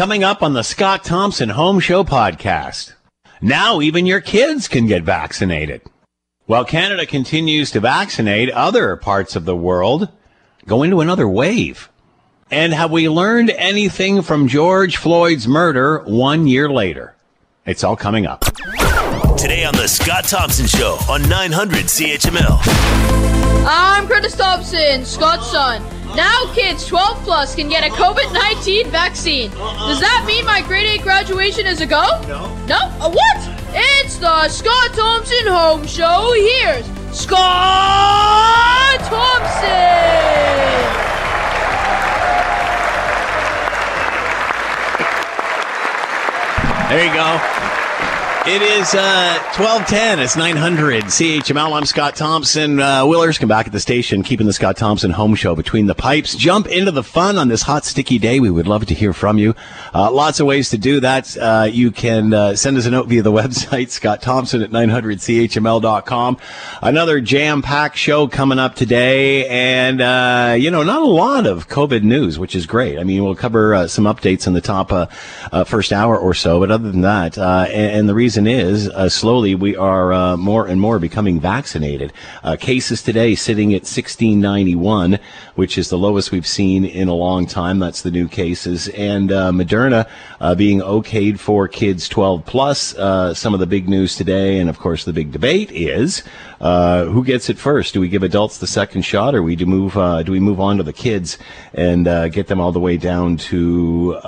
Coming 0.00 0.24
up 0.24 0.42
on 0.42 0.54
the 0.54 0.62
Scott 0.62 1.04
Thompson 1.04 1.50
Home 1.50 1.78
Show 1.78 2.04
podcast. 2.04 2.94
Now 3.42 3.82
even 3.82 4.06
your 4.06 4.22
kids 4.22 4.66
can 4.66 4.86
get 4.86 5.02
vaccinated. 5.02 5.82
While 6.46 6.64
Canada 6.64 7.04
continues 7.04 7.70
to 7.72 7.80
vaccinate, 7.80 8.50
other 8.50 8.96
parts 8.96 9.36
of 9.36 9.44
the 9.44 9.54
world 9.54 10.08
go 10.66 10.82
into 10.82 11.02
another 11.02 11.28
wave. 11.28 11.90
And 12.50 12.72
have 12.72 12.90
we 12.90 13.10
learned 13.10 13.50
anything 13.50 14.22
from 14.22 14.48
George 14.48 14.96
Floyd's 14.96 15.46
murder 15.46 15.98
one 16.06 16.46
year 16.46 16.70
later? 16.70 17.14
It's 17.66 17.84
all 17.84 17.94
coming 17.94 18.24
up. 18.24 18.40
Today 19.36 19.66
on 19.66 19.74
the 19.74 19.86
Scott 19.86 20.24
Thompson 20.24 20.66
Show 20.66 20.96
on 21.10 21.28
900 21.28 21.84
CHML. 21.84 22.58
I'm 23.66 24.08
Curtis 24.08 24.34
Thompson, 24.34 25.04
Scott's 25.04 25.50
son. 25.50 25.99
Now 26.16 26.52
kids 26.54 26.86
12 26.86 27.22
plus 27.24 27.54
can 27.54 27.68
get 27.68 27.84
a 27.84 27.90
COVID-19 27.94 28.86
vaccine. 28.86 29.50
Uh-uh. 29.52 29.88
Does 29.88 30.00
that 30.00 30.24
mean 30.26 30.44
my 30.44 30.60
grade 30.62 30.90
8 31.00 31.02
graduation 31.02 31.66
is 31.66 31.80
a 31.80 31.86
go? 31.86 32.02
No. 32.26 32.54
No? 32.66 32.78
A 33.00 33.10
what? 33.10 33.60
It's 33.72 34.16
the 34.18 34.48
Scott 34.48 34.92
Thompson 34.94 35.46
Home 35.46 35.86
Show. 35.86 36.32
Here's 36.34 36.84
Scott 37.16 38.98
Thompson. 39.00 40.30
There 46.90 47.06
you 47.06 47.14
go. 47.14 47.59
It 48.46 48.62
is 48.62 48.94
uh, 48.94 49.38
1210. 49.58 50.18
It's 50.18 50.34
900 50.34 51.04
CHML. 51.04 51.76
I'm 51.76 51.84
Scott 51.84 52.16
Thompson. 52.16 52.80
Uh, 52.80 53.04
Willers, 53.06 53.36
come 53.36 53.50
back 53.50 53.66
at 53.66 53.72
the 53.72 53.78
station, 53.78 54.22
keeping 54.22 54.46
the 54.46 54.54
Scott 54.54 54.78
Thompson 54.78 55.10
home 55.10 55.34
show 55.34 55.54
between 55.54 55.86
the 55.86 55.94
pipes. 55.94 56.34
Jump 56.36 56.66
into 56.66 56.90
the 56.90 57.02
fun 57.02 57.36
on 57.36 57.48
this 57.48 57.60
hot, 57.60 57.84
sticky 57.84 58.18
day. 58.18 58.40
We 58.40 58.48
would 58.48 58.66
love 58.66 58.86
to 58.86 58.94
hear 58.94 59.12
from 59.12 59.36
you. 59.36 59.54
Uh, 59.92 60.10
lots 60.10 60.40
of 60.40 60.46
ways 60.46 60.70
to 60.70 60.78
do 60.78 61.00
that. 61.00 61.36
Uh, 61.36 61.68
you 61.70 61.90
can 61.90 62.32
uh, 62.32 62.56
send 62.56 62.78
us 62.78 62.86
a 62.86 62.90
note 62.90 63.08
via 63.08 63.20
the 63.20 63.30
website, 63.40 63.90
Scott 63.90 64.22
Thompson 64.22 64.62
at 64.62 64.70
900CHML.com. 64.70 66.38
Another 66.80 67.20
jam-packed 67.20 67.98
show 67.98 68.26
coming 68.26 68.58
up 68.58 68.74
today. 68.74 69.46
And, 69.48 70.00
uh, 70.00 70.56
you 70.58 70.70
know, 70.70 70.82
not 70.82 71.02
a 71.02 71.04
lot 71.04 71.46
of 71.46 71.68
COVID 71.68 72.02
news, 72.04 72.38
which 72.38 72.56
is 72.56 72.64
great. 72.64 72.98
I 72.98 73.04
mean, 73.04 73.22
we'll 73.22 73.36
cover 73.36 73.74
uh, 73.74 73.86
some 73.86 74.04
updates 74.04 74.46
in 74.46 74.54
the 74.54 74.62
top 74.62 74.88
first 75.66 75.92
hour 75.92 76.18
or 76.18 76.32
so. 76.32 76.58
But 76.58 76.70
other 76.70 76.90
than 76.90 77.02
that, 77.02 77.36
and, 77.36 77.68
and 77.70 78.08
the 78.08 78.14
reason 78.14 78.29
reason 78.30 78.46
is 78.46 78.88
uh, 78.90 79.08
slowly 79.08 79.56
we 79.56 79.74
are 79.74 80.12
uh, 80.12 80.36
more 80.36 80.64
and 80.64 80.80
more 80.80 81.00
becoming 81.00 81.40
vaccinated. 81.40 82.12
Uh, 82.44 82.54
cases 82.54 83.02
today 83.02 83.34
sitting 83.34 83.72
at 83.72 83.82
1691, 83.82 85.18
which 85.56 85.76
is 85.76 85.88
the 85.88 85.98
lowest 85.98 86.30
we've 86.30 86.46
seen 86.46 86.84
in 86.84 87.08
a 87.08 87.12
long 87.12 87.44
time. 87.44 87.80
That's 87.80 88.02
the 88.02 88.10
new 88.12 88.28
cases. 88.28 88.86
And 88.90 89.32
uh, 89.32 89.50
Moderna 89.50 90.08
uh, 90.40 90.54
being 90.54 90.78
okayed 90.78 91.40
for 91.40 91.66
kids 91.66 92.08
12 92.08 92.46
plus. 92.46 92.94
Some 93.36 93.52
of 93.52 93.58
the 93.58 93.66
big 93.66 93.88
news 93.88 94.14
today, 94.14 94.60
and 94.60 94.70
of 94.70 94.78
course 94.78 95.04
the 95.04 95.12
big 95.12 95.32
debate 95.32 95.72
is 95.72 96.22
who 96.60 97.24
gets 97.24 97.50
it 97.50 97.58
first. 97.58 97.94
Do 97.94 98.00
we 98.00 98.08
give 98.08 98.22
adults 98.22 98.58
the 98.58 98.68
second 98.68 99.02
shot, 99.02 99.34
or 99.34 99.42
we 99.42 99.56
do 99.56 99.66
move? 99.66 99.94
do 100.24 100.30
we 100.30 100.38
move 100.38 100.60
on 100.60 100.76
to 100.76 100.84
the 100.84 100.92
kids 100.92 101.36
and 101.74 102.04
get 102.32 102.46
them 102.46 102.60
all 102.60 102.70
the 102.70 102.78
way 102.78 102.96
down 102.96 103.38
to? 103.38 104.20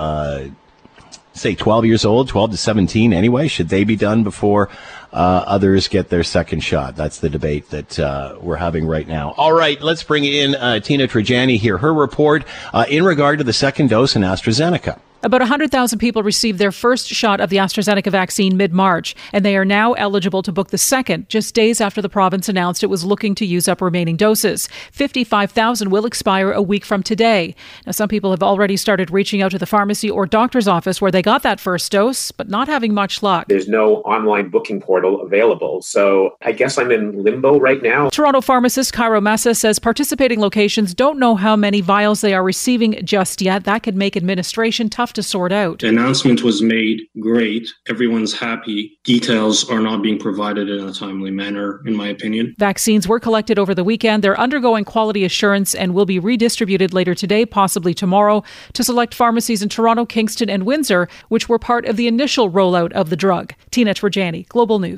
Say 1.32 1.54
12 1.54 1.86
years 1.86 2.04
old, 2.04 2.28
12 2.28 2.52
to 2.52 2.56
17 2.56 3.12
anyway? 3.12 3.48
Should 3.48 3.68
they 3.68 3.84
be 3.84 3.96
done 3.96 4.22
before 4.22 4.68
uh, 5.12 5.44
others 5.46 5.88
get 5.88 6.08
their 6.08 6.22
second 6.22 6.60
shot? 6.60 6.96
That's 6.96 7.18
the 7.18 7.28
debate 7.28 7.70
that 7.70 7.98
uh, 7.98 8.36
we're 8.40 8.56
having 8.56 8.86
right 8.86 9.06
now. 9.06 9.32
All 9.36 9.52
right, 9.52 9.80
let's 9.82 10.02
bring 10.02 10.24
in 10.24 10.54
uh, 10.54 10.80
Tina 10.80 11.08
Trajani 11.08 11.58
here. 11.58 11.78
Her 11.78 11.92
report 11.92 12.44
uh, 12.72 12.84
in 12.88 13.04
regard 13.04 13.38
to 13.38 13.44
the 13.44 13.52
second 13.52 13.90
dose 13.90 14.16
in 14.16 14.22
AstraZeneca. 14.22 15.00
About 15.24 15.40
100,000 15.40 16.00
people 16.00 16.24
received 16.24 16.58
their 16.58 16.72
first 16.72 17.06
shot 17.06 17.40
of 17.40 17.48
the 17.48 17.58
AstraZeneca 17.58 18.10
vaccine 18.10 18.56
mid 18.56 18.72
March, 18.72 19.14
and 19.32 19.44
they 19.44 19.56
are 19.56 19.64
now 19.64 19.92
eligible 19.92 20.42
to 20.42 20.50
book 20.50 20.70
the 20.70 20.78
second, 20.78 21.28
just 21.28 21.54
days 21.54 21.80
after 21.80 22.02
the 22.02 22.08
province 22.08 22.48
announced 22.48 22.82
it 22.82 22.88
was 22.88 23.04
looking 23.04 23.36
to 23.36 23.46
use 23.46 23.68
up 23.68 23.80
remaining 23.80 24.16
doses. 24.16 24.68
55,000 24.90 25.90
will 25.90 26.06
expire 26.06 26.50
a 26.50 26.60
week 26.60 26.84
from 26.84 27.04
today. 27.04 27.54
Now, 27.86 27.92
some 27.92 28.08
people 28.08 28.32
have 28.32 28.42
already 28.42 28.76
started 28.76 29.12
reaching 29.12 29.42
out 29.42 29.52
to 29.52 29.60
the 29.60 29.66
pharmacy 29.66 30.10
or 30.10 30.26
doctor's 30.26 30.66
office 30.66 31.00
where 31.00 31.12
they 31.12 31.22
got 31.22 31.44
that 31.44 31.60
first 31.60 31.92
dose, 31.92 32.32
but 32.32 32.48
not 32.48 32.66
having 32.66 32.92
much 32.92 33.22
luck. 33.22 33.46
There's 33.46 33.68
no 33.68 33.98
online 33.98 34.48
booking 34.48 34.80
portal 34.80 35.01
available, 35.04 35.82
so 35.82 36.36
I 36.42 36.52
guess 36.52 36.78
I'm 36.78 36.90
in 36.90 37.22
limbo 37.22 37.58
right 37.58 37.82
now. 37.82 38.08
Toronto 38.10 38.40
pharmacist 38.40 38.92
Kyro 38.92 39.20
Maseh 39.20 39.56
says 39.56 39.78
participating 39.78 40.40
locations 40.40 40.94
don't 40.94 41.18
know 41.18 41.36
how 41.36 41.56
many 41.56 41.80
vials 41.80 42.20
they 42.20 42.34
are 42.34 42.42
receiving 42.42 43.04
just 43.04 43.40
yet. 43.40 43.64
That 43.64 43.82
could 43.82 43.96
make 43.96 44.16
administration 44.16 44.88
tough 44.88 45.12
to 45.14 45.22
sort 45.22 45.52
out. 45.52 45.80
The 45.80 45.88
announcement 45.88 46.42
was 46.42 46.62
made 46.62 47.02
great. 47.20 47.68
Everyone's 47.88 48.32
happy. 48.32 48.98
Details 49.04 49.68
are 49.70 49.80
not 49.80 50.02
being 50.02 50.18
provided 50.18 50.68
in 50.68 50.86
a 50.86 50.92
timely 50.92 51.30
manner, 51.30 51.80
in 51.86 51.96
my 51.96 52.08
opinion. 52.08 52.54
Vaccines 52.58 53.08
were 53.08 53.20
collected 53.20 53.58
over 53.58 53.74
the 53.74 53.84
weekend. 53.84 54.22
They're 54.22 54.38
undergoing 54.38 54.84
quality 54.84 55.24
assurance 55.24 55.74
and 55.74 55.94
will 55.94 56.06
be 56.06 56.18
redistributed 56.18 56.92
later 56.92 57.14
today, 57.14 57.46
possibly 57.46 57.94
tomorrow, 57.94 58.42
to 58.74 58.84
select 58.84 59.14
pharmacies 59.14 59.62
in 59.62 59.68
Toronto, 59.68 60.04
Kingston, 60.04 60.50
and 60.50 60.64
Windsor, 60.64 61.08
which 61.28 61.48
were 61.48 61.58
part 61.58 61.86
of 61.86 61.96
the 61.96 62.06
initial 62.06 62.50
rollout 62.50 62.92
of 62.92 63.10
the 63.10 63.16
drug. 63.16 63.54
Tina 63.70 63.94
Trajani, 63.94 64.46
Global 64.48 64.78
News. 64.78 64.91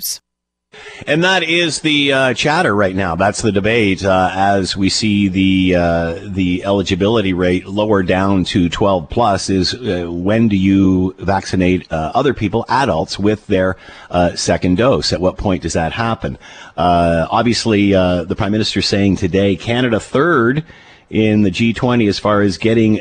And 1.06 1.22
that 1.24 1.42
is 1.42 1.80
the 1.80 2.12
uh, 2.12 2.34
chatter 2.34 2.74
right 2.74 2.94
now. 2.94 3.14
That's 3.14 3.42
the 3.42 3.52
debate 3.52 4.04
uh, 4.04 4.30
as 4.32 4.76
we 4.76 4.88
see 4.88 5.28
the 5.28 5.74
uh, 5.76 6.20
the 6.24 6.64
eligibility 6.64 7.32
rate 7.32 7.66
lower 7.66 8.02
down 8.02 8.44
to 8.46 8.68
12 8.68 9.10
plus. 9.10 9.50
Is 9.50 9.74
uh, 9.74 10.06
when 10.08 10.48
do 10.48 10.56
you 10.56 11.14
vaccinate 11.18 11.90
uh, 11.92 12.12
other 12.14 12.34
people, 12.34 12.64
adults, 12.68 13.18
with 13.18 13.46
their 13.46 13.76
uh, 14.10 14.34
second 14.34 14.76
dose? 14.76 15.12
At 15.12 15.20
what 15.20 15.36
point 15.36 15.62
does 15.62 15.74
that 15.74 15.92
happen? 15.92 16.38
obviously, 16.76 17.92
the 17.92 18.34
prime 18.36 18.52
minister 18.52 18.82
saying 18.82 19.16
today, 19.16 19.56
Canada 19.56 20.00
third 20.00 20.64
in 21.10 21.42
the 21.42 21.50
G20 21.50 22.08
as 22.08 22.18
far 22.18 22.40
as 22.40 22.58
getting 22.58 22.96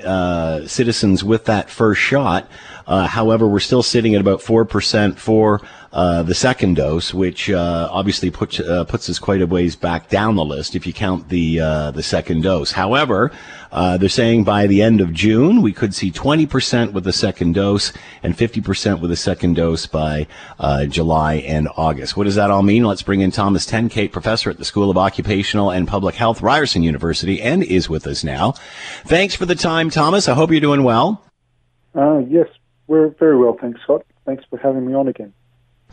citizens 0.68 1.24
with 1.24 1.46
that 1.46 1.70
first 1.70 2.02
shot. 2.02 2.48
However, 2.88 3.48
we're 3.48 3.60
still 3.60 3.84
sitting 3.84 4.16
at 4.16 4.22
about 4.22 4.42
four 4.42 4.66
percent 4.66 5.20
for 5.20 5.62
uh, 5.94 6.24
the 6.24 6.34
second 6.34 6.74
dose, 6.74 7.14
which 7.14 7.52
uh, 7.52 7.88
obviously 7.92 8.32
puts 8.32 8.60
uh, 8.60 8.84
puts 8.84 9.08
us 9.10 9.20
quite 9.20 9.42
a 9.42 9.46
ways 9.46 9.76
back 9.76 10.10
down 10.10 10.36
the 10.36 10.44
list 10.44 10.76
if 10.76 10.88
you 10.88 10.94
count 10.94 11.30
the 11.30 11.60
uh, 11.60 11.92
the 11.92 12.02
second 12.02 12.42
dose. 12.42 12.72
However, 12.72 13.32
uh, 13.72 13.98
they're 13.98 14.10
saying 14.10 14.44
by 14.44 14.66
the 14.66 14.82
end 14.82 15.02
of 15.02 15.14
June 15.14 15.62
we 15.62 15.72
could 15.72 15.94
see 15.94 16.12
20% 16.12 16.94
with 16.94 17.04
the 17.04 17.14
second 17.14 17.54
dose 17.54 17.94
and 18.24 18.36
50% 18.36 19.02
with 19.02 19.12
the 19.12 19.16
second 19.16 19.56
dose 19.56 19.86
by 19.86 20.26
July 20.90 21.36
and 21.36 21.70
August. 21.78 22.18
What 22.18 22.24
does 22.24 22.36
that 22.36 22.50
all 22.50 22.64
mean? 22.64 22.84
Let's 22.84 23.04
bring 23.04 23.22
in 23.22 23.30
Thomas 23.30 23.68
Tenkate, 23.68 24.12
professor 24.12 24.50
at 24.50 24.58
the 24.58 24.66
School 24.66 24.90
of 24.90 24.98
Occupational 24.98 25.70
and 25.70 25.88
Public 25.88 26.16
Health, 26.16 26.42
Ryerson 26.42 26.82
University, 26.82 27.40
and 27.40 27.64
is 27.64 27.88
with 27.88 28.08
us 28.08 28.24
now. 28.24 28.54
Thanks 29.06 29.36
for 29.36 29.46
the 29.46 29.56
time, 29.56 29.92
Thomas. 29.92 30.28
I 30.28 30.34
hope 30.34 30.50
you're 30.50 30.60
doing 30.60 30.84
well. 30.84 31.24
Uh, 31.96 32.20
yes, 32.28 32.48
we're 32.88 33.10
very 33.10 33.38
well, 33.38 33.58
thanks, 33.60 33.82
Scott. 33.84 34.06
Thanks 34.26 34.44
for 34.50 34.58
having 34.58 34.86
me 34.86 34.94
on 34.94 35.08
again. 35.08 35.34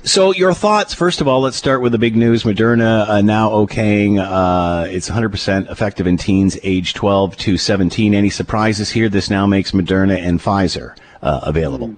So, 0.03 0.33
your 0.33 0.55
thoughts, 0.55 0.95
first 0.95 1.21
of 1.21 1.29
all, 1.29 1.43
let's 1.43 1.59
start 1.59 1.83
with 1.83 1.93
the 1.93 1.99
big 1.99 2.17
news. 2.17 2.45
Moderna 2.45 3.07
uh, 3.07 3.21
now 3.21 3.51
okaying 3.51 4.19
uh, 4.19 4.87
it's 4.89 5.11
100% 5.11 5.71
effective 5.71 6.07
in 6.07 6.17
teens 6.17 6.59
age 6.63 6.95
12 6.95 7.37
to 7.37 7.59
17. 7.59 8.15
Any 8.15 8.31
surprises 8.31 8.91
here? 8.91 9.11
This 9.11 9.29
now 9.29 9.47
makes 9.47 9.73
Moderna 9.73 10.17
and 10.17 10.41
Pfizer 10.41 10.97
uh, 11.21 11.41
available. 11.43 11.89
Hmm. 11.89 11.95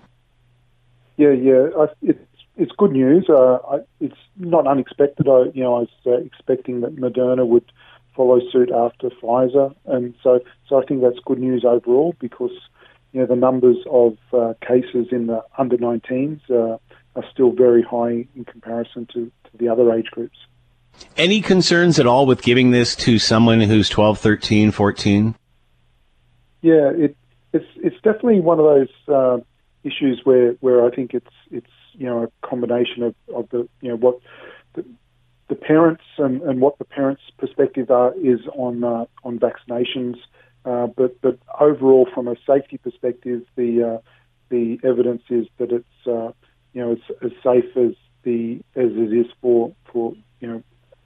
Yeah, 1.16 1.30
yeah. 1.30 1.86
it's, 2.02 2.20
it's 2.56 2.72
good 2.76 2.90
news. 2.90 3.26
Uh, 3.28 3.58
I, 3.70 3.78
it's 4.00 4.16
not 4.36 4.66
unexpected. 4.66 5.28
I, 5.28 5.44
you 5.54 5.62
know, 5.62 5.76
I 5.76 5.78
was 5.80 5.88
uh, 6.04 6.12
expecting 6.12 6.80
that 6.80 6.96
Moderna 6.96 7.46
would 7.46 7.70
follow 8.16 8.40
suit 8.50 8.70
after 8.72 9.10
Pfizer. 9.10 9.74
And 9.86 10.14
so, 10.22 10.40
so 10.68 10.82
I 10.82 10.84
think 10.84 11.02
that's 11.02 11.18
good 11.24 11.38
news 11.38 11.64
overall 11.64 12.16
because, 12.18 12.50
you 13.12 13.20
know, 13.20 13.26
the 13.26 13.36
numbers 13.36 13.78
of 13.90 14.16
uh, 14.32 14.54
cases 14.66 15.08
in 15.10 15.26
the 15.26 15.42
under 15.58 15.76
19s 15.76 16.40
are 17.14 17.24
still 17.30 17.52
very 17.52 17.82
high 17.82 18.26
in 18.34 18.44
comparison 18.46 19.06
to, 19.12 19.30
to 19.44 19.56
the 19.58 19.68
other 19.68 19.92
age 19.92 20.06
groups. 20.10 20.38
Any 21.16 21.40
concerns 21.40 21.98
at 21.98 22.06
all 22.06 22.26
with 22.26 22.42
giving 22.42 22.70
this 22.70 22.94
to 22.96 23.18
someone 23.18 23.60
who's 23.60 23.88
12, 23.88 24.18
13, 24.18 24.70
14? 24.70 25.34
Yeah, 26.62 26.90
it, 26.94 27.16
it's 27.52 27.66
it's 27.76 27.96
definitely 27.96 28.40
one 28.40 28.58
of 28.58 28.64
those 28.64 28.88
uh, 29.08 29.38
issues 29.84 30.20
where, 30.24 30.52
where 30.60 30.84
I 30.84 30.90
think 30.90 31.12
it's 31.12 31.34
it's 31.50 31.70
you 31.94 32.06
know 32.06 32.24
a 32.24 32.46
combination 32.46 33.02
of, 33.02 33.14
of 33.34 33.48
the 33.50 33.68
you 33.80 33.88
know 33.88 33.96
what 33.96 34.20
the, 34.74 34.84
the 35.48 35.54
parents 35.56 36.04
and, 36.18 36.40
and 36.42 36.60
what 36.60 36.78
the 36.78 36.84
parents' 36.84 37.22
perspective 37.36 37.90
are 37.90 38.14
is 38.14 38.40
on 38.54 38.84
uh, 38.84 39.06
on 39.24 39.38
vaccinations, 39.38 40.16
uh, 40.64 40.86
but 40.86 41.20
but 41.20 41.38
overall 41.60 42.08
from 42.14 42.28
a 42.28 42.36
safety 42.46 42.78
perspective, 42.78 43.42
the 43.56 43.94
uh, 43.94 43.98
the 44.48 44.78
evidence 44.84 45.22
is 45.30 45.46
that 45.58 45.72
it's 45.72 46.06
uh, 46.06 46.32
you 46.72 46.82
know, 46.82 46.92
as, 46.92 47.16
as 47.22 47.32
safe 47.42 47.76
as 47.76 47.94
the 48.22 48.60
as 48.76 48.90
it 48.92 49.12
is 49.12 49.26
for 49.40 49.74
for 49.92 50.14
you 50.40 50.48
know 50.48 50.62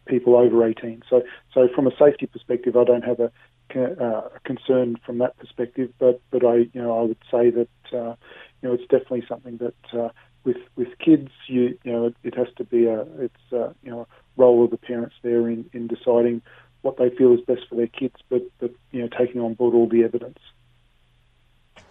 people 0.06 0.36
over 0.36 0.66
18. 0.66 1.02
So 1.08 1.22
so 1.52 1.68
from 1.74 1.86
a 1.86 1.96
safety 1.98 2.26
perspective, 2.26 2.76
I 2.76 2.84
don't 2.84 3.04
have 3.04 3.20
a, 3.20 3.32
uh, 3.74 4.28
a 4.34 4.40
concern 4.44 4.96
from 5.04 5.18
that 5.18 5.36
perspective. 5.38 5.90
But 5.98 6.20
but 6.30 6.44
I 6.44 6.68
you 6.72 6.82
know 6.82 6.98
I 6.98 7.02
would 7.02 7.22
say 7.30 7.50
that 7.50 7.68
uh, 7.92 8.14
you 8.62 8.68
know 8.68 8.72
it's 8.74 8.86
definitely 8.88 9.24
something 9.28 9.58
that 9.58 9.98
uh, 9.98 10.08
with 10.44 10.58
with 10.76 10.88
kids, 10.98 11.30
you 11.48 11.78
you 11.82 11.92
know, 11.92 12.06
it, 12.06 12.16
it 12.22 12.34
has 12.36 12.48
to 12.56 12.64
be 12.64 12.86
a 12.86 13.02
it's 13.18 13.52
uh, 13.52 13.72
you 13.82 13.90
know 13.90 14.00
a 14.00 14.06
role 14.36 14.64
of 14.64 14.70
the 14.70 14.76
parents 14.78 15.16
there 15.22 15.48
in, 15.48 15.68
in 15.72 15.86
deciding 15.86 16.42
what 16.86 16.96
they 16.96 17.10
feel 17.10 17.34
is 17.34 17.40
best 17.40 17.62
for 17.68 17.74
their 17.74 17.88
kids, 17.88 18.14
but 18.30 18.42
but 18.58 18.72
you 18.92 19.02
know 19.02 19.08
taking 19.08 19.40
on 19.40 19.54
board 19.54 19.74
all 19.74 19.88
the 19.88 20.04
evidence. 20.04 20.38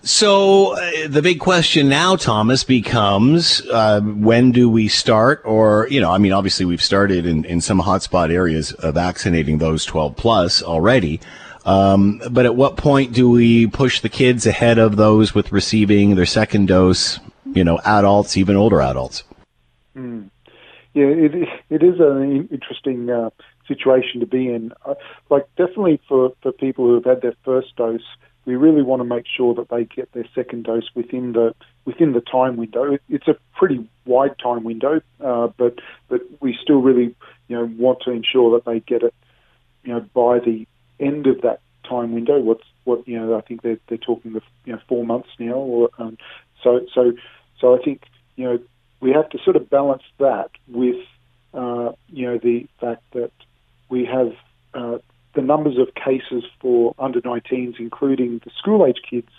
So 0.01 0.77
uh, 0.77 1.07
the 1.07 1.21
big 1.21 1.39
question 1.39 1.89
now, 1.89 2.15
Thomas, 2.15 2.63
becomes 2.63 3.61
uh, 3.71 4.01
when 4.01 4.51
do 4.51 4.69
we 4.69 4.87
start? 4.87 5.41
Or 5.43 5.87
you 5.89 5.99
know, 5.99 6.11
I 6.11 6.17
mean, 6.17 6.31
obviously 6.31 6.65
we've 6.65 6.81
started 6.81 7.25
in, 7.25 7.43
in 7.43 7.59
some 7.59 7.81
hotspot 7.81 8.31
areas 8.31 8.71
of 8.71 8.93
vaccinating 8.93 9.57
those 9.57 9.83
12 9.83 10.15
plus 10.15 10.63
already. 10.63 11.19
Um, 11.65 12.21
but 12.29 12.45
at 12.45 12.55
what 12.55 12.77
point 12.77 13.13
do 13.13 13.29
we 13.29 13.65
push 13.65 13.99
the 13.99 14.09
kids 14.09 14.45
ahead 14.45 14.77
of 14.77 14.95
those 14.95 15.33
with 15.33 15.51
receiving 15.51 16.15
their 16.15 16.27
second 16.27 16.67
dose? 16.67 17.19
You 17.53 17.63
know, 17.63 17.79
adults, 17.83 18.37
even 18.37 18.55
older 18.55 18.81
adults. 18.81 19.23
Mm. 19.97 20.29
Yeah, 20.93 21.07
it 21.07 21.49
it 21.69 21.83
is 21.83 21.99
an 21.99 22.47
interesting 22.51 23.09
uh, 23.09 23.31
situation 23.67 24.19
to 24.19 24.25
be 24.25 24.49
in. 24.49 24.73
Uh, 24.85 24.95
like 25.29 25.47
definitely 25.57 25.99
for 26.07 26.33
for 26.41 26.51
people 26.51 26.85
who 26.85 26.95
have 26.95 27.05
had 27.05 27.21
their 27.21 27.35
first 27.43 27.75
dose 27.75 28.01
we 28.45 28.55
really 28.55 28.83
want 28.83 29.01
to 29.01 29.03
make 29.03 29.25
sure 29.27 29.53
that 29.55 29.69
they 29.69 29.85
get 29.85 30.11
their 30.13 30.25
second 30.33 30.63
dose 30.63 30.89
within 30.93 31.33
the 31.33 31.53
within 31.83 32.13
the 32.13 32.21
time 32.21 32.57
window. 32.57 32.97
It's 33.09 33.27
a 33.27 33.35
pretty 33.55 33.87
wide 34.05 34.37
time 34.39 34.63
window, 34.63 35.01
uh, 35.19 35.47
but 35.57 35.79
but 36.07 36.21
we 36.39 36.57
still 36.61 36.81
really 36.81 37.15
you 37.47 37.57
know 37.57 37.65
want 37.77 38.01
to 38.05 38.11
ensure 38.11 38.51
that 38.51 38.65
they 38.65 38.79
get 38.79 39.03
it 39.03 39.13
you 39.83 39.93
know 39.93 40.01
by 40.13 40.39
the 40.39 40.67
end 40.99 41.27
of 41.27 41.41
that 41.41 41.59
time 41.87 42.13
window. 42.13 42.39
What's 42.39 42.63
what 42.83 43.07
you 43.07 43.19
know 43.19 43.35
I 43.35 43.41
think 43.41 43.63
they're 43.63 43.79
they're 43.87 43.97
talking 43.97 44.33
the 44.33 44.41
you 44.65 44.73
know 44.73 44.79
four 44.87 45.05
months 45.05 45.29
now, 45.39 45.53
or 45.53 45.89
um, 45.97 46.17
so 46.63 46.85
so 46.93 47.13
so 47.59 47.75
I 47.75 47.83
think 47.83 48.03
you 48.35 48.45
know 48.45 48.59
we 48.99 49.11
have 49.11 49.29
to 49.29 49.39
sort 49.43 49.55
of 49.55 49.69
balance 49.69 50.03
that 50.19 50.51
with 50.67 51.03
uh, 51.53 51.93
you 52.09 52.27
know 52.27 52.37
the 52.37 52.67
fact 52.79 53.01
that 53.13 53.31
we 53.89 54.05
have 54.05 54.33
uh, 54.73 54.97
the 55.33 55.41
numbers 55.41 55.77
of 55.77 55.93
cases 55.95 56.43
for 56.59 56.95
under 56.97 57.21
19s, 57.21 57.75
including 57.79 58.41
the 58.43 58.51
school 58.57 58.85
age 58.85 59.01
kids, 59.07 59.29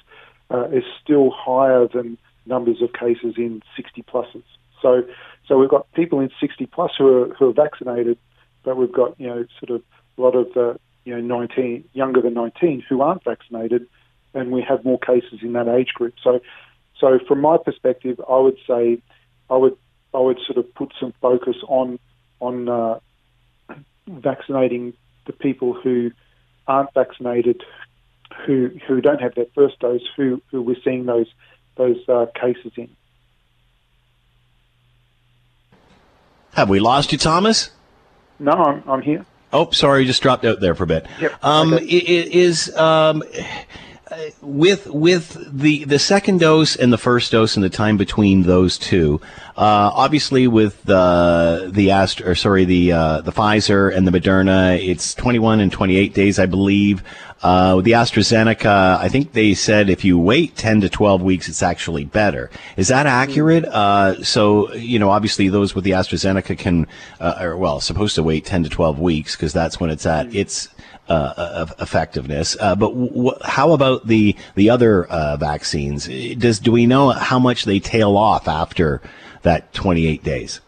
uh, 0.51 0.69
is 0.69 0.85
still 1.03 1.31
higher 1.31 1.89
than 1.89 2.19
numbers 2.47 2.81
of 2.81 2.93
cases 2.93 3.35
in 3.37 3.63
60 3.77 4.03
pluses. 4.03 4.45
So, 4.81 5.03
so 5.49 5.59
we've 5.59 5.69
got 5.69 5.91
people 5.93 6.21
in 6.21 6.31
60 6.41 6.67
plus 6.67 6.93
who 6.97 7.09
are 7.09 7.35
who 7.35 7.51
are 7.51 7.53
vaccinated, 7.53 8.19
but 8.63 8.77
we've 8.77 8.93
got 8.93 9.19
you 9.19 9.27
know 9.27 9.45
sort 9.59 9.71
of 9.71 9.83
a 10.19 10.21
lot 10.21 10.35
of 10.35 10.53
the 10.55 10.79
you 11.05 11.15
know 11.15 11.21
19 11.39 11.89
younger 11.95 12.21
than 12.21 12.35
19 12.35 12.85
who 12.89 13.01
aren't 13.01 13.25
vaccinated, 13.25 13.87
and 14.35 14.53
we 14.53 14.63
have 14.63 14.85
more 14.85 14.99
cases 14.99 15.41
in 15.43 15.55
that 15.55 15.69
age 15.69 15.89
group. 15.95 16.15
So, 16.23 16.41
so 17.01 17.19
from 17.27 17.41
my 17.41 17.57
perspective, 17.57 18.21
I 18.29 18.39
would 18.39 18.59
say 18.67 18.99
I 19.51 19.57
would 19.57 19.77
I 20.15 20.19
would 20.19 20.39
sort 20.47 20.59
of 20.59 20.73
put 20.75 20.93
some 21.01 21.13
focus 21.21 21.57
on 21.69 21.99
on 22.41 22.69
uh, 22.69 23.01
vaccinating 24.07 24.95
the 25.27 25.33
people 25.33 25.75
who 25.75 26.13
aren't 26.67 26.93
vaccinated, 26.95 27.63
who 28.47 28.71
who 28.87 29.01
don't 29.01 29.21
have 29.21 29.35
their 29.35 29.47
first 29.55 29.79
dose, 29.81 30.03
who 30.17 30.43
who 30.51 30.63
we're 30.63 30.81
seeing 30.85 31.07
those 31.07 31.27
those 31.77 31.97
uh, 32.09 32.27
cases 32.35 32.73
in. 32.77 32.89
Have 36.55 36.71
we 36.71 36.81
lost 36.81 37.13
you, 37.13 37.19
Thomas? 37.19 37.71
No, 38.39 38.53
I'm, 38.53 38.83
I'm 38.89 39.03
here. 39.03 39.27
Oh, 39.53 39.71
sorry, 39.71 40.01
you 40.01 40.07
just 40.07 40.23
dropped 40.23 40.45
out 40.45 40.61
there 40.61 40.75
for 40.75 40.85
a 40.85 40.87
bit. 40.87 41.07
Yep. 41.21 41.45
Um, 41.45 41.75
okay. 41.75 41.85
Is 41.85 42.75
um, 42.77 43.23
with 44.41 44.87
with 44.87 45.37
the 45.59 45.85
the 45.85 45.99
second 45.99 46.39
dose 46.39 46.77
and 46.77 46.93
the 46.93 46.99
first 46.99 47.33
dose 47.33 47.57
and 47.57 47.65
the 47.65 47.71
time 47.71 47.97
between 47.97 48.43
those 48.43 48.79
two, 48.79 49.21
uh, 49.57 49.91
obviously 49.93 50.47
with 50.47 50.81
the 50.85 51.69
the 51.73 51.91
Ast 51.91 52.21
or 52.21 52.37
sorry 52.37 52.65
the 52.65 52.93
uh, 52.93 53.21
the 53.23 53.33
Pfizer 53.33 53.95
and 53.95 54.07
the 54.07 54.13
Moderna, 54.13 54.79
it's 54.79 55.13
21 55.15 55.61
and 55.61 55.73
28 55.73 56.15
days, 56.15 56.39
I 56.39 56.47
believe. 56.47 57.03
Uh, 57.43 57.75
with 57.77 57.85
the 57.85 57.93
AstraZeneca, 57.93 58.99
I 58.99 59.09
think 59.09 59.33
they 59.33 59.53
said 59.53 59.91
if 59.91 60.05
you 60.05 60.19
wait 60.19 60.57
10 60.57 60.81
to 60.81 60.89
12 60.89 61.23
weeks, 61.23 61.49
it's 61.49 61.63
actually 61.63 62.05
better. 62.05 62.51
Is 62.79 62.89
that 62.89 63.07
accurate? 63.07 63.67
Uh, 63.67 64.23
so, 64.25 64.73
you 64.73 64.99
know, 64.99 65.11
obviously 65.11 65.49
those 65.49 65.75
with 65.75 65.85
the 65.85 65.91
AstraZeneca 65.91 66.59
can, 66.59 66.87
uh, 67.21 67.37
are, 67.39 67.57
well, 67.57 67.81
supposed 67.81 68.15
to 68.15 68.23
wait 68.23 68.47
10 68.47 68.65
to 68.65 68.71
12 68.71 68.99
weeks 68.99 69.37
because 69.37 69.53
that's 69.53 69.79
when 69.79 69.91
it's 69.91 70.07
at 70.07 70.35
its 70.35 70.71
uh, 71.09 71.67
effectiveness. 71.79 72.57
Uh, 72.59 72.75
but 72.75 72.89
w- 72.89 73.39
how 73.45 73.73
about 73.73 74.07
the 74.07 74.37
the 74.55 74.71
other 74.71 75.05
uh, 75.07 75.37
vaccines? 75.37 76.09
Does 76.37 76.59
do 76.59 76.73
we 76.73 76.87
know 76.87 77.11
how 77.11 77.39
much 77.39 77.65
they 77.65 77.81
tail 77.81 78.17
off 78.17 78.49
after 78.49 79.01
that 79.43 79.73
28 79.73 80.23
days? 80.23 80.61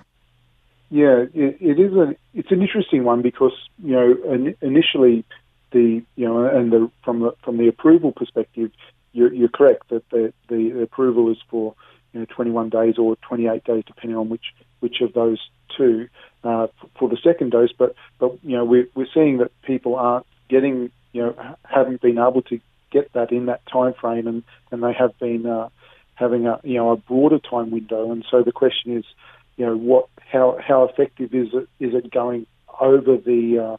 Yeah, 0.90 1.24
it, 1.34 1.58
it 1.60 1.78
is 1.78 1.92
a 1.94 2.14
it's 2.34 2.50
an 2.50 2.62
interesting 2.62 3.04
one 3.04 3.22
because 3.22 3.52
you 3.82 3.92
know 3.92 4.16
in, 4.32 4.54
initially 4.62 5.24
the 5.70 6.02
you 6.16 6.26
know 6.26 6.46
and 6.46 6.72
the 6.72 6.90
from 7.04 7.20
the 7.20 7.32
from 7.42 7.58
the 7.58 7.68
approval 7.68 8.12
perspective, 8.12 8.70
you're, 9.12 9.32
you're 9.32 9.48
correct 9.48 9.88
that 9.90 10.08
the, 10.10 10.32
the 10.48 10.82
approval 10.82 11.30
is 11.30 11.38
for 11.50 11.74
you 12.12 12.20
know 12.20 12.26
21 12.26 12.70
days 12.70 12.96
or 12.98 13.16
28 13.16 13.64
days 13.64 13.84
depending 13.86 14.16
on 14.16 14.28
which 14.28 14.54
which 14.80 15.00
of 15.02 15.12
those 15.12 15.38
two 15.76 16.08
uh, 16.44 16.68
for 16.98 17.08
the 17.08 17.18
second 17.22 17.50
dose. 17.50 17.72
But 17.76 17.94
but 18.18 18.38
you 18.42 18.56
know 18.56 18.64
we're 18.64 18.88
we're 18.94 19.08
seeing 19.12 19.38
that 19.38 19.50
people 19.62 19.96
aren't 19.96 20.26
getting 20.48 20.90
you 21.12 21.22
know 21.22 21.56
haven't 21.64 22.00
been 22.00 22.18
able 22.18 22.42
to 22.42 22.60
get 22.90 23.12
that 23.12 23.32
in 23.32 23.46
that 23.46 23.64
time 23.66 23.94
frame, 23.94 24.26
and 24.26 24.42
and 24.70 24.82
they 24.82 24.92
have 24.92 25.18
been 25.18 25.46
uh, 25.46 25.68
having 26.14 26.46
a 26.46 26.60
you 26.64 26.74
know 26.74 26.90
a 26.90 26.96
broader 26.96 27.38
time 27.38 27.70
window. 27.70 28.10
And 28.10 28.24
so 28.30 28.42
the 28.42 28.52
question 28.52 28.96
is, 28.96 29.04
you 29.56 29.66
know, 29.66 29.76
what 29.76 30.08
how 30.18 30.58
how 30.66 30.84
effective 30.84 31.34
is 31.34 31.48
it 31.52 31.68
is 31.80 31.94
it 31.94 32.10
going 32.10 32.46
over 32.80 33.16
the 33.16 33.58
uh, 33.58 33.76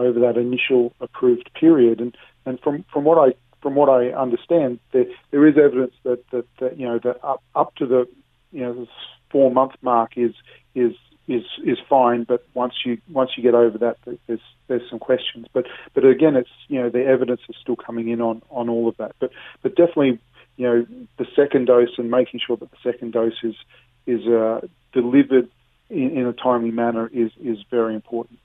over 0.00 0.20
that 0.20 0.36
initial 0.36 0.92
approved 1.00 1.50
period? 1.54 2.00
And 2.00 2.16
and 2.44 2.60
from 2.60 2.84
from 2.92 3.04
what 3.04 3.18
I 3.18 3.34
from 3.62 3.74
what 3.74 3.88
I 3.88 4.10
understand, 4.10 4.80
there 4.92 5.06
there 5.30 5.46
is 5.46 5.56
evidence 5.56 5.94
that 6.04 6.28
that, 6.30 6.46
that 6.60 6.78
you 6.78 6.86
know 6.86 6.98
that 6.98 7.24
up 7.24 7.42
up 7.54 7.74
to 7.76 7.86
the 7.86 8.08
you 8.52 8.62
know 8.62 8.86
four 9.30 9.50
month 9.50 9.72
mark 9.82 10.16
is 10.16 10.34
is 10.74 10.94
is 11.28 11.44
is 11.64 11.78
fine, 11.88 12.24
but 12.24 12.46
once 12.54 12.74
you 12.84 12.98
once 13.10 13.32
you 13.36 13.42
get 13.42 13.54
over 13.54 13.78
that, 13.78 13.98
there's 14.26 14.40
there's 14.68 14.88
some 14.88 14.98
questions. 14.98 15.46
But 15.52 15.66
but 15.94 16.04
again, 16.04 16.36
it's 16.36 16.50
you 16.68 16.80
know 16.80 16.88
the 16.88 17.04
evidence 17.04 17.40
is 17.48 17.56
still 17.60 17.76
coming 17.76 18.08
in 18.08 18.20
on 18.20 18.42
on 18.50 18.68
all 18.68 18.88
of 18.88 18.96
that. 18.98 19.16
But 19.18 19.32
but 19.62 19.74
definitely, 19.74 20.18
you 20.56 20.66
know, 20.66 20.86
the 21.18 21.26
second 21.34 21.66
dose 21.66 21.98
and 21.98 22.10
making 22.10 22.40
sure 22.46 22.56
that 22.56 22.70
the 22.70 22.76
second 22.82 23.12
dose 23.12 23.42
is 23.42 23.56
is 24.06 24.26
uh, 24.26 24.60
delivered 24.92 25.48
in, 25.90 26.16
in 26.16 26.26
a 26.26 26.32
timely 26.32 26.70
manner 26.70 27.10
is 27.12 27.32
is 27.42 27.58
very 27.70 27.94
important. 27.94 28.38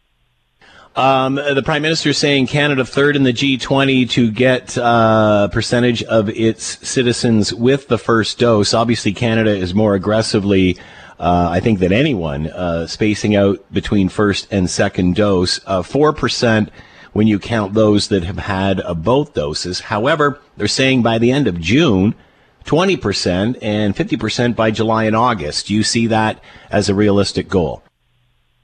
Um, 0.94 1.36
the 1.36 1.64
prime 1.64 1.84
minister 1.84 2.10
is 2.10 2.18
saying 2.18 2.48
Canada 2.48 2.84
third 2.84 3.16
in 3.16 3.24
the 3.24 3.32
G20 3.32 4.10
to 4.12 4.30
get 4.30 4.76
a 4.76 4.84
uh, 4.84 5.48
percentage 5.48 6.04
of 6.04 6.30
its 6.30 6.86
citizens 6.88 7.54
with 7.54 7.88
the 7.88 7.98
first 7.98 8.40
dose. 8.40 8.74
Obviously, 8.74 9.14
Canada 9.14 9.56
is 9.56 9.74
more 9.74 9.96
aggressively 9.96 10.78
uh, 11.22 11.50
I 11.52 11.60
think 11.60 11.80
that 11.80 11.92
anyone 11.92 12.48
uh, 12.48 12.88
spacing 12.88 13.36
out 13.36 13.60
between 13.72 14.10
first 14.10 14.48
and 14.52 14.70
second 14.70 15.16
dose, 15.16 15.60
uh, 15.66 15.84
four 15.84 16.12
percent 16.14 16.70
when 17.14 17.28
you 17.28 17.40
count 17.40 17.74
those 17.74 18.08
that 18.08 18.24
have 18.24 18.40
had 18.40 18.82
both 18.98 19.34
doses. 19.34 19.82
However, 19.82 20.40
they're 20.58 20.68
saying 20.68 21.04
by 21.04 21.18
the 21.18 21.32
end 21.32 21.48
of 21.48 21.60
June. 21.60 22.16
20% 22.64 23.58
and 23.64 23.96
50% 23.96 24.56
by 24.56 24.70
July 24.70 25.06
and 25.06 25.16
August. 25.16 25.66
Do 25.66 25.74
you 25.74 25.82
see 25.82 26.06
that 26.06 26.40
as 26.70 26.90
a 26.90 26.94
realistic 26.94 27.50
goal? 27.50 27.82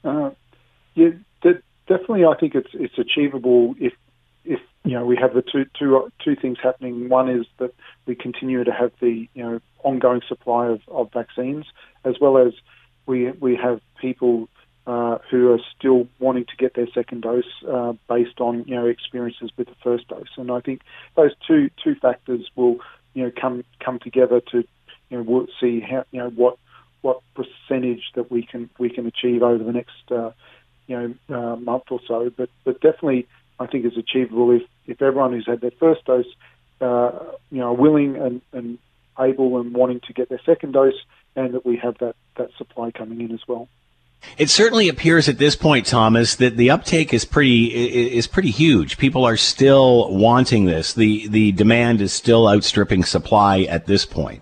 Uh, 0.03 0.29
yeah, 0.93 1.09
definitely. 1.87 2.25
I 2.25 2.35
think 2.35 2.55
it's 2.55 2.69
it's 2.73 2.97
achievable 2.97 3.75
if 3.79 3.93
if 4.45 4.59
you 4.83 4.91
know 4.91 5.05
we 5.05 5.15
have 5.17 5.33
the 5.33 5.41
two 5.41 5.65
two 5.77 6.11
two 6.23 6.35
things 6.35 6.57
happening. 6.61 7.09
One 7.09 7.29
is 7.29 7.45
that 7.57 7.73
we 8.05 8.15
continue 8.15 8.63
to 8.63 8.71
have 8.71 8.91
the 8.99 9.27
you 9.33 9.43
know 9.43 9.59
ongoing 9.87 10.21
supply 10.27 10.67
of, 10.67 10.81
of 10.89 11.11
vaccines, 11.11 11.65
as 12.03 12.15
well 12.19 12.37
as 12.37 12.53
we 13.05 13.31
we 13.31 13.55
have 13.55 13.79
people 13.99 14.49
uh, 14.85 15.17
who 15.29 15.51
are 15.51 15.59
still 15.77 16.07
wanting 16.19 16.45
to 16.45 16.55
get 16.57 16.73
their 16.73 16.87
second 16.93 17.21
dose 17.21 17.43
uh, 17.67 17.93
based 18.07 18.39
on 18.39 18.63
you 18.67 18.75
know 18.75 18.85
experiences 18.85 19.49
with 19.57 19.67
the 19.67 19.75
first 19.83 20.07
dose. 20.07 20.33
And 20.37 20.51
I 20.51 20.61
think 20.61 20.81
those 21.15 21.31
two 21.47 21.69
two 21.83 21.95
factors 21.95 22.49
will 22.55 22.77
you 23.13 23.23
know 23.23 23.31
come 23.41 23.63
come 23.79 23.99
together 23.99 24.41
to 24.51 24.63
you 25.09 25.17
know 25.17 25.23
we'll 25.23 25.47
see 25.59 25.79
how 25.79 26.05
you 26.11 26.19
know 26.19 26.29
what 26.29 26.57
what 27.01 27.21
percentage 27.35 28.03
that 28.15 28.31
we 28.31 28.43
can 28.43 28.69
we 28.79 28.89
can 28.89 29.05
achieve 29.07 29.43
over 29.43 29.63
the 29.63 29.73
next 29.73 30.11
uh, 30.11 30.31
you 30.87 30.95
know 31.29 31.37
uh, 31.37 31.55
month 31.57 31.83
or 31.89 31.99
so. 32.07 32.31
But 32.35 32.49
but 32.63 32.81
definitely 32.81 33.27
I 33.59 33.67
think 33.67 33.85
is 33.85 33.97
achievable 33.97 34.51
if 34.51 34.63
if 34.85 35.01
everyone 35.01 35.33
who's 35.33 35.47
had 35.47 35.61
their 35.61 35.77
first 35.79 36.05
dose 36.05 36.31
uh, 36.81 37.11
you 37.51 37.59
know 37.59 37.69
are 37.71 37.73
willing 37.73 38.15
and, 38.15 38.41
and 38.53 38.77
able 39.19 39.59
and 39.59 39.73
wanting 39.73 39.99
to 40.01 40.13
get 40.13 40.29
their 40.29 40.41
second 40.45 40.73
dose, 40.73 40.93
and 41.35 41.53
that 41.53 41.65
we 41.65 41.77
have 41.77 41.97
that, 41.99 42.15
that 42.37 42.49
supply 42.57 42.91
coming 42.91 43.21
in 43.21 43.31
as 43.31 43.41
well. 43.47 43.67
It 44.39 44.49
certainly 44.49 44.89
appears 44.89 45.29
at 45.29 45.37
this 45.37 45.55
point, 45.55 45.85
Thomas, 45.85 46.35
that 46.37 46.57
the 46.57 46.71
uptake 46.71 47.13
is 47.13 47.23
pretty 47.23 47.65
is 48.17 48.25
pretty 48.25 48.49
huge. 48.49 48.97
People 48.97 49.23
are 49.25 49.37
still 49.37 50.09
wanting 50.15 50.65
this. 50.65 50.93
the 50.93 51.27
The 51.27 51.51
demand 51.51 52.01
is 52.01 52.13
still 52.13 52.47
outstripping 52.49 53.03
supply 53.03 53.61
at 53.61 53.85
this 53.85 54.05
point. 54.05 54.41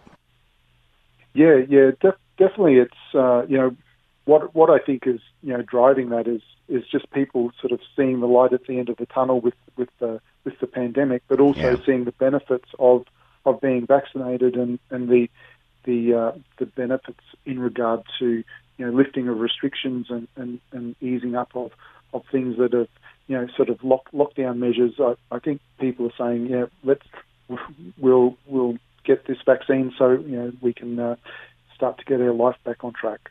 Yeah, 1.34 1.58
yeah, 1.68 1.92
def- 2.00 2.16
definitely. 2.38 2.76
It's 2.76 2.94
uh, 3.14 3.46
you 3.48 3.58
know 3.58 3.76
what 4.24 4.56
what 4.56 4.70
I 4.70 4.80
think 4.80 5.06
is 5.08 5.20
you 5.44 5.52
know 5.54 5.62
driving 5.62 6.10
that 6.10 6.28
is 6.28 6.42
is 6.70 6.84
just 6.88 7.12
people 7.12 7.52
sort 7.60 7.72
of 7.74 7.80
seeing 7.96 8.22
the 8.22 8.28
light 8.28 8.54
at 8.54 8.66
the 8.66 8.80
end 8.80 8.90
of 8.90 8.98
the 8.98 9.06
tunnel 9.06 9.42
with 9.42 9.56
with 9.76 9.90
the 10.00 10.22
with 10.46 10.58
the 10.60 10.68
pandemic, 10.68 11.24
but 11.28 11.40
also 11.42 11.60
Yeah. 11.60 11.86
seeing 11.86 12.06
the 12.06 12.12
benefits 12.14 12.70
of 12.80 13.06
of 13.46 13.62
being 13.62 13.86
vaccinated 13.86 14.56
and 14.56 14.80
and 14.90 15.10
the 15.10 15.30
the 15.86 16.14
uh, 16.14 16.32
the 16.58 16.66
benefits 16.66 17.24
in 17.46 17.60
regard 17.60 18.04
to 18.20 18.44
you 18.78 18.86
know 18.86 18.92
lifting 18.92 19.28
of 19.28 19.40
restrictions 19.40 20.08
and, 20.10 20.28
and, 20.36 20.60
and 20.72 20.96
easing 21.02 21.36
up 21.36 21.56
of, 21.56 21.72
of 22.14 22.24
things 22.32 22.58
that 22.58 22.74
have 22.74 22.90
you 23.28 23.38
know 23.38 23.48
sort 23.56 23.70
of 23.70 23.84
lock, 23.84 24.10
lockdown 24.12 24.58
measures. 24.58 24.94
I, 25.00 25.16
I 25.32 25.40
think 25.40 25.62
people 25.80 26.08
are 26.08 26.18
saying 26.18 26.48
yeah 26.48 26.66
let's 26.84 27.06
we'll 27.98 28.38
we'll 28.46 28.78
get 29.04 29.26
this 29.28 29.38
vaccine 29.46 29.94
so 29.98 30.12
you 30.12 30.38
know 30.38 30.52
we 30.62 30.74
can 30.74 31.00
uh, 31.00 31.16
start 31.76 31.98
to 32.00 32.06
get 32.06 32.22
our 32.22 32.34
life 32.34 32.58
back 32.64 32.84
on 32.84 32.94
track. 32.94 33.30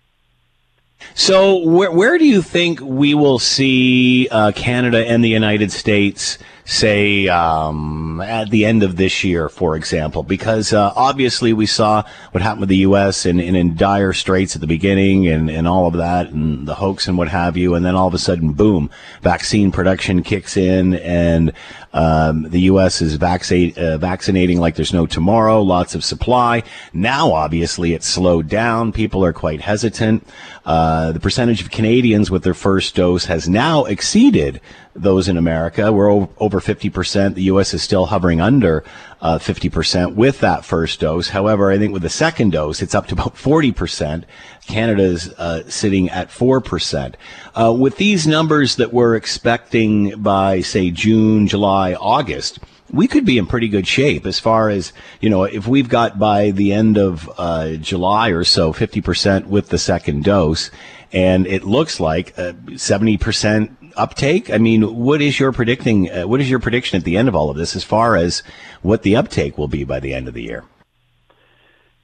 So, 1.15 1.59
where, 1.59 1.91
where 1.91 2.19
do 2.19 2.27
you 2.27 2.41
think 2.41 2.81
we 2.81 3.15
will 3.15 3.39
see 3.39 4.29
uh, 4.31 4.53
Canada 4.53 5.07
and 5.07 5.23
the 5.23 5.29
United 5.29 5.71
States, 5.71 6.39
say, 6.65 7.29
um, 7.29 8.21
at 8.21 8.51
the 8.51 8.65
end 8.65 8.83
of 8.83 8.97
this 8.97 9.23
year, 9.23 9.49
for 9.49 9.77
example? 9.77 10.23
Because 10.23 10.73
uh, 10.73 10.93
obviously 10.97 11.53
we 11.53 11.67
saw 11.67 12.05
what 12.33 12.43
happened 12.43 12.61
with 12.61 12.69
the 12.71 12.77
U.S. 12.79 13.27
and, 13.27 13.41
in 13.41 13.77
dire 13.77 14.13
straits 14.13 14.55
at 14.55 14.61
the 14.61 14.67
beginning 14.67 15.29
and, 15.29 15.51
and 15.51 15.69
all 15.69 15.87
of 15.87 15.95
that 15.95 16.31
and 16.31 16.67
the 16.67 16.75
hoax 16.75 17.07
and 17.07 17.19
what 17.19 17.29
have 17.29 17.57
you. 17.57 17.75
And 17.75 17.85
then 17.85 17.95
all 17.95 18.09
of 18.09 18.15
a 18.15 18.19
sudden, 18.19 18.53
boom, 18.53 18.91
vaccine 19.21 19.73
production 19.73 20.23
kicks 20.23 20.57
in 20.57 20.95
and 20.95 21.53
um, 21.95 22.43
the 22.51 22.63
U.S. 22.63 23.01
is 23.01 23.15
uh, 23.15 23.99
vaccinating 23.99 24.59
like 24.59 24.75
there's 24.75 24.93
no 24.93 25.07
tomorrow, 25.07 25.63
lots 25.63 25.95
of 25.95 26.05
supply. 26.05 26.65
Now, 26.93 27.33
obviously, 27.33 27.95
it's 27.95 28.07
slowed 28.07 28.49
down. 28.49 28.91
People 28.93 29.25
are 29.25 29.33
quite 29.33 29.61
hesitant. 29.61 30.27
Uh, 30.65 31.13
the 31.13 31.21
percentage 31.21 31.63
of 31.63 31.71
Canadians 31.71 32.33
with 32.33 32.43
their 32.43 32.55
first 32.55 32.97
dose 32.97 33.27
has 33.27 33.49
now 33.49 33.85
exceeded 33.85 34.61
those 34.95 35.29
in 35.29 35.37
America. 35.37 35.93
We're 35.93 36.11
over 36.11 36.61
50%. 36.61 37.35
The 37.35 37.43
U.S. 37.45 37.75
is 37.75 37.83
still 37.83 38.07
hovering 38.07 38.41
under 38.41 38.85
uh, 39.21 39.39
50% 39.39 40.15
with 40.15 40.41
that 40.41 40.65
first 40.65 41.01
dose. 41.01 41.29
However, 41.29 41.71
I 41.71 41.79
think 41.79 41.93
with 41.93 42.03
the 42.03 42.11
second 42.11 42.53
dose, 42.53 42.81
it's 42.81 42.95
up 42.95 43.07
to 43.09 43.15
about 43.15 43.35
40%. 43.35 44.25
Canada's 44.67 45.33
uh, 45.33 45.69
sitting 45.69 46.09
at 46.11 46.29
4%. 46.29 47.15
Uh, 47.55 47.75
with 47.77 47.97
these 47.97 48.27
numbers 48.27 48.77
that 48.77 48.93
we're 48.93 49.17
expecting 49.17 50.23
by, 50.23 50.61
say, 50.61 50.91
June, 50.91 51.47
July, 51.47 51.95
August, 51.95 52.61
we 52.91 53.09
could 53.09 53.25
be 53.25 53.39
in 53.39 53.47
pretty 53.47 53.69
good 53.69 53.89
shape 53.89 54.25
as 54.27 54.39
far 54.39 54.71
as, 54.71 54.93
you 55.21 55.29
know, 55.29 55.45
if 55.45 55.67
we've 55.67 55.89
got 55.89 56.19
by 56.19 56.51
the 56.53 56.73
end 56.73 56.97
of 56.97 57.29
uh, 57.39 57.73
July 57.73 58.29
or 58.29 58.45
so 58.45 58.73
50% 58.73 59.47
with 59.47 59.71
the 59.71 59.79
second 59.79 60.23
dose, 60.23 60.71
and 61.13 61.47
it 61.47 61.65
looks 61.65 61.99
like 61.99 62.39
uh, 62.39 62.53
70% 62.53 63.84
uptake. 63.97 64.51
I 64.51 64.59
mean, 64.59 64.83
what 64.97 65.23
is 65.23 65.39
your 65.39 65.53
predicting? 65.53 66.11
Uh, 66.11 66.27
what 66.27 66.41
is 66.41 66.51
your 66.51 66.59
prediction 66.59 66.99
at 66.99 67.05
the 67.05 67.17
end 67.17 67.29
of 67.29 67.35
all 67.35 67.51
of 67.51 67.57
this 67.57 67.77
as 67.77 67.85
far 67.85 68.17
as 68.17 68.43
what 68.83 69.03
the 69.03 69.17
uptake 69.17 69.59
will 69.59 69.69
be 69.69 69.85
by 69.85 70.01
the 70.01 70.15
end 70.15 70.29
of 70.29 70.35
the 70.35 70.43
year? 70.43 70.65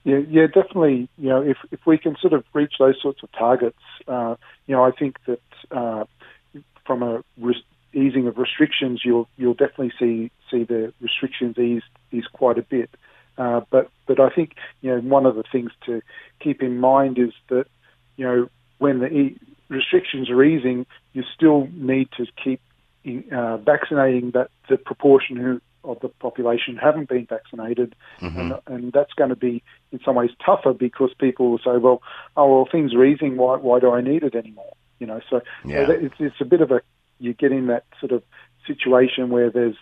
Yeah, 0.05 0.19
yeah, 0.29 0.47
definitely. 0.47 1.09
You 1.19 1.29
know, 1.29 1.43
if 1.43 1.59
if 1.71 1.81
we 1.87 1.99
can 1.99 2.17
sort 2.17 2.33
of 2.33 2.45
reach 2.55 2.75
those 2.79 3.01
sorts 3.01 3.23
of 3.23 3.31
targets, 3.33 3.79
uh, 4.09 4.37
you 4.67 4.75
know, 4.75 4.83
I 4.83 4.93
think 4.93 5.19
that 5.27 5.41
uh, 5.71 6.05
from 6.87 7.03
a 7.03 7.23
res- 7.39 7.63
easing 7.93 8.27
of 8.27 8.39
restrictions, 8.39 9.03
you'll 9.05 9.29
you'll 9.37 9.55
definitely 9.55 9.93
see 9.99 10.31
see 10.51 10.65
the 10.65 10.93
restrictions 11.01 11.59
ease 11.59 11.83
ease 12.13 12.27
quite 12.33 12.59
a 12.59 12.63
bit. 12.63 12.91
Uh, 13.37 13.61
but 13.71 13.91
but 14.07 14.21
I 14.21 14.31
think 14.31 14.55
you 14.81 14.91
know 14.91 15.01
one 15.01 15.27
of 15.27 15.35
the 15.35 15.45
things 15.53 15.71
to 15.87 16.03
keep 16.41 16.63
in 16.63 16.79
mind 16.79 17.19
is 17.19 17.33
that 17.49 17.67
you 18.17 18.25
know 18.25 18.49
when 18.79 19.01
the 19.01 19.35
restrictions 19.71 20.29
are 20.29 20.43
easing, 20.45 20.85
you 21.15 21.23
still 21.35 21.69
need 21.73 22.09
to 22.19 22.27
keep 22.43 22.61
uh, 23.33 23.57
vaccinating 23.57 24.33
that 24.33 24.51
the 24.69 24.77
proportion 24.77 25.37
who 25.37 25.61
of 25.83 25.99
the 26.01 26.09
population 26.09 26.77
haven't 26.77 27.09
been 27.09 27.25
vaccinated, 27.25 27.95
and, 28.41 28.53
and 28.67 28.93
that's 28.93 29.15
going 29.15 29.31
to 29.31 29.37
be 29.37 29.63
in 29.93 30.01
some 30.05 30.15
ways 30.17 30.29
tougher 30.45 30.75
because 30.75 31.11
people 31.19 31.51
will 31.51 31.59
say, 31.59 31.79
well, 31.79 32.03
oh 32.37 32.55
well, 32.55 32.69
things 32.71 32.93
are 32.95 33.03
easing. 33.05 33.39
Why 33.39 33.57
why 33.57 33.81
do 33.81 33.91
I 33.91 34.03
need 34.03 34.23
it 34.23 34.35
anymore? 34.35 34.75
You 34.99 35.07
know, 35.07 35.21
so, 35.31 35.41
Yeah. 35.65 35.87
so 35.87 35.93
it's 35.93 36.15
it's 36.19 36.41
a 36.41 36.45
bit 36.45 36.61
of 36.61 36.71
a 36.71 36.83
you 37.19 37.33
get 37.33 37.53
in 37.53 37.69
that 37.69 37.85
sort 37.99 38.13
of 38.13 38.23
situation 38.67 39.31
where 39.31 39.51
there's 39.51 39.77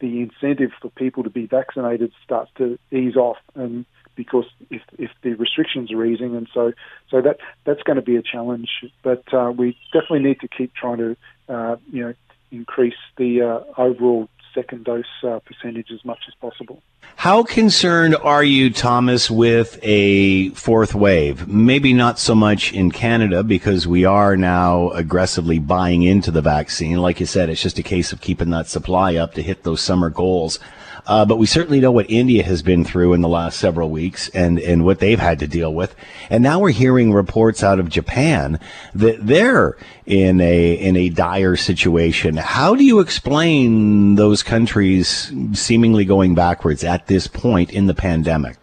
the 0.00 0.20
incentive 0.22 0.72
for 0.82 0.90
people 0.90 1.22
to 1.22 1.30
be 1.30 1.46
vaccinated 1.46 2.10
starts 2.24 2.50
to 2.56 2.76
ease 2.90 3.14
off, 3.14 3.38
and 3.54 3.86
because 4.16 4.46
if 4.70 4.82
if 4.98 5.10
the 5.22 5.34
restrictions 5.34 5.92
are 5.92 6.04
easing, 6.04 6.36
and 6.36 6.48
so 6.52 6.72
so 7.10 7.20
that 7.20 7.38
that's 7.64 7.82
going 7.82 7.96
to 7.96 8.02
be 8.02 8.16
a 8.16 8.22
challenge. 8.22 8.68
But 9.02 9.22
uh, 9.32 9.52
we 9.56 9.76
definitely 9.92 10.20
need 10.20 10.40
to 10.40 10.48
keep 10.48 10.74
trying 10.74 10.98
to 10.98 11.16
uh, 11.48 11.76
you 11.92 12.04
know 12.04 12.14
increase 12.50 12.94
the 13.16 13.42
uh, 13.42 13.80
overall 13.80 14.28
second 14.54 14.84
dose 14.84 15.04
uh, 15.24 15.40
percentage 15.40 15.90
as 15.90 16.04
much 16.04 16.20
as 16.28 16.34
possible. 16.34 16.80
How 17.16 17.42
concerned 17.42 18.16
are 18.16 18.44
you, 18.44 18.70
Thomas, 18.70 19.30
with 19.30 19.78
a 19.82 20.50
fourth 20.50 20.94
wave? 20.94 21.48
Maybe 21.48 21.92
not 21.92 22.18
so 22.18 22.34
much 22.34 22.72
in 22.72 22.90
Canada 22.90 23.42
because 23.42 23.86
we 23.86 24.04
are 24.04 24.36
now 24.36 24.90
aggressively 24.90 25.58
buying 25.58 26.02
into 26.02 26.30
the 26.30 26.42
vaccine. 26.42 26.98
Like 26.98 27.20
you 27.20 27.26
said, 27.26 27.48
it's 27.48 27.62
just 27.62 27.78
a 27.78 27.82
case 27.82 28.12
of 28.12 28.20
keeping 28.20 28.50
that 28.50 28.68
supply 28.68 29.16
up 29.16 29.34
to 29.34 29.42
hit 29.42 29.64
those 29.64 29.80
summer 29.80 30.10
goals. 30.10 30.58
Uh, 31.06 31.24
but 31.24 31.38
we 31.38 31.46
certainly 31.46 31.80
know 31.80 31.92
what 31.92 32.10
India 32.10 32.42
has 32.42 32.62
been 32.62 32.84
through 32.84 33.12
in 33.12 33.20
the 33.20 33.28
last 33.28 33.58
several 33.58 33.90
weeks 33.90 34.28
and, 34.30 34.58
and 34.58 34.84
what 34.84 34.98
they've 34.98 35.18
had 35.18 35.38
to 35.38 35.46
deal 35.46 35.72
with. 35.72 35.94
And 36.30 36.42
now 36.42 36.60
we're 36.60 36.70
hearing 36.70 37.12
reports 37.12 37.62
out 37.62 37.78
of 37.78 37.88
Japan 37.88 38.58
that 38.94 39.26
they're 39.26 39.76
in 40.06 40.40
a, 40.40 40.74
in 40.74 40.96
a 40.96 41.08
dire 41.08 41.56
situation. 41.56 42.36
How 42.36 42.74
do 42.74 42.84
you 42.84 43.00
explain 43.00 44.14
those 44.14 44.42
countries 44.42 45.32
seemingly 45.52 46.04
going 46.04 46.34
backwards 46.34 46.84
at 46.84 47.06
this 47.06 47.26
point 47.26 47.72
in 47.72 47.86
the 47.86 47.94
pandemic? 47.94 48.56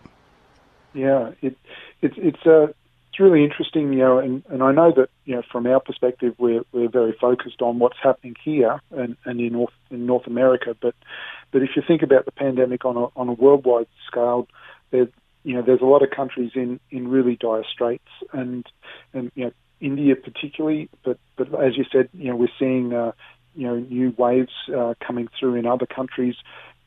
Yeah, 0.94 1.32
it, 1.42 1.58
it's 2.02 2.16
it's 2.18 2.46
uh, 2.46 2.68
it's 3.10 3.20
really 3.20 3.44
interesting, 3.44 3.94
you 3.94 4.00
know, 4.00 4.20
and, 4.20 4.44
and 4.50 4.64
I 4.64 4.72
know 4.72 4.92
that 4.94 5.10
you 5.26 5.36
know 5.36 5.42
from 5.52 5.68
our 5.68 5.80
perspective 5.80 6.36
we're 6.38 6.64
we're 6.72 6.90
very 6.90 7.14
focused 7.14 7.62
on 7.62 7.80
what's 7.80 7.98
happening 8.02 8.36
here 8.44 8.82
and, 8.92 9.16
and 9.26 9.40
in 9.40 9.54
North 9.54 9.74
in 9.90 10.06
North 10.06 10.28
America, 10.28 10.76
but 10.80 10.96
but 11.52 11.62
if 11.62 11.72
you 11.76 11.84
think 11.86 12.02
about 12.02 12.26
the 12.26 12.32
pandemic 12.32 12.86
on 12.86 12.98
a 12.98 13.06
on 13.16 13.30
a 13.30 13.34
worldwide 13.34 13.88
scale, 14.08 14.48
there 14.92 15.08
you 15.44 15.56
know 15.56 15.62
there's 15.62 15.82
a 15.82 15.86
lot 15.86 16.04
of 16.04 16.12
countries 16.12 16.52
in, 16.56 16.80
in 16.90 17.08
really 17.08 17.36
dire 17.36 17.64
straits, 17.72 18.08
and 18.32 18.66
and 19.14 19.32
you 19.36 19.46
know 19.46 19.52
India 19.80 20.16
particularly, 20.16 20.90
but 21.04 21.18
but 21.36 21.48
as 21.62 21.78
you 21.78 21.86
said, 21.92 22.10
you 22.14 22.30
know 22.30 22.36
we're 22.36 22.50
seeing 22.60 22.94
uh, 22.94 23.12
you 23.56 23.68
know 23.68 23.76
new 23.76 24.14
waves 24.18 24.54
uh, 24.76 24.94
coming 25.06 25.28
through 25.40 25.56
in 25.56 25.66
other 25.66 25.86
countries. 25.86 26.36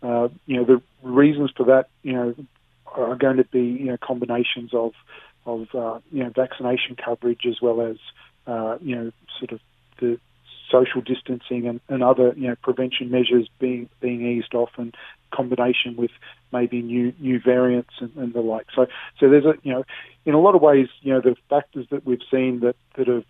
Uh, 0.03 0.29
you 0.47 0.57
know 0.57 0.65
the 0.65 0.83
reasons 1.03 1.51
for 1.57 1.65
that, 1.65 1.89
you 2.03 2.13
know, 2.13 2.35
are 2.87 3.17
going 3.17 3.39
to 3.39 3.45
be 3.45 3.63
you 3.63 3.87
know 3.87 3.97
combinations 3.97 4.73
of 4.73 4.93
of 5.47 5.67
uh, 5.75 5.99
you 6.11 6.23
know 6.23 6.31
vaccination 6.31 6.97
coverage 6.97 7.43
as 7.47 7.61
well 7.61 7.81
as 7.81 7.97
uh, 8.47 8.79
you 8.81 8.95
know 8.97 9.13
sort 9.39 9.53
of 9.53 9.61
the 10.01 10.19
social 10.75 11.01
distancing 11.01 11.69
and, 11.69 11.81
and 11.89 12.03
other 12.03 12.35
you 12.37 12.49
know 12.49 12.57
prevention 12.63 13.11
measures 13.11 13.49
being 13.59 13.89
being 14.01 14.27
eased 14.27 14.55
off 14.55 14.71
in 14.79 14.93
combination 15.33 15.97
with 15.97 16.11
maybe 16.53 16.83
new 16.83 17.13
new 17.19 17.41
variants 17.41 17.95
and, 18.01 18.15
and 18.17 18.33
the 18.33 18.41
like. 18.41 18.67
So 18.75 18.87
so 19.21 19.29
there's 19.29 19.45
a 19.45 19.55
you 19.63 19.73
know 19.73 19.85
in 20.25 20.35
a 20.35 20.41
lot 20.41 20.55
of 20.55 20.63
ways 20.63 20.89
you 21.03 21.13
know 21.13 21.21
the 21.21 21.37
factors 21.49 21.87
that 21.91 22.05
we've 22.05 22.27
seen 22.31 22.61
that 22.61 22.77
that 22.97 23.07
have 23.09 23.25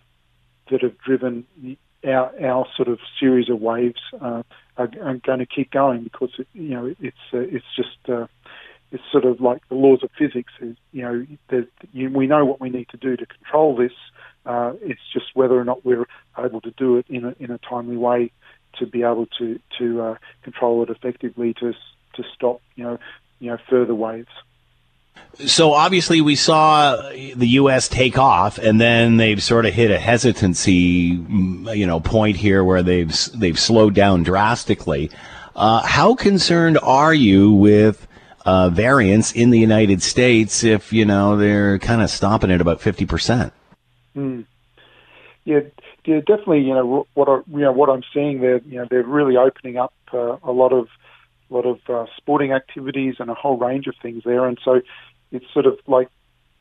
that 0.71 0.83
have 0.83 0.97
driven 0.99 1.47
our 2.05 2.33
our 2.45 2.67
sort 2.77 2.89
of 2.89 2.99
series 3.21 3.51
of 3.51 3.61
waves 3.61 4.01
uh, 4.21 4.43
are, 4.77 4.91
are 5.03 5.15
going 5.17 5.41
to 5.41 5.47
keep 5.47 5.71
going 5.71 6.05
because 6.05 6.31
it, 6.39 6.49
you 6.55 6.71
know 6.71 6.95
it's 7.01 7.17
uh, 7.33 7.39
it's 7.39 7.67
just 7.77 7.99
uh, 8.09 8.27
it's 8.93 9.03
sort 9.11 9.25
of 9.25 9.41
like 9.41 9.67
the 9.69 9.75
laws 9.75 10.03
of 10.03 10.11
physics. 10.17 10.53
Is, 10.61 10.77
you 10.93 11.03
know, 11.03 11.27
you, 11.93 12.11
we 12.11 12.27
know 12.27 12.45
what 12.45 12.61
we 12.61 12.71
need 12.71 12.89
to 12.91 12.97
do 12.97 13.17
to 13.17 13.27
control 13.27 13.77
this. 13.77 13.93
Uh, 14.47 14.73
it's 14.83 15.01
just 15.13 15.27
whether 15.35 15.59
or 15.59 15.65
not 15.65 15.85
we're 15.85 16.07
able 16.39 16.61
to 16.61 16.71
do 16.73 16.99
it 16.99 17.07
in 17.09 17.25
a, 17.25 17.35
in 17.41 17.51
a 17.51 17.59
timely 17.59 17.97
way 17.97 18.31
to 18.79 18.87
be 18.87 19.03
able 19.03 19.27
to 19.39 19.59
to 19.79 20.03
uh, 20.03 20.17
control 20.43 20.83
it 20.83 20.91
effectively 20.91 21.55
to 21.55 21.73
to 22.15 22.25
stop 22.35 22.61
you 22.77 22.85
know 22.85 22.99
you 23.39 23.51
know 23.51 23.59
further 23.69 23.95
waves. 23.95 24.29
So 25.47 25.73
obviously 25.73 26.21
we 26.21 26.37
saw 26.37 26.97
the 27.11 27.47
U.S. 27.47 27.89
take 27.89 28.19
off, 28.19 28.59
and 28.59 28.81
then 28.81 29.17
they've 29.17 29.43
sort 29.43 29.67
of 29.67 29.75
hit 29.75 29.91
a 29.91 29.99
hesitancy, 29.99 31.17
mm, 31.17 31.77
you 31.77 31.87
know, 31.87 32.01
point 32.01 32.37
here 32.37 32.63
where 32.63 32.83
they've 32.83 33.13
they've 33.35 33.59
slowed 33.59 33.95
down 33.95 34.23
drastically. 34.23 35.11
Uh, 35.57 35.83
how 35.83 36.15
concerned 36.15 36.79
are 36.83 37.15
you 37.15 37.53
with 37.53 38.07
uh, 38.45 38.71
variants 38.71 39.33
in 39.33 39.51
the 39.51 39.59
United 39.59 40.03
States 40.03 40.63
if 40.65 40.93
you 40.93 41.05
know 41.05 41.37
they're 41.37 41.79
kind 41.79 42.03
of 42.03 42.11
stopping 42.11 42.51
at 42.51 42.61
about 42.61 42.81
fifty 42.81 43.07
percent? 43.07 43.53
Mm. 44.17 44.47
Yeah, 45.45 45.61
yeah, 46.07 46.21
definitely. 46.21 46.61
You 46.61 46.75
know 46.75 47.07
what 47.15 47.29
I, 47.29 47.41
you 47.51 47.61
know 47.61 47.73
what 47.73 47.91
I'm 47.91 48.03
seeing 48.15 48.41
there. 48.41 48.61
You 48.67 48.79
know 48.79 48.87
they're 48.91 49.03
really 49.03 49.37
opening 49.37 49.77
up 49.77 49.93
uh, 50.13 50.37
a 50.43 50.53
lot 50.53 50.73
of 50.73 50.89
lot 51.51 51.67
of 51.67 51.79
uh, 51.89 52.07
sporting 52.17 52.53
activities 52.53 53.17
and 53.19 53.31
a 53.31 53.35
whole 53.35 53.59
range 53.59 53.87
of 53.87 53.95
things 54.01 54.23
there, 54.25 54.47
and 54.47 54.59
so 54.65 54.81
it's 55.33 55.45
sort 55.53 55.67
of 55.67 55.79
like 55.87 56.09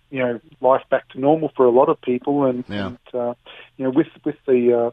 you 0.09 0.19
know 0.19 0.39
life 0.59 0.83
back 0.89 1.07
to 1.09 1.19
normal 1.19 1.49
for 1.55 1.65
a 1.65 1.71
lot 1.71 1.87
of 1.89 2.01
people, 2.01 2.45
and, 2.45 2.65
Yeah. 2.67 2.87
and 2.87 2.97
uh, 3.13 3.33
you 3.77 3.85
know 3.85 3.91
with 3.91 4.07
with 4.25 4.35
the 4.45 4.73
uh, 4.73 4.91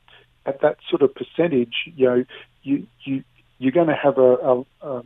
at 0.48 0.60
that 0.60 0.76
sort 0.88 1.02
of 1.02 1.12
percentage, 1.14 1.74
you 1.96 2.06
know 2.06 2.24
you 2.62 2.86
you 3.04 3.24
you're 3.58 3.72
going 3.72 3.88
to 3.88 3.94
have 3.94 4.18
a, 4.18 4.36
a, 4.36 4.64
a, 4.82 5.02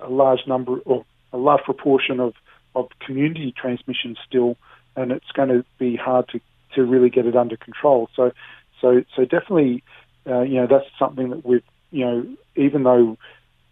a 0.00 0.08
large 0.08 0.46
number 0.46 0.78
or 0.84 1.04
a 1.32 1.36
large 1.36 1.62
proportion 1.64 2.20
of 2.20 2.34
of 2.74 2.88
community 3.00 3.52
transmission 3.52 4.16
still, 4.26 4.56
and 4.94 5.10
it's 5.10 5.30
going 5.32 5.48
to 5.48 5.64
be 5.78 5.96
hard 5.96 6.28
to 6.28 6.40
to 6.74 6.84
really 6.84 7.10
get 7.10 7.26
it 7.26 7.36
under 7.36 7.56
control. 7.56 8.08
So 8.14 8.32
so 8.80 9.02
so 9.14 9.24
definitely, 9.24 9.82
uh, 10.26 10.42
you 10.42 10.56
know 10.56 10.66
that's 10.66 10.86
something 10.98 11.30
that 11.30 11.44
we've 11.44 11.62
you 11.90 12.04
know 12.04 12.26
even 12.56 12.82
though 12.82 13.16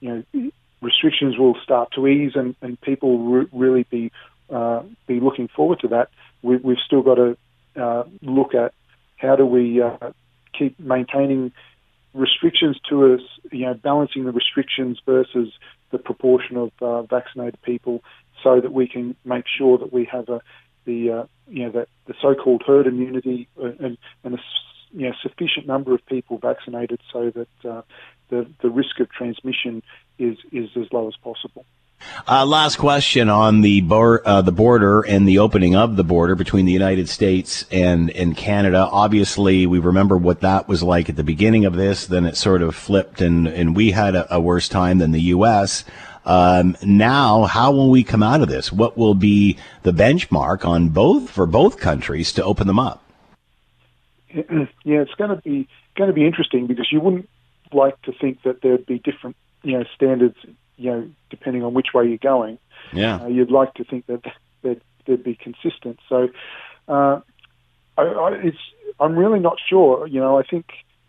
you 0.01 0.25
know 0.35 0.51
restrictions 0.81 1.39
will 1.39 1.57
start 1.63 1.91
to 1.93 2.07
ease 2.07 2.33
and, 2.35 2.55
and 2.61 2.81
people 2.81 3.19
re- 3.19 3.49
really 3.53 3.85
be 3.85 4.13
uh, 4.51 4.83
be 5.07 5.21
looking 5.21 5.49
forward 5.49 5.81
to 5.81 5.89
that. 5.89 6.09
We, 6.43 6.57
we've 6.57 6.79
still 6.85 7.03
got 7.03 7.17
to 7.17 7.37
uh, 7.77 8.05
look 8.23 8.55
at 8.55 8.73
how 9.17 9.37
do 9.37 9.45
we 9.45 9.83
uh, 9.83 10.13
keep 10.57 10.79
maintaining 10.79 11.53
restrictions 12.15 12.79
to 12.89 13.15
us, 13.15 13.21
you 13.51 13.67
know, 13.67 13.75
balancing 13.75 14.25
the 14.25 14.33
restrictions 14.33 14.99
versus 15.05 15.53
the 15.91 15.99
proportion 15.99 16.57
of 16.57 16.71
uh, 16.81 17.03
vaccinated 17.03 17.61
people, 17.63 18.03
so 18.43 18.61
that 18.61 18.73
we 18.73 18.87
can 18.87 19.17
make 19.25 19.45
sure 19.59 19.79
that 19.79 19.93
we 19.93 20.05
have 20.05 20.29
a 20.29 20.41
the 20.87 21.11
uh, 21.11 21.25
you 21.49 21.65
know 21.65 21.71
that 21.73 21.89
the 22.07 22.15
so-called 22.21 22.63
herd 22.67 22.87
immunity 22.87 23.49
uh, 23.61 23.73
and, 23.79 23.99
and 24.25 24.35
a 24.35 24.39
you 24.93 25.09
know 25.09 25.15
sufficient 25.23 25.67
number 25.67 25.95
of 25.95 26.05
people 26.07 26.39
vaccinated 26.39 27.01
so 27.13 27.31
that 27.31 27.71
uh, 27.71 27.83
the 28.31 28.47
the 28.63 28.71
risk 28.71 28.99
of 29.01 29.11
transmission 29.11 29.83
is 30.19 30.39
is 30.53 30.71
as 30.77 30.87
low 30.93 31.09
as 31.09 31.17
possible. 31.17 31.67
Uh, 32.29 32.45
last 32.45 32.77
question 32.77 33.29
on 33.29 33.63
the 33.63 33.81
bor- 33.81 34.27
uh, 34.27 34.43
the 34.43 34.53
border 34.53 35.01
and 35.03 35.27
the 35.27 35.39
opening 35.39 35.75
of 35.75 35.97
the 35.97 36.05
border 36.05 36.35
between 36.35 36.67
the 36.67 36.73
United 36.73 37.09
States 37.09 37.65
and, 37.71 38.11
and 38.11 38.37
Canada. 38.37 38.87
Obviously, 38.91 39.67
we 39.67 39.79
remember 39.79 40.17
what 40.17 40.41
that 40.41 40.69
was 40.69 40.83
like 40.83 41.09
at 41.09 41.17
the 41.17 41.25
beginning 41.25 41.65
of 41.65 41.75
this. 41.75 42.07
Then 42.07 42.27
it 42.27 42.37
sort 42.37 42.63
of 42.63 42.75
flipped, 42.75 43.21
and, 43.21 43.49
and 43.49 43.75
we 43.75 43.93
had 43.93 44.15
a, 44.15 44.35
a 44.37 44.41
worse 44.41 44.69
time 44.69 44.99
than 44.99 45.13
the 45.13 45.23
U.S. 45.23 45.85
Um, 46.27 46.77
now, 46.83 47.45
how 47.45 47.71
will 47.71 47.89
we 47.89 48.03
come 48.03 48.23
out 48.23 48.43
of 48.43 48.49
this? 48.49 48.73
What 48.73 48.99
will 48.99 49.15
be 49.15 49.57
the 49.85 49.93
benchmark 49.93 50.67
on 50.67 50.89
both 50.89 51.31
for 51.31 51.47
both 51.47 51.79
countries 51.79 52.33
to 52.33 52.45
open 52.45 52.67
them 52.67 52.81
up? 52.81 53.03
yeah, 54.35 54.67
it's 54.85 55.15
going 55.15 55.31
to 55.31 55.37
be 55.37 55.69
going 55.95 56.09
to 56.09 56.15
be 56.15 56.27
interesting 56.27 56.67
because 56.67 56.89
you 56.91 57.01
wouldn't 57.01 57.29
like 57.73 58.01
to 58.03 58.13
think 58.13 58.43
that 58.43 58.61
there'd 58.61 58.85
be 58.85 58.99
different, 58.99 59.37
you 59.63 59.79
know, 59.79 59.85
standards, 59.95 60.37
you 60.77 60.91
know, 60.91 61.11
depending 61.31 61.63
on 61.63 61.73
which 61.75 61.95
way 61.95 62.07
you're 62.07 62.19
going. 62.19 62.59
Yeah. 62.93 63.23
Uh, 63.23 63.29
you'd 63.29 63.51
like 63.51 63.75
to 63.75 63.85
think 63.85 64.07
that 64.07 64.23
that 64.63 64.83
they'd 65.07 65.23
be 65.23 65.37
consistent. 65.37 66.01
So, 66.09 66.29
uh, 66.89 67.21
I, 67.97 68.03
I, 68.03 68.33
it's 68.43 68.59
I'm 68.99 69.17
really 69.17 69.41
not 69.41 69.59
sure. 69.69 70.07
You 70.07 70.21
know, 70.21 70.39
I 70.39 70.43
think 70.43 70.67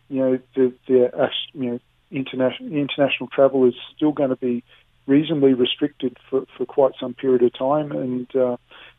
you 0.09 0.19
know 0.19 0.39
the 0.55 0.73
the 0.87 1.17
uh, 1.17 1.29
you 1.53 1.71
know 1.71 1.79
international 2.11 2.71
international 2.71 3.27
travel 3.27 3.67
is 3.67 3.73
still 3.95 4.11
going 4.11 4.29
to 4.29 4.35
be 4.35 4.63
reasonably 5.07 5.53
restricted 5.53 6.17
for, 6.29 6.45
for 6.57 6.65
quite 6.65 6.93
some 6.99 7.13
period 7.13 7.41
of 7.43 7.53
time, 7.53 7.91
and 7.91 8.35
uh, 8.35 8.57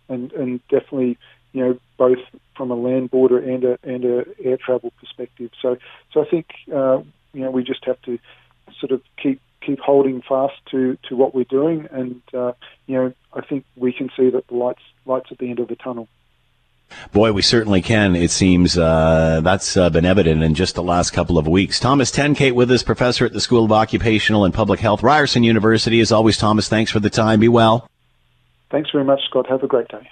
and 0.09 0.33
and 0.33 0.61
definitely 0.69 1.19
you 1.53 1.65
know 1.65 1.79
both 1.97 2.19
from 2.57 2.71
a 2.71 2.75
land 2.75 3.11
border 3.11 3.38
and 3.38 3.65
a 3.65 3.79
and 3.83 4.05
a 4.05 4.25
air 4.43 4.57
travel 4.57 4.93
perspective. 4.99 5.50
So 5.62 5.77
so 6.12 6.23
I 6.23 6.29
think 6.29 6.47
uh, 6.75 7.03
you 7.33 7.43
know 7.43 7.50
we 7.50 7.62
just 7.62 7.85
have 7.85 8.00
to 8.03 8.19
sort 8.81 8.93
of 8.93 9.03
keep 9.23 9.41
keep 9.65 9.81
holding 9.81 10.23
fast 10.23 10.55
to, 10.71 10.97
to 11.09 11.17
what 11.17 11.35
we're 11.35 11.45
doing, 11.45 11.88
and 11.91 12.23
uh, 12.35 12.53
you 12.87 12.97
know 12.97 13.12
I 13.35 13.43
think 13.43 13.65
we 13.77 13.93
can 13.93 14.09
see 14.17 14.31
that 14.31 14.47
the 14.49 14.55
lights 14.55 14.83
lights 15.05 15.29
at 15.31 15.38
the 15.38 15.50
end 15.50 15.61
of 15.61 15.69
the 15.69 15.77
tunnel. 15.77 16.09
Boy, 17.12 17.33
we 17.33 17.42
certainly 17.42 17.83
can. 17.83 18.16
It 18.16 18.30
seems 18.30 18.76
uh, 18.76 19.40
that's 19.42 19.77
uh, 19.77 19.90
been 19.90 20.05
evident 20.05 20.42
in 20.42 20.55
just 20.55 20.74
the 20.74 20.83
last 20.83 21.12
couple 21.12 21.38
of 21.38 21.46
weeks. 21.46 21.81
Thomas 21.81 22.11
Tenkate 22.11 22.53
with 22.53 22.70
us, 22.70 22.83
professor 22.83 23.24
at 23.24 23.33
the 23.33 23.40
School 23.40 23.64
of 23.64 23.72
Occupational 23.72 24.44
and 24.44 24.53
Public 24.53 24.81
Health, 24.81 25.03
Ryerson 25.03 25.42
University. 25.42 26.01
As 26.01 26.12
always, 26.12 26.37
Thomas, 26.37 26.68
thanks 26.68 26.90
for 26.90 27.01
the 27.01 27.11
time. 27.11 27.40
Be 27.40 27.48
well. 27.48 27.88
Thanks 28.70 28.90
very 28.90 29.05
much, 29.05 29.20
Scott. 29.29 29.46
Have 29.48 29.62
a 29.62 29.66
great 29.66 29.88
day. 29.88 30.09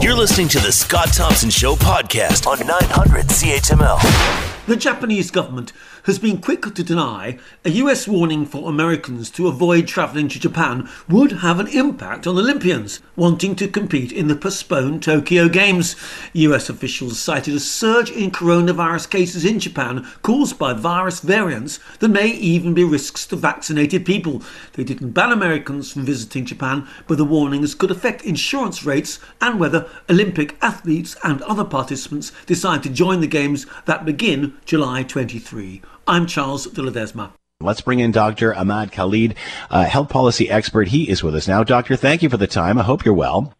You're 0.00 0.14
listening 0.14 0.48
to 0.48 0.60
the 0.60 0.70
Scott 0.70 1.08
Thompson 1.14 1.50
Show 1.50 1.74
podcast 1.76 2.46
on 2.46 2.58
900 2.66 3.26
CHML. 3.26 4.66
The 4.66 4.76
Japanese 4.76 5.30
government 5.30 5.72
has 6.04 6.18
been 6.18 6.36
quick 6.38 6.62
to 6.74 6.82
deny 6.82 7.38
a 7.64 7.70
US 7.70 8.06
warning 8.06 8.44
for 8.44 8.68
Americans 8.68 9.30
to 9.30 9.48
avoid 9.48 9.88
travelling 9.88 10.28
to 10.28 10.38
Japan 10.38 10.86
would 11.08 11.32
have 11.32 11.58
an 11.58 11.66
impact 11.68 12.26
on 12.26 12.36
Olympians 12.36 13.00
wanting 13.16 13.56
to 13.56 13.66
compete 13.66 14.12
in 14.12 14.28
the 14.28 14.36
postponed 14.36 15.02
Tokyo 15.02 15.48
Games. 15.48 15.96
US 16.34 16.68
officials 16.68 17.18
cited 17.18 17.54
a 17.54 17.60
surge 17.60 18.10
in 18.10 18.30
coronavirus 18.30 19.08
cases 19.08 19.46
in 19.46 19.58
Japan 19.58 20.06
caused 20.20 20.58
by 20.58 20.74
virus 20.74 21.20
variants 21.20 21.80
that 22.00 22.08
may 22.08 22.28
even 22.28 22.74
be 22.74 22.84
risks 22.84 23.26
to 23.26 23.36
vaccinated 23.36 24.04
people. 24.04 24.42
They 24.74 24.84
didn't 24.84 25.12
ban 25.12 25.32
Americans 25.32 25.90
from 25.92 26.04
visiting 26.04 26.44
Japan, 26.44 26.86
but 27.06 27.16
the 27.16 27.24
warnings 27.24 27.74
could 27.74 27.90
affect 27.90 28.26
insurance 28.26 28.84
rates 28.84 29.20
and 29.40 29.58
whether 29.58 29.88
Olympic 30.10 30.58
athletes 30.60 31.16
and 31.24 31.40
other 31.42 31.64
participants 31.64 32.30
decide 32.44 32.82
to 32.82 32.90
join 32.90 33.22
the 33.22 33.26
Games 33.26 33.66
that 33.86 34.04
begin 34.04 34.54
July 34.66 35.02
23. 35.02 35.80
I'm 36.06 36.26
Charles 36.26 36.66
de 36.66 36.82
Ledesma. 36.82 37.32
Let's 37.60 37.80
bring 37.80 38.00
in 38.00 38.10
Dr. 38.10 38.54
Ahmad 38.54 38.92
Khalid, 38.92 39.36
uh, 39.70 39.84
health 39.84 40.10
policy 40.10 40.50
expert. 40.50 40.88
He 40.88 41.08
is 41.08 41.22
with 41.22 41.34
us 41.34 41.48
now. 41.48 41.64
Doctor, 41.64 41.96
thank 41.96 42.22
you 42.22 42.28
for 42.28 42.36
the 42.36 42.46
time. 42.46 42.78
I 42.78 42.82
hope 42.82 43.04
you're 43.04 43.14
well. 43.14 43.54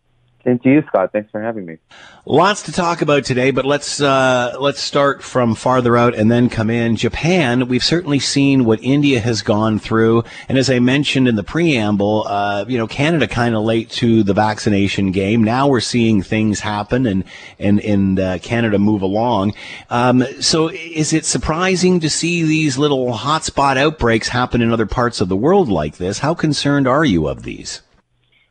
Same 0.45 0.59
to 0.59 0.69
you, 0.69 0.83
Scott. 0.89 1.11
Thanks 1.11 1.31
for 1.31 1.41
having 1.41 1.65
me. 1.65 1.79
Lots 2.27 2.63
to 2.65 2.73
talk 2.73 3.01
about 3.01 3.25
today, 3.25 3.51
but 3.51 3.65
let's 3.65 3.99
uh, 3.99 4.57
let's 4.61 4.81
start 4.81 5.23
from 5.23 5.55
farther 5.55 5.97
out 5.97 6.15
and 6.15 6.31
then 6.31 6.51
come 6.51 6.69
in. 6.69 6.97
Japan, 6.97 7.67
we've 7.67 7.83
certainly 7.83 8.19
seen 8.19 8.67
what 8.67 8.83
India 8.83 9.21
has 9.21 9.41
gone 9.41 9.79
through, 9.79 10.23
and 10.49 10.59
as 10.59 10.69
I 10.69 10.81
mentioned 10.81 11.29
in 11.29 11.37
the 11.37 11.43
preamble, 11.43 12.27
uh, 12.27 12.67
you 12.69 12.77
know, 12.77 12.87
Canada 12.87 13.27
kind 13.27 13.55
of 13.55 13.63
late 13.63 13.89
to 13.91 14.23
the 14.23 14.35
vaccination 14.35 15.13
game. 15.13 15.43
Now 15.43 15.67
we're 15.67 15.81
seeing 15.81 16.21
things 16.21 16.61
happen 16.61 17.07
and 17.07 17.25
and 17.59 17.81
and 17.81 18.21
uh, 18.21 18.39
Canada 18.39 18.79
move 18.79 19.01
along. 19.01 19.55
Um, 19.89 20.25
so, 20.41 20.69
is 20.69 21.15
it 21.15 21.25
surprising 21.25 22.01
to 22.01 22.11
see 22.11 22.43
these 22.43 22.77
little 22.77 23.15
hotspot 23.15 23.79
outbreaks 23.79 24.29
happen 24.29 24.61
in 24.61 24.73
other 24.73 24.87
parts 24.87 25.23
of 25.23 25.31
the 25.31 25.37
world 25.37 25.71
like 25.71 25.97
this? 25.97 26.19
How 26.19 26.35
concerned 26.35 26.87
are 26.87 27.05
you 27.05 27.29
of 27.29 27.45
these? 27.45 27.81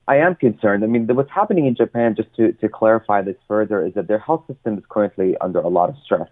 I 0.07 0.17
am 0.17 0.35
concerned. 0.35 0.83
I 0.83 0.87
mean, 0.87 1.07
what's 1.07 1.31
happening 1.31 1.65
in 1.65 1.75
Japan, 1.75 2.15
just 2.15 2.33
to, 2.35 2.51
to 2.53 2.67
clarify 2.67 3.21
this 3.21 3.37
further, 3.47 3.85
is 3.85 3.93
that 3.93 4.07
their 4.07 4.19
health 4.19 4.43
system 4.47 4.77
is 4.77 4.83
currently 4.89 5.37
under 5.39 5.59
a 5.59 5.69
lot 5.69 5.89
of 5.89 5.95
stress. 6.03 6.29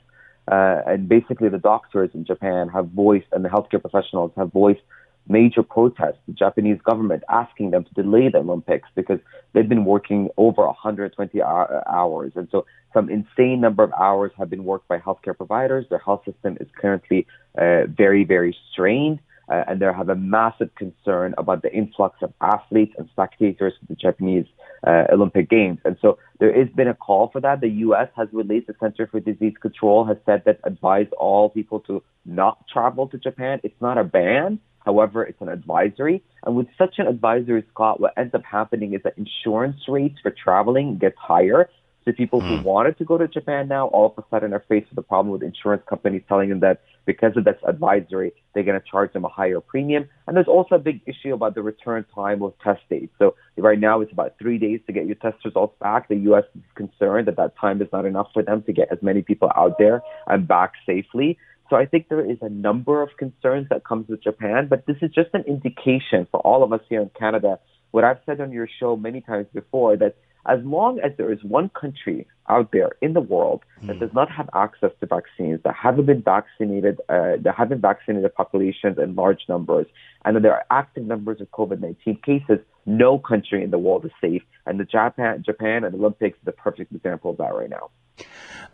Uh, 0.51 0.81
and 0.85 1.07
basically, 1.07 1.47
the 1.47 1.57
doctors 1.57 2.09
in 2.13 2.25
Japan 2.25 2.67
have 2.67 2.89
voiced, 2.89 3.27
and 3.31 3.45
the 3.45 3.49
healthcare 3.49 3.79
professionals 3.79 4.31
have 4.35 4.51
voiced 4.51 4.81
major 5.27 5.63
protests, 5.63 6.17
the 6.27 6.33
Japanese 6.33 6.79
government 6.81 7.23
asking 7.29 7.71
them 7.71 7.83
to 7.85 7.93
delay 7.93 8.27
the 8.29 8.39
Olympics 8.39 8.89
because 8.95 9.19
they've 9.53 9.69
been 9.69 9.85
working 9.85 10.29
over 10.37 10.65
120 10.65 11.41
hours. 11.41 12.33
And 12.35 12.47
so 12.51 12.65
some 12.93 13.09
insane 13.09 13.61
number 13.61 13.83
of 13.83 13.93
hours 13.93 14.31
have 14.37 14.49
been 14.49 14.65
worked 14.65 14.87
by 14.87 14.97
healthcare 14.97 15.37
providers. 15.37 15.85
Their 15.89 15.99
health 15.99 16.23
system 16.25 16.57
is 16.59 16.67
currently 16.75 17.27
uh, 17.57 17.85
very, 17.87 18.23
very 18.23 18.55
strained. 18.71 19.19
Uh, 19.51 19.65
and 19.67 19.81
they 19.81 19.85
have 19.85 20.09
a 20.09 20.15
massive 20.15 20.73
concern 20.75 21.35
about 21.37 21.61
the 21.61 21.73
influx 21.73 22.15
of 22.21 22.31
athletes 22.39 22.93
and 22.97 23.09
spectators 23.11 23.73
to 23.79 23.85
the 23.87 23.95
Japanese 23.95 24.45
uh, 24.87 25.03
Olympic 25.11 25.49
Games. 25.49 25.79
And 25.83 25.97
so 26.01 26.17
there 26.39 26.57
has 26.57 26.69
been 26.73 26.87
a 26.87 26.93
call 26.93 27.29
for 27.31 27.41
that. 27.41 27.59
The 27.59 27.69
U.S. 27.85 28.07
has 28.15 28.29
released, 28.31 28.67
the 28.67 28.75
Center 28.79 29.07
for 29.07 29.19
Disease 29.19 29.53
Control 29.61 30.05
has 30.05 30.17
said 30.25 30.43
that 30.45 30.59
advised 30.63 31.11
all 31.13 31.49
people 31.49 31.81
to 31.81 32.01
not 32.25 32.65
travel 32.71 33.07
to 33.09 33.17
Japan. 33.17 33.59
It's 33.63 33.79
not 33.81 33.97
a 33.97 34.05
ban. 34.05 34.59
However, 34.85 35.23
it's 35.23 35.41
an 35.41 35.49
advisory. 35.49 36.23
And 36.45 36.55
with 36.55 36.67
such 36.77 36.95
an 36.97 37.07
advisory, 37.07 37.63
Scott, 37.73 37.99
what 37.99 38.13
ends 38.17 38.33
up 38.33 38.43
happening 38.43 38.93
is 38.93 39.01
that 39.03 39.13
insurance 39.17 39.81
rates 39.87 40.15
for 40.23 40.31
traveling 40.31 40.97
gets 40.97 41.17
higher. 41.19 41.69
So 42.05 42.11
people 42.11 42.41
who 42.41 42.57
hmm. 42.57 42.63
wanted 42.63 42.97
to 42.97 43.05
go 43.05 43.17
to 43.17 43.27
Japan 43.27 43.67
now 43.67 43.87
all 43.87 44.07
of 44.07 44.23
a 44.23 44.27
sudden 44.29 44.53
are 44.53 44.63
faced 44.67 44.89
with 44.89 44.97
a 44.97 45.03
problem 45.03 45.31
with 45.31 45.43
insurance 45.43 45.83
companies 45.87 46.23
telling 46.27 46.49
them 46.49 46.59
that 46.61 46.81
because 47.05 47.33
of 47.35 47.45
this 47.45 47.57
advisory, 47.67 48.33
they're 48.53 48.63
going 48.63 48.79
to 48.79 48.85
charge 48.89 49.13
them 49.13 49.25
a 49.25 49.29
higher 49.29 49.59
premium. 49.61 50.07
And 50.27 50.35
there's 50.35 50.47
also 50.47 50.75
a 50.75 50.79
big 50.79 51.01
issue 51.05 51.33
about 51.33 51.55
the 51.55 51.61
return 51.61 52.05
time 52.13 52.41
of 52.41 52.53
test 52.63 52.81
dates. 52.89 53.13
So 53.19 53.35
right 53.57 53.79
now 53.79 54.01
it's 54.01 54.11
about 54.11 54.35
three 54.39 54.57
days 54.57 54.79
to 54.87 54.93
get 54.93 55.05
your 55.05 55.15
test 55.15 55.43
results 55.45 55.75
back. 55.79 56.07
The 56.07 56.15
U.S. 56.15 56.43
is 56.55 56.63
concerned 56.75 57.27
that 57.27 57.37
that 57.37 57.55
time 57.59 57.81
is 57.81 57.87
not 57.93 58.05
enough 58.05 58.27
for 58.33 58.41
them 58.41 58.63
to 58.63 58.73
get 58.73 58.87
as 58.91 58.99
many 59.01 59.21
people 59.21 59.51
out 59.55 59.77
there 59.77 60.01
and 60.27 60.47
back 60.47 60.73
safely. 60.85 61.37
So 61.69 61.75
I 61.77 61.85
think 61.85 62.09
there 62.09 62.29
is 62.29 62.37
a 62.41 62.49
number 62.49 63.01
of 63.01 63.09
concerns 63.17 63.67
that 63.69 63.85
comes 63.85 64.09
with 64.09 64.21
Japan, 64.21 64.67
but 64.69 64.85
this 64.87 64.97
is 65.01 65.09
just 65.11 65.29
an 65.33 65.43
indication 65.47 66.27
for 66.29 66.41
all 66.41 66.63
of 66.63 66.73
us 66.73 66.81
here 66.89 67.01
in 67.01 67.09
Canada. 67.17 67.59
What 67.91 68.03
I've 68.03 68.19
said 68.25 68.41
on 68.41 68.51
your 68.51 68.67
show 68.79 68.97
many 68.97 69.21
times 69.21 69.47
before 69.53 69.95
that 69.97 70.15
as 70.45 70.59
long 70.63 70.99
as 70.99 71.11
there 71.17 71.31
is 71.31 71.43
one 71.43 71.69
country 71.69 72.27
out 72.49 72.71
there 72.71 72.91
in 73.01 73.13
the 73.13 73.21
world 73.21 73.63
that 73.83 73.99
does 73.99 74.13
not 74.13 74.29
have 74.29 74.49
access 74.53 74.91
to 74.99 75.05
vaccines, 75.05 75.59
that 75.63 75.73
haven't 75.73 76.05
been 76.05 76.21
vaccinated, 76.21 76.99
uh, 77.09 77.37
that 77.39 77.55
haven't 77.55 77.81
vaccinated 77.81 78.33
populations 78.35 78.97
in 78.97 79.15
large 79.15 79.41
numbers, 79.47 79.87
and 80.25 80.35
that 80.35 80.43
there 80.43 80.53
are 80.53 80.65
active 80.69 81.05
numbers 81.05 81.39
of 81.39 81.49
COVID 81.51 81.79
19 81.79 82.17
cases, 82.17 82.59
No 82.85 83.19
country 83.19 83.63
in 83.63 83.71
the 83.71 83.77
world 83.77 84.05
is 84.05 84.11
safe, 84.19 84.43
and 84.65 84.79
the 84.79 84.85
Japan, 84.85 85.43
Japan 85.43 85.83
and 85.83 85.93
Olympics 85.95 86.37
is 86.37 86.45
the 86.45 86.51
perfect 86.51 86.93
example 86.93 87.31
of 87.31 87.37
that 87.37 87.53
right 87.53 87.69
now. 87.69 87.89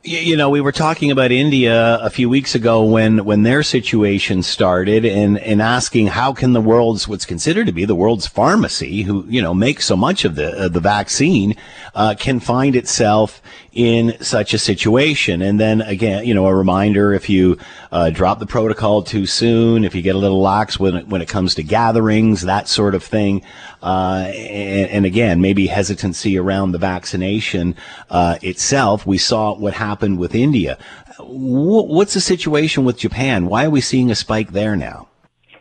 You 0.04 0.38
know, 0.38 0.50
we 0.50 0.62
were 0.62 0.72
talking 0.72 1.12
about 1.12 1.32
India 1.32 1.98
a 2.02 2.10
few 2.10 2.30
weeks 2.30 2.56
ago 2.56 2.84
when, 2.84 3.26
when 3.26 3.43
their 3.43 3.63
situation 3.63 4.41
started 4.43 5.04
and, 5.04 5.39
and 5.39 5.62
asking 5.62 6.08
how 6.08 6.34
can 6.34 6.54
the 6.54 6.62
world's, 6.62 7.08
what's 7.08 7.26
considered 7.26 7.65
to 7.65 7.74
be 7.74 7.84
the 7.84 7.96
world's 7.96 8.28
pharmacy, 8.28 9.02
who, 9.02 9.26
you 9.28 9.41
know, 9.41 9.54
makes 9.54 9.86
so 9.86 9.98
much 9.98 10.24
of 10.24 10.36
the, 10.36 10.58
uh, 10.58 10.67
the 10.70 10.80
vaccine, 10.80 11.56
uh, 11.96 12.15
can 12.17 12.39
find 12.39 12.76
itself 12.76 13.41
in 13.78 14.20
such 14.22 14.56
a 14.56 14.58
situation. 14.58 15.40
And 15.44 15.60
then 15.60 15.82
again, 15.82 16.26
you 16.26 16.34
know, 16.34 16.48
a 16.48 16.56
reminder 16.56 17.13
if 17.13 17.30
you 17.30 17.60
uh, 17.92 18.10
drop 18.10 18.40
the 18.40 18.48
protocol 18.48 19.04
too 19.04 19.28
soon, 19.28 19.86
if 19.86 19.94
you 19.94 20.02
get 20.02 20.16
a 20.16 20.18
little 20.18 20.42
lax 20.42 20.80
when 20.80 20.96
it, 20.96 21.08
when 21.08 21.22
it 21.22 21.30
comes 21.30 21.54
to 21.56 21.63
gatherings, 21.63 22.42
that 22.42 22.68
sort 22.68 22.96
of 22.96 23.04
thing. 23.04 23.44
Uh, 23.84 24.32
and, 24.34 24.90
and, 24.90 25.06
again, 25.06 25.42
maybe 25.42 25.68
hesitancy 25.68 26.40
around 26.40 26.72
the 26.72 26.80
vaccination 26.80 27.76
uh, 28.10 28.40
itself. 28.42 29.06
We 29.06 29.20
saw 29.20 29.54
what 29.54 29.76
happened 29.76 30.18
with 30.18 30.34
India. 30.34 30.80
What's 31.20 32.16
the 32.16 32.20
situation 32.20 32.84
with 32.84 32.98
Japan? 32.98 33.46
Why 33.46 33.66
are 33.66 33.70
we 33.70 33.82
seeing 33.82 34.10
a 34.10 34.16
spike 34.16 34.54
there 34.54 34.76
now? 34.76 35.08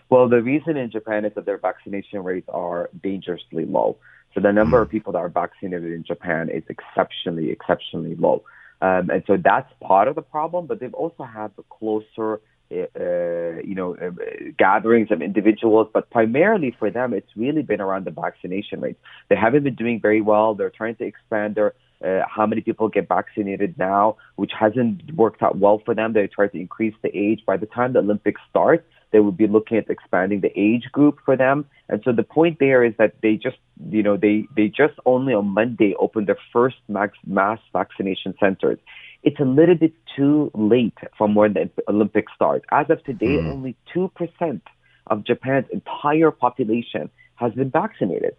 Well, 0.09 0.27
the 0.31 0.41
reason 0.41 0.79
in 0.79 0.91
Japan 0.91 1.27
is 1.27 1.35
that 1.35 1.45
their 1.45 1.59
vaccination 1.59 2.25
rates 2.25 2.49
are 2.49 2.89
dangerously 3.03 3.67
low. 3.67 3.99
So 4.37 4.43
the 4.43 4.53
number 4.53 4.81
of 4.81 4.89
hmm. 4.89 4.97
people 4.97 5.13
that 5.15 5.19
are 5.19 5.31
vaccinated 5.31 5.93
in 5.93 6.05
Japan 6.05 6.51
is 6.51 6.63
exceptionally, 6.69 7.51
exceptionally 7.51 8.15
low. 8.15 8.45
Um, 8.83 9.09
and 9.09 9.25
so 9.27 9.39
that's 9.43 9.73
part 9.81 10.07
of 10.07 10.15
the 10.15 10.23
problem, 10.23 10.67
but 10.67 10.79
they've 10.79 10.93
also 10.93 11.25
had 11.25 11.51
the 11.57 11.63
closer, 11.71 12.43
uh, 12.71 13.63
you 13.65 13.75
know, 13.75 13.97
uh, 13.97 14.11
gatherings 14.59 15.11
of 15.11 15.23
individuals. 15.23 15.89
But 15.95 16.11
primarily 16.11 16.77
for 16.79 16.91
them, 16.91 17.15
it's 17.15 17.31
really 17.35 17.63
been 17.63 17.81
around 17.81 18.05
the 18.05 18.11
vaccination 18.11 18.83
rates. 18.83 19.01
They 19.31 19.37
haven't 19.37 19.65
been 19.65 19.77
doing 19.77 19.99
very 20.03 20.21
well. 20.21 20.55
They're 20.55 20.69
trying 20.69 20.97
to 20.97 21.05
expand 21.05 21.55
their 21.55 21.73
uh, 22.05 22.21
how 22.29 22.45
many 22.45 22.61
people 22.61 22.91
get 22.91 23.09
vaccinated 23.09 23.79
now, 23.79 24.17
which 24.35 24.53
hasn't 24.53 25.15
worked 25.15 25.43
out 25.43 25.57
well 25.57 25.81
for 25.83 25.95
them. 25.95 26.13
They 26.13 26.27
try 26.27 26.49
to 26.49 26.61
increase 26.61 26.95
the 27.01 27.09
age. 27.17 27.41
By 27.47 27.57
the 27.57 27.65
time 27.65 27.95
the 27.95 28.01
Olympics 28.01 28.43
start, 28.51 28.87
they 29.13 29.21
would 29.21 29.37
be 29.37 29.47
looking 29.47 29.77
at 29.79 29.89
expanding 29.89 30.41
the 30.41 30.53
age 30.59 30.85
group 30.93 31.19
for 31.25 31.37
them. 31.37 31.67
And 31.89 32.03
so 32.05 32.13
the 32.13 32.23
point 32.23 32.59
there 32.59 32.85
is 32.85 32.95
that 32.99 33.15
they 33.23 33.37
just, 33.37 33.57
you 33.91 34.03
know, 34.03 34.17
they, 34.17 34.47
they 34.57 34.69
just 34.69 34.95
only 35.07 35.33
on 35.35 35.49
Monday 35.49 35.95
opened 35.99 36.27
their 36.27 36.39
first 36.53 36.77
mass, 36.89 37.11
mass 37.27 37.59
vaccination 37.73 38.35
centers. 38.41 38.79
It's 39.23 39.41
a 39.41 39.45
little 39.45 39.75
bit 39.75 39.93
too 40.17 40.51
late 40.55 40.99
from 41.17 41.35
when 41.35 41.55
the 41.55 41.71
Olympics 41.89 42.33
start. 42.35 42.65
As 42.71 42.91
of 42.91 43.03
today, 43.05 43.39
mm. 43.39 43.51
only 43.53 43.77
2% 43.95 44.61
of 45.09 45.25
Japan's 45.25 45.67
entire 45.73 46.31
population 46.31 47.11
has 47.37 47.53
been 47.53 47.71
vaccinated. 47.71 48.37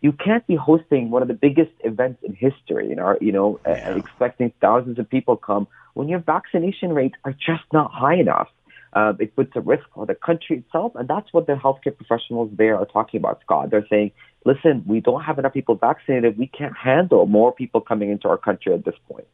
You 0.00 0.12
can't 0.12 0.46
be 0.46 0.54
hosting 0.54 1.10
one 1.10 1.22
of 1.22 1.28
the 1.28 1.34
biggest 1.34 1.72
events 1.80 2.22
in 2.22 2.34
history, 2.34 2.88
you 2.88 2.94
know, 2.94 3.16
you 3.20 3.32
know, 3.32 3.58
yeah. 3.66 3.96
expecting 3.96 4.52
thousands 4.60 4.98
of 4.98 5.08
people 5.08 5.36
come 5.36 5.66
when 5.94 6.08
your 6.08 6.18
vaccination 6.18 6.92
rates 6.92 7.14
are 7.24 7.32
just 7.32 7.64
not 7.72 7.90
high 7.90 8.16
enough 8.16 8.48
uh, 8.94 9.12
it 9.18 9.34
puts 9.34 9.52
a 9.56 9.60
risk 9.60 9.84
on 9.96 10.06
the 10.06 10.14
country 10.14 10.58
itself. 10.58 10.92
And 10.94 11.08
that's 11.08 11.32
what 11.32 11.46
the 11.46 11.54
healthcare 11.54 11.96
professionals 11.96 12.50
there 12.56 12.76
are 12.76 12.86
talking 12.86 13.18
about, 13.18 13.40
Scott. 13.42 13.70
They're 13.70 13.86
saying, 13.88 14.12
listen, 14.44 14.84
we 14.86 15.00
don't 15.00 15.22
have 15.22 15.38
enough 15.38 15.52
people 15.52 15.74
vaccinated. 15.74 16.38
We 16.38 16.46
can't 16.46 16.76
handle 16.76 17.26
more 17.26 17.52
people 17.52 17.80
coming 17.80 18.10
into 18.10 18.28
our 18.28 18.38
country 18.38 18.72
at 18.72 18.84
this 18.84 18.94
point. 19.10 19.26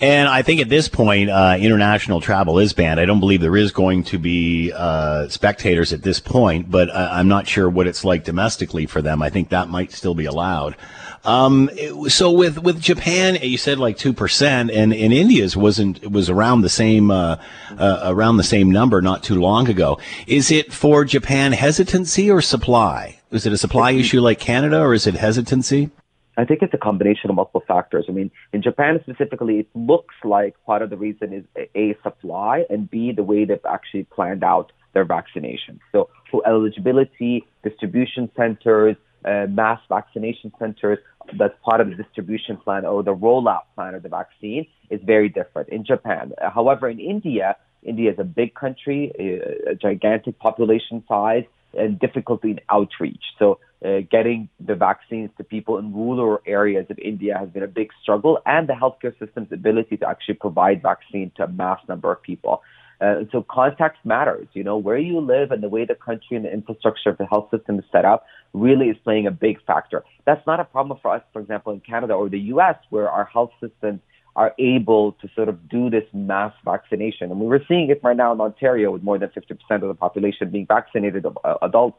And 0.00 0.28
I 0.28 0.42
think 0.42 0.60
at 0.60 0.68
this 0.68 0.88
point, 0.88 1.30
uh, 1.30 1.56
international 1.58 2.20
travel 2.20 2.58
is 2.58 2.72
banned. 2.72 3.00
I 3.00 3.04
don't 3.04 3.20
believe 3.20 3.40
there 3.40 3.56
is 3.56 3.72
going 3.72 4.04
to 4.04 4.18
be 4.18 4.72
uh, 4.72 5.28
spectators 5.28 5.92
at 5.92 6.02
this 6.02 6.20
point, 6.20 6.70
but 6.70 6.94
I'm 6.94 7.28
not 7.28 7.48
sure 7.48 7.68
what 7.68 7.86
it's 7.86 8.04
like 8.04 8.24
domestically 8.24 8.86
for 8.86 9.02
them. 9.02 9.22
I 9.22 9.30
think 9.30 9.48
that 9.48 9.68
might 9.68 9.92
still 9.92 10.14
be 10.14 10.26
allowed. 10.26 10.76
Um, 11.24 11.70
so 12.06 12.30
with 12.30 12.58
with 12.62 12.80
Japan, 12.80 13.36
you 13.42 13.58
said 13.58 13.78
like 13.78 13.98
two 13.98 14.12
percent, 14.12 14.70
and 14.70 14.92
in 14.92 15.10
India's 15.10 15.56
wasn't 15.56 16.00
it 16.02 16.12
was 16.12 16.30
around 16.30 16.60
the 16.60 16.68
same 16.68 17.10
uh, 17.10 17.36
uh, 17.76 18.02
around 18.04 18.36
the 18.36 18.44
same 18.44 18.70
number 18.70 19.02
not 19.02 19.24
too 19.24 19.40
long 19.40 19.68
ago. 19.68 19.98
Is 20.28 20.52
it 20.52 20.72
for 20.72 21.04
Japan 21.04 21.52
hesitancy 21.52 22.30
or 22.30 22.40
supply? 22.40 23.18
Is 23.32 23.44
it 23.44 23.52
a 23.52 23.58
supply 23.58 23.90
issue 23.90 24.20
like 24.20 24.38
Canada, 24.38 24.78
or 24.78 24.94
is 24.94 25.08
it 25.08 25.14
hesitancy? 25.14 25.90
I 26.36 26.44
think 26.44 26.62
it's 26.62 26.74
a 26.74 26.78
combination 26.78 27.30
of 27.30 27.36
multiple 27.36 27.64
factors. 27.66 28.06
I 28.08 28.12
mean, 28.12 28.30
in 28.52 28.62
Japan 28.62 29.00
specifically, 29.02 29.58
it 29.60 29.68
looks 29.74 30.14
like 30.22 30.54
part 30.66 30.82
of 30.82 30.90
the 30.90 30.96
reason 30.96 31.32
is 31.32 31.44
A, 31.74 31.96
supply, 32.02 32.64
and 32.68 32.90
B, 32.90 33.12
the 33.12 33.22
way 33.22 33.44
they've 33.44 33.58
actually 33.68 34.04
planned 34.04 34.44
out 34.44 34.72
their 34.92 35.04
vaccination. 35.04 35.80
So 35.92 36.08
for 36.30 36.46
eligibility, 36.46 37.46
distribution 37.62 38.30
centers, 38.36 38.96
uh, 39.24 39.46
mass 39.48 39.80
vaccination 39.88 40.52
centers, 40.58 40.98
that's 41.38 41.54
part 41.64 41.80
of 41.80 41.88
the 41.90 41.96
distribution 41.96 42.56
plan 42.56 42.84
or 42.84 43.02
the 43.02 43.14
rollout 43.14 43.64
plan 43.74 43.94
of 43.94 44.02
the 44.02 44.08
vaccine 44.08 44.66
is 44.90 45.00
very 45.04 45.28
different 45.28 45.68
in 45.70 45.84
Japan. 45.84 46.32
However, 46.40 46.88
in 46.88 47.00
India, 47.00 47.56
India 47.82 48.12
is 48.12 48.18
a 48.18 48.24
big 48.24 48.54
country, 48.54 49.12
a, 49.18 49.70
a 49.72 49.74
gigantic 49.74 50.38
population 50.38 51.02
size, 51.08 51.44
and 51.76 51.98
difficulty 51.98 52.52
in 52.52 52.60
outreach. 52.70 53.22
So 53.38 53.58
uh, 53.84 54.00
getting 54.10 54.48
the 54.58 54.74
vaccines 54.74 55.30
to 55.36 55.44
people 55.44 55.78
in 55.78 55.92
rural 55.92 56.38
areas 56.46 56.86
of 56.90 56.98
India 56.98 57.36
has 57.38 57.48
been 57.50 57.62
a 57.62 57.68
big 57.68 57.90
struggle, 58.02 58.40
and 58.46 58.68
the 58.68 58.72
healthcare 58.72 59.16
system's 59.18 59.52
ability 59.52 59.96
to 59.98 60.08
actually 60.08 60.34
provide 60.34 60.82
vaccine 60.82 61.30
to 61.36 61.44
a 61.44 61.48
mass 61.48 61.80
number 61.88 62.10
of 62.10 62.22
people. 62.22 62.62
Uh, 63.00 63.24
so 63.30 63.44
context 63.50 63.98
matters. 64.04 64.48
You 64.54 64.64
know, 64.64 64.78
where 64.78 64.96
you 64.96 65.20
live 65.20 65.50
and 65.50 65.62
the 65.62 65.68
way 65.68 65.84
the 65.84 65.94
country 65.94 66.36
and 66.36 66.44
the 66.44 66.52
infrastructure 66.52 67.10
of 67.10 67.18
the 67.18 67.26
health 67.26 67.50
system 67.50 67.78
is 67.78 67.84
set 67.92 68.04
up 68.04 68.24
really 68.54 68.86
is 68.86 68.96
playing 69.04 69.26
a 69.26 69.30
big 69.30 69.62
factor. 69.66 70.02
That's 70.24 70.44
not 70.46 70.60
a 70.60 70.64
problem 70.64 70.98
for 71.02 71.14
us, 71.14 71.22
for 71.32 71.42
example, 71.42 71.72
in 71.72 71.80
Canada 71.80 72.14
or 72.14 72.28
the 72.30 72.40
U.S., 72.54 72.76
where 72.88 73.10
our 73.10 73.26
health 73.26 73.50
systems 73.60 74.00
are 74.34 74.54
able 74.58 75.12
to 75.12 75.28
sort 75.34 75.48
of 75.48 75.68
do 75.68 75.88
this 75.90 76.04
mass 76.12 76.52
vaccination. 76.64 77.30
And 77.30 77.40
we 77.40 77.46
were 77.46 77.62
seeing 77.66 77.90
it 77.90 78.00
right 78.02 78.16
now 78.16 78.32
in 78.32 78.40
Ontario 78.40 78.90
with 78.90 79.02
more 79.02 79.18
than 79.18 79.30
50% 79.30 79.52
of 79.70 79.88
the 79.88 79.94
population 79.94 80.50
being 80.50 80.66
vaccinated, 80.66 81.26
uh, 81.26 81.54
adults 81.62 81.98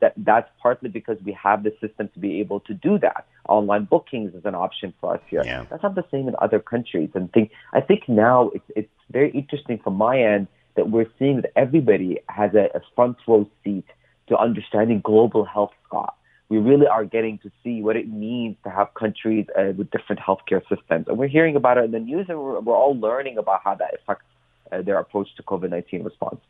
that 0.00 0.14
that's 0.16 0.48
partly 0.60 0.88
because 0.88 1.18
we 1.24 1.32
have 1.32 1.62
the 1.62 1.72
system 1.80 2.08
to 2.14 2.18
be 2.18 2.40
able 2.40 2.60
to 2.60 2.74
do 2.74 2.98
that. 2.98 3.26
Online 3.48 3.84
bookings 3.84 4.34
is 4.34 4.44
an 4.44 4.54
option 4.54 4.92
for 5.00 5.14
us 5.14 5.20
here. 5.28 5.42
Yeah. 5.44 5.64
That's 5.70 5.82
not 5.82 5.94
the 5.94 6.04
same 6.10 6.28
in 6.28 6.36
other 6.40 6.60
countries. 6.60 7.10
And 7.14 7.32
think 7.32 7.50
I 7.72 7.80
think 7.80 8.08
now 8.08 8.50
it's 8.54 8.70
it's 8.76 8.92
very 9.10 9.30
interesting 9.30 9.78
from 9.78 9.94
my 9.94 10.20
end 10.20 10.48
that 10.76 10.90
we're 10.90 11.10
seeing 11.18 11.40
that 11.42 11.52
everybody 11.56 12.20
has 12.28 12.54
a, 12.54 12.68
a 12.76 12.80
front 12.94 13.16
row 13.26 13.48
seat 13.64 13.84
to 14.28 14.36
understanding 14.36 15.00
global 15.02 15.44
health, 15.44 15.72
Scott. 15.86 16.14
We 16.48 16.58
really 16.58 16.86
are 16.86 17.04
getting 17.04 17.38
to 17.38 17.50
see 17.62 17.82
what 17.82 17.96
it 17.96 18.08
means 18.08 18.56
to 18.64 18.70
have 18.70 18.94
countries 18.94 19.46
uh, 19.58 19.72
with 19.76 19.90
different 19.90 20.22
healthcare 20.22 20.62
systems. 20.68 21.06
And 21.08 21.18
we're 21.18 21.28
hearing 21.28 21.56
about 21.56 21.76
it 21.76 21.84
in 21.84 21.90
the 21.90 21.98
news 21.98 22.26
and 22.28 22.38
we're, 22.38 22.60
we're 22.60 22.76
all 22.76 22.98
learning 22.98 23.36
about 23.36 23.60
how 23.64 23.74
that 23.74 23.94
affects 23.94 24.24
uh, 24.72 24.82
their 24.82 24.98
approach 24.98 25.28
to 25.36 25.42
COVID 25.42 25.70
19 25.70 26.04
response. 26.04 26.40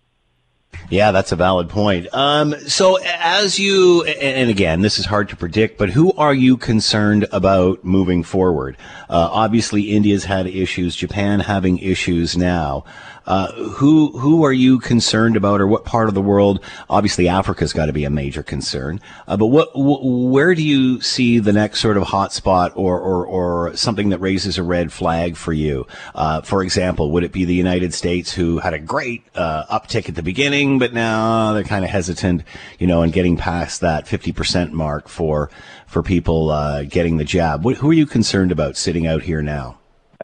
Yeah, 0.91 1.13
that's 1.13 1.33
a 1.33 1.37
valid 1.37 1.69
point. 1.69 2.07
Um, 2.15 2.55
so 2.67 2.99
as 3.05 3.59
you, 3.59 4.05
and 4.05 4.49
again, 4.49 4.81
this 4.81 4.99
is 4.99 5.05
hard 5.05 5.29
to 5.29 5.37
predict, 5.37 5.77
but 5.79 5.91
who 5.91 6.13
are 6.13 6.33
you 6.33 6.57
concerned 6.57 7.27
about 7.31 7.85
moving 7.85 8.23
forward? 8.23 8.77
Uh, 9.11 9.29
obviously 9.31 9.91
India's 9.91 10.25
had 10.25 10.47
issues, 10.47 10.97
Japan 10.97 11.41
having 11.41 11.79
issues 11.79 12.39
now. 12.39 12.85
Uh, 13.29 13.53
who 13.53 14.19
who 14.19 14.43
are 14.43 14.55
you 14.55 14.79
concerned 14.79 15.37
about, 15.37 15.61
or 15.61 15.67
what 15.67 15.85
part 15.85 16.09
of 16.09 16.15
the 16.15 16.23
world? 16.23 16.61
Obviously, 16.89 17.29
Africa's 17.29 17.75
got 17.75 17.87
to 17.87 17.93
be 17.93 18.05
a 18.05 18.11
major 18.11 18.43
concern. 18.43 19.01
Uh, 19.27 19.37
but 19.37 19.49
what 19.49 19.69
wh- 19.75 20.33
where 20.33 20.55
do 20.55 20.63
you 20.63 20.99
see 21.03 21.39
the 21.39 21.53
next 21.53 21.81
sort 21.81 21.99
of 21.99 22.05
hotspot, 22.05 22.73
or, 22.75 22.99
or 22.99 23.27
or 23.27 23.77
something 23.77 24.09
that 24.09 24.19
raises 24.19 24.57
a 24.57 24.63
red 24.63 24.91
flag 24.91 25.37
for 25.37 25.53
you? 25.53 25.87
Uh, 26.15 26.41
for 26.41 26.63
example, 26.63 27.11
would 27.11 27.23
it 27.23 27.31
be 27.31 27.45
the 27.45 27.55
United 27.55 27.93
States, 27.93 28.33
who 28.33 28.61
had 28.61 28.73
a 28.73 28.79
great 28.79 29.23
uh, 29.35 29.65
uptick 29.71 30.09
at 30.09 30.15
the 30.15 30.23
beginning, 30.23 30.79
but 30.79 30.95
now 30.95 31.53
they're 31.53 31.65
kind 31.65 31.85
of 31.85 31.91
hesitant, 31.91 32.43
you 32.79 32.87
know, 32.87 33.03
and 33.03 33.13
getting 33.13 33.37
past 33.37 33.83
that 33.83 34.09
fifty 34.09 34.33
percent 34.33 34.73
mark 34.73 35.07
for 35.07 35.51
for 35.87 36.03
people 36.03 36.49
uh, 36.51 36.83
getting 36.85 37.19
the 37.19 37.25
jab? 37.25 37.63
What, 37.63 37.77
who 37.77 37.91
are 37.91 37.95
you 37.95 38.07
concerned 38.07 38.53
about 38.53 38.79
sitting 38.79 39.07
out 39.07 39.23
here 39.25 39.43
now? 39.43 39.79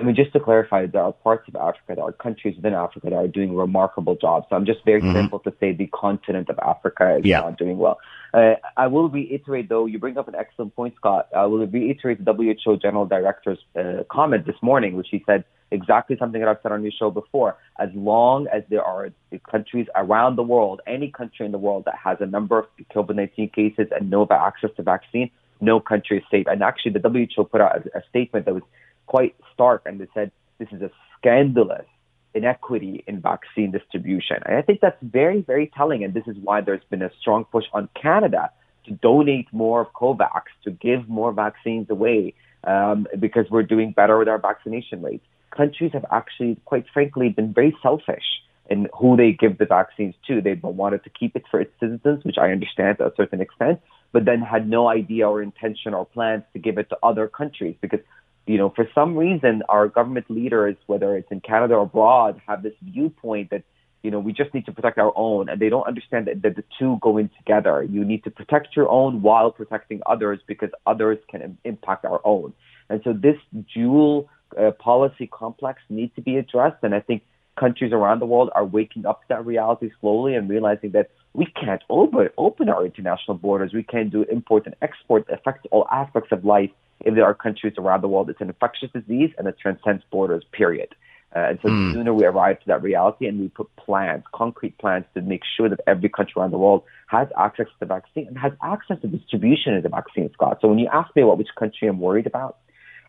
I 0.04 0.06
mean, 0.06 0.16
just 0.16 0.34
to 0.34 0.40
clarify, 0.40 0.84
there 0.84 1.00
are 1.00 1.12
parts 1.12 1.48
of 1.48 1.56
Africa, 1.56 1.94
there 1.96 2.04
are 2.04 2.12
countries 2.12 2.56
within 2.56 2.74
Africa 2.74 3.08
that 3.08 3.16
are 3.16 3.26
doing 3.26 3.56
remarkable 3.56 4.16
jobs. 4.16 4.44
So 4.50 4.56
I'm 4.56 4.66
just 4.66 4.84
very 4.84 5.00
mm-hmm. 5.00 5.12
careful 5.14 5.38
to 5.38 5.54
say 5.58 5.72
the 5.72 5.86
continent 5.86 6.50
of 6.50 6.58
Africa 6.58 7.16
is 7.16 7.24
yeah. 7.24 7.40
not 7.40 7.56
doing 7.56 7.78
well. 7.78 7.98
Uh, 8.34 8.56
I 8.76 8.88
will 8.88 9.08
reiterate, 9.08 9.70
though, 9.70 9.86
you 9.86 9.98
bring 9.98 10.18
up 10.18 10.28
an 10.28 10.34
excellent 10.34 10.76
point, 10.76 10.94
Scott. 10.96 11.28
I 11.34 11.46
will 11.46 11.66
reiterate 11.66 12.22
the 12.22 12.34
WHO 12.34 12.76
General 12.76 13.06
Director's 13.06 13.58
uh, 13.74 14.02
comment 14.10 14.44
this 14.44 14.56
morning, 14.60 14.94
which 14.94 15.08
he 15.10 15.24
said 15.24 15.44
exactly 15.70 16.18
something 16.18 16.38
that 16.42 16.50
I've 16.50 16.58
said 16.62 16.72
on 16.72 16.82
your 16.82 16.92
show 16.92 17.10
before. 17.10 17.56
As 17.78 17.88
long 17.94 18.46
as 18.52 18.62
there 18.68 18.84
are 18.84 19.08
countries 19.50 19.86
around 19.96 20.36
the 20.36 20.42
world, 20.42 20.82
any 20.86 21.10
country 21.10 21.46
in 21.46 21.52
the 21.52 21.58
world 21.58 21.86
that 21.86 21.94
has 21.96 22.18
a 22.20 22.26
number 22.26 22.58
of 22.58 22.66
COVID-19 22.94 23.54
cases 23.54 23.86
and 23.90 24.10
no 24.10 24.28
access 24.30 24.68
to 24.76 24.82
vaccine, 24.82 25.30
no 25.62 25.80
country 25.80 26.18
is 26.18 26.24
safe. 26.30 26.46
And 26.46 26.62
actually, 26.62 26.92
the 26.92 27.00
WHO 27.00 27.44
put 27.44 27.62
out 27.62 27.86
a, 27.86 27.98
a 28.00 28.02
statement 28.10 28.44
that 28.44 28.52
was 28.52 28.62
quite 29.06 29.34
stark 29.52 29.82
and 29.86 30.00
they 30.00 30.08
said 30.14 30.30
this 30.58 30.68
is 30.72 30.82
a 30.82 30.90
scandalous 31.18 31.86
inequity 32.34 33.04
in 33.06 33.20
vaccine 33.20 33.70
distribution. 33.70 34.38
And 34.44 34.56
I 34.56 34.62
think 34.62 34.80
that's 34.80 35.00
very, 35.02 35.40
very 35.40 35.70
telling. 35.76 36.04
And 36.04 36.12
this 36.12 36.26
is 36.26 36.36
why 36.42 36.60
there's 36.60 36.84
been 36.90 37.02
a 37.02 37.10
strong 37.20 37.44
push 37.44 37.64
on 37.72 37.88
Canada 38.00 38.50
to 38.86 38.92
donate 38.92 39.46
more 39.52 39.82
of 39.82 39.92
COVAX, 39.92 40.42
to 40.64 40.70
give 40.70 41.08
more 41.08 41.32
vaccines 41.32 41.88
away, 41.88 42.34
um, 42.64 43.06
because 43.18 43.46
we're 43.50 43.62
doing 43.62 43.92
better 43.92 44.18
with 44.18 44.28
our 44.28 44.38
vaccination 44.38 45.00
rates. 45.02 45.24
Countries 45.50 45.92
have 45.92 46.04
actually, 46.10 46.56
quite 46.64 46.84
frankly, 46.92 47.28
been 47.28 47.52
very 47.52 47.76
selfish 47.82 48.24
in 48.68 48.88
who 48.98 49.16
they 49.16 49.32
give 49.32 49.58
the 49.58 49.66
vaccines 49.66 50.14
to. 50.26 50.40
They 50.40 50.54
wanted 50.54 51.04
to 51.04 51.10
keep 51.10 51.36
it 51.36 51.44
for 51.50 51.60
its 51.60 51.72
citizens, 51.78 52.24
which 52.24 52.36
I 52.38 52.50
understand 52.50 52.98
to 52.98 53.06
a 53.06 53.12
certain 53.16 53.40
extent, 53.40 53.80
but 54.12 54.24
then 54.24 54.40
had 54.40 54.68
no 54.68 54.88
idea 54.88 55.28
or 55.28 55.42
intention 55.42 55.94
or 55.94 56.06
plans 56.06 56.42
to 56.54 56.58
give 56.58 56.78
it 56.78 56.88
to 56.90 56.98
other 57.02 57.28
countries 57.28 57.76
because 57.80 58.00
you 58.46 58.58
know, 58.58 58.70
for 58.74 58.88
some 58.94 59.16
reason, 59.16 59.62
our 59.68 59.88
government 59.88 60.30
leaders, 60.30 60.76
whether 60.86 61.16
it's 61.16 61.30
in 61.30 61.40
Canada 61.40 61.74
or 61.74 61.82
abroad, 61.82 62.40
have 62.46 62.62
this 62.62 62.74
viewpoint 62.82 63.50
that, 63.50 63.62
you 64.02 64.10
know, 64.10 64.18
we 64.18 64.34
just 64.34 64.52
need 64.52 64.66
to 64.66 64.72
protect 64.72 64.98
our 64.98 65.12
own, 65.16 65.48
and 65.48 65.58
they 65.60 65.70
don't 65.70 65.86
understand 65.86 66.26
that, 66.26 66.42
that 66.42 66.56
the 66.56 66.64
two 66.78 66.98
go 67.00 67.16
in 67.16 67.30
together. 67.38 67.82
You 67.82 68.04
need 68.04 68.22
to 68.24 68.30
protect 68.30 68.76
your 68.76 68.88
own 68.90 69.22
while 69.22 69.50
protecting 69.50 70.02
others 70.04 70.40
because 70.46 70.68
others 70.86 71.18
can 71.30 71.40
Im- 71.40 71.58
impact 71.64 72.04
our 72.04 72.20
own. 72.24 72.52
And 72.90 73.00
so 73.02 73.14
this 73.14 73.36
dual 73.74 74.28
uh, 74.60 74.72
policy 74.72 75.26
complex 75.26 75.80
needs 75.88 76.14
to 76.16 76.20
be 76.20 76.36
addressed, 76.36 76.82
and 76.82 76.94
I 76.94 77.00
think 77.00 77.22
countries 77.58 77.92
around 77.92 78.20
the 78.20 78.26
world 78.26 78.50
are 78.54 78.64
waking 78.64 79.06
up 79.06 79.22
to 79.22 79.26
that 79.30 79.46
reality 79.46 79.90
slowly 80.00 80.34
and 80.34 80.50
realizing 80.50 80.90
that 80.90 81.10
we 81.32 81.46
can't 81.46 81.82
open, 81.88 82.28
open 82.36 82.68
our 82.68 82.84
international 82.84 83.38
borders. 83.38 83.72
We 83.72 83.84
can't 83.84 84.10
do 84.10 84.22
import 84.24 84.66
and 84.66 84.74
export. 84.82 85.26
Affects 85.30 85.66
all 85.70 85.86
aspects 85.90 86.30
of 86.30 86.44
life 86.44 86.70
if 87.00 87.14
there 87.14 87.24
are 87.24 87.34
countries 87.34 87.74
around 87.78 88.02
the 88.02 88.08
world. 88.08 88.30
It's 88.30 88.40
an 88.40 88.48
infectious 88.48 88.90
disease 88.92 89.30
and 89.38 89.46
it 89.46 89.58
transcends 89.58 90.02
borders, 90.10 90.44
period. 90.52 90.94
Uh, 91.34 91.40
and 91.50 91.58
so 91.62 91.68
mm. 91.68 91.88
the 91.88 91.94
sooner 91.94 92.14
we 92.14 92.24
arrive 92.24 92.60
to 92.60 92.66
that 92.66 92.82
reality 92.82 93.26
and 93.26 93.40
we 93.40 93.48
put 93.48 93.68
plans, 93.76 94.22
concrete 94.32 94.78
plans 94.78 95.04
to 95.14 95.20
make 95.20 95.42
sure 95.56 95.68
that 95.68 95.80
every 95.86 96.08
country 96.08 96.34
around 96.36 96.52
the 96.52 96.58
world 96.58 96.84
has 97.08 97.26
access 97.36 97.66
to 97.66 97.74
the 97.80 97.86
vaccine 97.86 98.28
and 98.28 98.38
has 98.38 98.52
access 98.62 99.00
to 99.00 99.08
distribution 99.08 99.74
of 99.74 99.82
the 99.82 99.88
vaccine, 99.88 100.30
Scott. 100.32 100.58
So 100.60 100.68
when 100.68 100.78
you 100.78 100.88
ask 100.92 101.14
me 101.16 101.22
about 101.22 101.38
which 101.38 101.48
country 101.58 101.88
I'm 101.88 101.98
worried 101.98 102.26
about, 102.26 102.58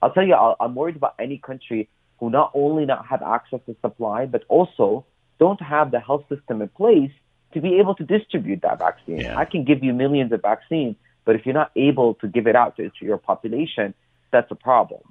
I'll 0.01 0.11
tell 0.11 0.25
you 0.25 0.33
I'm 0.33 0.73
worried 0.73 0.95
about 0.95 1.15
any 1.19 1.37
country 1.37 1.87
who 2.19 2.29
not 2.29 2.51
only 2.53 2.85
not 2.85 3.05
have 3.05 3.21
access 3.21 3.59
to 3.67 3.75
supply, 3.81 4.25
but 4.25 4.43
also 4.47 5.05
don't 5.39 5.61
have 5.61 5.91
the 5.91 5.99
health 5.99 6.23
system 6.29 6.61
in 6.61 6.69
place 6.69 7.11
to 7.53 7.61
be 7.61 7.79
able 7.79 7.95
to 7.95 8.03
distribute 8.03 8.61
that 8.63 8.79
vaccine. 8.79 9.19
Yeah. 9.19 9.37
I 9.37 9.45
can 9.45 9.63
give 9.63 9.83
you 9.83 9.93
millions 9.93 10.31
of 10.31 10.41
vaccines, 10.41 10.95
but 11.25 11.35
if 11.35 11.45
you're 11.45 11.55
not 11.55 11.71
able 11.75 12.13
to 12.15 12.27
give 12.27 12.47
it 12.47 12.55
out 12.55 12.77
to, 12.77 12.89
to 12.89 13.05
your 13.05 13.17
population, 13.17 13.93
that's 14.31 14.49
a 14.51 14.55
problem. 14.55 15.01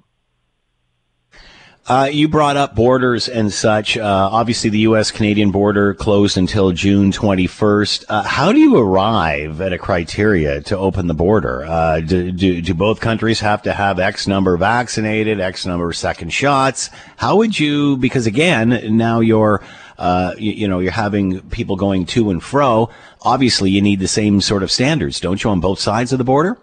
Uh, 1.87 2.09
you 2.11 2.27
brought 2.27 2.57
up 2.57 2.73
borders 2.73 3.29
and 3.29 3.53
such. 3.53 3.95
Uh, 3.95 4.29
obviously, 4.31 4.71
the 4.71 4.79
U.S. 4.79 5.11
Canadian 5.11 5.51
border 5.51 5.93
closed 5.93 6.35
until 6.35 6.71
June 6.71 7.11
21st. 7.11 8.05
Uh, 8.09 8.23
how 8.23 8.51
do 8.51 8.59
you 8.59 8.75
arrive 8.77 9.61
at 9.61 9.71
a 9.71 9.77
criteria 9.77 10.61
to 10.61 10.75
open 10.75 11.05
the 11.05 11.13
border? 11.13 11.63
Uh, 11.63 11.99
do, 11.99 12.31
do, 12.31 12.59
do, 12.59 12.73
both 12.73 13.01
countries 13.01 13.39
have 13.41 13.61
to 13.63 13.73
have 13.73 13.99
X 13.99 14.25
number 14.25 14.57
vaccinated, 14.57 15.39
X 15.39 15.67
number 15.67 15.93
second 15.93 16.33
shots? 16.33 16.89
How 17.17 17.35
would 17.35 17.59
you, 17.59 17.97
because 17.97 18.25
again, 18.25 18.97
now 18.97 19.19
you're 19.19 19.61
uh, 19.97 20.33
you, 20.37 20.51
you, 20.51 20.67
know, 20.67 20.79
you're 20.79 20.91
having 20.91 21.41
people 21.49 21.75
going 21.75 22.05
to 22.07 22.29
and 22.29 22.43
fro. 22.43 22.89
Obviously, 23.21 23.69
you 23.71 23.81
need 23.81 23.99
the 23.99 24.07
same 24.07 24.41
sort 24.41 24.63
of 24.63 24.71
standards, 24.71 25.19
don't 25.19 25.43
you, 25.43 25.49
on 25.49 25.59
both 25.59 25.79
sides 25.79 26.11
of 26.11 26.17
the 26.17 26.23
border? 26.23 26.57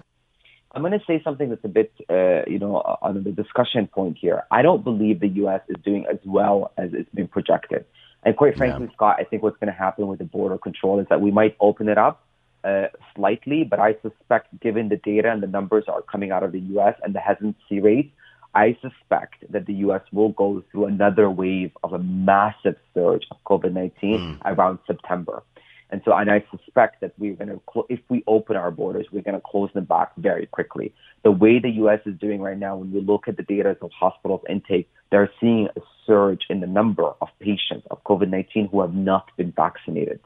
I'm 0.75 0.83
going 0.83 0.99
to 0.99 1.05
say 1.07 1.21
something 1.23 1.51
that's 1.51 1.65
a 1.65 1.69
bit, 1.69 1.93
uh, 2.09 2.43
you 2.47 2.59
know, 2.59 2.77
on 3.03 3.23
the 3.23 3.31
discussion 3.31 3.87
point 3.87 4.17
here. 4.19 4.45
I 4.51 4.63
don't 4.63 4.83
believe 4.83 5.21
the 5.21 5.29
U.S. 5.29 5.61
is 5.69 5.77
doing 5.85 6.07
as 6.11 6.19
well 6.25 6.73
as 6.79 6.95
it's 6.95 7.11
been 7.15 7.29
projected. 7.29 7.85
And 8.23 8.37
quite 8.37 8.57
frankly, 8.57 8.87
yeah. 8.87 8.93
Scott, 8.95 9.17
I 9.19 9.25
think 9.25 9.43
what's 9.43 9.59
going 9.59 9.73
to 9.73 9.79
happen 9.79 10.07
with 10.07 10.19
the 10.19 10.25
border 10.25 10.57
control 10.57 11.01
is 11.01 11.07
that 11.11 11.21
we 11.21 11.31
might 11.31 11.57
open 11.61 11.89
it 11.89 11.99
up 11.99 12.25
uh, 12.65 12.87
slightly, 13.15 13.65
but 13.65 13.81
I 13.81 13.97
suspect, 14.01 14.59
given 14.61 14.89
the 14.89 14.97
data 14.97 15.31
and 15.31 15.43
the 15.43 15.47
numbers 15.47 15.85
are 15.89 16.03
coming 16.03 16.31
out 16.31 16.43
of 16.43 16.53
the 16.53 16.61
U.S. 16.61 16.95
and 17.03 17.15
the 17.15 17.21
hesitancy 17.21 17.81
rate, 17.81 18.15
I 18.55 18.77
suspect 18.83 19.45
that 19.51 19.67
the 19.67 19.75
U.S. 19.75 20.03
will 20.13 20.31
go 20.31 20.63
through 20.71 20.87
another 20.87 21.31
wave 21.31 21.71
of 21.83 21.95
a 21.95 21.99
massive 21.99 22.77
surge 22.93 23.25
of 23.31 23.39
COVID-19 23.47 23.93
mm. 24.03 24.39
around 24.45 24.79
September. 24.87 25.43
And 25.91 26.01
so, 26.05 26.15
and 26.15 26.31
I 26.31 26.45
suspect 26.51 27.01
that 27.03 27.13
we're 27.19 27.35
going 27.35 27.49
to, 27.49 27.61
cl- 27.73 27.87
if 27.89 28.01
we 28.09 28.25
open 28.27 28.57
our 28.57 28.71
borders, 28.71 29.07
we're 29.13 29.23
going 29.23 29.35
to 29.35 29.43
close 29.45 29.71
them 29.75 29.85
back 29.85 30.13
very 30.17 30.47
quickly. 30.47 30.95
The 31.23 31.31
way 31.31 31.59
the 31.59 31.71
U.S. 31.71 32.01
is 32.07 32.19
doing 32.19 32.41
right 32.41 32.59
now, 32.59 32.77
when 32.77 32.93
we 32.93 33.01
look 33.01 33.29
at 33.29 33.37
the 33.37 33.43
data 33.43 33.77
of 33.81 33.91
hospitals 33.99 34.41
intake, 34.49 34.91
they're 35.11 35.31
seeing 35.39 35.69
a 35.77 35.81
surge 36.07 36.45
in 36.49 36.61
the 36.61 36.67
number 36.67 37.05
of 37.21 37.29
patients 37.41 37.87
of 37.91 38.03
COVID-19 38.05 38.71
who 38.71 38.81
have 38.81 38.95
not 38.95 39.31
been 39.37 39.53
vaccinated. 39.53 40.21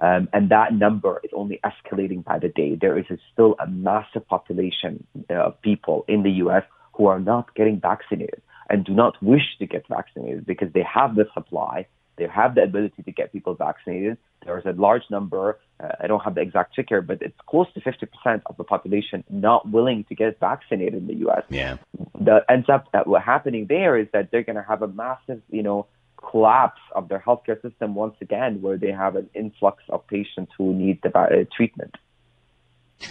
Um, 0.00 0.28
and 0.32 0.50
that 0.50 0.74
number 0.74 1.20
is 1.24 1.30
only 1.34 1.58
escalating 1.64 2.22
by 2.22 2.38
the 2.38 2.48
day. 2.48 2.76
There 2.80 2.98
is 2.98 3.06
a, 3.10 3.18
still 3.32 3.56
a 3.58 3.66
massive 3.66 4.28
population 4.28 5.06
uh, 5.28 5.34
of 5.34 5.62
people 5.62 6.04
in 6.06 6.22
the 6.22 6.30
U.S 6.32 6.64
who 6.98 7.06
are 7.06 7.20
not 7.20 7.54
getting 7.54 7.80
vaccinated 7.80 8.42
and 8.68 8.84
do 8.84 8.92
not 8.92 9.22
wish 9.22 9.56
to 9.60 9.66
get 9.66 9.86
vaccinated 9.88 10.44
because 10.44 10.70
they 10.74 10.82
have 10.82 11.14
the 11.14 11.26
supply, 11.32 11.86
they 12.18 12.26
have 12.26 12.56
the 12.56 12.62
ability 12.62 13.02
to 13.04 13.12
get 13.12 13.32
people 13.32 13.54
vaccinated. 13.54 14.18
There's 14.44 14.66
a 14.66 14.72
large 14.72 15.04
number, 15.08 15.58
uh, 15.82 15.92
I 16.00 16.08
don't 16.08 16.20
have 16.20 16.34
the 16.34 16.40
exact 16.40 16.74
figure, 16.74 17.00
but 17.00 17.22
it's 17.22 17.38
close 17.46 17.68
to 17.74 17.80
50% 17.80 18.42
of 18.46 18.56
the 18.56 18.64
population 18.64 19.22
not 19.30 19.70
willing 19.70 20.04
to 20.08 20.14
get 20.16 20.40
vaccinated 20.40 20.94
in 20.94 21.06
the 21.06 21.28
US. 21.28 21.44
Yeah. 21.48 21.76
That 22.20 22.44
ends 22.50 22.68
up 22.68 22.90
that 22.92 23.06
what 23.06 23.22
happening 23.22 23.66
there 23.68 23.96
is 23.96 24.08
that 24.12 24.30
they're 24.32 24.42
going 24.42 24.56
to 24.56 24.66
have 24.68 24.82
a 24.82 24.88
massive, 24.88 25.40
you 25.50 25.62
know, 25.62 25.86
collapse 26.30 26.80
of 26.96 27.08
their 27.08 27.22
healthcare 27.24 27.62
system 27.62 27.94
once 27.94 28.16
again, 28.20 28.60
where 28.60 28.76
they 28.76 28.90
have 28.90 29.14
an 29.14 29.30
influx 29.34 29.84
of 29.88 30.04
patients 30.08 30.50
who 30.58 30.74
need 30.74 30.98
the 31.02 31.16
uh, 31.16 31.44
treatment. 31.56 31.94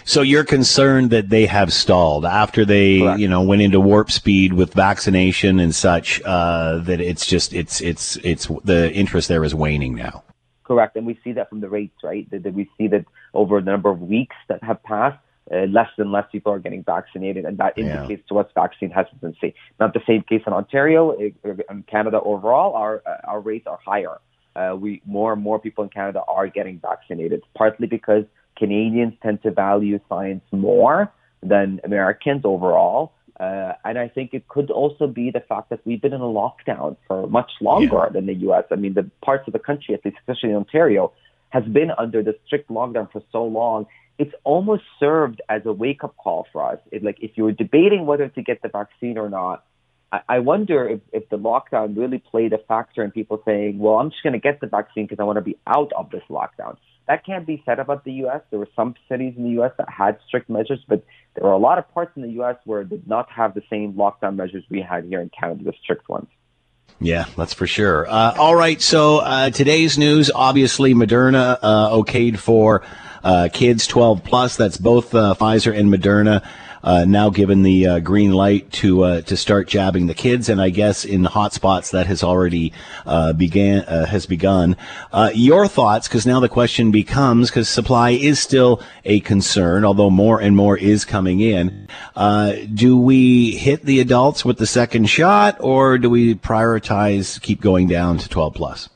So 0.04 0.22
you're 0.22 0.44
concerned 0.44 1.10
that 1.10 1.28
they 1.30 1.46
have 1.46 1.72
stalled 1.72 2.24
after 2.24 2.64
they, 2.64 3.00
Correct. 3.00 3.20
you 3.20 3.28
know, 3.28 3.42
went 3.42 3.62
into 3.62 3.80
warp 3.80 4.10
speed 4.10 4.52
with 4.52 4.74
vaccination 4.74 5.60
and 5.60 5.74
such. 5.74 6.20
Uh, 6.22 6.78
that 6.78 7.00
it's 7.00 7.26
just 7.26 7.54
it's 7.54 7.80
it's 7.80 8.16
it's 8.16 8.48
the 8.64 8.92
interest 8.92 9.28
there 9.28 9.44
is 9.44 9.54
waning 9.54 9.94
now. 9.94 10.24
Correct, 10.64 10.96
and 10.96 11.06
we 11.06 11.18
see 11.24 11.32
that 11.32 11.48
from 11.48 11.60
the 11.60 11.68
rates, 11.68 11.96
right? 12.02 12.30
That, 12.30 12.42
that 12.42 12.52
we 12.52 12.70
see 12.76 12.88
that 12.88 13.06
over 13.32 13.60
the 13.60 13.70
number 13.70 13.90
of 13.90 14.02
weeks 14.02 14.36
that 14.48 14.62
have 14.62 14.82
passed, 14.82 15.18
uh, 15.50 15.60
less 15.60 15.88
and 15.96 16.12
less 16.12 16.26
people 16.30 16.52
are 16.52 16.58
getting 16.58 16.82
vaccinated, 16.82 17.46
and 17.46 17.56
that 17.56 17.78
indicates 17.78 18.22
yeah. 18.30 18.34
to 18.34 18.38
us 18.40 18.46
vaccine 18.54 18.90
hesitancy. 18.90 19.54
Not 19.80 19.94
the 19.94 20.02
same 20.06 20.22
case 20.22 20.42
in 20.46 20.52
Ontario, 20.52 21.12
in 21.12 21.84
Canada 21.84 22.20
overall, 22.20 22.74
our 22.74 23.02
uh, 23.06 23.16
our 23.24 23.40
rates 23.40 23.66
are 23.66 23.78
higher. 23.82 24.18
Uh, 24.54 24.76
we 24.76 25.00
more 25.06 25.32
and 25.32 25.40
more 25.40 25.58
people 25.58 25.84
in 25.84 25.90
Canada 25.90 26.20
are 26.28 26.48
getting 26.48 26.78
vaccinated, 26.80 27.42
partly 27.56 27.86
because 27.86 28.24
Canadians 28.56 29.14
tend 29.22 29.42
to 29.42 29.50
value 29.50 30.00
science 30.08 30.42
more 30.50 31.12
than 31.42 31.80
Americans 31.84 32.42
overall. 32.44 33.12
Uh, 33.38 33.72
and 33.84 33.98
I 33.98 34.08
think 34.08 34.34
it 34.34 34.48
could 34.48 34.70
also 34.70 35.06
be 35.06 35.30
the 35.30 35.40
fact 35.40 35.70
that 35.70 35.80
we've 35.84 36.02
been 36.02 36.12
in 36.12 36.20
a 36.20 36.24
lockdown 36.24 36.96
for 37.06 37.28
much 37.28 37.50
longer 37.60 38.02
yeah. 38.06 38.08
than 38.12 38.26
the 38.26 38.34
U.S. 38.34 38.64
I 38.72 38.74
mean, 38.74 38.94
the 38.94 39.08
parts 39.24 39.46
of 39.46 39.52
the 39.52 39.60
country, 39.60 39.94
at 39.94 40.04
least 40.04 40.16
especially 40.18 40.50
in 40.50 40.56
Ontario, 40.56 41.12
has 41.50 41.64
been 41.64 41.90
under 41.96 42.22
the 42.22 42.36
strict 42.46 42.68
lockdown 42.68 43.10
for 43.12 43.22
so 43.30 43.44
long. 43.44 43.86
It's 44.18 44.34
almost 44.42 44.82
served 44.98 45.40
as 45.48 45.62
a 45.64 45.72
wake-up 45.72 46.16
call 46.16 46.48
for 46.52 46.72
us. 46.72 46.80
It, 46.90 47.04
like 47.04 47.18
if 47.20 47.32
you 47.36 47.44
were 47.44 47.52
debating 47.52 48.06
whether 48.06 48.28
to 48.28 48.42
get 48.42 48.60
the 48.60 48.68
vaccine 48.68 49.16
or 49.16 49.30
not, 49.30 49.64
I, 50.10 50.20
I 50.28 50.38
wonder 50.40 50.88
if, 50.88 51.00
if 51.12 51.28
the 51.28 51.38
lockdown 51.38 51.96
really 51.96 52.18
played 52.18 52.52
a 52.52 52.58
factor 52.58 53.04
in 53.04 53.12
people 53.12 53.40
saying, 53.44 53.78
"Well, 53.78 53.94
I'm 53.94 54.10
just 54.10 54.24
going 54.24 54.32
to 54.32 54.40
get 54.40 54.60
the 54.60 54.66
vaccine 54.66 55.04
because 55.04 55.20
I 55.20 55.24
want 55.24 55.36
to 55.36 55.42
be 55.42 55.56
out 55.66 55.92
of 55.92 56.10
this 56.10 56.22
lockdown." 56.28 56.76
That 57.08 57.24
can't 57.24 57.46
be 57.46 57.62
said 57.64 57.78
about 57.78 58.04
the 58.04 58.12
U.S. 58.12 58.42
There 58.50 58.58
were 58.58 58.68
some 58.76 58.94
cities 59.08 59.34
in 59.36 59.44
the 59.44 59.50
U.S. 59.50 59.72
that 59.78 59.88
had 59.88 60.18
strict 60.26 60.50
measures, 60.50 60.80
but 60.86 61.02
there 61.34 61.44
were 61.44 61.52
a 61.52 61.58
lot 61.58 61.78
of 61.78 61.92
parts 61.94 62.12
in 62.16 62.22
the 62.22 62.32
U.S. 62.32 62.56
where 62.64 62.82
it 62.82 62.90
did 62.90 63.08
not 63.08 63.30
have 63.30 63.54
the 63.54 63.62
same 63.70 63.94
lockdown 63.94 64.36
measures 64.36 64.62
we 64.68 64.82
had 64.82 65.04
here 65.04 65.20
in 65.20 65.30
Canada, 65.30 65.64
the 65.64 65.72
strict 65.82 66.08
ones. 66.08 66.28
Yeah, 67.00 67.24
that's 67.36 67.54
for 67.54 67.66
sure. 67.66 68.06
Uh, 68.08 68.34
all 68.38 68.54
right, 68.54 68.80
so 68.80 69.18
uh, 69.18 69.50
today's 69.50 69.96
news, 69.96 70.30
obviously, 70.34 70.94
Moderna 70.94 71.58
uh, 71.62 71.90
okayed 71.90 72.38
for 72.38 72.82
uh, 73.24 73.48
kids 73.52 73.86
12 73.86 74.24
plus. 74.24 74.56
That's 74.56 74.76
both 74.76 75.14
uh, 75.14 75.34
Pfizer 75.38 75.76
and 75.76 75.90
Moderna 75.90 76.46
uh, 76.82 77.04
now 77.06 77.30
given 77.30 77.62
the 77.62 77.86
uh, 77.86 77.98
green 78.00 78.32
light 78.32 78.70
to 78.72 79.02
uh, 79.02 79.20
to 79.22 79.36
start 79.36 79.68
jabbing 79.68 80.06
the 80.06 80.14
kids, 80.14 80.48
and 80.48 80.60
I 80.60 80.70
guess 80.70 81.04
in 81.04 81.24
hotspots 81.24 81.90
that 81.92 82.06
has 82.06 82.22
already 82.22 82.72
uh, 83.06 83.32
began 83.32 83.80
uh, 83.84 84.06
has 84.06 84.26
begun. 84.26 84.76
Your 85.34 85.68
thoughts, 85.68 86.08
because 86.08 86.26
now 86.26 86.40
the 86.40 86.48
question 86.48 86.90
becomes, 86.90 87.50
because 87.50 87.68
supply 87.68 88.10
is 88.10 88.38
still 88.38 88.82
a 89.04 89.20
concern, 89.20 89.84
although 89.84 90.10
more 90.10 90.40
and 90.40 90.56
more 90.56 90.76
is 90.76 91.04
coming 91.04 91.40
in. 91.40 91.88
do 92.74 92.96
we 92.96 93.52
hit 93.52 93.84
the 93.84 94.00
adults 94.00 94.44
with 94.44 94.58
the 94.58 94.66
second 94.66 95.06
shot, 95.06 95.56
or 95.60 95.98
do 95.98 96.10
we 96.10 96.34
prioritize 96.34 97.40
keep 97.40 97.60
going 97.60 97.88
down 97.88 98.18
to 98.18 98.28
12 98.28 98.54
plus? 98.54 98.88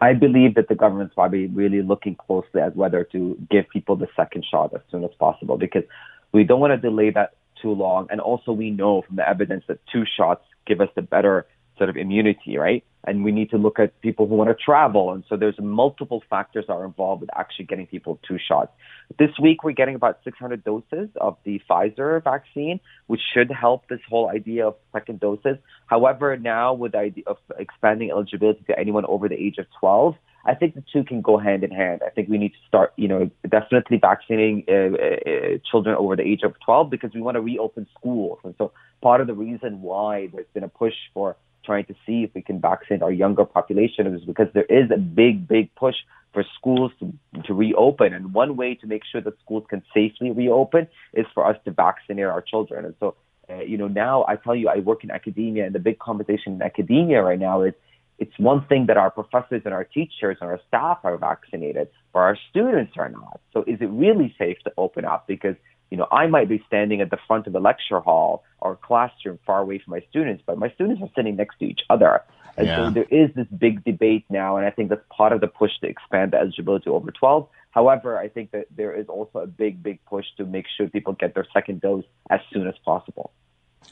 I 0.00 0.12
believe 0.12 0.54
that 0.54 0.68
the 0.68 0.74
government's 0.74 1.14
probably 1.14 1.46
really 1.46 1.82
looking 1.82 2.14
closely 2.14 2.60
at 2.60 2.76
whether 2.76 3.04
to 3.04 3.36
give 3.50 3.68
people 3.68 3.96
the 3.96 4.08
second 4.14 4.44
shot 4.48 4.72
as 4.74 4.80
soon 4.90 5.02
as 5.04 5.10
possible 5.18 5.56
because 5.56 5.82
we 6.32 6.44
don't 6.44 6.60
want 6.60 6.72
to 6.72 6.76
delay 6.76 7.10
that 7.10 7.34
too 7.60 7.72
long. 7.72 8.08
And 8.10 8.20
also, 8.20 8.52
we 8.52 8.70
know 8.70 9.02
from 9.02 9.16
the 9.16 9.28
evidence 9.28 9.64
that 9.68 9.80
two 9.92 10.04
shots 10.16 10.44
give 10.66 10.80
us 10.80 10.88
the 10.94 11.02
better 11.02 11.46
sort 11.76 11.90
of 11.90 11.96
immunity, 11.96 12.58
right? 12.58 12.84
and 13.08 13.24
we 13.24 13.32
need 13.32 13.50
to 13.50 13.56
look 13.56 13.78
at 13.78 13.98
people 14.00 14.26
who 14.26 14.34
want 14.34 14.50
to 14.50 14.56
travel. 14.56 15.12
And 15.12 15.24
so 15.28 15.36
there's 15.36 15.58
multiple 15.58 16.22
factors 16.28 16.66
that 16.68 16.74
are 16.74 16.84
involved 16.84 17.22
with 17.22 17.30
actually 17.34 17.64
getting 17.64 17.86
people 17.86 18.20
two 18.26 18.38
shots. 18.38 18.70
This 19.18 19.30
week, 19.40 19.64
we're 19.64 19.72
getting 19.72 19.94
about 19.94 20.18
600 20.24 20.62
doses 20.62 21.08
of 21.18 21.38
the 21.44 21.60
Pfizer 21.68 22.22
vaccine, 22.22 22.80
which 23.06 23.20
should 23.32 23.50
help 23.50 23.88
this 23.88 24.00
whole 24.08 24.28
idea 24.28 24.66
of 24.66 24.74
second 24.92 25.20
doses. 25.20 25.56
However, 25.86 26.36
now 26.36 26.74
with 26.74 26.92
the 26.92 26.98
idea 26.98 27.24
of 27.26 27.38
expanding 27.58 28.10
eligibility 28.10 28.62
to 28.66 28.78
anyone 28.78 29.06
over 29.06 29.28
the 29.28 29.36
age 29.36 29.56
of 29.58 29.66
12, 29.80 30.14
I 30.48 30.54
think 30.54 30.74
the 30.74 30.82
two 30.92 31.04
can 31.04 31.20
go 31.20 31.36
hand 31.36 31.62
in 31.62 31.70
hand. 31.70 32.00
I 32.04 32.10
think 32.10 32.28
we 32.28 32.38
need 32.38 32.50
to 32.50 32.58
start, 32.66 32.94
you 32.96 33.06
know, 33.06 33.30
definitely 33.48 33.98
vaccinating 33.98 34.64
uh, 34.66 34.72
uh, 34.72 35.58
children 35.70 35.94
over 35.96 36.16
the 36.16 36.22
age 36.22 36.42
of 36.42 36.54
12 36.64 36.88
because 36.88 37.10
we 37.14 37.20
want 37.20 37.34
to 37.34 37.42
reopen 37.42 37.86
schools. 37.98 38.38
And 38.44 38.54
so 38.56 38.72
part 39.02 39.20
of 39.20 39.26
the 39.26 39.34
reason 39.34 39.82
why 39.82 40.28
there's 40.32 40.46
been 40.54 40.64
a 40.64 40.68
push 40.68 40.94
for 41.12 41.36
trying 41.64 41.84
to 41.84 41.94
see 42.06 42.22
if 42.22 42.30
we 42.34 42.40
can 42.40 42.60
vaccinate 42.60 43.02
our 43.02 43.12
younger 43.12 43.44
population 43.44 44.06
is 44.06 44.24
because 44.24 44.48
there 44.54 44.64
is 44.64 44.90
a 44.90 44.96
big, 44.96 45.46
big 45.46 45.74
push 45.74 45.96
for 46.32 46.42
schools 46.56 46.92
to, 47.00 47.12
to 47.44 47.52
reopen. 47.52 48.14
And 48.14 48.32
one 48.32 48.56
way 48.56 48.74
to 48.76 48.86
make 48.86 49.02
sure 49.10 49.20
that 49.20 49.38
schools 49.40 49.64
can 49.68 49.82
safely 49.92 50.30
reopen 50.30 50.88
is 51.12 51.26
for 51.34 51.46
us 51.46 51.56
to 51.66 51.72
vaccinate 51.72 52.24
our 52.24 52.40
children. 52.40 52.86
And 52.86 52.94
so, 53.00 53.16
uh, 53.50 53.60
you 53.60 53.76
know, 53.76 53.88
now 53.88 54.24
I 54.26 54.36
tell 54.36 54.56
you, 54.56 54.68
I 54.68 54.78
work 54.78 55.04
in 55.04 55.10
academia, 55.10 55.66
and 55.66 55.74
the 55.74 55.78
big 55.78 55.98
conversation 55.98 56.54
in 56.54 56.62
academia 56.62 57.22
right 57.22 57.38
now 57.38 57.62
is 57.62 57.74
it's 58.18 58.36
one 58.38 58.64
thing 58.66 58.86
that 58.86 58.96
our 58.96 59.10
professors 59.10 59.62
and 59.64 59.72
our 59.72 59.84
teachers 59.84 60.38
and 60.40 60.50
our 60.50 60.60
staff 60.68 60.98
are 61.04 61.16
vaccinated, 61.16 61.88
but 62.12 62.20
our 62.20 62.38
students 62.50 62.94
are 62.96 63.08
not. 63.08 63.40
So 63.52 63.64
is 63.66 63.80
it 63.80 63.86
really 63.86 64.34
safe 64.38 64.58
to 64.64 64.72
open 64.76 65.04
up? 65.04 65.26
Because 65.26 65.54
you 65.90 65.96
know, 65.96 66.06
I 66.12 66.26
might 66.26 66.48
be 66.48 66.62
standing 66.66 67.00
at 67.00 67.10
the 67.10 67.18
front 67.26 67.46
of 67.46 67.52
the 67.52 67.60
lecture 67.60 68.00
hall 68.00 68.44
or 68.60 68.76
classroom 68.76 69.38
far 69.46 69.60
away 69.60 69.78
from 69.78 69.92
my 69.92 70.02
students, 70.10 70.42
but 70.44 70.58
my 70.58 70.70
students 70.70 71.02
are 71.02 71.08
sitting 71.16 71.36
next 71.36 71.58
to 71.60 71.64
each 71.64 71.80
other. 71.88 72.22
And 72.56 72.66
yeah. 72.66 72.76
so 72.76 72.90
there 72.90 73.06
is 73.10 73.30
this 73.34 73.46
big 73.56 73.84
debate 73.84 74.24
now, 74.28 74.56
and 74.56 74.66
I 74.66 74.70
think 74.70 74.90
that's 74.90 75.04
part 75.16 75.32
of 75.32 75.40
the 75.40 75.46
push 75.46 75.70
to 75.80 75.88
expand 75.88 76.32
the 76.32 76.38
eligibility 76.38 76.90
over 76.90 77.10
12. 77.10 77.48
However, 77.70 78.18
I 78.18 78.28
think 78.28 78.50
that 78.50 78.66
there 78.74 78.92
is 78.92 79.06
also 79.08 79.38
a 79.38 79.46
big, 79.46 79.82
big 79.82 80.04
push 80.06 80.26
to 80.38 80.44
make 80.44 80.66
sure 80.76 80.88
people 80.88 81.12
get 81.12 81.34
their 81.34 81.46
second 81.54 81.80
dose 81.80 82.04
as 82.28 82.40
soon 82.52 82.66
as 82.66 82.74
possible. 82.84 83.30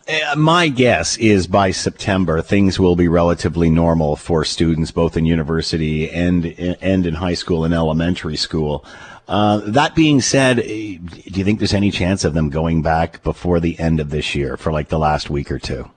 Uh, 0.09 0.37
my 0.37 0.69
guess 0.69 1.17
is 1.17 1.47
by 1.47 1.73
September 1.73 2.41
things 2.41 2.79
will 2.79 2.95
be 2.95 3.09
relatively 3.09 3.69
normal 3.69 4.15
for 4.15 4.45
students 4.45 4.93
both 4.93 5.17
in 5.17 5.25
university 5.25 6.09
and 6.09 6.47
and 6.81 7.07
in 7.07 7.15
high 7.15 7.35
school 7.35 7.65
and 7.65 7.75
elementary 7.75 8.37
school. 8.37 8.85
Uh, 9.29 9.59
that 9.65 9.97
being 9.97 10.21
said, 10.21 10.61
eh, 10.61 10.99
do 10.99 11.33
you 11.35 11.45
think 11.45 11.59
there's 11.59 11.75
any 11.75 11.91
chance 11.91 12.25
of 12.25 12.35
them 12.35 12.49
going 12.49 12.83
back 12.83 13.23
before 13.25 13.59
the 13.59 13.79
end 13.81 13.99
of 13.99 14.11
this 14.11 14.37
year 14.37 14.57
for 14.57 14.71
like 14.71 14.89
the 14.89 14.99
last 14.99 15.29
week 15.29 15.51
or 15.51 15.59
two? 15.59 15.91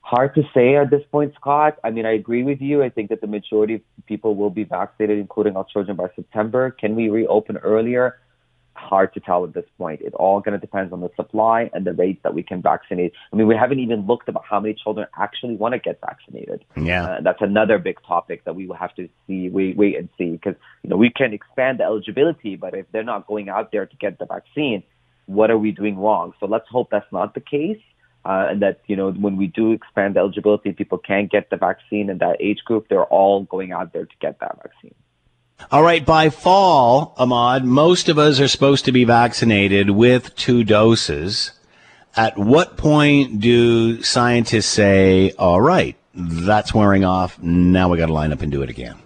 Hard 0.00 0.34
to 0.36 0.42
say 0.54 0.76
at 0.76 0.90
this 0.90 1.02
point, 1.10 1.34
Scott. 1.34 1.78
I 1.82 1.90
mean, 1.90 2.06
I 2.06 2.12
agree 2.12 2.44
with 2.44 2.60
you. 2.60 2.84
I 2.84 2.90
think 2.90 3.08
that 3.08 3.20
the 3.20 3.26
majority 3.26 3.74
of 3.74 3.80
people 4.06 4.36
will 4.36 4.50
be 4.50 4.62
vaccinated, 4.62 5.18
including 5.18 5.56
our 5.56 5.64
children, 5.64 5.96
by 5.96 6.08
September. 6.14 6.70
Can 6.70 6.94
we 6.94 7.08
reopen 7.08 7.56
earlier? 7.56 8.20
Hard 8.76 9.14
to 9.14 9.20
tell 9.20 9.44
at 9.44 9.54
this 9.54 9.64
point. 9.78 10.00
It 10.00 10.14
all 10.14 10.40
going 10.40 10.58
to 10.58 10.58
depends 10.58 10.92
on 10.92 11.00
the 11.00 11.10
supply 11.16 11.70
and 11.72 11.86
the 11.86 11.92
rates 11.92 12.20
that 12.22 12.34
we 12.34 12.42
can 12.42 12.62
vaccinate. 12.62 13.12
I 13.32 13.36
mean, 13.36 13.46
we 13.46 13.56
haven't 13.56 13.80
even 13.80 14.06
looked 14.06 14.28
about 14.28 14.44
how 14.48 14.60
many 14.60 14.74
children 14.74 15.06
actually 15.18 15.56
want 15.56 15.74
to 15.74 15.78
get 15.78 16.00
vaccinated. 16.00 16.64
Yeah, 16.76 17.04
uh, 17.04 17.20
that's 17.22 17.42
another 17.42 17.78
big 17.78 17.98
topic 18.06 18.44
that 18.44 18.54
we 18.54 18.66
will 18.66 18.76
have 18.76 18.94
to 18.96 19.08
see, 19.26 19.48
wait, 19.48 19.76
wait 19.76 19.96
and 19.96 20.08
see, 20.18 20.32
because 20.32 20.54
you 20.82 20.90
know 20.90 20.96
we 20.96 21.10
can 21.10 21.32
expand 21.32 21.80
the 21.80 21.84
eligibility, 21.84 22.56
but 22.56 22.74
if 22.74 22.86
they're 22.92 23.04
not 23.04 23.26
going 23.26 23.48
out 23.48 23.72
there 23.72 23.86
to 23.86 23.96
get 23.96 24.18
the 24.18 24.26
vaccine, 24.26 24.82
what 25.26 25.50
are 25.50 25.58
we 25.58 25.70
doing 25.70 25.96
wrong? 25.98 26.32
So 26.40 26.46
let's 26.46 26.68
hope 26.68 26.88
that's 26.90 27.10
not 27.12 27.34
the 27.34 27.40
case. 27.40 27.80
Uh, 28.26 28.46
and 28.48 28.62
that 28.62 28.80
you 28.86 28.96
know 28.96 29.12
when 29.12 29.36
we 29.36 29.46
do 29.46 29.72
expand 29.72 30.14
the 30.14 30.20
eligibility, 30.20 30.72
people 30.72 30.96
can 30.96 31.28
get 31.30 31.50
the 31.50 31.58
vaccine 31.58 32.08
in 32.08 32.18
that 32.18 32.36
age 32.40 32.60
group. 32.64 32.88
They're 32.88 33.04
all 33.04 33.44
going 33.44 33.72
out 33.72 33.92
there 33.92 34.06
to 34.06 34.16
get 34.18 34.40
that 34.40 34.56
vaccine. 34.62 34.94
All 35.70 35.82
right, 35.82 36.04
by 36.04 36.30
fall, 36.30 37.14
Ahmad, 37.16 37.64
most 37.64 38.08
of 38.08 38.18
us 38.18 38.40
are 38.40 38.48
supposed 38.48 38.84
to 38.84 38.92
be 38.92 39.04
vaccinated 39.04 39.90
with 39.90 40.34
two 40.34 40.64
doses. 40.64 41.52
At 42.16 42.36
what 42.36 42.76
point 42.76 43.40
do 43.40 44.02
scientists 44.02 44.66
say, 44.66 45.32
all 45.32 45.60
right, 45.60 45.96
that's 46.14 46.74
wearing 46.74 47.04
off, 47.04 47.40
now 47.40 47.88
we 47.88 47.98
got 47.98 48.06
to 48.06 48.12
line 48.12 48.32
up 48.32 48.42
and 48.42 48.52
do 48.52 48.62
it 48.62 48.70
again? 48.70 48.96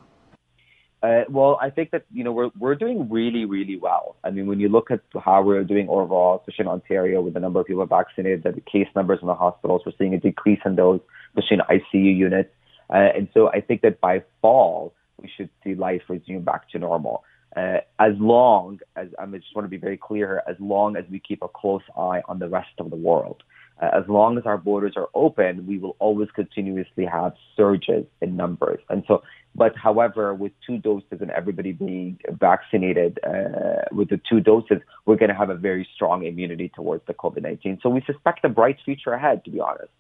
Uh, 1.02 1.22
well, 1.28 1.58
I 1.62 1.70
think 1.70 1.92
that 1.92 2.04
you 2.12 2.24
know 2.24 2.32
we're 2.32 2.50
we're 2.58 2.74
doing 2.74 3.08
really 3.08 3.44
really 3.44 3.76
well. 3.76 4.16
I 4.24 4.30
mean, 4.30 4.48
when 4.48 4.58
you 4.58 4.68
look 4.68 4.90
at 4.90 5.00
how 5.24 5.42
we're 5.42 5.62
doing 5.62 5.88
overall, 5.88 6.40
especially 6.40 6.64
in 6.64 6.68
Ontario, 6.68 7.20
with 7.20 7.34
the 7.34 7.40
number 7.40 7.60
of 7.60 7.66
people 7.66 7.86
vaccinated, 7.86 8.42
the 8.42 8.60
case 8.60 8.88
numbers 8.96 9.20
in 9.22 9.28
the 9.28 9.34
hospitals, 9.34 9.82
we're 9.86 9.92
seeing 9.96 10.14
a 10.14 10.18
decrease 10.18 10.58
in 10.64 10.74
those, 10.74 10.98
especially 11.36 11.58
in 11.58 11.80
ICU 11.80 12.16
units. 12.16 12.50
Uh, 12.90 12.96
and 13.14 13.28
so 13.32 13.48
I 13.48 13.60
think 13.60 13.82
that 13.82 14.00
by 14.00 14.24
fall, 14.42 14.92
we 15.20 15.30
should 15.36 15.50
see 15.64 15.74
life 15.74 16.02
resume 16.08 16.40
back 16.40 16.68
to 16.70 16.78
normal. 16.78 17.24
Uh, 17.56 17.78
as 17.98 18.12
long 18.18 18.78
as 18.96 19.08
I 19.18 19.26
just 19.26 19.54
want 19.54 19.64
to 19.64 19.70
be 19.70 19.78
very 19.78 19.96
clear, 19.96 20.42
as 20.46 20.56
long 20.60 20.96
as 20.96 21.04
we 21.10 21.18
keep 21.18 21.42
a 21.42 21.48
close 21.48 21.82
eye 21.96 22.22
on 22.28 22.38
the 22.38 22.48
rest 22.48 22.70
of 22.78 22.90
the 22.90 22.96
world. 22.96 23.42
Uh, 23.80 23.90
as 23.94 24.04
long 24.08 24.36
as 24.36 24.44
our 24.44 24.58
borders 24.58 24.94
are 24.96 25.08
open, 25.14 25.66
we 25.66 25.78
will 25.78 25.96
always 26.00 26.28
continuously 26.34 27.04
have 27.04 27.32
surges 27.56 28.04
in 28.20 28.36
numbers. 28.36 28.80
And 28.88 29.04
so, 29.06 29.22
but 29.54 29.76
however, 29.76 30.34
with 30.34 30.52
two 30.66 30.78
doses 30.78 31.20
and 31.20 31.30
everybody 31.30 31.72
being 31.72 32.18
vaccinated 32.28 33.18
uh, 33.24 33.84
with 33.92 34.10
the 34.10 34.20
two 34.28 34.40
doses, 34.40 34.78
we're 35.06 35.16
going 35.16 35.30
to 35.30 35.34
have 35.34 35.50
a 35.50 35.54
very 35.54 35.88
strong 35.94 36.26
immunity 36.26 36.70
towards 36.74 37.06
the 37.06 37.14
COVID 37.14 37.42
19. 37.42 37.78
So 37.82 37.88
we 37.88 38.02
suspect 38.04 38.44
a 38.44 38.48
bright 38.48 38.78
future 38.84 39.12
ahead, 39.12 39.44
to 39.44 39.50
be 39.50 39.60
honest. 39.60 39.90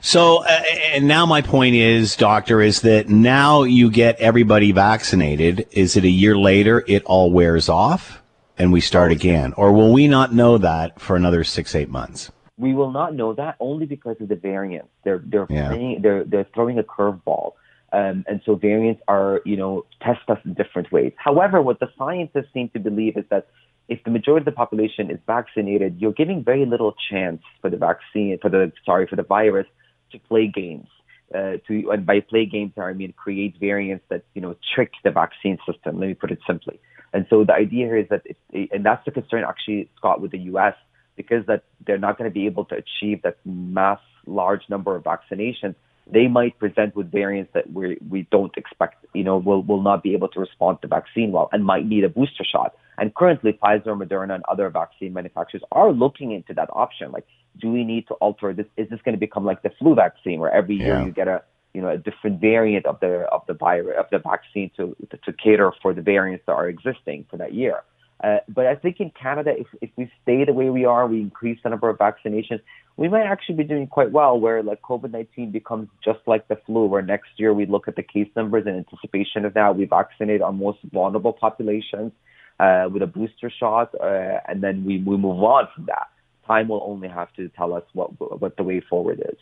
So, 0.00 0.44
uh, 0.44 0.62
and 0.92 1.06
now 1.06 1.26
my 1.26 1.42
point 1.42 1.74
is, 1.74 2.16
doctor, 2.16 2.60
is 2.60 2.82
that 2.82 3.08
now 3.08 3.62
you 3.62 3.90
get 3.90 4.18
everybody 4.18 4.72
vaccinated. 4.72 5.66
Is 5.70 5.96
it 5.96 6.04
a 6.04 6.10
year 6.10 6.36
later 6.36 6.84
it 6.86 7.04
all 7.04 7.30
wears 7.30 7.68
off 7.68 8.22
and 8.58 8.72
we 8.72 8.80
start 8.80 9.12
again? 9.12 9.52
Or 9.54 9.72
will 9.72 9.92
we 9.92 10.08
not 10.08 10.32
know 10.34 10.58
that 10.58 11.00
for 11.00 11.16
another 11.16 11.44
six, 11.44 11.74
eight 11.74 11.88
months? 11.88 12.30
We 12.56 12.74
will 12.74 12.90
not 12.90 13.14
know 13.14 13.32
that 13.34 13.56
only 13.58 13.86
because 13.86 14.16
of 14.20 14.28
the 14.28 14.36
variants. 14.36 14.88
They're, 15.04 15.22
they're, 15.24 15.46
yeah. 15.48 15.68
playing, 15.68 16.02
they're, 16.02 16.24
they're 16.24 16.46
throwing 16.54 16.78
a 16.78 16.82
curveball. 16.82 17.52
Um, 17.92 18.24
and 18.28 18.40
so 18.44 18.54
variants 18.54 19.02
are, 19.08 19.40
you 19.44 19.56
know, 19.56 19.84
test 20.00 20.28
us 20.28 20.38
in 20.44 20.54
different 20.54 20.92
ways. 20.92 21.12
However, 21.16 21.60
what 21.60 21.80
the 21.80 21.88
scientists 21.98 22.52
seem 22.54 22.68
to 22.70 22.78
believe 22.78 23.16
is 23.16 23.24
that 23.30 23.48
if 23.90 24.02
the 24.04 24.10
majority 24.10 24.42
of 24.42 24.44
the 24.46 24.52
population 24.52 25.10
is 25.10 25.18
vaccinated, 25.26 26.00
you're 26.00 26.12
giving 26.12 26.44
very 26.44 26.64
little 26.64 26.94
chance 27.10 27.42
for 27.60 27.68
the 27.68 27.76
vaccine, 27.76 28.38
for 28.40 28.48
the 28.48 28.72
sorry, 28.86 29.06
for 29.06 29.16
the 29.16 29.24
virus 29.24 29.66
to 30.12 30.18
play 30.20 30.46
games. 30.46 30.86
Uh, 31.34 31.58
to 31.66 31.90
and 31.92 32.06
by 32.06 32.20
play 32.20 32.46
games, 32.46 32.72
I 32.76 32.92
mean 32.92 33.12
create 33.12 33.56
variants 33.58 34.04
that 34.08 34.22
you 34.34 34.40
know 34.40 34.56
trick 34.74 34.92
the 35.04 35.10
vaccine 35.10 35.58
system. 35.66 35.98
Let 35.98 36.06
me 36.06 36.14
put 36.14 36.30
it 36.30 36.38
simply. 36.46 36.80
And 37.12 37.26
so 37.28 37.44
the 37.44 37.52
idea 37.52 37.86
here 37.86 37.96
is 37.96 38.08
that, 38.10 38.22
if, 38.24 38.36
and 38.70 38.86
that's 38.86 39.04
the 39.04 39.10
concern 39.10 39.44
actually, 39.46 39.90
Scott, 39.96 40.20
with 40.20 40.30
the 40.30 40.38
U.S. 40.52 40.74
because 41.16 41.44
that 41.46 41.64
they're 41.84 41.98
not 41.98 42.16
going 42.16 42.30
to 42.30 42.34
be 42.34 42.46
able 42.46 42.64
to 42.66 42.76
achieve 42.76 43.22
that 43.22 43.38
mass 43.44 43.98
large 44.26 44.62
number 44.68 44.94
of 44.94 45.02
vaccinations 45.02 45.74
they 46.12 46.26
might 46.26 46.58
present 46.58 46.94
with 46.96 47.10
variants 47.10 47.52
that 47.54 47.72
we 47.72 47.98
we 48.08 48.26
don't 48.30 48.56
expect, 48.56 49.04
you 49.14 49.24
know, 49.24 49.38
will 49.38 49.62
will 49.62 49.82
not 49.82 50.02
be 50.02 50.12
able 50.14 50.28
to 50.28 50.40
respond 50.40 50.82
to 50.82 50.88
vaccine 50.88 51.32
well 51.32 51.48
and 51.52 51.64
might 51.64 51.86
need 51.86 52.04
a 52.04 52.08
booster 52.08 52.44
shot. 52.44 52.74
And 52.98 53.14
currently, 53.14 53.58
Pfizer, 53.62 53.96
Moderna, 53.96 54.34
and 54.34 54.44
other 54.48 54.68
vaccine 54.70 55.12
manufacturers 55.14 55.62
are 55.72 55.92
looking 55.92 56.32
into 56.32 56.52
that 56.54 56.68
option. 56.72 57.12
Like, 57.12 57.26
do 57.58 57.70
we 57.70 57.84
need 57.84 58.06
to 58.08 58.14
alter 58.14 58.52
this? 58.52 58.66
Is 58.76 58.88
this 58.90 59.00
going 59.04 59.14
to 59.14 59.20
become 59.20 59.44
like 59.44 59.62
the 59.62 59.70
flu 59.78 59.94
vaccine, 59.94 60.40
where 60.40 60.52
every 60.52 60.76
year 60.76 60.98
yeah. 60.98 61.04
you 61.04 61.12
get 61.12 61.28
a 61.28 61.42
you 61.74 61.80
know 61.80 61.88
a 61.88 61.98
different 61.98 62.40
variant 62.40 62.86
of 62.86 62.98
the 63.00 63.26
of 63.32 63.42
the 63.46 63.54
virus 63.54 63.94
of 63.98 64.06
the 64.10 64.18
vaccine 64.18 64.70
to 64.76 64.96
to 65.24 65.32
cater 65.32 65.72
for 65.80 65.94
the 65.94 66.02
variants 66.02 66.44
that 66.46 66.52
are 66.52 66.68
existing 66.68 67.26
for 67.30 67.36
that 67.36 67.54
year? 67.54 67.82
Uh, 68.22 68.38
but 68.48 68.66
I 68.66 68.74
think 68.74 69.00
in 69.00 69.10
Canada, 69.10 69.52
if, 69.56 69.66
if 69.80 69.90
we 69.96 70.10
stay 70.22 70.44
the 70.44 70.52
way 70.52 70.68
we 70.68 70.84
are, 70.84 71.06
we 71.06 71.20
increase 71.20 71.58
the 71.62 71.70
number 71.70 71.88
of 71.88 71.96
vaccinations, 71.96 72.60
we 72.96 73.08
might 73.08 73.24
actually 73.24 73.54
be 73.54 73.64
doing 73.64 73.86
quite 73.86 74.12
well 74.12 74.38
where 74.38 74.62
like 74.62 74.82
COVID-19 74.82 75.52
becomes 75.52 75.88
just 76.04 76.20
like 76.26 76.46
the 76.48 76.56
flu, 76.66 76.84
where 76.84 77.00
next 77.00 77.30
year 77.36 77.54
we 77.54 77.64
look 77.64 77.88
at 77.88 77.96
the 77.96 78.02
case 78.02 78.28
numbers 78.36 78.66
in 78.66 78.76
anticipation 78.76 79.46
of 79.46 79.54
that. 79.54 79.76
We 79.76 79.86
vaccinate 79.86 80.42
our 80.42 80.52
most 80.52 80.78
vulnerable 80.92 81.32
populations 81.32 82.12
uh, 82.58 82.88
with 82.92 83.02
a 83.02 83.06
booster 83.06 83.50
shot, 83.50 83.94
uh, 83.94 84.40
and 84.46 84.62
then 84.62 84.84
we, 84.84 84.98
we 84.98 85.16
move 85.16 85.42
on 85.42 85.68
from 85.74 85.86
that. 85.86 86.08
Time 86.46 86.68
will 86.68 86.82
only 86.86 87.08
have 87.08 87.32
to 87.34 87.48
tell 87.50 87.72
us 87.72 87.84
what, 87.94 88.10
what 88.40 88.56
the 88.58 88.64
way 88.64 88.80
forward 88.80 89.22
is. 89.26 89.38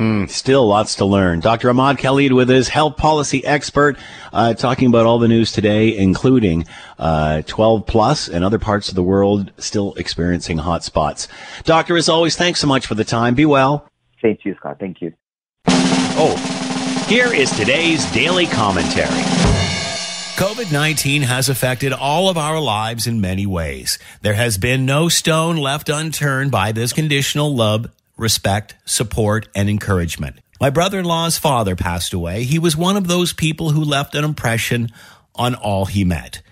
Mm, 0.00 0.30
still 0.30 0.66
lots 0.66 0.94
to 0.94 1.04
learn. 1.04 1.40
Dr. 1.40 1.68
Ahmad 1.68 1.98
Khalid 1.98 2.32
with 2.32 2.48
his 2.48 2.68
health 2.68 2.96
policy 2.96 3.44
expert, 3.44 3.98
uh, 4.32 4.54
talking 4.54 4.88
about 4.88 5.04
all 5.04 5.18
the 5.18 5.28
news 5.28 5.52
today, 5.52 5.94
including 5.94 6.64
uh, 6.98 7.42
12 7.42 7.84
plus 7.84 8.26
and 8.26 8.42
other 8.42 8.58
parts 8.58 8.88
of 8.88 8.94
the 8.94 9.02
world 9.02 9.52
still 9.58 9.92
experiencing 9.96 10.56
hot 10.56 10.84
spots. 10.84 11.28
Doctor, 11.64 11.98
as 11.98 12.08
always, 12.08 12.34
thanks 12.34 12.60
so 12.60 12.66
much 12.66 12.86
for 12.86 12.94
the 12.94 13.04
time. 13.04 13.34
Be 13.34 13.44
well. 13.44 13.86
Thank 14.22 14.46
you, 14.46 14.54
Scott. 14.54 14.78
Thank 14.80 15.02
you. 15.02 15.12
Oh, 15.66 17.04
here 17.06 17.34
is 17.34 17.50
today's 17.50 18.10
daily 18.12 18.46
commentary. 18.46 19.06
COVID 20.36 20.72
19 20.72 21.20
has 21.22 21.50
affected 21.50 21.92
all 21.92 22.30
of 22.30 22.38
our 22.38 22.58
lives 22.58 23.06
in 23.06 23.20
many 23.20 23.44
ways. 23.44 23.98
There 24.22 24.32
has 24.32 24.56
been 24.56 24.86
no 24.86 25.10
stone 25.10 25.58
left 25.58 25.90
unturned 25.90 26.50
by 26.50 26.72
this 26.72 26.94
conditional 26.94 27.54
love 27.54 27.90
respect, 28.20 28.76
support, 28.84 29.48
and 29.54 29.68
encouragement. 29.68 30.40
My 30.60 30.70
brother 30.70 30.98
in 30.98 31.04
law's 31.06 31.38
father 31.38 31.74
passed 31.74 32.12
away. 32.12 32.44
He 32.44 32.58
was 32.58 32.76
one 32.76 32.96
of 32.96 33.08
those 33.08 33.32
people 33.32 33.70
who 33.70 33.82
left 33.82 34.14
an 34.14 34.24
impression 34.24 34.90
on 35.34 35.54
all 35.54 35.86
he 35.86 36.04
met. 36.04 36.42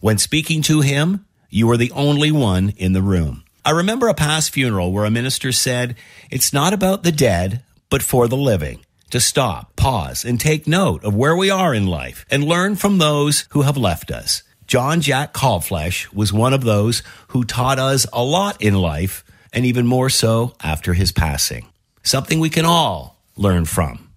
When 0.00 0.18
speaking 0.18 0.62
to 0.62 0.80
him, 0.80 1.26
you 1.50 1.66
were 1.66 1.76
the 1.76 1.90
only 1.92 2.30
one 2.30 2.72
in 2.76 2.92
the 2.92 3.02
room. 3.02 3.44
I 3.64 3.72
remember 3.72 4.08
a 4.08 4.14
past 4.14 4.50
funeral 4.50 4.92
where 4.92 5.04
a 5.04 5.10
minister 5.10 5.52
said, 5.52 5.96
It's 6.30 6.52
not 6.52 6.72
about 6.72 7.02
the 7.02 7.12
dead, 7.12 7.62
but 7.90 8.02
for 8.02 8.28
the 8.28 8.36
living. 8.36 8.80
To 9.10 9.20
stop, 9.20 9.74
pause, 9.74 10.24
and 10.24 10.40
take 10.40 10.68
note 10.68 11.02
of 11.04 11.16
where 11.16 11.34
we 11.34 11.50
are 11.50 11.74
in 11.74 11.86
life 11.88 12.24
and 12.30 12.44
learn 12.44 12.76
from 12.76 12.98
those 12.98 13.46
who 13.50 13.62
have 13.62 13.76
left 13.76 14.12
us. 14.12 14.44
John 14.68 15.00
Jack 15.00 15.34
Kalflesh 15.34 16.12
was 16.14 16.32
one 16.32 16.54
of 16.54 16.62
those 16.62 17.02
who 17.28 17.42
taught 17.42 17.80
us 17.80 18.06
a 18.12 18.22
lot 18.22 18.62
in 18.62 18.74
life, 18.74 19.24
and 19.52 19.66
even 19.66 19.86
more 19.86 20.10
so 20.10 20.54
after 20.62 20.94
his 20.94 21.12
passing. 21.12 21.66
Something 22.02 22.40
we 22.40 22.50
can 22.50 22.64
all 22.64 23.22
learn 23.36 23.64
from 23.64 24.08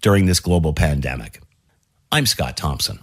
during 0.00 0.26
this 0.26 0.40
global 0.40 0.72
pandemic. 0.72 1.40
I'm 2.12 2.26
Scott 2.26 2.56
Thompson. 2.56 3.00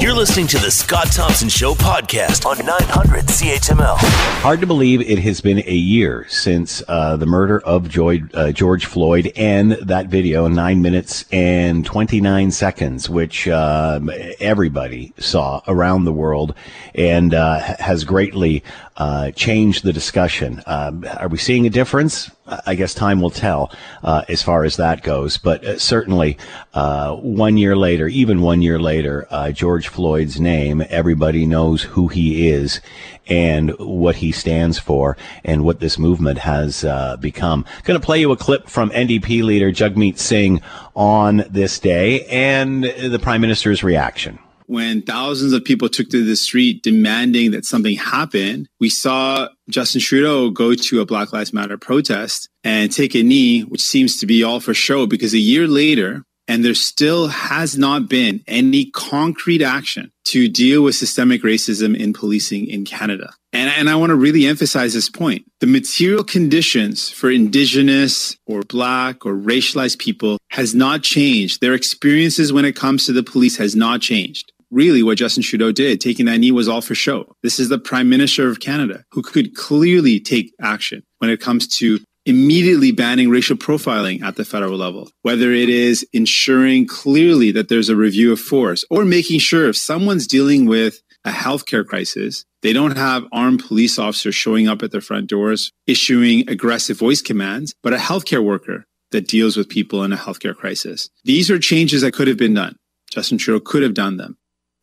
You're 0.00 0.14
listening 0.14 0.46
to 0.48 0.58
the 0.58 0.70
Scott 0.70 1.10
Thompson 1.10 1.48
Show 1.48 1.74
podcast 1.74 2.46
on 2.46 2.64
900 2.64 3.24
CHML. 3.24 3.96
Hard 4.42 4.60
to 4.60 4.66
believe 4.66 5.00
it 5.00 5.18
has 5.20 5.40
been 5.40 5.58
a 5.58 5.74
year 5.74 6.26
since 6.28 6.82
uh, 6.86 7.16
the 7.16 7.26
murder 7.26 7.60
of 7.60 7.88
George, 7.88 8.22
uh, 8.34 8.52
George, 8.52 8.86
Floyd 8.86 9.32
and 9.36 9.72
that 9.72 10.06
video, 10.06 10.48
nine 10.48 10.82
minutes 10.82 11.24
and 11.32 11.84
29 11.84 12.50
seconds, 12.50 13.08
which 13.08 13.48
uh, 13.48 13.98
everybody 14.38 15.12
saw 15.18 15.60
around 15.66 16.04
the 16.04 16.12
world 16.12 16.54
and 16.94 17.34
uh, 17.34 17.58
has 17.78 18.04
greatly 18.04 18.62
uh, 18.98 19.30
changed 19.32 19.82
the 19.82 19.92
discussion. 19.92 20.62
Um, 20.66 21.04
are 21.16 21.28
we 21.28 21.38
seeing 21.38 21.66
a 21.66 21.70
difference? 21.70 22.30
I 22.66 22.74
guess 22.74 22.94
time 22.94 23.20
will 23.20 23.30
tell 23.30 23.72
uh, 24.02 24.22
as 24.28 24.42
far 24.42 24.64
as 24.64 24.76
that 24.76 25.02
goes. 25.02 25.38
But 25.38 25.64
uh, 25.64 25.78
certainly, 25.78 26.38
uh, 26.74 27.16
one 27.16 27.56
year 27.56 27.76
later, 27.76 28.08
even 28.08 28.40
one 28.40 28.62
year 28.62 28.78
later, 28.78 29.26
uh, 29.30 29.50
George 29.50 29.88
Floyd's 29.88 30.40
name, 30.40 30.82
everybody 30.88 31.46
knows 31.46 31.82
who 31.82 32.08
he 32.08 32.48
is 32.48 32.80
and 33.26 33.76
what 33.78 34.16
he 34.16 34.30
stands 34.30 34.78
for 34.78 35.16
and 35.44 35.64
what 35.64 35.80
this 35.80 35.98
movement 35.98 36.38
has 36.38 36.84
uh, 36.84 37.16
become. 37.16 37.64
Going 37.82 37.98
to 37.98 38.04
play 38.04 38.20
you 38.20 38.30
a 38.30 38.36
clip 38.36 38.68
from 38.68 38.90
NDP 38.90 39.42
leader 39.42 39.72
Jagmeet 39.72 40.18
Singh 40.18 40.60
on 40.94 41.44
this 41.50 41.80
day 41.80 42.24
and 42.26 42.84
the 42.84 43.18
Prime 43.20 43.40
Minister's 43.40 43.82
reaction 43.82 44.38
when 44.66 45.02
thousands 45.02 45.52
of 45.52 45.64
people 45.64 45.88
took 45.88 46.08
to 46.10 46.24
the 46.24 46.36
street 46.36 46.82
demanding 46.82 47.52
that 47.52 47.64
something 47.64 47.96
happen, 47.96 48.66
we 48.80 48.88
saw 48.88 49.48
Justin 49.68 50.00
Trudeau 50.00 50.50
go 50.50 50.74
to 50.74 51.00
a 51.00 51.06
Black 51.06 51.32
Lives 51.32 51.52
Matter 51.52 51.78
protest 51.78 52.48
and 52.64 52.92
take 52.92 53.14
a 53.14 53.22
knee, 53.22 53.62
which 53.62 53.82
seems 53.82 54.18
to 54.18 54.26
be 54.26 54.42
all 54.42 54.60
for 54.60 54.74
show 54.74 55.06
because 55.06 55.34
a 55.34 55.38
year 55.38 55.66
later, 55.66 56.22
and 56.48 56.64
there 56.64 56.74
still 56.74 57.28
has 57.28 57.76
not 57.76 58.08
been 58.08 58.42
any 58.46 58.90
concrete 58.92 59.62
action 59.62 60.12
to 60.24 60.48
deal 60.48 60.82
with 60.82 60.94
systemic 60.94 61.42
racism 61.42 61.96
in 61.96 62.12
policing 62.12 62.66
in 62.66 62.84
Canada. 62.84 63.32
And, 63.52 63.70
and 63.70 63.90
I 63.90 63.96
want 63.96 64.10
to 64.10 64.16
really 64.16 64.46
emphasize 64.46 64.94
this 64.94 65.08
point. 65.08 65.44
The 65.60 65.66
material 65.66 66.22
conditions 66.22 67.08
for 67.10 67.30
Indigenous 67.30 68.36
or 68.46 68.62
Black 68.62 69.24
or 69.24 69.32
racialized 69.32 69.98
people 69.98 70.38
has 70.50 70.74
not 70.74 71.02
changed. 71.02 71.60
Their 71.60 71.74
experiences 71.74 72.52
when 72.52 72.64
it 72.64 72.76
comes 72.76 73.06
to 73.06 73.12
the 73.12 73.22
police 73.22 73.56
has 73.56 73.74
not 73.74 74.00
changed 74.00 74.52
really 74.70 75.02
what 75.02 75.18
Justin 75.18 75.42
Trudeau 75.42 75.72
did, 75.72 76.00
taking 76.00 76.26
that 76.26 76.38
knee 76.38 76.52
was 76.52 76.68
all 76.68 76.80
for 76.80 76.94
show. 76.94 77.34
This 77.42 77.58
is 77.58 77.68
the 77.68 77.78
prime 77.78 78.08
minister 78.08 78.48
of 78.48 78.60
Canada 78.60 79.04
who 79.12 79.22
could 79.22 79.54
clearly 79.54 80.20
take 80.20 80.52
action 80.60 81.02
when 81.18 81.30
it 81.30 81.40
comes 81.40 81.66
to 81.78 82.00
immediately 82.26 82.90
banning 82.90 83.30
racial 83.30 83.56
profiling 83.56 84.20
at 84.22 84.34
the 84.34 84.44
federal 84.44 84.76
level, 84.76 85.08
whether 85.22 85.52
it 85.52 85.68
is 85.68 86.04
ensuring 86.12 86.86
clearly 86.86 87.52
that 87.52 87.68
there's 87.68 87.88
a 87.88 87.96
review 87.96 88.32
of 88.32 88.40
force 88.40 88.84
or 88.90 89.04
making 89.04 89.38
sure 89.38 89.68
if 89.68 89.76
someone's 89.76 90.26
dealing 90.26 90.66
with 90.66 91.00
a 91.24 91.30
healthcare 91.30 91.86
crisis, 91.86 92.44
they 92.62 92.72
don't 92.72 92.96
have 92.96 93.24
armed 93.32 93.64
police 93.64 93.98
officers 93.98 94.34
showing 94.34 94.68
up 94.68 94.82
at 94.82 94.90
their 94.90 95.00
front 95.00 95.28
doors, 95.28 95.70
issuing 95.86 96.48
aggressive 96.48 96.98
voice 96.98 97.22
commands, 97.22 97.74
but 97.82 97.92
a 97.92 97.96
healthcare 97.96 98.44
worker 98.44 98.84
that 99.12 99.28
deals 99.28 99.56
with 99.56 99.68
people 99.68 100.02
in 100.02 100.12
a 100.12 100.16
healthcare 100.16 100.54
crisis. 100.54 101.08
These 101.24 101.50
are 101.50 101.58
changes 101.58 102.02
that 102.02 102.12
could 102.12 102.28
have 102.28 102.36
been 102.36 102.54
done. 102.54 102.76
Justin 103.10 103.38
Trudeau 103.38 103.60
could 103.60 103.82
have 103.82 103.94
done 103.94 104.16
them. 104.16 104.36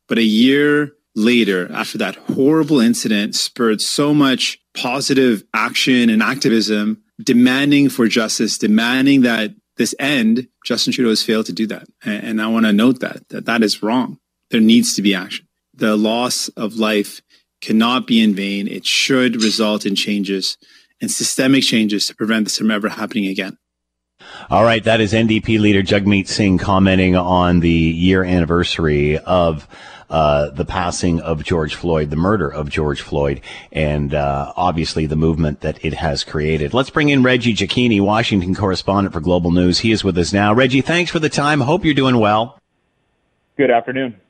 But 0.08 0.18
a 0.18 0.24
year 0.24 0.94
later, 1.16 1.72
after 1.72 1.98
that 2.00 2.16
horrible 2.16 2.80
incident 2.80 3.36
spurred 3.36 3.82
so 3.82 4.14
much 4.14 4.60
positive 4.74 5.44
action 5.54 6.10
and 6.10 6.24
activism, 6.24 7.04
demanding 7.22 7.90
for 7.90 8.08
justice, 8.08 8.58
demanding 8.58 9.22
that 9.22 9.52
this 9.78 9.96
end, 10.00 10.48
Justin 10.66 10.94
Trudeau 10.94 11.10
has 11.10 11.24
failed 11.24 11.46
to 11.48 11.54
do 11.54 11.68
that. 11.68 11.88
And 12.04 12.42
I 12.42 12.48
want 12.48 12.66
to 12.66 12.74
note 12.74 13.00
that, 13.00 13.28
that 13.30 13.46
that 13.46 13.64
is 13.64 13.82
wrong. 13.82 14.20
There 14.50 14.62
needs 14.62 14.96
to 14.96 15.02
be 15.02 15.16
action. 15.16 15.48
The 15.74 15.96
loss 15.96 16.48
of 16.50 16.76
life 16.76 17.22
cannot 17.62 18.06
be 18.06 18.22
in 18.22 18.36
vain. 18.36 18.68
It 18.68 18.86
should 18.86 19.42
result 19.42 19.86
in 19.86 19.96
changes 19.96 20.58
and 21.02 21.10
systemic 21.10 21.64
changes 21.64 22.08
to 22.08 22.16
prevent 22.16 22.46
this 22.46 22.58
from 22.58 22.72
ever 22.72 22.90
happening 22.90 23.28
again. 23.28 23.58
All 24.50 24.64
right, 24.64 24.84
that 24.84 25.02
is 25.02 25.14
NDP 25.14 25.60
leader 25.60 25.82
Jagmeet 25.82 26.28
Singh 26.28 26.58
commenting 26.58 27.16
on 27.16 27.60
the 27.60 27.70
year 27.70 28.24
anniversary 28.24 29.18
of 29.18 29.68
uh, 30.14 30.52
the 30.52 30.64
passing 30.64 31.20
of 31.22 31.44
George 31.44 31.74
Floyd, 31.74 32.12
the 32.12 32.16
murder 32.16 32.48
of 32.48 32.70
George 32.70 33.02
Floyd, 33.02 33.42
and 33.72 34.14
uh, 34.14 34.54
obviously 34.56 35.08
the 35.08 35.16
movement 35.16 35.62
that 35.62 35.84
it 35.84 35.96
has 35.96 36.24
created. 36.24 36.72
Let's 36.72 36.92
bring 36.92 37.10
in 37.10 37.24
Reggie 37.24 37.56
Cecchini, 37.56 38.00
Washington 38.00 38.54
correspondent 38.54 39.12
for 39.12 39.22
Global 39.22 39.50
News. 39.50 39.80
He 39.80 39.92
is 39.92 40.04
with 40.04 40.16
us 40.20 40.32
now. 40.32 40.54
Reggie, 40.54 40.82
thanks 40.82 41.10
for 41.10 41.18
the 41.18 41.30
time. 41.30 41.62
Hope 41.62 41.84
you're 41.84 41.96
doing 41.96 42.20
well. 42.20 42.60
Good 43.58 43.72
afternoon. 43.72 44.22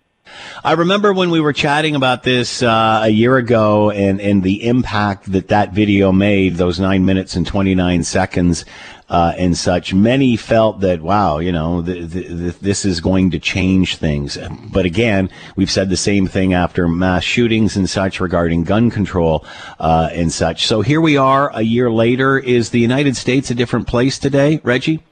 I 0.63 0.73
remember 0.73 1.13
when 1.13 1.29
we 1.29 1.41
were 1.41 1.51
chatting 1.51 1.95
about 1.95 2.23
this 2.23 2.63
uh, 2.63 3.01
a 3.03 3.09
year 3.09 3.35
ago 3.35 3.91
and, 3.91 4.21
and 4.21 4.41
the 4.43 4.65
impact 4.65 5.31
that 5.33 5.49
that 5.49 5.73
video 5.73 6.13
made, 6.13 6.55
those 6.55 6.79
nine 6.79 7.05
minutes 7.05 7.35
and 7.35 7.45
29 7.45 8.03
seconds 8.03 8.63
uh, 9.09 9.33
and 9.37 9.57
such. 9.57 9.93
Many 9.93 10.37
felt 10.37 10.79
that, 10.79 11.01
wow, 11.01 11.39
you 11.39 11.51
know, 11.51 11.81
this 11.81 12.85
is 12.85 13.01
going 13.01 13.31
to 13.31 13.39
change 13.39 13.97
things. 13.97 14.37
But 14.71 14.85
again, 14.85 15.29
we've 15.57 15.71
said 15.71 15.89
the 15.89 15.97
same 15.97 16.27
thing 16.27 16.53
after 16.53 16.87
mass 16.87 17.23
shootings 17.23 17.75
and 17.75 17.89
such 17.89 18.19
regarding 18.21 18.63
gun 18.63 18.89
control 18.89 19.45
uh, 19.79 20.09
and 20.13 20.31
such. 20.31 20.65
So 20.65 20.81
here 20.81 21.01
we 21.01 21.17
are 21.17 21.51
a 21.53 21.61
year 21.61 21.91
later. 21.91 22.39
Is 22.39 22.69
the 22.69 22.79
United 22.79 23.17
States 23.17 23.51
a 23.51 23.55
different 23.55 23.87
place 23.87 24.17
today, 24.17 24.61
Reggie? 24.63 25.03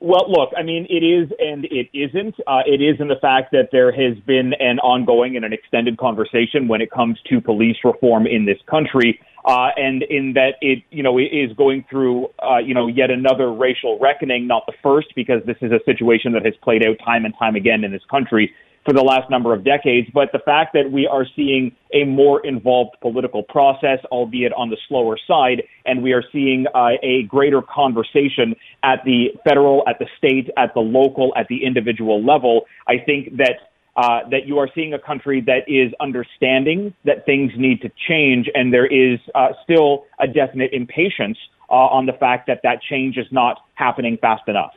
Well, 0.00 0.30
look, 0.30 0.50
I 0.56 0.62
mean, 0.62 0.86
it 0.88 1.02
is 1.04 1.30
and 1.40 1.64
it 1.64 1.88
isn't. 1.92 2.36
Uh, 2.46 2.62
it 2.66 2.80
is 2.80 3.00
in 3.00 3.08
the 3.08 3.18
fact 3.20 3.50
that 3.50 3.70
there 3.72 3.90
has 3.90 4.16
been 4.26 4.52
an 4.60 4.78
ongoing 4.78 5.34
and 5.34 5.44
an 5.44 5.52
extended 5.52 5.98
conversation 5.98 6.68
when 6.68 6.80
it 6.80 6.90
comes 6.90 7.18
to 7.28 7.40
police 7.40 7.76
reform 7.82 8.24
in 8.26 8.44
this 8.46 8.58
country, 8.70 9.20
uh, 9.44 9.70
and 9.76 10.04
in 10.04 10.34
that 10.34 10.54
it, 10.60 10.84
you 10.90 11.02
know, 11.02 11.18
is 11.18 11.52
going 11.56 11.84
through, 11.90 12.28
uh, 12.38 12.58
you 12.58 12.74
know, 12.74 12.86
yet 12.86 13.10
another 13.10 13.52
racial 13.52 13.98
reckoning. 13.98 14.46
Not 14.46 14.66
the 14.66 14.74
first, 14.84 15.08
because 15.16 15.42
this 15.46 15.56
is 15.62 15.72
a 15.72 15.80
situation 15.84 16.32
that 16.32 16.44
has 16.44 16.54
played 16.62 16.86
out 16.86 16.96
time 17.04 17.24
and 17.24 17.34
time 17.36 17.56
again 17.56 17.82
in 17.82 17.90
this 17.90 18.04
country 18.08 18.54
for 18.88 18.94
the 18.94 19.02
last 19.02 19.28
number 19.28 19.52
of 19.52 19.64
decades, 19.64 20.08
but 20.14 20.30
the 20.32 20.38
fact 20.38 20.72
that 20.72 20.90
we 20.90 21.06
are 21.06 21.26
seeing 21.36 21.76
a 21.92 22.04
more 22.04 22.40
involved 22.46 22.96
political 23.02 23.42
process, 23.42 23.98
albeit 24.10 24.50
on 24.54 24.70
the 24.70 24.78
slower 24.88 25.18
side, 25.26 25.62
and 25.84 26.02
we 26.02 26.12
are 26.14 26.24
seeing 26.32 26.64
uh, 26.74 26.92
a 27.02 27.24
greater 27.24 27.60
conversation 27.60 28.56
at 28.82 29.00
the 29.04 29.26
federal, 29.44 29.84
at 29.86 29.98
the 29.98 30.06
state, 30.16 30.48
at 30.56 30.72
the 30.72 30.80
local, 30.80 31.34
at 31.36 31.46
the 31.48 31.66
individual 31.66 32.24
level, 32.24 32.64
I 32.86 32.94
think 33.04 33.36
that 33.36 33.56
uh, 33.94 34.20
that 34.30 34.46
you 34.46 34.58
are 34.58 34.70
seeing 34.74 34.94
a 34.94 34.98
country 34.98 35.42
that 35.42 35.64
is 35.66 35.92
understanding 36.00 36.94
that 37.04 37.26
things 37.26 37.52
need 37.58 37.82
to 37.82 37.90
change, 38.08 38.48
and 38.54 38.72
there 38.72 38.86
is 38.86 39.18
uh, 39.34 39.48
still 39.64 40.06
a 40.18 40.26
definite 40.26 40.72
impatience 40.72 41.36
uh, 41.68 41.74
on 41.74 42.06
the 42.06 42.12
fact 42.14 42.46
that 42.46 42.60
that 42.62 42.80
change 42.80 43.18
is 43.18 43.26
not 43.32 43.58
happening 43.74 44.16
fast 44.18 44.48
enough. 44.48 44.72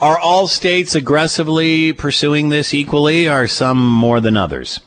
Are 0.00 0.18
all 0.18 0.46
states 0.46 0.94
aggressively 0.94 1.92
pursuing 1.92 2.48
this 2.48 2.74
equally, 2.74 3.28
Are 3.28 3.46
some 3.46 3.84
more 3.86 4.20
than 4.20 4.36
others? 4.36 4.80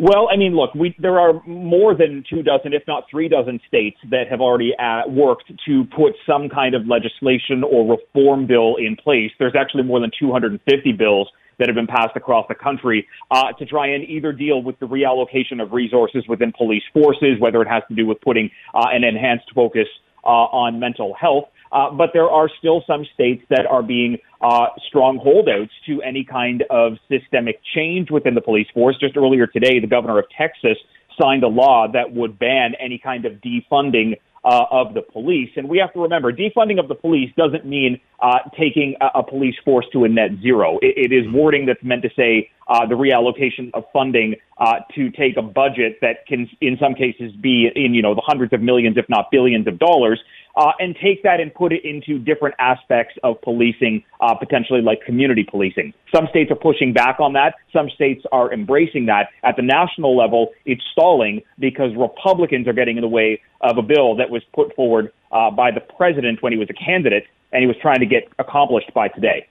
Well, 0.00 0.28
I 0.32 0.36
mean, 0.36 0.54
look, 0.54 0.72
we, 0.76 0.94
there 1.00 1.18
are 1.18 1.42
more 1.44 1.92
than 1.92 2.22
two 2.30 2.44
dozen, 2.44 2.72
if 2.72 2.84
not 2.86 3.04
three 3.10 3.28
dozen 3.28 3.60
states 3.66 3.98
that 4.10 4.28
have 4.30 4.40
already 4.40 4.72
uh, 4.78 5.02
worked 5.08 5.50
to 5.66 5.84
put 5.86 6.14
some 6.24 6.48
kind 6.48 6.76
of 6.76 6.86
legislation 6.86 7.64
or 7.64 7.96
reform 7.96 8.46
bill 8.46 8.76
in 8.76 8.94
place. 8.94 9.32
There's 9.40 9.56
actually 9.58 9.82
more 9.82 9.98
than 9.98 10.12
250 10.16 10.92
bills 10.92 11.28
that 11.58 11.66
have 11.66 11.74
been 11.74 11.88
passed 11.88 12.16
across 12.16 12.46
the 12.48 12.54
country 12.54 13.08
uh, 13.32 13.52
to 13.58 13.66
try 13.66 13.88
and 13.88 14.08
either 14.08 14.32
deal 14.32 14.62
with 14.62 14.78
the 14.78 14.86
reallocation 14.86 15.60
of 15.60 15.72
resources 15.72 16.22
within 16.28 16.52
police 16.52 16.84
forces, 16.92 17.40
whether 17.40 17.60
it 17.60 17.66
has 17.66 17.82
to 17.88 17.94
do 17.96 18.06
with 18.06 18.20
putting 18.20 18.50
uh, 18.74 18.86
an 18.92 19.02
enhanced 19.02 19.50
focus 19.52 19.88
uh, 20.28 20.52
on 20.52 20.78
mental 20.78 21.14
health, 21.18 21.44
uh, 21.72 21.90
but 21.90 22.10
there 22.12 22.28
are 22.28 22.50
still 22.58 22.82
some 22.86 23.04
states 23.14 23.42
that 23.48 23.66
are 23.66 23.82
being 23.82 24.18
uh, 24.42 24.66
strong 24.86 25.18
holdouts 25.18 25.72
to 25.86 26.02
any 26.02 26.22
kind 26.22 26.64
of 26.70 26.92
systemic 27.10 27.60
change 27.74 28.10
within 28.10 28.34
the 28.34 28.40
police 28.40 28.68
force. 28.74 28.96
Just 29.00 29.16
earlier 29.16 29.46
today, 29.46 29.80
the 29.80 29.86
governor 29.86 30.18
of 30.18 30.26
Texas 30.36 30.76
signed 31.20 31.42
a 31.42 31.48
law 31.48 31.88
that 31.92 32.12
would 32.12 32.38
ban 32.38 32.74
any 32.78 32.98
kind 32.98 33.24
of 33.24 33.32
defunding 33.40 34.14
uh, 34.44 34.64
of 34.70 34.94
the 34.94 35.02
police. 35.02 35.50
And 35.56 35.68
we 35.68 35.78
have 35.78 35.92
to 35.94 36.00
remember, 36.00 36.32
defunding 36.32 36.78
of 36.78 36.88
the 36.88 36.94
police 36.94 37.30
doesn't 37.36 37.66
mean 37.66 38.00
uh, 38.20 38.38
taking 38.58 38.94
a, 39.00 39.18
a, 39.18 39.22
police 39.22 39.56
force 39.64 39.86
to 39.92 40.04
a 40.04 40.08
net 40.08 40.30
zero. 40.40 40.78
it, 40.80 41.10
it 41.10 41.12
is 41.12 41.24
wording 41.32 41.66
that's 41.66 41.82
meant 41.82 42.02
to 42.02 42.10
say 42.16 42.48
uh, 42.68 42.86
the 42.86 42.94
reallocation 42.94 43.70
of 43.74 43.84
funding 43.92 44.34
uh, 44.58 44.80
to 44.94 45.10
take 45.10 45.36
a 45.36 45.42
budget 45.42 45.98
that 46.00 46.26
can, 46.26 46.48
in 46.60 46.76
some 46.80 46.94
cases, 46.94 47.32
be 47.40 47.68
in 47.74 47.94
you 47.94 48.02
know 48.02 48.14
the 48.14 48.22
hundreds 48.24 48.52
of 48.52 48.60
millions, 48.60 48.96
if 48.96 49.08
not 49.08 49.30
billions 49.30 49.66
of 49.66 49.78
dollars, 49.78 50.20
uh, 50.56 50.72
and 50.78 50.96
take 51.02 51.22
that 51.22 51.40
and 51.40 51.54
put 51.54 51.72
it 51.72 51.84
into 51.84 52.18
different 52.18 52.54
aspects 52.58 53.14
of 53.22 53.40
policing, 53.42 54.02
uh, 54.20 54.34
potentially 54.34 54.82
like 54.82 55.00
community 55.04 55.44
policing. 55.48 55.94
Some 56.14 56.26
states 56.28 56.50
are 56.50 56.56
pushing 56.56 56.92
back 56.92 57.20
on 57.20 57.32
that. 57.34 57.54
Some 57.72 57.88
states 57.90 58.24
are 58.32 58.52
embracing 58.52 59.06
that. 59.06 59.28
At 59.44 59.56
the 59.56 59.62
national 59.62 60.16
level, 60.16 60.48
it's 60.66 60.82
stalling 60.92 61.42
because 61.58 61.90
Republicans 61.96 62.66
are 62.66 62.72
getting 62.72 62.96
in 62.96 63.02
the 63.02 63.08
way 63.08 63.40
of 63.60 63.78
a 63.78 63.82
bill 63.82 64.16
that 64.16 64.30
was 64.30 64.42
put 64.54 64.74
forward 64.74 65.12
uh, 65.32 65.50
by 65.50 65.70
the 65.70 65.80
president 65.80 66.42
when 66.42 66.52
he 66.52 66.58
was 66.58 66.68
a 66.70 66.84
candidate 66.84 67.24
and 67.52 67.62
he 67.62 67.66
was 67.66 67.76
trying 67.80 68.00
to 68.00 68.06
get 68.06 68.28
accomplished 68.38 68.92
by 68.94 69.08
today. 69.08 69.46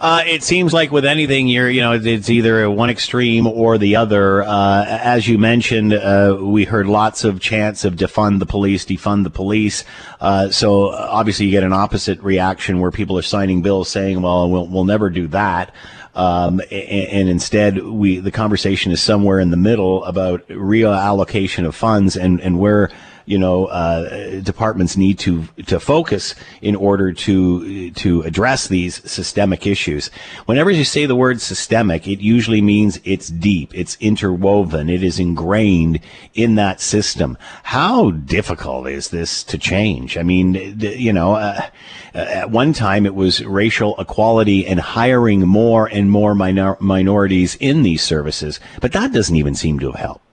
Uh, 0.00 0.22
it 0.26 0.42
seems 0.42 0.72
like 0.72 0.90
with 0.90 1.04
anything, 1.04 1.48
you're, 1.48 1.70
you 1.70 1.80
know, 1.80 1.92
it's 1.92 2.28
either 2.28 2.70
one 2.70 2.90
extreme 2.90 3.46
or 3.46 3.78
the 3.78 3.96
other. 3.96 4.42
Uh, 4.42 4.84
as 4.86 5.26
you 5.26 5.38
mentioned, 5.38 5.92
uh, 5.92 6.36
we 6.40 6.64
heard 6.64 6.86
lots 6.86 7.24
of 7.24 7.40
chants 7.40 7.84
of 7.84 7.94
defund 7.94 8.38
the 8.38 8.46
police, 8.46 8.84
defund 8.84 9.24
the 9.24 9.30
police. 9.30 9.84
Uh, 10.20 10.50
so 10.50 10.90
obviously, 10.90 11.46
you 11.46 11.52
get 11.52 11.62
an 11.62 11.72
opposite 11.72 12.20
reaction 12.20 12.80
where 12.80 12.90
people 12.90 13.16
are 13.18 13.22
signing 13.22 13.62
bills 13.62 13.88
saying, 13.88 14.20
"Well, 14.20 14.50
we'll, 14.50 14.66
we'll 14.66 14.84
never 14.84 15.10
do 15.10 15.28
that." 15.28 15.74
Um, 16.14 16.60
and, 16.70 17.08
and, 17.08 17.28
instead, 17.28 17.82
we 17.82 18.20
the 18.20 18.30
conversation 18.30 18.92
is 18.92 19.02
somewhere 19.02 19.40
in 19.40 19.50
the 19.50 19.56
middle 19.56 20.04
about 20.04 20.46
reallocation 20.48 21.66
of 21.66 21.74
funds 21.74 22.16
and 22.16 22.40
and 22.40 22.58
where 22.58 22.90
you 23.26 23.38
know 23.38 23.66
uh, 23.66 24.40
departments 24.40 24.96
need 24.96 25.18
to 25.20 25.46
to 25.66 25.80
focus 25.80 26.34
in 26.60 26.76
order 26.76 27.12
to 27.12 27.90
to 27.92 28.22
address 28.22 28.68
these 28.68 29.08
systemic 29.10 29.66
issues. 29.66 30.08
Whenever 30.46 30.70
you 30.70 30.84
say 30.84 31.06
the 31.06 31.16
word 31.16 31.40
systemic, 31.40 32.06
it 32.06 32.20
usually 32.20 32.60
means 32.60 33.00
it's 33.04 33.28
deep, 33.28 33.74
it's 33.74 33.96
interwoven, 34.00 34.90
it 34.90 35.02
is 35.02 35.18
ingrained 35.18 36.00
in 36.34 36.54
that 36.56 36.80
system. 36.80 37.38
How 37.62 38.10
difficult 38.10 38.88
is 38.88 39.08
this 39.08 39.42
to 39.44 39.58
change? 39.58 40.16
I 40.16 40.22
mean, 40.22 40.78
you 40.80 41.12
know. 41.12 41.34
Uh, 41.34 41.68
at 42.14 42.50
one 42.50 42.72
time, 42.72 43.06
it 43.06 43.14
was 43.14 43.44
racial 43.44 43.98
equality 43.98 44.66
and 44.66 44.78
hiring 44.78 45.40
more 45.40 45.86
and 45.86 46.10
more 46.10 46.34
minor- 46.34 46.76
minorities 46.78 47.56
in 47.56 47.82
these 47.82 48.02
services, 48.02 48.60
but 48.80 48.92
that 48.92 49.12
doesn't 49.12 49.34
even 49.34 49.54
seem 49.54 49.80
to 49.80 49.90
have 49.90 50.00
helped. 50.00 50.23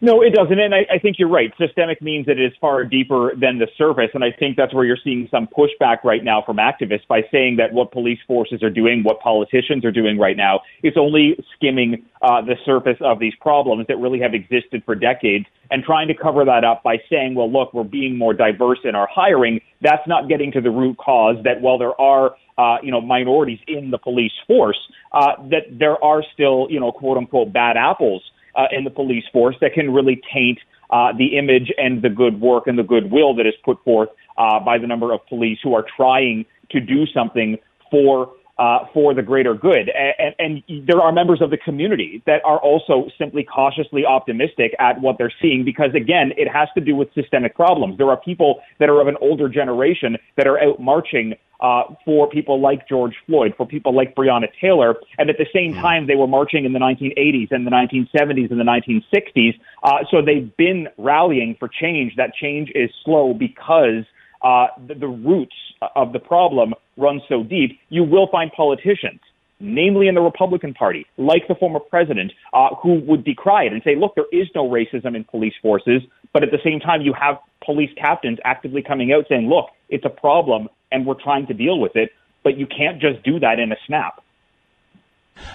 No, 0.00 0.20
it 0.22 0.34
doesn't. 0.34 0.58
And 0.58 0.74
I, 0.74 0.86
I 0.94 0.98
think 0.98 1.18
you're 1.18 1.28
right. 1.28 1.52
Systemic 1.58 2.02
means 2.02 2.26
that 2.26 2.38
it 2.38 2.44
is 2.44 2.52
far 2.60 2.84
deeper 2.84 3.32
than 3.34 3.58
the 3.58 3.66
surface. 3.78 4.10
And 4.12 4.22
I 4.22 4.30
think 4.30 4.56
that's 4.56 4.74
where 4.74 4.84
you're 4.84 4.98
seeing 5.02 5.26
some 5.30 5.48
pushback 5.48 6.04
right 6.04 6.22
now 6.22 6.42
from 6.44 6.58
activists 6.58 7.06
by 7.08 7.22
saying 7.32 7.56
that 7.56 7.72
what 7.72 7.92
police 7.92 8.18
forces 8.26 8.62
are 8.62 8.70
doing, 8.70 9.02
what 9.04 9.20
politicians 9.20 9.84
are 9.84 9.90
doing 9.90 10.18
right 10.18 10.36
now, 10.36 10.60
is 10.82 10.94
only 10.98 11.36
skimming 11.54 12.04
uh, 12.20 12.42
the 12.42 12.56
surface 12.66 12.98
of 13.00 13.18
these 13.18 13.32
problems 13.40 13.86
that 13.88 13.96
really 13.96 14.20
have 14.20 14.34
existed 14.34 14.82
for 14.84 14.94
decades 14.94 15.46
and 15.70 15.82
trying 15.82 16.08
to 16.08 16.14
cover 16.14 16.44
that 16.44 16.62
up 16.62 16.82
by 16.82 16.96
saying, 17.10 17.34
well, 17.34 17.50
look, 17.50 17.72
we're 17.72 17.82
being 17.82 18.18
more 18.18 18.34
diverse 18.34 18.78
in 18.84 18.94
our 18.94 19.08
hiring. 19.10 19.60
That's 19.80 20.06
not 20.06 20.28
getting 20.28 20.52
to 20.52 20.60
the 20.60 20.70
root 20.70 20.98
cause 20.98 21.36
that 21.44 21.62
while 21.62 21.78
there 21.78 21.98
are 21.98 22.36
uh, 22.58 22.78
you 22.82 22.90
know, 22.90 23.00
minorities 23.00 23.58
in 23.68 23.90
the 23.90 23.98
police 23.98 24.32
force, 24.46 24.78
uh, 25.12 25.32
that 25.50 25.78
there 25.78 26.02
are 26.02 26.22
still, 26.32 26.66
you 26.70 26.80
know, 26.80 26.90
quote 26.90 27.18
unquote 27.18 27.52
bad 27.52 27.76
apples 27.76 28.22
uh, 28.56 28.66
in 28.70 28.84
the 28.84 28.90
police 28.90 29.24
force 29.32 29.56
that 29.60 29.72
can 29.74 29.92
really 29.92 30.20
taint 30.32 30.58
uh, 30.90 31.12
the 31.16 31.36
image 31.36 31.72
and 31.78 32.02
the 32.02 32.08
good 32.08 32.40
work 32.40 32.66
and 32.66 32.78
the 32.78 32.82
goodwill 32.82 33.34
that 33.34 33.46
is 33.46 33.54
put 33.64 33.82
forth 33.84 34.08
uh, 34.38 34.60
by 34.60 34.78
the 34.78 34.86
number 34.86 35.12
of 35.12 35.24
police 35.26 35.58
who 35.62 35.74
are 35.74 35.84
trying 35.96 36.44
to 36.70 36.80
do 36.80 37.06
something 37.06 37.58
for 37.90 38.32
uh, 38.58 38.86
for 38.94 39.14
the 39.14 39.22
greater 39.22 39.54
good. 39.54 39.90
And, 39.90 40.34
and, 40.38 40.86
there 40.86 41.00
are 41.00 41.12
members 41.12 41.42
of 41.42 41.50
the 41.50 41.58
community 41.58 42.22
that 42.26 42.42
are 42.44 42.58
also 42.58 43.08
simply 43.18 43.44
cautiously 43.44 44.04
optimistic 44.06 44.74
at 44.78 45.00
what 45.00 45.18
they're 45.18 45.32
seeing 45.42 45.64
because, 45.64 45.90
again, 45.94 46.32
it 46.36 46.48
has 46.48 46.68
to 46.74 46.80
do 46.80 46.96
with 46.96 47.12
systemic 47.14 47.54
problems. 47.54 47.98
There 47.98 48.08
are 48.08 48.16
people 48.16 48.62
that 48.78 48.88
are 48.88 49.00
of 49.00 49.08
an 49.08 49.16
older 49.20 49.48
generation 49.48 50.16
that 50.36 50.46
are 50.46 50.58
out 50.58 50.80
marching 50.80 51.34
uh, 51.60 51.82
for 52.04 52.28
people 52.28 52.60
like 52.60 52.88
George 52.88 53.14
Floyd, 53.26 53.54
for 53.56 53.66
people 53.66 53.94
like 53.94 54.14
Breonna 54.14 54.48
Taylor, 54.60 54.96
and 55.18 55.30
at 55.30 55.36
the 55.38 55.46
same 55.52 55.74
hmm. 55.74 55.80
time 55.80 56.06
they 56.06 56.16
were 56.16 56.26
marching 56.26 56.64
in 56.64 56.72
the 56.72 56.78
1980s 56.78 57.50
and 57.50 57.66
the 57.66 57.70
1970s 57.70 58.50
and 58.50 58.60
the 58.60 58.64
1960s. 58.64 59.58
Uh, 59.82 60.04
so 60.10 60.22
they've 60.22 60.54
been 60.56 60.88
rallying 60.98 61.56
for 61.58 61.68
change. 61.68 62.16
That 62.16 62.34
change 62.34 62.70
is 62.74 62.90
slow 63.04 63.34
because 63.34 64.04
uh, 64.42 64.68
the, 64.86 64.94
the 64.94 65.08
roots 65.08 65.56
of 65.94 66.12
the 66.12 66.18
problem 66.18 66.74
run 66.96 67.20
so 67.28 67.42
deep. 67.42 67.78
You 67.88 68.04
will 68.04 68.28
find 68.28 68.50
politicians 68.52 69.20
namely 69.60 70.08
in 70.08 70.14
the 70.14 70.20
Republican 70.20 70.74
Party, 70.74 71.06
like 71.16 71.48
the 71.48 71.54
former 71.54 71.80
president, 71.80 72.32
uh, 72.52 72.74
who 72.82 73.00
would 73.06 73.24
decry 73.24 73.64
it 73.64 73.72
and 73.72 73.82
say, 73.82 73.96
look, 73.96 74.14
there 74.14 74.26
is 74.32 74.48
no 74.54 74.68
racism 74.68 75.16
in 75.16 75.24
police 75.24 75.54
forces. 75.62 76.02
But 76.32 76.42
at 76.42 76.50
the 76.50 76.58
same 76.62 76.80
time, 76.80 77.02
you 77.02 77.14
have 77.14 77.38
police 77.64 77.90
captains 77.96 78.38
actively 78.44 78.82
coming 78.82 79.12
out 79.12 79.26
saying, 79.28 79.48
look, 79.48 79.70
it's 79.88 80.04
a 80.04 80.10
problem 80.10 80.68
and 80.92 81.06
we're 81.06 81.14
trying 81.14 81.46
to 81.46 81.54
deal 81.54 81.78
with 81.80 81.96
it. 81.96 82.10
But 82.44 82.58
you 82.58 82.66
can't 82.66 83.00
just 83.00 83.22
do 83.22 83.40
that 83.40 83.58
in 83.58 83.72
a 83.72 83.76
snap. 83.86 84.22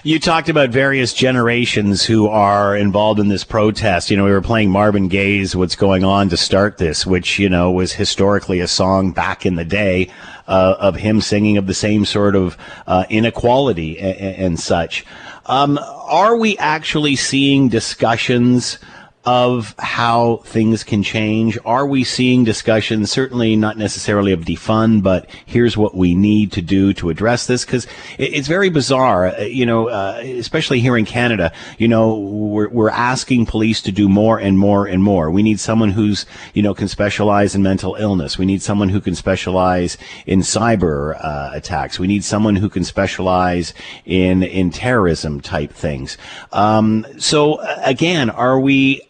You 0.04 0.18
talked 0.18 0.48
about 0.48 0.70
various 0.70 1.12
generations 1.12 2.04
who 2.04 2.28
are 2.28 2.76
involved 2.76 3.20
in 3.20 3.28
this 3.28 3.44
protest. 3.44 4.10
You 4.10 4.16
know, 4.16 4.24
we 4.24 4.32
were 4.32 4.42
playing 4.42 4.70
Marvin 4.70 5.08
Gaye's 5.08 5.54
What's 5.54 5.76
Going 5.76 6.02
On 6.02 6.28
to 6.28 6.36
start 6.36 6.78
this, 6.78 7.06
which, 7.06 7.38
you 7.38 7.48
know, 7.48 7.70
was 7.70 7.92
historically 7.92 8.60
a 8.60 8.66
song 8.66 9.12
back 9.12 9.46
in 9.46 9.54
the 9.54 9.64
day 9.64 10.10
uh, 10.48 10.76
of 10.78 10.96
him 10.96 11.20
singing 11.20 11.56
of 11.56 11.66
the 11.66 11.74
same 11.74 12.04
sort 12.04 12.34
of 12.34 12.58
uh, 12.86 13.04
inequality 13.10 13.98
and, 13.98 14.36
and 14.36 14.60
such. 14.60 15.04
Um, 15.46 15.78
are 15.78 16.36
we 16.36 16.58
actually 16.58 17.16
seeing 17.16 17.68
discussions 17.68 18.78
of 19.24 19.74
how 19.78 20.38
things 20.44 20.82
can 20.82 21.02
change? 21.02 21.56
Are 21.64 21.86
we 21.86 22.02
seeing 22.02 22.42
discussions, 22.42 23.10
certainly 23.10 23.54
not 23.54 23.78
necessarily 23.78 24.32
of 24.32 24.40
defund, 24.40 25.04
but 25.04 25.30
here's 25.46 25.76
what 25.76 25.94
we 25.94 26.14
need 26.14 26.50
to 26.52 26.62
do 26.62 26.92
to 26.94 27.08
address 27.08 27.46
this? 27.46 27.64
Because 27.64 27.86
it's 28.18 28.48
very 28.48 28.68
bizarre, 28.68 29.28
uh, 29.28 29.42
you 29.42 29.64
know, 29.64 29.88
uh, 29.88 30.20
especially 30.24 30.80
here 30.80 30.96
in 30.96 31.04
Canada, 31.04 31.52
you 31.78 31.86
know, 31.86 32.18
we're, 32.18 32.68
we're 32.68 32.90
asking 32.90 33.46
police 33.46 33.80
to 33.82 33.92
do 33.92 34.08
more 34.08 34.38
and 34.38 34.58
more 34.58 34.86
and 34.86 35.02
more. 35.02 35.30
We 35.30 35.44
need 35.44 35.60
someone 35.60 35.92
who's, 35.92 36.26
you 36.52 36.62
know, 36.62 36.74
can 36.74 36.88
specialize 36.88 37.54
in 37.54 37.62
mental 37.62 37.94
illness. 37.94 38.38
We 38.38 38.46
need 38.46 38.62
someone 38.62 38.88
who 38.88 39.00
can 39.00 39.14
specialize 39.14 39.96
in 40.26 40.40
cyber 40.40 41.16
uh, 41.22 41.50
attacks. 41.52 41.98
We 41.98 42.08
need 42.08 42.24
someone 42.24 42.56
who 42.56 42.68
can 42.68 42.82
specialize 42.82 43.72
in, 44.04 44.42
in 44.42 44.70
terrorism 44.70 45.40
type 45.40 45.72
things. 45.72 46.18
Um, 46.50 47.06
so 47.18 47.60
again, 47.84 48.28
are 48.28 48.58
we 48.58 49.02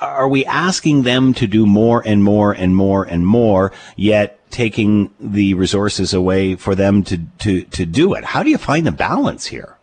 are 0.00 0.28
we 0.28 0.44
asking 0.44 1.02
them 1.02 1.34
to 1.34 1.46
do 1.46 1.66
more 1.66 2.02
and 2.06 2.22
more 2.22 2.52
and 2.52 2.74
more 2.74 3.04
and 3.04 3.26
more, 3.26 3.72
yet 3.96 4.38
taking 4.50 5.12
the 5.20 5.54
resources 5.54 6.12
away 6.12 6.56
for 6.56 6.74
them 6.74 7.02
to, 7.04 7.18
to, 7.38 7.62
to 7.62 7.86
do 7.86 8.14
it? 8.14 8.24
How 8.24 8.42
do 8.42 8.50
you 8.50 8.58
find 8.58 8.86
the 8.86 8.92
balance 8.92 9.46
here? 9.46 9.76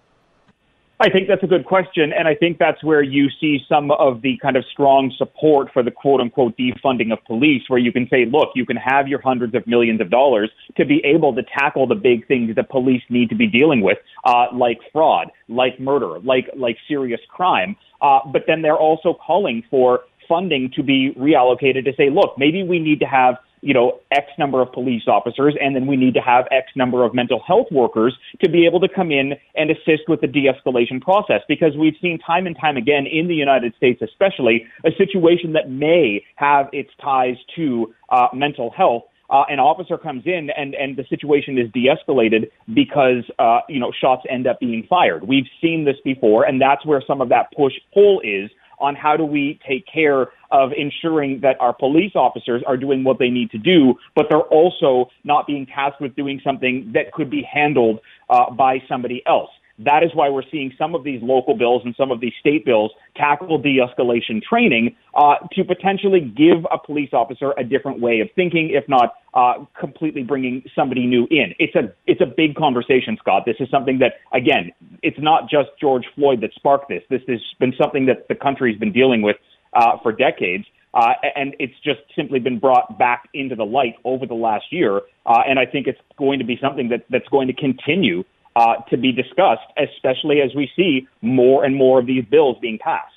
I 0.99 1.11
think 1.11 1.27
that's 1.27 1.43
a 1.43 1.47
good 1.47 1.65
question. 1.65 2.11
And 2.11 2.27
I 2.27 2.33
think 2.33 2.57
that's 2.57 2.83
where 2.83 3.03
you 3.03 3.29
see 3.39 3.59
some 3.69 3.91
of 3.91 4.23
the 4.23 4.37
kind 4.41 4.57
of 4.57 4.65
strong 4.71 5.13
support 5.15 5.71
for 5.71 5.83
the 5.83 5.91
quote 5.91 6.21
unquote 6.21 6.57
defunding 6.57 7.13
of 7.13 7.23
police, 7.25 7.61
where 7.67 7.79
you 7.79 7.91
can 7.91 8.07
say, 8.09 8.25
look, 8.25 8.49
you 8.55 8.65
can 8.65 8.77
have 8.77 9.07
your 9.07 9.21
hundreds 9.21 9.53
of 9.53 9.67
millions 9.67 10.01
of 10.01 10.09
dollars 10.09 10.49
to 10.75 10.85
be 10.85 10.99
able 11.05 11.35
to 11.35 11.43
tackle 11.43 11.85
the 11.85 11.95
big 11.95 12.27
things 12.27 12.55
that 12.55 12.69
police 12.69 13.03
need 13.09 13.29
to 13.29 13.35
be 13.35 13.45
dealing 13.45 13.81
with, 13.81 13.99
uh, 14.23 14.47
like 14.53 14.79
fraud, 14.91 15.31
like 15.47 15.79
murder, 15.79 16.19
like, 16.19 16.49
like 16.55 16.77
serious 16.87 17.21
crime. 17.29 17.75
Uh, 18.01 18.19
but 18.31 18.43
then 18.47 18.61
they're 18.61 18.77
also 18.77 19.13
calling 19.13 19.63
for 19.69 20.01
funding 20.27 20.71
to 20.75 20.83
be 20.83 21.13
reallocated 21.17 21.85
to 21.85 21.93
say, 21.95 22.09
look, 22.09 22.37
maybe 22.37 22.63
we 22.63 22.79
need 22.79 22.99
to 22.99 23.05
have 23.05 23.35
you 23.61 23.73
know, 23.73 23.99
X 24.11 24.27
number 24.37 24.61
of 24.61 24.71
police 24.71 25.03
officers, 25.07 25.55
and 25.59 25.75
then 25.75 25.87
we 25.87 25.95
need 25.97 26.13
to 26.13 26.19
have 26.19 26.45
X 26.51 26.67
number 26.75 27.03
of 27.03 27.13
mental 27.13 27.41
health 27.45 27.67
workers 27.71 28.15
to 28.43 28.49
be 28.49 28.65
able 28.65 28.79
to 28.79 28.87
come 28.87 29.11
in 29.11 29.33
and 29.55 29.71
assist 29.71 30.03
with 30.07 30.21
the 30.21 30.27
de-escalation 30.27 31.01
process. 31.01 31.41
Because 31.47 31.75
we've 31.77 31.95
seen 32.01 32.19
time 32.19 32.45
and 32.45 32.55
time 32.59 32.77
again 32.77 33.05
in 33.07 33.27
the 33.27 33.35
United 33.35 33.75
States, 33.75 34.01
especially, 34.01 34.65
a 34.85 34.91
situation 34.97 35.53
that 35.53 35.69
may 35.69 36.23
have 36.35 36.69
its 36.71 36.91
ties 37.01 37.35
to 37.55 37.93
uh, 38.09 38.27
mental 38.33 38.69
health. 38.69 39.03
Uh, 39.29 39.43
an 39.49 39.59
officer 39.59 39.97
comes 39.97 40.23
in 40.25 40.49
and, 40.55 40.73
and 40.73 40.95
the 40.95 41.03
situation 41.09 41.57
is 41.57 41.69
de-escalated 41.73 42.49
because, 42.73 43.23
uh, 43.39 43.59
you 43.67 43.79
know, 43.79 43.91
shots 43.99 44.23
end 44.29 44.47
up 44.47 44.59
being 44.59 44.85
fired. 44.89 45.27
We've 45.27 45.47
seen 45.61 45.83
this 45.83 45.97
before, 46.03 46.45
and 46.45 46.61
that's 46.61 46.85
where 46.85 47.03
some 47.05 47.19
of 47.19 47.29
that 47.29 47.51
push-pull 47.55 48.21
is 48.21 48.49
on 48.79 48.95
how 48.95 49.17
do 49.17 49.25
we 49.25 49.59
take 49.67 49.85
care 49.91 50.27
of 50.51 50.69
ensuring 50.77 51.39
that 51.41 51.59
our 51.59 51.73
police 51.73 52.11
officers 52.15 52.61
are 52.65 52.77
doing 52.77 53.03
what 53.03 53.19
they 53.19 53.29
need 53.29 53.49
to 53.51 53.57
do, 53.57 53.95
but 54.15 54.27
they're 54.29 54.39
also 54.39 55.09
not 55.23 55.47
being 55.47 55.65
tasked 55.65 55.99
with 55.99 56.15
doing 56.15 56.39
something 56.43 56.91
that 56.93 57.11
could 57.11 57.29
be 57.29 57.41
handled 57.51 57.99
uh, 58.29 58.51
by 58.51 58.77
somebody 58.87 59.21
else. 59.27 59.49
That 59.79 60.03
is 60.03 60.09
why 60.13 60.29
we're 60.29 60.49
seeing 60.51 60.73
some 60.77 60.95
of 60.95 61.03
these 61.03 61.21
local 61.21 61.55
bills 61.55 61.83
and 61.85 61.93
some 61.95 62.11
of 62.11 62.19
these 62.19 62.33
state 62.39 62.65
bills 62.65 62.91
tackle 63.15 63.59
de-escalation 63.59 64.41
training 64.41 64.95
uh, 65.13 65.35
to 65.53 65.63
potentially 65.63 66.21
give 66.21 66.65
a 66.71 66.79
police 66.79 67.11
officer 67.13 67.53
a 67.57 67.63
different 67.63 67.99
way 67.99 68.19
of 68.19 68.29
thinking, 68.35 68.71
if 68.71 68.87
not 68.89 69.15
uh, 69.35 69.65
completely 69.79 70.23
bringing 70.23 70.63
somebody 70.75 71.05
new 71.05 71.27
in. 71.29 71.53
It's 71.59 71.75
a 71.75 71.93
it's 72.07 72.21
a 72.21 72.25
big 72.25 72.55
conversation, 72.55 73.17
Scott. 73.19 73.43
This 73.45 73.57
is 73.59 73.69
something 73.69 73.99
that 73.99 74.13
again, 74.33 74.71
it's 75.03 75.19
not 75.19 75.49
just 75.49 75.69
George 75.79 76.05
Floyd 76.15 76.41
that 76.41 76.53
sparked 76.55 76.89
this. 76.89 77.03
This 77.09 77.21
has 77.27 77.41
been 77.59 77.73
something 77.79 78.07
that 78.07 78.27
the 78.29 78.35
country's 78.35 78.79
been 78.79 78.91
dealing 78.93 79.21
with 79.21 79.37
uh, 79.73 79.97
for 80.01 80.11
decades. 80.11 80.65
Uh, 80.93 81.13
and 81.35 81.55
it's 81.59 81.75
just 81.83 81.99
simply 82.15 82.39
been 82.39 82.57
brought 82.57 82.97
back 82.97 83.29
into 83.35 83.55
the 83.55 83.65
light 83.65 83.95
over 84.03 84.25
the 84.25 84.33
last 84.33 84.65
year. 84.71 85.01
Uh, 85.27 85.43
and 85.47 85.59
I 85.59 85.65
think 85.65 85.85
it's 85.85 85.99
going 86.17 86.39
to 86.39 86.45
be 86.45 86.57
something 86.59 86.89
that, 86.89 87.05
that's 87.11 87.27
going 87.27 87.47
to 87.47 87.53
continue 87.53 88.23
uh, 88.57 88.77
to 88.89 88.97
be 88.97 89.11
discussed, 89.11 89.69
especially 89.77 90.41
as 90.41 90.55
we 90.55 90.67
see 90.75 91.07
more 91.21 91.63
and 91.63 91.75
more 91.75 91.99
of 91.99 92.07
these 92.07 92.25
bills 92.25 92.57
being 92.59 92.79
passed. 92.79 93.13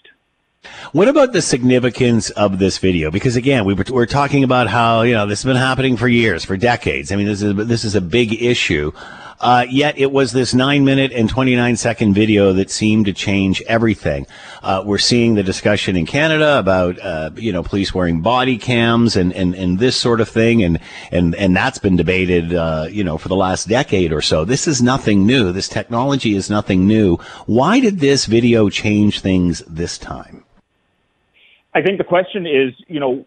What 0.93 1.09
about 1.09 1.33
the 1.33 1.41
significance 1.41 2.29
of 2.29 2.59
this 2.59 2.77
video? 2.77 3.11
Because 3.11 3.37
again, 3.37 3.65
we 3.65 3.73
were, 3.73 3.85
we're 3.89 4.05
talking 4.05 4.45
about 4.45 4.69
how 4.69 5.01
you 5.01 5.15
know 5.15 5.27
this 5.27 5.43
has 5.43 5.49
been 5.49 5.57
happening 5.57 5.97
for 5.97 6.09
years, 6.09 6.45
for 6.45 6.59
decades. 6.59 7.11
I 7.11 7.17
mean, 7.17 7.25
this 7.25 7.41
is 7.41 7.57
this 7.57 7.85
is 7.85 7.95
a 7.95 8.03
big 8.03 8.43
issue. 8.43 8.93
Uh, 9.41 9.65
yet 9.71 9.99
it 9.99 10.13
was 10.13 10.33
this 10.33 10.53
nine 10.53 10.85
minute 10.85 11.13
and 11.13 11.29
29 11.29 11.77
second 11.77 12.13
video 12.13 12.53
that 12.53 12.71
seemed 12.71 13.07
to 13.07 13.13
change 13.13 13.63
everything. 13.63 14.27
Uh, 14.63 14.83
we're 14.85 14.99
seeing 14.99 15.35
the 15.35 15.43
discussion 15.43 15.97
in 15.97 16.05
Canada 16.05 16.59
about, 16.59 16.99
uh, 17.01 17.31
you 17.37 17.51
know, 17.53 17.63
police 17.63 17.95
wearing 17.95 18.21
body 18.21 18.59
cams 18.59 19.17
and, 19.17 19.33
and, 19.33 19.55
and 19.55 19.79
this 19.79 19.97
sort 19.97 20.21
of 20.21 20.29
thing. 20.29 20.63
And, 20.63 20.79
and, 21.11 21.35
and 21.35 21.57
that's 21.57 21.79
been 21.79 21.97
debated, 21.97 22.53
uh, 22.53 22.89
you 22.91 23.03
know, 23.03 23.17
for 23.17 23.29
the 23.29 23.37
last 23.37 23.67
decade 23.67 24.13
or 24.13 24.21
so. 24.21 24.45
This 24.45 24.69
is 24.69 24.83
nothing 24.83 25.27
new. 25.27 25.53
This 25.53 25.69
technology 25.69 26.35
is 26.35 26.51
nothing 26.51 26.87
new. 26.87 27.17
Why 27.47 27.81
did 27.81 28.01
this 28.01 28.27
video 28.27 28.69
change 28.69 29.21
things 29.21 29.61
this 29.61 29.97
time? 29.97 30.45
I 31.73 31.81
think 31.83 31.99
the 31.99 32.05
question 32.05 32.47
is, 32.47 32.75
you 32.89 33.01
know, 33.01 33.27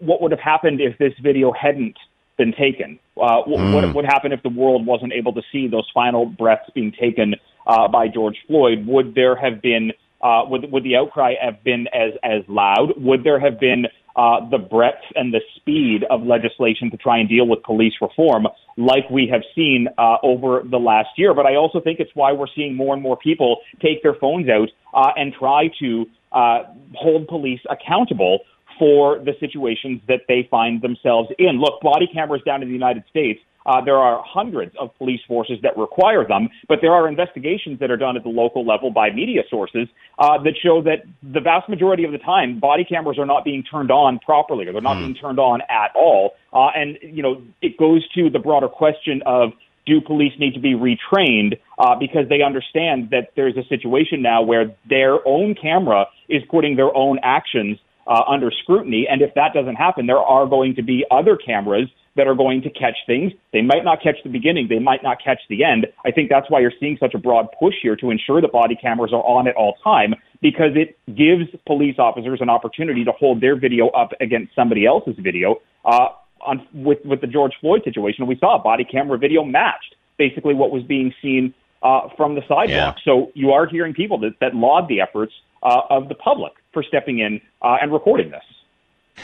what 0.00 0.20
would 0.20 0.32
have 0.32 0.40
happened 0.40 0.80
if 0.80 0.98
this 0.98 1.14
video 1.22 1.52
hadn't 1.52 1.96
been 2.36 2.52
taken? 2.52 2.98
Uh, 3.16 3.42
mm. 3.46 3.74
What 3.74 3.94
would 3.94 4.04
happen 4.04 4.32
if 4.32 4.42
the 4.42 4.48
world 4.48 4.86
wasn't 4.86 5.12
able 5.12 5.32
to 5.34 5.42
see 5.52 5.68
those 5.68 5.88
final 5.94 6.26
breaths 6.26 6.68
being 6.74 6.92
taken 6.92 7.34
uh, 7.66 7.88
by 7.88 8.08
George 8.08 8.36
Floyd? 8.46 8.86
Would 8.86 9.14
there 9.14 9.36
have 9.36 9.62
been 9.62 9.92
uh, 10.24 10.42
would 10.48 10.72
would 10.72 10.84
the 10.84 10.96
outcry 10.96 11.34
have 11.40 11.62
been 11.62 11.86
as 11.88 12.12
as 12.22 12.42
loud? 12.48 12.94
Would 12.96 13.24
there 13.24 13.38
have 13.38 13.60
been 13.60 13.86
uh, 14.16 14.48
the 14.48 14.58
breadth 14.58 15.04
and 15.14 15.34
the 15.34 15.40
speed 15.56 16.04
of 16.08 16.22
legislation 16.22 16.90
to 16.90 16.96
try 16.96 17.18
and 17.18 17.28
deal 17.28 17.46
with 17.46 17.62
police 17.62 17.92
reform, 18.00 18.46
like 18.78 19.08
we 19.10 19.28
have 19.30 19.42
seen 19.54 19.88
uh, 19.98 20.16
over 20.22 20.62
the 20.64 20.78
last 20.78 21.10
year? 21.16 21.34
But 21.34 21.46
I 21.46 21.56
also 21.56 21.80
think 21.80 22.00
it's 22.00 22.12
why 22.14 22.32
we're 22.32 22.52
seeing 22.56 22.74
more 22.74 22.94
and 22.94 23.02
more 23.02 23.18
people 23.18 23.58
take 23.82 24.02
their 24.02 24.14
phones 24.14 24.48
out 24.48 24.70
uh, 24.94 25.12
and 25.16 25.34
try 25.34 25.68
to 25.80 26.06
uh, 26.32 26.64
hold 26.94 27.28
police 27.28 27.60
accountable 27.70 28.40
for 28.78 29.18
the 29.18 29.32
situations 29.40 30.00
that 30.08 30.20
they 30.28 30.46
find 30.50 30.82
themselves 30.82 31.30
in. 31.38 31.60
Look, 31.60 31.80
body 31.80 32.08
cameras 32.12 32.42
down 32.44 32.62
in 32.62 32.68
the 32.68 32.74
United 32.74 33.04
States. 33.10 33.40
Uh, 33.66 33.80
there 33.82 33.96
are 33.96 34.22
hundreds 34.26 34.74
of 34.78 34.90
police 34.98 35.20
forces 35.26 35.56
that 35.62 35.76
require 35.78 36.26
them, 36.26 36.48
but 36.68 36.80
there 36.82 36.92
are 36.92 37.08
investigations 37.08 37.80
that 37.80 37.90
are 37.90 37.96
done 37.96 38.14
at 38.14 38.22
the 38.22 38.28
local 38.28 38.66
level 38.66 38.90
by 38.90 39.10
media 39.10 39.40
sources 39.48 39.88
uh, 40.18 40.36
that 40.42 40.52
show 40.62 40.82
that 40.82 41.04
the 41.22 41.40
vast 41.40 41.66
majority 41.68 42.04
of 42.04 42.12
the 42.12 42.18
time, 42.18 42.60
body 42.60 42.84
cameras 42.84 43.18
are 43.18 43.24
not 43.24 43.42
being 43.42 43.62
turned 43.62 43.90
on 43.90 44.18
properly, 44.18 44.66
or 44.66 44.72
they're 44.72 44.82
not 44.82 44.98
mm. 44.98 45.04
being 45.04 45.14
turned 45.14 45.38
on 45.38 45.62
at 45.62 45.90
all. 45.96 46.32
Uh, 46.52 46.68
and 46.76 46.98
you 47.00 47.22
know, 47.22 47.40
it 47.62 47.78
goes 47.78 48.06
to 48.12 48.28
the 48.28 48.38
broader 48.38 48.68
question 48.68 49.22
of 49.24 49.52
do 49.86 50.00
police 50.00 50.32
need 50.38 50.54
to 50.54 50.60
be 50.60 50.74
retrained 50.74 51.58
uh, 51.78 51.94
because 51.98 52.28
they 52.28 52.42
understand 52.42 53.10
that 53.10 53.32
there's 53.36 53.56
a 53.56 53.64
situation 53.68 54.22
now 54.22 54.42
where 54.42 54.74
their 54.88 55.26
own 55.26 55.54
camera 55.54 56.06
is 56.28 56.42
putting 56.50 56.76
their 56.76 56.94
own 56.94 57.18
actions 57.22 57.78
uh, 58.06 58.22
under 58.28 58.50
scrutiny. 58.62 59.06
And 59.10 59.22
if 59.22 59.34
that 59.34 59.52
doesn't 59.54 59.76
happen, 59.76 60.06
there 60.06 60.18
are 60.18 60.46
going 60.46 60.74
to 60.76 60.82
be 60.82 61.04
other 61.10 61.36
cameras 61.36 61.88
that 62.16 62.26
are 62.26 62.34
going 62.34 62.62
to 62.62 62.70
catch 62.70 62.96
things. 63.06 63.32
They 63.52 63.62
might 63.62 63.84
not 63.84 64.02
catch 64.02 64.16
the 64.22 64.30
beginning. 64.30 64.68
They 64.68 64.78
might 64.78 65.02
not 65.02 65.18
catch 65.22 65.40
the 65.48 65.64
end. 65.64 65.86
I 66.06 66.12
think 66.12 66.30
that's 66.30 66.48
why 66.48 66.60
you're 66.60 66.72
seeing 66.78 66.96
such 67.00 67.14
a 67.14 67.18
broad 67.18 67.48
push 67.58 67.74
here 67.82 67.96
to 67.96 68.10
ensure 68.10 68.40
that 68.40 68.52
body 68.52 68.76
cameras 68.76 69.12
are 69.12 69.22
on 69.22 69.48
at 69.48 69.56
all 69.56 69.74
time 69.82 70.14
because 70.40 70.72
it 70.76 70.96
gives 71.08 71.50
police 71.66 71.96
officers 71.98 72.38
an 72.40 72.50
opportunity 72.50 73.04
to 73.04 73.12
hold 73.12 73.40
their 73.40 73.58
video 73.58 73.88
up 73.88 74.10
against 74.20 74.54
somebody 74.54 74.86
else's 74.86 75.16
video. 75.18 75.60
Uh, 75.84 76.08
on, 76.40 76.66
with, 76.74 76.98
with 77.04 77.20
the 77.20 77.26
George 77.26 77.52
Floyd 77.60 77.82
situation, 77.84 78.26
we 78.26 78.36
saw 78.38 78.60
a 78.60 78.62
body 78.62 78.84
camera 78.84 79.18
video 79.18 79.42
matched 79.42 79.96
basically 80.18 80.54
what 80.54 80.70
was 80.70 80.82
being 80.84 81.12
seen 81.20 81.54
uh, 81.82 82.08
from 82.16 82.34
the 82.34 82.42
sidewalk. 82.42 82.68
Yeah. 82.68 82.94
So 83.04 83.32
you 83.34 83.50
are 83.52 83.66
hearing 83.66 83.94
people 83.94 84.18
that, 84.18 84.34
that 84.40 84.54
laud 84.54 84.88
the 84.88 85.00
efforts 85.00 85.32
uh, 85.62 85.80
of 85.90 86.08
the 86.08 86.14
public 86.14 86.52
for 86.74 86.82
stepping 86.82 87.20
in 87.20 87.40
uh, 87.62 87.78
and 87.80 87.92
recording 87.92 88.30
this. 88.30 88.44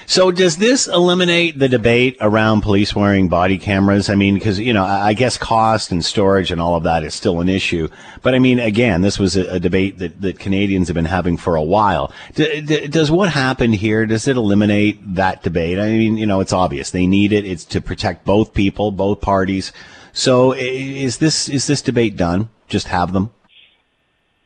So 0.07 0.31
does 0.31 0.57
this 0.57 0.87
eliminate 0.87 1.59
the 1.59 1.69
debate 1.69 2.17
around 2.21 2.63
police 2.63 2.95
wearing 2.95 3.29
body 3.29 3.59
cameras? 3.59 4.09
I 4.09 4.15
mean, 4.15 4.35
because, 4.35 4.59
you 4.59 4.73
know, 4.73 4.85
I 4.85 5.15
guess 5.15 5.37
cost 5.37 5.91
and 5.91 6.05
storage 6.05 6.53
and 6.53 6.61
all 6.61 6.77
of 6.77 6.85
that 6.85 7.03
is 7.03 7.15
still 7.15 7.41
an 7.41 7.49
issue. 7.49 7.89
But 8.23 8.35
I 8.35 8.39
mean, 8.39 8.61
again, 8.61 9.03
this 9.03 9.19
was 9.19 9.37
a, 9.37 9.59
debate 9.59 9.99
that, 9.99 10.21
that 10.21 10.39
Canadians 10.39 10.89
have 10.89 10.95
been 10.95 11.07
having 11.07 11.37
for 11.37 11.57
a 11.57 11.63
while. 11.63 12.13
D- 12.35 12.61
d- 12.61 12.87
does 12.87 13.11
what 13.11 13.31
happened 13.31 13.75
here, 13.77 14.07
does 14.07 14.29
it 14.29 14.37
eliminate 14.37 15.15
that 15.15 15.43
debate? 15.43 15.79
I 15.79 15.89
mean, 15.89 16.17
you 16.17 16.27
know, 16.27 16.41
it's 16.41 16.53
obvious. 16.53 16.91
They 16.91 17.07
need 17.07 17.33
it. 17.33 17.45
It's 17.45 17.65
to 17.67 17.81
protect 17.81 18.25
both 18.25 18.55
people, 18.55 18.93
both 18.93 19.21
parties. 19.21 19.73
So 20.13 20.53
is 20.53 21.19
this, 21.19 21.49
is 21.49 21.67
this 21.67 21.83
debate 21.83 22.17
done? 22.17 22.49
Just 22.69 22.89
have 22.89 23.13
them? 23.13 23.33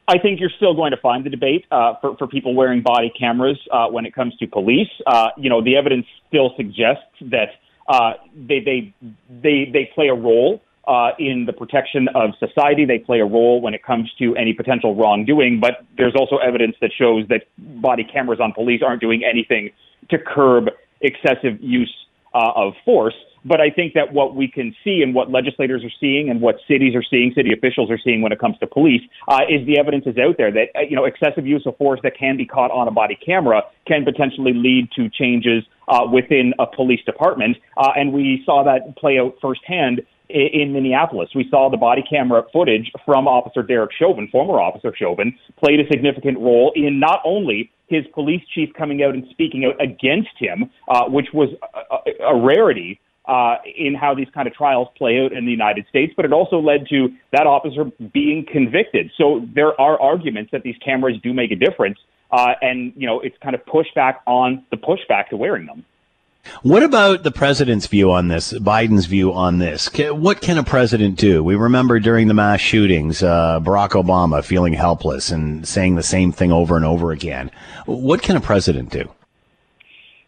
I 0.06 0.18
think 0.18 0.38
you're 0.38 0.52
still 0.56 0.74
going 0.74 0.90
to 0.90 0.98
find 0.98 1.24
the 1.24 1.30
debate 1.30 1.64
uh, 1.70 1.94
for, 2.00 2.16
for 2.16 2.26
people 2.26 2.54
wearing 2.54 2.82
body 2.82 3.10
cameras 3.18 3.58
uh, 3.72 3.86
when 3.88 4.04
it 4.04 4.14
comes 4.14 4.36
to 4.36 4.46
police. 4.46 4.88
Uh, 5.06 5.28
you 5.38 5.48
know, 5.48 5.62
the 5.62 5.76
evidence 5.76 6.06
still 6.28 6.52
suggests 6.56 7.04
that 7.22 7.48
uh, 7.88 8.12
they, 8.36 8.60
they, 8.60 8.94
they, 9.30 9.70
they 9.72 9.90
play 9.94 10.08
a 10.08 10.14
role 10.14 10.62
uh, 10.86 11.10
in 11.18 11.44
the 11.46 11.52
protection 11.52 12.08
of 12.14 12.30
society. 12.38 12.84
They 12.84 12.98
play 12.98 13.20
a 13.20 13.24
role 13.24 13.62
when 13.62 13.72
it 13.72 13.82
comes 13.82 14.12
to 14.18 14.36
any 14.36 14.52
potential 14.52 14.94
wrongdoing, 14.94 15.60
but 15.60 15.84
there's 15.96 16.14
also 16.18 16.36
evidence 16.36 16.76
that 16.82 16.90
shows 16.98 17.26
that 17.28 17.44
body 17.80 18.04
cameras 18.04 18.40
on 18.40 18.52
police 18.52 18.82
aren't 18.84 19.00
doing 19.00 19.22
anything 19.24 19.70
to 20.10 20.18
curb 20.18 20.68
excessive 21.00 21.60
use 21.60 21.92
uh, 22.34 22.52
of 22.54 22.74
force. 22.84 23.14
But 23.44 23.60
I 23.60 23.70
think 23.70 23.94
that 23.94 24.12
what 24.12 24.34
we 24.34 24.48
can 24.48 24.74
see 24.82 25.00
and 25.02 25.14
what 25.14 25.30
legislators 25.30 25.84
are 25.84 25.92
seeing 26.00 26.30
and 26.30 26.40
what 26.40 26.56
cities 26.66 26.94
are 26.94 27.02
seeing, 27.02 27.32
city 27.34 27.52
officials 27.52 27.90
are 27.90 27.98
seeing 28.02 28.22
when 28.22 28.32
it 28.32 28.38
comes 28.38 28.58
to 28.58 28.66
police, 28.66 29.02
uh, 29.28 29.40
is 29.48 29.66
the 29.66 29.78
evidence 29.78 30.06
is 30.06 30.16
out 30.18 30.36
there 30.38 30.50
that 30.52 30.68
uh, 30.74 30.80
you 30.88 30.96
know 30.96 31.04
excessive 31.04 31.46
use 31.46 31.62
of 31.66 31.76
force 31.76 32.00
that 32.02 32.16
can 32.18 32.36
be 32.36 32.46
caught 32.46 32.70
on 32.70 32.88
a 32.88 32.90
body 32.90 33.18
camera 33.24 33.62
can 33.86 34.04
potentially 34.04 34.52
lead 34.54 34.88
to 34.96 35.10
changes 35.10 35.64
uh, 35.88 36.06
within 36.10 36.54
a 36.58 36.66
police 36.66 37.00
department, 37.04 37.56
uh, 37.76 37.90
and 37.96 38.12
we 38.12 38.42
saw 38.46 38.64
that 38.64 38.96
play 38.96 39.18
out 39.18 39.34
firsthand 39.42 40.00
in 40.30 40.72
Minneapolis. 40.72 41.28
We 41.34 41.46
saw 41.50 41.70
the 41.70 41.76
body 41.76 42.02
camera 42.08 42.44
footage 42.52 42.90
from 43.04 43.28
Officer 43.28 43.62
Derek 43.62 43.90
Chauvin, 43.92 44.28
former 44.32 44.58
Officer 44.58 44.92
Chauvin, 44.96 45.36
played 45.62 45.80
a 45.80 45.86
significant 45.88 46.38
role 46.38 46.72
in 46.74 46.98
not 46.98 47.20
only 47.24 47.70
his 47.88 48.04
police 48.14 48.42
chief 48.54 48.70
coming 48.76 49.02
out 49.02 49.14
and 49.14 49.26
speaking 49.30 49.66
out 49.66 49.80
against 49.82 50.30
him, 50.38 50.70
uh, 50.88 51.04
which 51.04 51.26
was 51.34 51.50
a, 51.92 52.24
a 52.24 52.42
rarity 52.42 53.00
uh, 53.26 53.56
in 53.76 53.94
how 53.94 54.14
these 54.14 54.28
kind 54.34 54.46
of 54.46 54.54
trials 54.54 54.88
play 54.96 55.20
out 55.20 55.32
in 55.32 55.44
the 55.46 55.50
United 55.50 55.86
States, 55.88 56.12
but 56.16 56.24
it 56.24 56.32
also 56.32 56.58
led 56.60 56.86
to 56.88 57.08
that 57.32 57.46
officer 57.46 57.84
being 58.12 58.44
convicted. 58.50 59.10
So 59.16 59.46
there 59.54 59.78
are 59.80 60.00
arguments 60.00 60.50
that 60.52 60.62
these 60.62 60.76
cameras 60.84 61.16
do 61.22 61.32
make 61.32 61.50
a 61.50 61.56
difference, 61.56 61.98
uh, 62.30 62.54
and 62.60 62.92
you 62.96 63.06
know 63.06 63.20
it's 63.20 63.36
kind 63.42 63.54
of 63.54 63.64
pushback 63.64 64.16
on 64.26 64.64
the 64.70 64.76
pushback 64.76 65.28
to 65.30 65.36
wearing 65.36 65.66
them. 65.66 65.84
What 66.62 66.82
about 66.82 67.22
the 67.22 67.30
president's 67.30 67.86
view 67.86 68.12
on 68.12 68.28
this? 68.28 68.52
Biden's 68.52 69.06
view 69.06 69.32
on 69.32 69.58
this? 69.58 69.88
What 69.96 70.42
can 70.42 70.58
a 70.58 70.62
president 70.62 71.16
do? 71.16 71.42
We 71.42 71.54
remember 71.54 71.98
during 72.00 72.28
the 72.28 72.34
mass 72.34 72.60
shootings, 72.60 73.22
uh, 73.22 73.60
Barack 73.60 73.90
Obama 73.90 74.44
feeling 74.44 74.74
helpless 74.74 75.30
and 75.30 75.66
saying 75.66 75.94
the 75.94 76.02
same 76.02 76.32
thing 76.32 76.52
over 76.52 76.76
and 76.76 76.84
over 76.84 77.12
again. 77.12 77.50
What 77.86 78.22
can 78.22 78.36
a 78.36 78.42
president 78.42 78.90
do? 78.90 79.08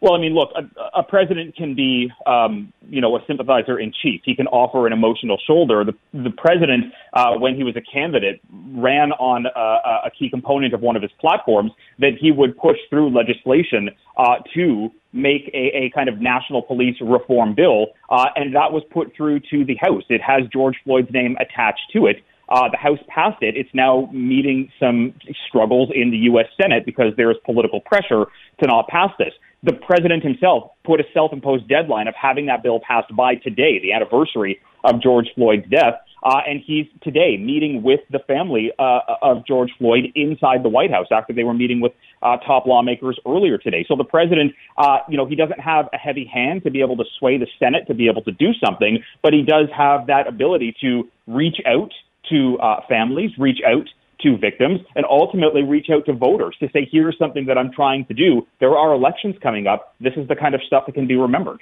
Well, 0.07 0.15
I 0.15 0.21
mean, 0.21 0.37
look, 0.37 0.51
a, 0.55 1.01
a 1.01 1.03
president 1.03 1.57
can 1.57 1.75
be, 1.75 2.13
um, 2.27 2.73
you 2.89 3.01
know, 3.01 3.17
a 3.17 3.21
sympathizer 3.27 3.77
in 3.77 3.93
chief. 4.03 4.21
He 4.25 4.37
can 4.37 4.47
offer 4.47 4.87
an 4.87 4.93
emotional 4.93 5.37
shoulder. 5.45 5.83
The, 5.85 5.95
the 6.13 6.31
president, 6.31 6.95
uh, 7.13 7.33
when 7.39 7.57
he 7.57 7.65
was 7.65 7.75
a 7.75 7.81
candidate, 7.81 8.41
ran 8.71 9.11
on 9.19 9.47
a, 9.47 10.07
a 10.07 10.11
key 10.17 10.31
component 10.31 10.75
of 10.75 10.81
one 10.81 10.95
of 10.95 11.03
his 11.03 11.11
platforms 11.21 11.73
that 11.99 12.13
he 12.21 12.31
would 12.31 12.57
push 12.57 12.77
through 12.89 13.11
legislation 13.11 13.91
uh, 14.17 14.37
to 14.55 14.91
make 15.13 15.51
a, 15.53 15.87
a 15.87 15.91
kind 15.93 16.09
of 16.09 16.21
national 16.21 16.63
police 16.63 16.95
reform 17.01 17.57
bill, 17.57 17.87
uh, 18.09 18.27
and 18.37 18.55
that 18.55 18.71
was 18.71 18.85
put 18.93 19.13
through 19.17 19.41
to 19.51 19.65
the 19.65 19.75
House. 19.81 20.05
It 20.09 20.21
has 20.23 20.43
George 20.53 20.77
Floyd's 20.85 21.11
name 21.11 21.37
attached 21.41 21.91
to 21.95 22.07
it. 22.07 22.23
Uh, 22.49 22.69
the 22.71 22.77
House 22.77 23.01
passed 23.09 23.43
it. 23.43 23.57
It's 23.57 23.75
now 23.75 24.09
meeting 24.13 24.71
some 24.79 25.15
struggles 25.49 25.91
in 25.93 26.13
the 26.13 26.19
U.S. 26.31 26.47
Senate 26.57 26.87
because 26.87 27.13
there 27.17 27.29
is 27.33 27.37
political 27.45 27.81
pressure 27.81 28.27
to 28.61 28.67
not 28.69 28.87
pass 28.87 29.11
this 29.19 29.33
the 29.67 29.73
president 29.73 30.23
himself 30.23 30.71
put 30.85 31.01
a 31.01 31.05
self-imposed 31.13 31.69
deadline 31.69 32.07
of 32.07 32.15
having 32.15 32.47
that 32.47 32.63
bill 32.63 32.81
passed 32.81 33.15
by 33.15 33.35
today, 33.35 33.81
the 33.83 33.93
anniversary 33.93 34.61
of 34.85 35.03
George 35.03 35.27
Floyd's 35.35 35.69
death. 35.69 35.95
Uh, 36.23 36.41
and 36.49 36.61
he's 36.65 36.87
today 37.03 37.37
meeting 37.37 37.83
with 37.83 38.01
the 38.11 38.19
family 38.27 38.73
uh, 38.79 39.01
of 39.23 39.47
George 39.47 39.71
Floyd 39.79 40.07
inside 40.15 40.63
the 40.63 40.69
White 40.69 40.91
House 40.91 41.07
after 41.11 41.33
they 41.33 41.45
were 41.45 41.55
meeting 41.55 41.81
with 41.81 41.93
uh, 42.23 42.37
top 42.39 42.67
lawmakers 42.67 43.19
earlier 43.27 43.59
today. 43.59 43.85
So 43.87 43.97
the 43.97 44.05
president, 44.05 44.53
uh, 44.79 44.99
you 45.09 45.17
know, 45.17 45.27
he 45.27 45.37
doesn't 45.37 45.61
have 45.61 45.89
a 45.93 45.99
heavy 45.99 46.25
hand 46.25 46.65
to 46.65 46.71
be 46.71 46.81
able 46.81 46.97
to 46.97 47.05
sway 47.19 47.37
the 47.37 47.47
Senate 47.59 47.87
to 47.89 47.95
be 47.95 48.09
able 48.09 48.23
to 48.23 48.33
do 48.33 48.53
something, 48.65 49.03
but 49.23 49.35
he 49.35 49.43
does 49.43 49.69
have 49.77 50.07
that 50.07 50.27
ability 50.27 50.75
to 50.81 51.09
reach 51.27 51.59
out 51.67 51.93
to 52.31 52.59
uh, 52.59 52.81
families, 52.89 53.31
reach 53.39 53.61
out 53.67 53.89
to 54.21 54.37
victims, 54.37 54.81
and 54.95 55.05
ultimately 55.09 55.63
reach 55.63 55.89
out 55.91 56.07
to 56.07 56.13
voters 56.13 56.57
to 56.61 56.69
say, 56.73 56.89
here's 56.91 57.17
something 57.19 57.47
that 57.47 57.59
I'm 57.59 57.73
trying 57.73 58.07
to 58.07 58.15
do. 58.15 58.47
There 58.61 58.77
are 58.77 58.95
elections 58.95 59.37
coming 59.43 59.67
up. 59.67 59.95
This 60.01 60.15
is 60.17 60.27
the 60.29 60.37
kind 60.37 60.55
of 60.55 60.63
stuff 60.67 60.87
that 60.87 60.93
can 60.93 61.07
be 61.07 61.17
remembered. 61.17 61.61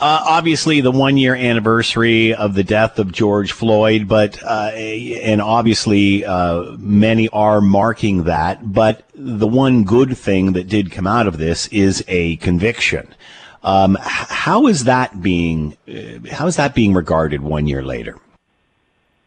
Uh, 0.00 0.22
obviously, 0.26 0.80
the 0.80 0.90
one 0.90 1.16
year 1.16 1.34
anniversary 1.34 2.34
of 2.34 2.54
the 2.54 2.64
death 2.64 2.98
of 2.98 3.12
George 3.12 3.52
Floyd, 3.52 4.08
but 4.08 4.42
uh, 4.42 4.70
and 4.74 5.40
obviously 5.40 6.24
uh, 6.24 6.72
many 6.78 7.28
are 7.30 7.60
marking 7.60 8.24
that. 8.24 8.72
But 8.72 9.08
the 9.14 9.46
one 9.46 9.84
good 9.84 10.18
thing 10.18 10.52
that 10.52 10.68
did 10.68 10.90
come 10.90 11.06
out 11.06 11.26
of 11.26 11.38
this 11.38 11.68
is 11.68 12.04
a 12.08 12.36
conviction. 12.36 13.14
Um, 13.62 13.96
how 14.00 14.66
is 14.66 14.84
that 14.84 15.22
being 15.22 15.76
uh, 15.88 16.28
how 16.30 16.46
is 16.46 16.56
that 16.56 16.74
being 16.74 16.92
regarded 16.92 17.40
one 17.40 17.66
year 17.66 17.82
later? 17.82 18.18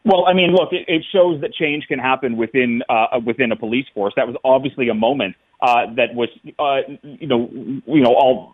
Well, 0.08 0.26
I 0.26 0.34
mean, 0.34 0.54
look, 0.54 0.70
it, 0.72 0.86
it 0.88 1.04
shows 1.12 1.42
that 1.42 1.54
change 1.54 1.86
can 1.90 2.00
happen 2.00 2.38
within 2.38 2.82
uh, 2.88 3.20
within 3.26 3.52
a 3.52 3.58
police 3.58 3.86
force. 3.94 4.14
That 4.16 4.26
was 4.26 4.38
obviously 4.46 4.88
a 4.88 4.94
moment 4.94 5.36
uh, 5.62 5.94
that 5.98 6.16
was, 6.16 6.30
uh, 6.60 6.90
you 7.04 7.28
know, 7.28 7.50
you 7.52 8.02
know, 8.02 8.14
all 8.16 8.54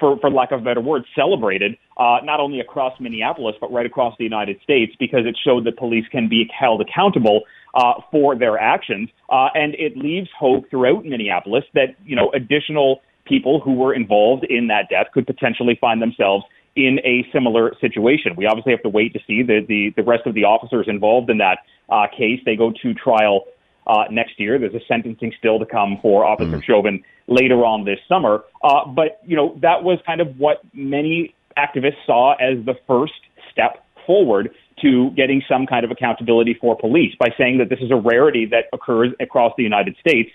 for 0.00 0.18
for 0.18 0.30
lack 0.30 0.50
of 0.50 0.62
a 0.62 0.64
better 0.64 0.80
word, 0.80 1.02
celebrated 1.14 1.76
uh, 1.98 2.18
not 2.24 2.40
only 2.40 2.58
across 2.58 2.98
Minneapolis 2.98 3.54
but 3.60 3.70
right 3.70 3.84
across 3.84 4.14
the 4.16 4.24
United 4.24 4.56
States 4.62 4.92
because 4.98 5.26
it 5.26 5.36
showed 5.44 5.66
that 5.66 5.76
police 5.76 6.06
can 6.10 6.26
be 6.26 6.48
held 6.58 6.80
accountable 6.80 7.42
uh, 7.74 8.00
for 8.10 8.34
their 8.34 8.56
actions, 8.56 9.10
uh, 9.28 9.48
and 9.52 9.74
it 9.74 9.98
leaves 9.98 10.30
hope 10.38 10.70
throughout 10.70 11.04
Minneapolis 11.04 11.64
that 11.74 11.96
you 12.06 12.16
know 12.16 12.30
additional 12.34 13.02
people 13.26 13.60
who 13.60 13.74
were 13.74 13.92
involved 13.92 14.44
in 14.48 14.68
that 14.68 14.88
death 14.88 15.08
could 15.12 15.26
potentially 15.26 15.76
find 15.78 16.00
themselves 16.00 16.44
in 16.76 16.98
a 17.04 17.26
similar 17.32 17.74
situation. 17.80 18.34
We 18.36 18.46
obviously 18.46 18.72
have 18.72 18.82
to 18.82 18.88
wait 18.88 19.12
to 19.12 19.20
see 19.26 19.42
the 19.42 19.64
the, 19.66 19.92
the 19.96 20.02
rest 20.02 20.26
of 20.26 20.34
the 20.34 20.44
officers 20.44 20.86
involved 20.88 21.30
in 21.30 21.38
that 21.38 21.58
uh, 21.88 22.06
case. 22.16 22.40
They 22.44 22.56
go 22.56 22.72
to 22.82 22.94
trial 22.94 23.44
uh, 23.86 24.04
next 24.10 24.40
year. 24.40 24.58
There's 24.58 24.74
a 24.74 24.84
sentencing 24.86 25.32
still 25.38 25.58
to 25.58 25.66
come 25.66 25.98
for 26.00 26.24
Officer 26.24 26.58
mm. 26.58 26.64
Chauvin 26.64 27.04
later 27.26 27.64
on 27.64 27.84
this 27.84 27.98
summer. 28.08 28.44
Uh, 28.62 28.86
but, 28.86 29.20
you 29.24 29.36
know, 29.36 29.58
that 29.62 29.82
was 29.82 29.98
kind 30.06 30.20
of 30.20 30.38
what 30.38 30.62
many 30.72 31.34
activists 31.56 32.04
saw 32.06 32.34
as 32.34 32.64
the 32.64 32.74
first 32.86 33.14
step 33.50 33.84
forward 34.06 34.50
to 34.82 35.10
getting 35.12 35.42
some 35.48 35.66
kind 35.66 35.84
of 35.84 35.90
accountability 35.90 36.54
for 36.60 36.76
police 36.76 37.14
by 37.18 37.28
saying 37.38 37.58
that 37.58 37.68
this 37.68 37.78
is 37.80 37.90
a 37.90 37.96
rarity 37.96 38.46
that 38.46 38.64
occurs 38.72 39.10
across 39.20 39.52
the 39.56 39.62
United 39.62 39.96
States 40.00 40.30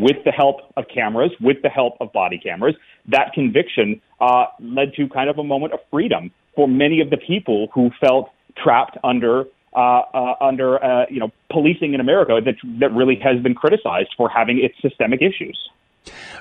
with 0.00 0.16
the 0.24 0.32
help 0.32 0.60
of 0.76 0.84
cameras, 0.92 1.30
with 1.40 1.58
the 1.62 1.68
help 1.68 1.94
of 2.00 2.12
body 2.12 2.38
cameras. 2.38 2.74
That 3.08 3.32
conviction 3.34 4.00
uh, 4.20 4.46
led 4.60 4.94
to 4.94 5.08
kind 5.08 5.30
of 5.30 5.38
a 5.38 5.44
moment 5.44 5.72
of 5.72 5.80
freedom 5.90 6.30
for 6.54 6.68
many 6.68 7.00
of 7.00 7.10
the 7.10 7.16
people 7.16 7.68
who 7.72 7.90
felt 8.00 8.30
trapped 8.56 8.96
under 9.04 9.44
uh, 9.74 10.02
uh, 10.14 10.34
under 10.40 10.82
uh, 10.82 11.06
you 11.10 11.20
know 11.20 11.30
policing 11.50 11.94
in 11.94 12.00
America 12.00 12.40
that 12.44 12.54
that 12.80 12.92
really 12.92 13.16
has 13.22 13.42
been 13.42 13.54
criticized 13.54 14.08
for 14.16 14.28
having 14.28 14.58
its 14.62 14.74
systemic 14.80 15.20
issues. 15.20 15.58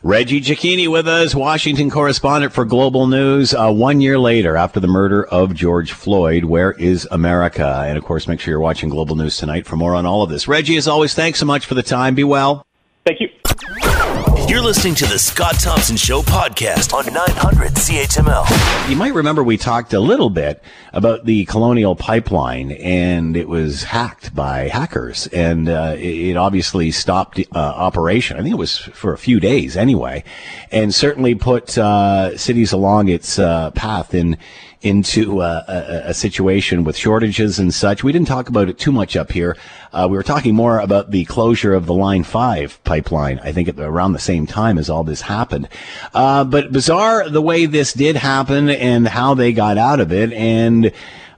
Reggie 0.04 0.42
Cecchini 0.42 0.88
with 0.88 1.08
us, 1.08 1.34
Washington 1.34 1.90
correspondent 1.90 2.54
for 2.54 2.66
Global 2.66 3.08
News. 3.08 3.54
Uh, 3.54 3.72
one 3.72 4.00
year 4.00 4.20
later, 4.20 4.56
after 4.56 4.80
the 4.80 4.88
murder 4.88 5.26
of 5.26 5.56
George 5.56 5.92
Floyd, 5.92 6.46
where 6.46 6.72
is 6.74 7.08
America? 7.10 7.84
And 7.86 7.98
of 7.98 8.04
course, 8.04 8.28
make 8.28 8.40
sure 8.40 8.52
you're 8.52 8.60
watching 8.60 8.90
Global 8.90 9.16
News 9.16 9.38
tonight 9.38 9.66
for 9.66 9.76
more 9.76 9.96
on 9.96 10.06
all 10.06 10.22
of 10.22 10.30
this. 10.30 10.48
Reggie, 10.48 10.78
as 10.78 10.88
always, 10.88 11.16
thanks 11.16 11.40
so 11.40 11.46
much 11.46 11.66
for 11.66 11.74
the 11.74 11.84
time. 11.84 12.14
Be 12.14 12.24
well. 12.24 12.66
Thank 13.06 13.20
you. 13.20 13.30
You're 14.48 14.64
listening 14.64 14.96
to 14.96 15.06
the 15.06 15.20
Scott 15.20 15.60
Thompson 15.60 15.96
Show 15.96 16.24
podcast 16.24 16.92
on 16.92 17.06
900 17.14 17.74
CHML. 17.74 18.90
You 18.90 18.96
might 18.96 19.14
remember 19.14 19.44
we 19.44 19.58
talked 19.58 19.94
a 19.94 20.00
little 20.00 20.32
bit 20.32 20.64
about 20.92 21.24
the 21.26 21.46
Colonial 21.46 21.96
Pipeline, 21.96 22.72
and 22.72 23.38
it 23.38 23.48
was 23.48 23.84
hacked 23.84 24.34
by 24.34 24.70
hackers, 24.70 25.28
and 25.28 25.70
uh, 25.70 25.96
it 26.00 26.36
obviously 26.36 26.90
stopped 26.90 27.40
uh, 27.40 27.60
operation. 27.60 28.38
I 28.38 28.42
think 28.42 28.54
it 28.54 28.58
was 28.58 28.80
for 28.80 29.14
a 29.14 29.20
few 29.20 29.40
days 29.40 29.78
anyway, 29.78 30.24
and 30.72 30.92
certainly 30.92 31.36
put 31.36 31.78
uh, 31.78 32.36
cities 32.40 32.72
along 32.72 33.10
its 33.10 33.38
uh, 33.38 33.70
path 33.72 34.16
in 34.16 34.36
into 34.86 35.42
uh, 35.42 35.64
a, 35.68 36.10
a, 36.10 36.14
situation 36.14 36.84
with 36.84 36.96
shortages 36.96 37.58
and 37.58 37.74
such. 37.74 38.04
We 38.04 38.12
didn't 38.12 38.28
talk 38.28 38.50
about 38.50 38.70
it 38.70 38.78
too 38.78 38.92
much 38.92 39.18
up 39.18 39.32
here. 39.32 39.58
Uh, 39.92 40.08
we 40.10 40.16
were 40.16 40.24
talking 40.24 40.54
more 40.54 40.80
about 40.80 41.12
the 41.12 41.26
closure 41.26 41.74
of 41.74 41.88
the 41.88 41.94
Line 41.94 42.24
5 42.24 42.84
pipeline, 42.84 43.40
I 43.40 43.52
think 43.52 43.68
at 43.68 43.80
around 43.80 44.14
the 44.14 44.20
same 44.20 44.46
time 44.46 44.78
as 44.78 44.90
all 44.90 45.04
this 45.04 45.22
happened. 45.22 45.68
Uh, 46.14 46.44
but 46.44 46.72
bizarre 46.72 47.28
the 47.30 47.42
way 47.42 47.66
this 47.66 47.94
did 47.94 48.16
happen 48.16 48.70
and 48.70 49.08
how 49.08 49.34
they 49.34 49.52
got 49.52 49.78
out 49.78 50.00
of 50.00 50.14
it. 50.14 50.32
And 50.34 50.92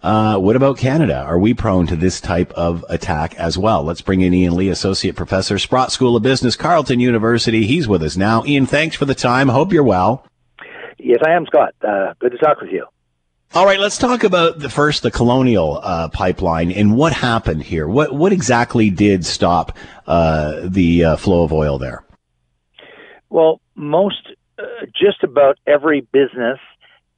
uh, 0.04 0.38
what 0.38 0.56
about 0.56 0.78
Canada? 0.78 1.18
Are 1.18 1.40
we 1.40 1.54
prone 1.54 1.88
to 1.88 1.96
this 1.96 2.20
type 2.20 2.52
of 2.54 2.84
attack 2.90 3.36
as 3.36 3.58
well? 3.58 3.84
Let's 3.84 4.02
bring 4.02 4.22
in 4.22 4.34
Ian 4.34 4.56
Lee, 4.56 4.70
Associate 4.70 5.16
Professor, 5.16 5.58
Sprott 5.58 5.92
School 5.92 6.16
of 6.16 6.24
Business, 6.24 6.56
Carleton 6.56 7.00
University. 7.00 7.66
He's 7.66 7.88
with 7.88 8.04
us 8.04 8.18
now. 8.18 8.44
Ian, 8.46 8.66
thanks 8.66 8.96
for 8.96 9.06
the 9.06 9.16
time. 9.16 9.48
Hope 9.48 9.72
you're 9.72 9.84
well. 9.84 10.26
Yes, 10.98 11.20
I 11.26 11.32
am, 11.32 11.46
Scott. 11.46 11.74
Uh, 11.82 12.14
good 12.20 12.32
to 12.32 12.38
talk 12.38 12.60
with 12.60 12.72
you. 12.72 12.86
All 13.56 13.66
right, 13.66 13.80
let's 13.80 13.98
talk 13.98 14.24
about 14.24 14.60
the 14.60 14.70
first, 14.70 15.04
the 15.04 15.12
Colonial 15.12 15.80
uh, 15.82 16.10
pipeline, 16.10 16.72
and 16.72 16.96
what 16.96 17.14
happened 17.14 17.64
here. 17.64 17.88
What 17.88 18.14
what 18.14 18.32
exactly 18.34 18.90
did 18.90 19.26
stop 19.26 19.76
uh, 20.06 20.62
the 20.64 21.04
uh, 21.04 21.16
flow 21.16 21.44
of 21.44 21.54
oil 21.54 21.80
there? 21.80 22.04
Well, 23.30 23.62
most, 23.76 24.28
uh, 24.60 24.64
just 24.94 25.24
about 25.24 25.58
every 25.66 26.02
business 26.02 26.60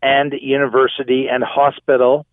and 0.01 0.34
university 0.39 1.27
and 1.30 1.43
hospital 1.43 2.25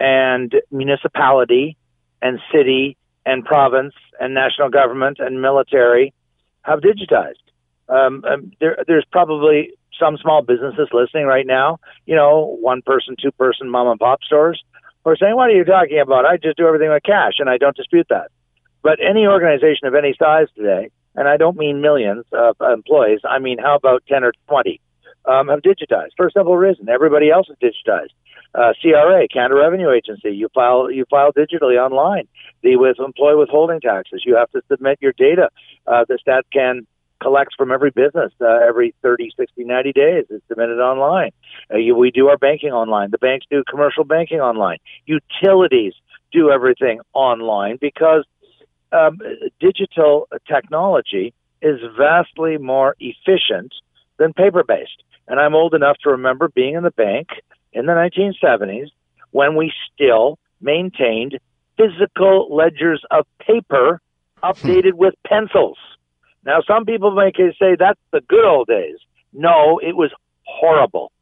and 0.00 0.54
municipality 0.70 1.76
and 2.20 2.40
city 2.52 2.96
and 3.24 3.44
province 3.44 3.94
and 4.18 4.34
national 4.34 4.70
government 4.70 5.18
and 5.20 5.40
military 5.40 6.12
have 6.62 6.80
digitized. 6.80 7.34
Um, 7.88 8.24
um, 8.24 8.52
there, 8.60 8.78
there's 8.86 9.06
probably 9.10 9.72
some 9.98 10.16
small 10.18 10.42
businesses 10.42 10.88
listening 10.92 11.26
right 11.26 11.46
now, 11.46 11.78
you 12.06 12.14
know, 12.14 12.56
one 12.60 12.82
person, 12.82 13.16
two 13.20 13.32
person 13.32 13.70
mom 13.70 13.88
and 13.88 14.00
pop 14.00 14.22
stores, 14.22 14.62
are 15.04 15.16
saying, 15.16 15.34
What 15.34 15.50
are 15.50 15.54
you 15.54 15.64
talking 15.64 16.00
about? 16.00 16.26
I 16.26 16.36
just 16.36 16.56
do 16.56 16.66
everything 16.66 16.90
with 16.90 17.02
cash, 17.02 17.34
and 17.38 17.48
I 17.48 17.58
don't 17.58 17.76
dispute 17.76 18.06
that. 18.10 18.30
But 18.82 18.98
any 19.00 19.26
organization 19.26 19.86
of 19.86 19.94
any 19.94 20.14
size 20.18 20.48
today, 20.56 20.90
and 21.14 21.28
I 21.28 21.36
don't 21.36 21.56
mean 21.56 21.80
millions 21.80 22.24
of 22.32 22.56
employees, 22.60 23.20
I 23.28 23.38
mean, 23.38 23.58
how 23.58 23.76
about 23.76 24.02
10 24.08 24.24
or 24.24 24.32
20, 24.48 24.80
um, 25.24 25.48
have 25.48 25.60
digitized 25.62 26.16
for 26.16 26.26
a 26.26 26.32
simple 26.32 26.56
reason. 26.56 26.88
Everybody 26.88 27.30
else 27.30 27.48
is 27.48 27.56
digitized. 27.62 28.10
Uh, 28.54 28.72
CRA, 28.82 29.26
Canada 29.28 29.54
Revenue 29.54 29.90
Agency, 29.90 30.30
you 30.30 30.48
file 30.52 30.90
you 30.90 31.06
file 31.08 31.32
digitally 31.32 31.78
online. 31.78 32.28
The 32.62 32.76
with 32.76 32.98
employee 32.98 33.36
withholding 33.36 33.80
taxes, 33.80 34.24
you 34.26 34.36
have 34.36 34.50
to 34.50 34.60
submit 34.68 34.98
your 35.00 35.12
data. 35.12 35.48
Uh, 35.86 36.04
the 36.06 36.18
stat 36.20 36.44
can 36.52 36.86
collects 37.22 37.54
from 37.56 37.70
every 37.70 37.90
business 37.90 38.32
uh, 38.40 38.58
every 38.66 38.94
30, 39.02 39.30
60, 39.36 39.64
90 39.64 39.92
days. 39.92 40.24
It's 40.30 40.44
submitted 40.48 40.80
online. 40.80 41.30
Uh, 41.72 41.78
you, 41.78 41.94
we 41.94 42.10
do 42.10 42.28
our 42.28 42.36
banking 42.36 42.70
online. 42.70 43.10
The 43.10 43.18
banks 43.18 43.46
do 43.50 43.62
commercial 43.68 44.04
banking 44.04 44.40
online. 44.40 44.78
Utilities 45.06 45.94
do 46.32 46.50
everything 46.50 47.00
online 47.12 47.78
because 47.80 48.24
um, 48.92 49.18
digital 49.60 50.28
technology 50.46 51.32
is 51.60 51.78
vastly 51.96 52.58
more 52.58 52.96
efficient 52.98 53.72
than 54.18 54.32
paper 54.32 54.64
based. 54.66 55.02
And 55.28 55.38
I'm 55.38 55.54
old 55.54 55.74
enough 55.74 55.96
to 56.02 56.10
remember 56.10 56.48
being 56.48 56.74
in 56.74 56.82
the 56.82 56.90
bank 56.90 57.28
in 57.72 57.86
the 57.86 57.92
1970s 57.92 58.88
when 59.30 59.54
we 59.56 59.72
still 59.94 60.38
maintained 60.60 61.38
physical 61.76 62.54
ledgers 62.54 63.02
of 63.10 63.26
paper 63.38 64.00
updated 64.42 64.94
with 64.94 65.14
pencils. 65.26 65.78
Now, 66.44 66.60
some 66.66 66.84
people 66.84 67.12
may 67.12 67.32
say 67.36 67.76
that's 67.78 68.00
the 68.12 68.20
good 68.28 68.44
old 68.44 68.66
days. 68.66 68.96
No, 69.32 69.78
it 69.78 69.96
was 69.96 70.10
horrible 70.44 71.12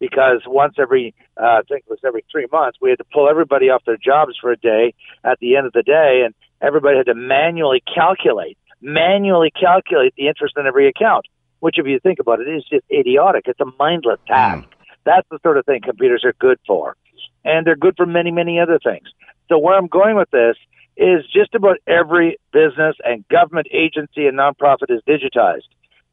because 0.00 0.42
once 0.46 0.74
every, 0.78 1.14
uh, 1.36 1.44
I 1.44 1.60
think 1.68 1.84
it 1.86 1.90
was 1.90 2.00
every 2.04 2.24
three 2.30 2.46
months, 2.52 2.78
we 2.80 2.90
had 2.90 2.98
to 2.98 3.04
pull 3.12 3.28
everybody 3.28 3.70
off 3.70 3.84
their 3.84 3.96
jobs 3.96 4.36
for 4.40 4.50
a 4.52 4.56
day 4.56 4.94
at 5.24 5.38
the 5.40 5.56
end 5.56 5.66
of 5.66 5.72
the 5.72 5.82
day, 5.82 6.22
and 6.24 6.34
everybody 6.60 6.96
had 6.96 7.06
to 7.06 7.14
manually 7.14 7.82
calculate, 7.94 8.58
manually 8.80 9.50
calculate 9.50 10.14
the 10.16 10.28
interest 10.28 10.54
in 10.56 10.66
every 10.66 10.88
account, 10.88 11.26
which, 11.60 11.78
if 11.78 11.86
you 11.86 11.98
think 12.00 12.18
about 12.20 12.40
it, 12.40 12.48
is 12.48 12.64
just 12.70 12.84
idiotic. 12.90 13.44
It's 13.46 13.60
a 13.60 13.66
mindless 13.78 14.20
task. 14.26 14.64
Mm. 14.64 14.72
That's 15.04 15.26
the 15.30 15.38
sort 15.42 15.56
of 15.56 15.66
thing 15.66 15.80
computers 15.82 16.22
are 16.24 16.34
good 16.38 16.58
for. 16.66 16.96
And 17.44 17.66
they're 17.66 17.76
good 17.76 17.94
for 17.96 18.06
many, 18.06 18.30
many 18.30 18.60
other 18.60 18.78
things. 18.82 19.08
So, 19.48 19.58
where 19.58 19.76
I'm 19.76 19.86
going 19.86 20.16
with 20.16 20.30
this 20.30 20.56
is 20.98 21.24
just 21.32 21.54
about 21.54 21.78
every 21.86 22.38
business 22.52 22.96
and 23.04 23.26
government 23.28 23.68
agency 23.72 24.26
and 24.26 24.36
nonprofit 24.36 24.90
is 24.90 25.00
digitized. 25.08 25.68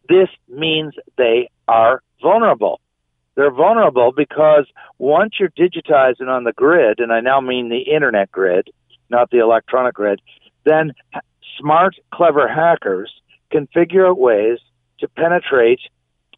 This 0.07 0.29
means 0.47 0.93
they 1.17 1.49
are 1.67 2.03
vulnerable. 2.21 2.79
They're 3.33 3.51
vulnerable 3.51 4.13
because 4.15 4.67
once 4.99 5.33
you're 5.39 5.49
digitized 5.49 6.19
and 6.19 6.29
on 6.29 6.43
the 6.43 6.53
grid, 6.53 6.99
and 6.99 7.11
I 7.11 7.19
now 7.19 7.41
mean 7.41 7.69
the 7.69 7.81
internet 7.93 8.31
grid, 8.31 8.69
not 9.09 9.31
the 9.31 9.39
electronic 9.39 9.95
grid, 9.95 10.21
then 10.65 10.93
smart, 11.59 11.95
clever 12.13 12.47
hackers 12.47 13.11
can 13.51 13.67
figure 13.73 14.07
out 14.07 14.19
ways 14.19 14.59
to 14.99 15.07
penetrate 15.07 15.79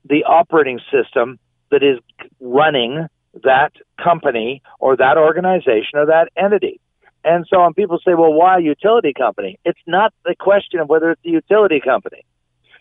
the 0.05 0.23
operating 0.23 0.79
system 0.89 1.37
that 1.69 1.83
is 1.83 1.99
running 2.39 3.07
that 3.43 3.73
company 4.01 4.61
or 4.79 4.95
that 4.95 5.17
organization 5.17 5.99
or 5.99 6.05
that 6.05 6.29
entity. 6.37 6.79
And 7.27 7.45
so 7.49 7.61
when 7.63 7.73
people 7.73 7.99
say, 8.05 8.13
well, 8.13 8.31
why 8.31 8.57
a 8.57 8.61
utility 8.61 9.13
company? 9.13 9.59
It's 9.65 9.79
not 9.85 10.13
the 10.23 10.35
question 10.39 10.79
of 10.79 10.87
whether 10.87 11.11
it's 11.11 11.25
a 11.25 11.29
utility 11.29 11.81
company. 11.81 12.23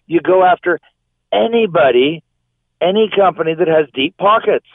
You 0.07 0.20
go 0.20 0.44
after 0.44 0.78
anybody, 1.32 2.22
any 2.80 3.11
company 3.14 3.55
that 3.55 3.66
has 3.66 3.86
deep 3.92 4.16
pockets. 4.16 4.66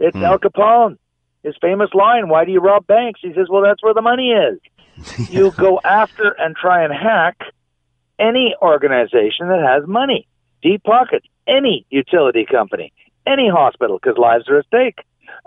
It's 0.00 0.16
Hmm. 0.16 0.24
Al 0.24 0.38
Capone. 0.38 0.96
His 1.42 1.54
famous 1.60 1.90
line, 1.94 2.28
why 2.28 2.44
do 2.46 2.52
you 2.52 2.60
rob 2.60 2.86
banks? 2.86 3.20
He 3.22 3.32
says, 3.34 3.46
well, 3.50 3.62
that's 3.62 3.82
where 3.82 3.94
the 3.94 4.02
money 4.02 4.30
is. 4.32 4.58
you 5.30 5.52
go 5.52 5.80
after 5.84 6.34
and 6.38 6.56
try 6.56 6.82
and 6.84 6.92
hack 6.92 7.36
any 8.18 8.54
organization 8.60 9.48
that 9.48 9.60
has 9.60 9.86
money, 9.86 10.26
deep 10.62 10.82
pockets, 10.82 11.26
any 11.46 11.86
utility 11.90 12.44
company, 12.50 12.92
any 13.26 13.48
hospital, 13.48 13.98
because 14.02 14.18
lives 14.18 14.48
are 14.48 14.58
at 14.58 14.66
stake, 14.66 14.98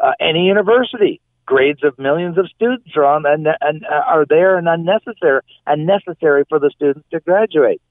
uh, 0.02 0.14
any 0.20 0.46
university. 0.46 1.20
Grades 1.52 1.84
of 1.84 2.00
millions 2.00 2.38
of 2.38 2.48
students 2.56 2.96
are 2.96 3.04
on 3.04 3.26
and, 3.26 3.46
and 3.60 3.84
uh, 3.84 3.94
are 4.08 4.26
there 4.26 4.58
and 4.58 4.70
unnecessary 4.70 5.42
and 5.68 5.86
necessary 5.86 6.46
for 6.48 6.60
the 6.60 6.72
students 6.74 7.06
to 7.12 7.20
graduate. 7.20 7.82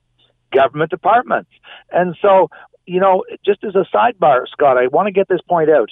Government 0.50 0.90
departments, 0.90 1.50
and 1.92 2.16
so 2.22 2.48
you 2.86 3.00
know, 3.00 3.22
just 3.44 3.62
as 3.62 3.74
a 3.74 3.84
sidebar, 3.94 4.48
Scott, 4.50 4.78
I 4.78 4.86
want 4.86 5.08
to 5.08 5.12
get 5.12 5.28
this 5.28 5.42
point 5.46 5.68
out. 5.68 5.90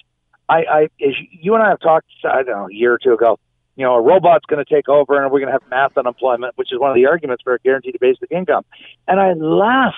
I, 0.49 0.57
I, 0.57 0.83
as 1.07 1.15
you 1.31 1.55
and 1.55 1.63
I 1.63 1.69
have 1.69 1.81
talked, 1.81 2.07
I 2.25 2.43
don't 2.43 2.47
know, 2.47 2.69
a 2.69 2.75
year 2.75 2.95
or 2.95 2.99
two 2.99 3.13
ago. 3.13 3.39
You 3.77 3.85
know, 3.85 3.95
a 3.97 4.01
robot's 4.01 4.47
going 4.47 4.65
to 4.65 4.75
take 4.75 4.89
over, 4.89 5.23
and 5.23 5.31
we're 5.31 5.41
going 5.41 5.53
to 5.53 5.61
have 5.61 5.71
mass 5.71 5.91
unemployment, 5.95 6.57
which 6.57 6.73
is 6.73 6.81
one 6.81 6.91
of 6.91 6.97
the 6.97 7.05
arguments 7.05 7.43
for 7.45 7.55
a 7.55 7.59
guaranteed 7.61 7.99
basic 8.01 8.33
income. 8.33 8.65
And 9.07 9.21
I 9.21 9.35
laugh 9.35 9.95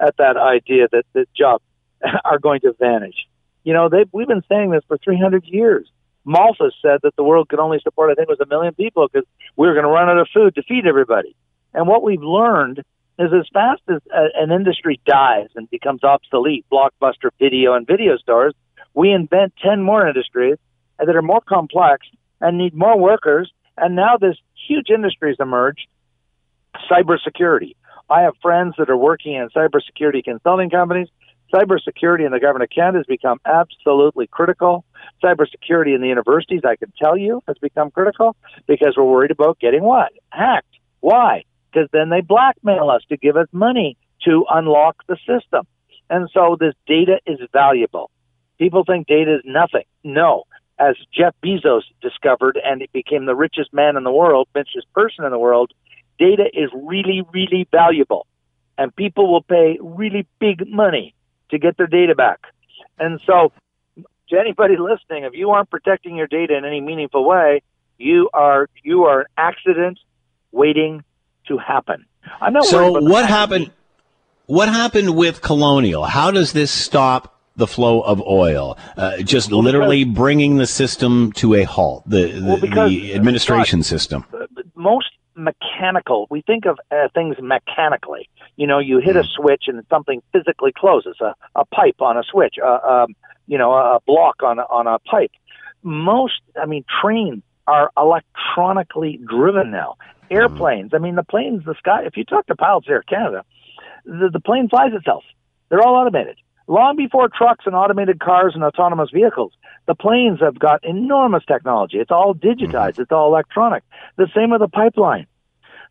at 0.00 0.16
that 0.16 0.38
idea 0.38 0.88
that 0.90 1.04
the 1.12 1.26
jobs 1.36 1.62
are 2.24 2.38
going 2.38 2.60
to 2.62 2.72
vanish. 2.80 3.26
You 3.62 3.74
know, 3.74 3.90
they 3.90 4.06
we've 4.10 4.26
been 4.26 4.42
saying 4.48 4.70
this 4.70 4.82
for 4.88 4.96
300 4.96 5.44
years. 5.44 5.86
Malthus 6.30 6.74
said 6.80 7.00
that 7.02 7.16
the 7.16 7.24
world 7.24 7.48
could 7.48 7.58
only 7.58 7.80
support, 7.82 8.10
I 8.10 8.14
think, 8.14 8.28
it 8.28 8.38
was 8.38 8.40
a 8.40 8.48
million 8.48 8.72
people 8.72 9.08
because 9.08 9.26
we 9.56 9.66
were 9.66 9.74
going 9.74 9.84
to 9.84 9.90
run 9.90 10.08
out 10.08 10.18
of 10.18 10.28
food 10.32 10.54
to 10.54 10.62
feed 10.62 10.86
everybody. 10.86 11.34
And 11.74 11.88
what 11.88 12.04
we've 12.04 12.22
learned 12.22 12.84
is 13.18 13.32
as 13.32 13.48
fast 13.52 13.82
as 13.88 14.00
a, 14.14 14.28
an 14.40 14.52
industry 14.52 15.00
dies 15.04 15.48
and 15.56 15.68
becomes 15.70 16.04
obsolete, 16.04 16.64
blockbuster 16.70 17.30
video 17.40 17.74
and 17.74 17.84
video 17.84 18.16
stores, 18.16 18.54
we 18.94 19.10
invent 19.10 19.54
10 19.62 19.82
more 19.82 20.06
industries 20.06 20.56
that 20.98 21.16
are 21.16 21.22
more 21.22 21.40
complex 21.40 22.06
and 22.40 22.56
need 22.56 22.74
more 22.74 22.96
workers. 22.96 23.52
And 23.76 23.96
now 23.96 24.16
this 24.16 24.36
huge 24.68 24.88
industries 24.88 25.36
emerged, 25.40 25.88
cybersecurity. 26.88 27.74
I 28.08 28.22
have 28.22 28.34
friends 28.40 28.74
that 28.78 28.88
are 28.88 28.96
working 28.96 29.34
in 29.34 29.48
cybersecurity 29.48 30.22
consulting 30.22 30.70
companies. 30.70 31.08
Cybersecurity 31.52 32.24
in 32.24 32.30
the 32.30 32.38
government 32.38 32.70
of 32.70 32.74
Canada 32.74 32.98
has 32.98 33.06
become 33.06 33.40
absolutely 33.44 34.28
critical. 34.28 34.84
Cybersecurity 35.22 35.94
in 35.94 36.00
the 36.00 36.08
universities, 36.08 36.62
I 36.64 36.76
can 36.76 36.92
tell 36.98 37.16
you, 37.16 37.42
has 37.46 37.56
become 37.58 37.90
critical 37.90 38.36
because 38.66 38.94
we're 38.96 39.04
worried 39.04 39.30
about 39.30 39.58
getting 39.58 39.82
what? 39.82 40.12
Hacked. 40.30 40.78
Why? 41.00 41.44
Because 41.72 41.88
then 41.92 42.10
they 42.10 42.20
blackmail 42.20 42.90
us 42.90 43.02
to 43.08 43.16
give 43.16 43.36
us 43.36 43.48
money 43.52 43.96
to 44.24 44.44
unlock 44.50 45.02
the 45.06 45.16
system. 45.26 45.66
And 46.08 46.28
so 46.32 46.56
this 46.58 46.74
data 46.86 47.20
is 47.26 47.38
valuable. 47.52 48.10
People 48.58 48.84
think 48.84 49.06
data 49.06 49.36
is 49.36 49.42
nothing. 49.44 49.84
No. 50.04 50.44
As 50.78 50.96
Jeff 51.12 51.34
Bezos 51.44 51.82
discovered 52.02 52.58
and 52.62 52.86
became 52.92 53.26
the 53.26 53.34
richest 53.34 53.72
man 53.72 53.96
in 53.96 54.04
the 54.04 54.12
world, 54.12 54.48
richest 54.54 54.92
person 54.92 55.24
in 55.24 55.30
the 55.30 55.38
world, 55.38 55.72
data 56.18 56.44
is 56.52 56.70
really, 56.74 57.22
really 57.32 57.66
valuable. 57.70 58.26
And 58.76 58.94
people 58.94 59.30
will 59.30 59.42
pay 59.42 59.78
really 59.80 60.26
big 60.38 60.66
money 60.68 61.14
to 61.50 61.58
get 61.58 61.76
their 61.76 61.86
data 61.86 62.14
back. 62.14 62.40
And 62.98 63.20
so, 63.26 63.52
to 64.30 64.38
anybody 64.38 64.76
listening, 64.78 65.24
if 65.24 65.34
you 65.34 65.50
aren't 65.50 65.70
protecting 65.70 66.16
your 66.16 66.26
data 66.26 66.56
in 66.56 66.64
any 66.64 66.80
meaningful 66.80 67.24
way, 67.24 67.62
you 67.98 68.30
are 68.32 68.68
you 68.82 69.04
are 69.04 69.20
an 69.20 69.26
accident 69.36 69.98
waiting 70.52 71.04
to 71.48 71.58
happen. 71.58 72.06
I'm 72.40 72.52
not 72.52 72.62
worried 72.72 72.94
So 72.94 73.00
what 73.02 73.26
happened? 73.26 73.70
What 74.46 74.68
happened 74.68 75.14
with 75.14 75.42
Colonial? 75.42 76.04
How 76.04 76.30
does 76.30 76.52
this 76.52 76.72
stop 76.72 77.38
the 77.56 77.68
flow 77.68 78.00
of 78.00 78.20
oil? 78.20 78.76
Uh, 78.96 79.18
just 79.18 79.52
literally 79.52 80.04
bringing 80.04 80.56
the 80.56 80.66
system 80.66 81.30
to 81.32 81.54
a 81.54 81.62
halt. 81.62 82.02
The 82.06 82.32
the, 82.32 82.44
Well, 82.44 82.60
because, 82.60 82.90
the 82.90 83.14
administration 83.14 83.82
system. 83.82 84.24
most 84.74 85.10
mechanical. 85.36 86.26
We 86.30 86.42
think 86.42 86.66
of 86.66 86.78
uh, 86.90 87.08
things 87.14 87.36
mechanically. 87.40 88.28
You 88.56 88.66
know, 88.66 88.78
you 88.78 88.98
hit 88.98 89.16
a 89.16 89.24
switch 89.24 89.64
and 89.68 89.82
something 89.88 90.22
physically 90.32 90.72
closes. 90.76 91.16
A, 91.20 91.34
a 91.54 91.64
pipe 91.64 92.00
on 92.00 92.16
a 92.16 92.22
switch. 92.22 92.56
Uh, 92.62 92.78
um, 93.06 93.14
you 93.50 93.58
know, 93.58 93.72
a 93.72 93.98
block 94.06 94.44
on 94.44 94.60
a, 94.60 94.62
on 94.62 94.86
a 94.86 95.00
pipe. 95.00 95.32
Most, 95.82 96.40
I 96.60 96.66
mean, 96.66 96.84
trains 97.02 97.42
are 97.66 97.90
electronically 97.98 99.18
driven 99.28 99.72
now. 99.72 99.96
Mm-hmm. 99.98 100.34
Airplanes. 100.36 100.90
I 100.94 100.98
mean, 100.98 101.16
the 101.16 101.24
planes, 101.24 101.64
the 101.64 101.74
sky. 101.74 102.04
If 102.06 102.16
you 102.16 102.24
talk 102.24 102.46
to 102.46 102.54
pilots 102.54 102.86
here 102.86 102.98
in 102.98 103.02
Canada, 103.08 103.44
the, 104.04 104.30
the 104.32 104.38
plane 104.38 104.68
flies 104.68 104.92
itself. 104.94 105.24
They're 105.68 105.82
all 105.82 105.96
automated. 105.96 106.36
Long 106.68 106.94
before 106.94 107.28
trucks 107.28 107.64
and 107.66 107.74
automated 107.74 108.20
cars 108.20 108.52
and 108.54 108.62
autonomous 108.62 109.10
vehicles, 109.12 109.52
the 109.86 109.96
planes 109.96 110.38
have 110.40 110.56
got 110.56 110.84
enormous 110.84 111.42
technology. 111.44 111.98
It's 111.98 112.12
all 112.12 112.32
digitized. 112.32 112.92
Mm-hmm. 112.92 113.02
It's 113.02 113.12
all 113.12 113.34
electronic. 113.34 113.82
The 114.16 114.28
same 114.32 114.50
with 114.50 114.60
the 114.60 114.68
pipeline. 114.68 115.26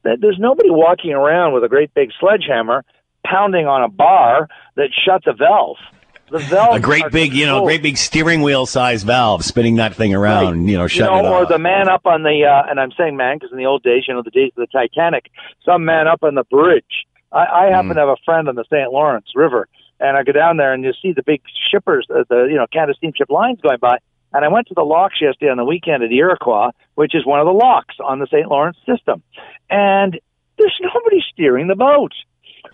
There's 0.03 0.39
nobody 0.39 0.69
walking 0.69 1.11
around 1.11 1.53
with 1.53 1.65
a 1.65 1.67
great 1.67 1.93
big 1.93 2.11
sledgehammer 2.21 2.85
pounding 3.25 3.67
on 3.67 3.83
a 3.83 3.89
bar 3.89 4.47
that 4.77 4.91
shuts 5.05 5.27
a 5.27 5.33
valve. 5.33 5.75
The 6.31 6.39
valve 6.39 6.75
A 6.75 6.79
great 6.79 7.11
big, 7.11 7.33
you 7.33 7.45
know, 7.45 7.63
great 7.63 7.81
big 7.81 7.97
steering 7.97 8.41
wheel 8.41 8.65
size 8.65 9.03
valve 9.03 9.43
spinning 9.43 9.75
that 9.77 9.95
thing 9.95 10.13
around, 10.13 10.67
you 10.67 10.77
know, 10.77 10.85
you 10.85 11.01
know, 11.01 11.17
it 11.17 11.25
or 11.25 11.43
off. 11.43 11.49
the 11.49 11.57
man 11.57 11.89
up 11.89 12.05
on 12.05 12.23
the, 12.23 12.45
uh, 12.45 12.69
and 12.69 12.79
I'm 12.79 12.91
saying 12.91 13.17
man 13.17 13.37
because 13.37 13.51
in 13.51 13.57
the 13.57 13.65
old 13.65 13.83
days, 13.83 14.03
you 14.07 14.13
know, 14.13 14.21
the 14.21 14.29
days 14.29 14.51
of 14.57 14.67
the 14.67 14.67
Titanic, 14.67 15.31
some 15.65 15.85
man 15.85 16.07
up 16.07 16.23
on 16.23 16.35
the 16.35 16.43
bridge. 16.43 17.05
I, 17.31 17.45
I 17.45 17.65
happen 17.71 17.95
to 17.95 17.99
have 17.99 18.09
a 18.09 18.17
friend 18.25 18.47
on 18.47 18.55
the 18.55 18.65
St. 18.65 18.91
Lawrence 18.91 19.27
River, 19.35 19.67
and 19.99 20.17
I 20.17 20.23
go 20.23 20.31
down 20.31 20.57
there 20.57 20.73
and 20.73 20.83
you 20.83 20.93
see 21.01 21.13
the 21.13 21.23
big 21.23 21.41
shippers, 21.71 22.07
uh, 22.09 22.23
the 22.29 22.47
you 22.49 22.55
know 22.55 22.65
Canada 22.71 22.93
Steamship 22.97 23.29
lines 23.29 23.59
going 23.61 23.77
by. 23.79 23.97
And 24.31 24.45
I 24.45 24.47
went 24.47 24.67
to 24.67 24.75
the 24.75 24.83
locks 24.83 25.15
yesterday 25.19 25.49
on 25.49 25.57
the 25.57 25.65
weekend 25.65 26.03
at 26.03 26.09
the 26.09 26.17
Iroquois, 26.17 26.69
which 26.93 27.15
is 27.15 27.25
one 27.25 27.39
of 27.39 27.47
the 27.47 27.53
locks 27.53 27.95
on 28.03 28.19
the 28.19 28.27
St. 28.27 28.47
Lawrence 28.47 28.77
system, 28.87 29.23
and 29.69 30.19
there's 30.57 30.79
nobody 30.81 31.21
steering 31.31 31.67
the 31.67 31.75
boat. 31.75 32.13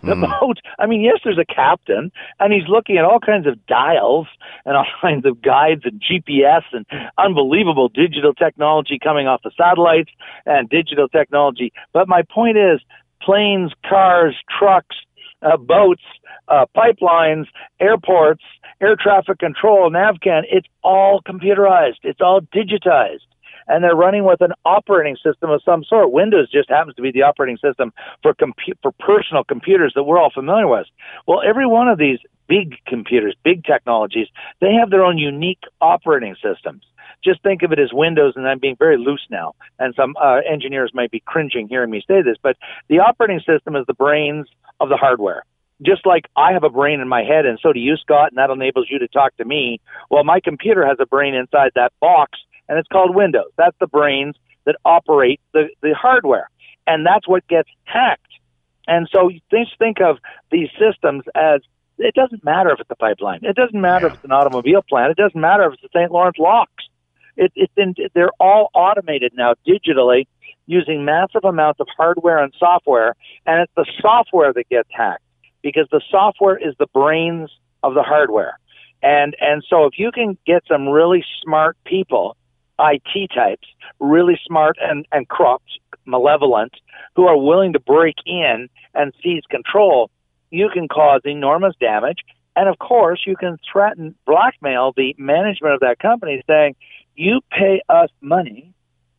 The 0.04 0.16
boat, 0.16 0.60
I 0.80 0.86
mean, 0.86 1.02
yes, 1.02 1.20
there's 1.24 1.38
a 1.38 1.46
captain, 1.46 2.12
and 2.40 2.54
he's 2.54 2.68
looking 2.68 2.98
at 2.98 3.06
all 3.06 3.20
kinds 3.20 3.48
of 3.48 3.66
dials 3.66 4.28
and 4.66 4.76
all 4.76 4.86
kinds 5.02 5.26
of 5.26 5.42
guides 5.42 5.82
and 5.86 6.02
GPS 6.02 6.64
and 6.72 6.86
unbelievable 7.18 7.90
digital 7.90 8.34
technology 8.34 9.00
coming 9.02 9.28
off 9.28 9.42
the 9.44 9.52
satellites 9.58 10.12
and 10.46 10.70
digital 10.70 11.08
technology. 11.08 11.74
But 11.94 12.08
my 12.08 12.22
point 12.24 12.58
is 12.58 12.82
planes, 13.22 13.72
cars, 13.88 14.36
trucks, 14.58 14.96
uh, 15.42 15.58
boats, 15.58 16.04
uh, 16.48 16.66
pipelines, 16.76 17.46
airports, 17.80 18.44
air 18.82 18.96
traffic 18.96 19.40
control, 19.40 19.90
NAVCAN, 19.90 20.44
it's 20.52 20.68
all 20.84 21.22
computerized. 21.22 22.00
It's 22.04 22.22
all 22.22 22.42
digitized 22.42 23.26
and 23.68 23.84
they're 23.84 23.96
running 23.96 24.24
with 24.24 24.42
an 24.42 24.52
operating 24.66 25.16
system 25.16 25.50
of 25.50 25.62
some 25.64 25.84
sort. 25.84 26.12
Windows 26.12 26.52
just 26.52 26.70
happens 26.70 26.96
to 26.96 27.02
be 27.02 27.12
the 27.12 27.24
operating 27.24 27.58
system 27.58 27.94
for 28.22 28.34
compu- 28.34 28.78
for 28.82 28.92
personal 29.00 29.44
computers 29.44 29.94
that 29.96 30.04
we're 30.04 30.20
all 30.20 30.32
familiar 30.34 30.68
with. 30.68 30.88
Well, 31.28 31.42
every 31.48 31.66
one 31.66 31.88
of 31.88 31.98
these 31.98 32.20
big 32.48 32.76
computers, 32.88 33.36
big 33.44 33.64
technologies, 33.64 34.28
they 34.62 34.74
have 34.74 34.90
their 34.90 35.04
own 35.04 35.18
unique 35.18 35.64
operating 35.82 36.36
systems. 36.36 36.84
Just 37.24 37.42
think 37.42 37.64
of 37.64 37.72
it 37.72 37.80
as 37.80 37.90
Windows, 37.92 38.34
and 38.36 38.48
I'm 38.48 38.60
being 38.60 38.76
very 38.78 38.98
loose 38.98 39.26
now. 39.32 39.54
And 39.80 39.96
some 39.96 40.16
uh, 40.22 40.42
engineers 40.50 40.92
might 40.94 41.10
be 41.10 41.24
cringing 41.26 41.68
hearing 41.68 41.90
me 41.90 42.04
say 42.08 42.22
this, 42.22 42.38
but 42.42 42.56
the 42.88 43.00
operating 43.00 43.40
system 43.40 43.76
is 43.76 43.86
the 43.88 43.94
brains 43.94 44.48
of 44.80 44.90
the 44.90 44.98
hardware 44.98 45.44
just 45.82 46.06
like 46.06 46.26
I 46.36 46.54
have 46.54 46.64
a 46.64 46.70
brain 46.70 47.00
in 47.00 47.08
my 47.08 47.24
head, 47.24 47.46
and 47.46 47.60
so 47.62 47.74
do 47.74 47.80
you, 47.80 47.98
Scott, 47.98 48.32
and 48.32 48.38
that 48.38 48.50
enables 48.50 48.88
you 48.90 49.00
to 49.00 49.08
talk 49.08 49.36
to 49.38 49.46
me. 49.46 49.82
Well, 50.10 50.24
my 50.24 50.40
computer 50.40 50.86
has 50.86 50.98
a 51.00 51.06
brain 51.06 51.36
inside 51.36 51.72
that 51.76 51.92
box, 52.00 52.40
and 52.68 52.78
it's 52.78 52.88
called 52.88 53.16
Windows. 53.16 53.52
That's 53.58 53.76
the 53.80 53.88
brains 53.88 54.36
that 54.66 54.76
operate 54.84 55.40
the, 55.54 55.70
the 55.82 55.94
hardware, 55.94 56.50
and 56.88 57.06
that's 57.06 57.28
what 57.28 57.48
gets 57.48 57.70
hacked. 57.84 58.22
And 58.88 59.08
so 59.12 59.32
just 59.52 59.78
think 59.80 60.02
of 60.02 60.18
these 60.52 60.70
systems 60.80 61.24
as 61.34 61.62
it 61.98 62.14
doesn't 62.14 62.44
matter 62.44 62.72
if 62.72 62.80
it's 62.80 62.90
a 62.92 62.96
pipeline, 62.96 63.40
it 63.44 63.56
doesn't 63.56 63.80
matter 63.80 64.08
if 64.08 64.14
it's 64.14 64.24
an 64.24 64.32
automobile 64.32 64.82
plant, 64.88 65.12
it 65.12 65.18
doesn't 65.18 65.40
matter 65.40 65.64
if 65.66 65.74
it's 65.74 65.82
the 65.82 66.00
St. 66.00 66.12
Lawrence 66.12 66.38
locks. 66.38 66.84
It, 67.38 67.52
it's 67.56 67.74
in, 67.76 67.96
they're 68.14 68.32
all 68.40 68.70
automated 68.74 69.34
now 69.36 69.56
digitally 69.68 70.28
using 70.68 71.06
massive 71.06 71.44
amounts 71.44 71.80
of 71.80 71.88
hardware 71.96 72.44
and 72.44 72.54
software, 72.58 73.16
and 73.46 73.62
it's 73.62 73.72
the 73.76 73.86
software 74.02 74.54
that 74.54 74.70
gets 74.70 74.90
hacked 74.92 75.22
because 75.62 75.88
the 75.92 76.02
software 76.10 76.58
is 76.58 76.76
the 76.80 76.88
brains 76.88 77.50
of 77.84 77.94
the 77.94 78.04
hardware. 78.04 78.58
And 79.04 79.36
and 79.40 79.64
so 79.70 79.86
if 79.86 79.94
you 79.98 80.12
can 80.12 80.38
get 80.46 80.64
some 80.68 80.88
really 80.88 81.24
smart 81.44 81.78
people, 81.86 82.38
IT 82.80 83.32
types, 83.34 83.68
really 84.00 84.40
smart 84.46 84.78
and, 84.82 85.06
and 85.12 85.28
corrupt, 85.28 85.80
malevolent, 86.06 86.74
who 87.16 87.28
are 87.28 87.38
willing 87.38 87.74
to 87.74 87.80
break 87.80 88.16
in 88.26 88.70
and 88.94 89.14
seize 89.24 89.44
control, 89.50 90.10
you 90.52 90.70
can 90.74 90.88
cause 90.88 91.22
enormous 91.26 91.76
damage. 91.80 92.20
And 92.56 92.70
of 92.70 92.80
course, 92.80 93.24
you 93.26 93.36
can 93.36 93.58
threaten, 93.72 94.16
blackmail 94.26 94.94
the 94.96 95.16
management 95.18 95.74
of 95.74 95.80
that 95.82 96.00
company 96.00 96.42
saying, 96.48 96.76
you 97.16 97.42
pay 97.52 97.82
us 97.90 98.10
money 98.22 98.74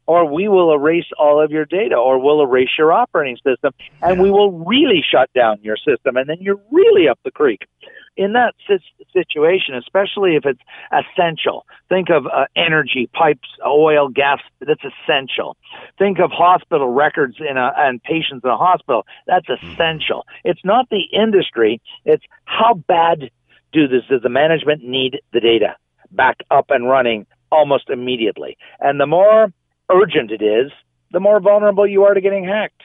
or 0.06 0.30
we 0.30 0.48
will 0.48 0.72
erase 0.72 1.06
all 1.18 1.42
of 1.42 1.50
your 1.50 1.64
data 1.64 1.96
or 1.96 2.18
we'll 2.18 2.42
erase 2.42 2.70
your 2.78 2.92
operating 2.92 3.36
system 3.36 3.72
and 4.02 4.20
we 4.20 4.30
will 4.30 4.52
really 4.52 5.02
shut 5.08 5.30
down 5.34 5.58
your 5.62 5.76
system 5.76 6.16
and 6.16 6.28
then 6.28 6.38
you're 6.40 6.60
really 6.70 7.08
up 7.08 7.18
the 7.24 7.30
creek 7.30 7.60
in 8.16 8.32
that 8.32 8.54
situation 9.12 9.74
especially 9.74 10.36
if 10.36 10.44
it's 10.44 10.60
essential 10.92 11.66
think 11.88 12.08
of 12.10 12.26
uh, 12.26 12.46
energy 12.56 13.08
pipes 13.12 13.48
oil 13.66 14.08
gas 14.08 14.40
that's 14.60 14.82
essential. 14.84 15.56
Think 15.98 16.18
of 16.18 16.30
hospital 16.30 16.88
records 16.92 17.36
in 17.38 17.56
a 17.56 17.72
and 17.76 18.02
patients 18.02 18.42
in 18.44 18.50
a 18.50 18.56
hospital 18.56 19.06
that's 19.26 19.46
essential. 19.48 20.24
It's 20.44 20.60
not 20.64 20.88
the 20.90 21.02
industry 21.12 21.80
it's 22.04 22.24
how 22.44 22.74
bad 22.74 23.30
do 23.72 23.88
this 23.88 24.02
does 24.08 24.22
the 24.22 24.28
management 24.28 24.82
need 24.82 25.20
the 25.32 25.40
data 25.40 25.76
back 26.10 26.38
up 26.50 26.66
and 26.70 26.88
running 26.88 27.26
almost 27.50 27.90
immediately? 27.90 28.56
And 28.80 29.00
the 29.00 29.06
more 29.06 29.52
urgent 29.90 30.30
it 30.30 30.42
is, 30.42 30.72
the 31.12 31.20
more 31.20 31.40
vulnerable 31.40 31.86
you 31.86 32.04
are 32.04 32.14
to 32.14 32.20
getting 32.20 32.44
hacked. 32.44 32.82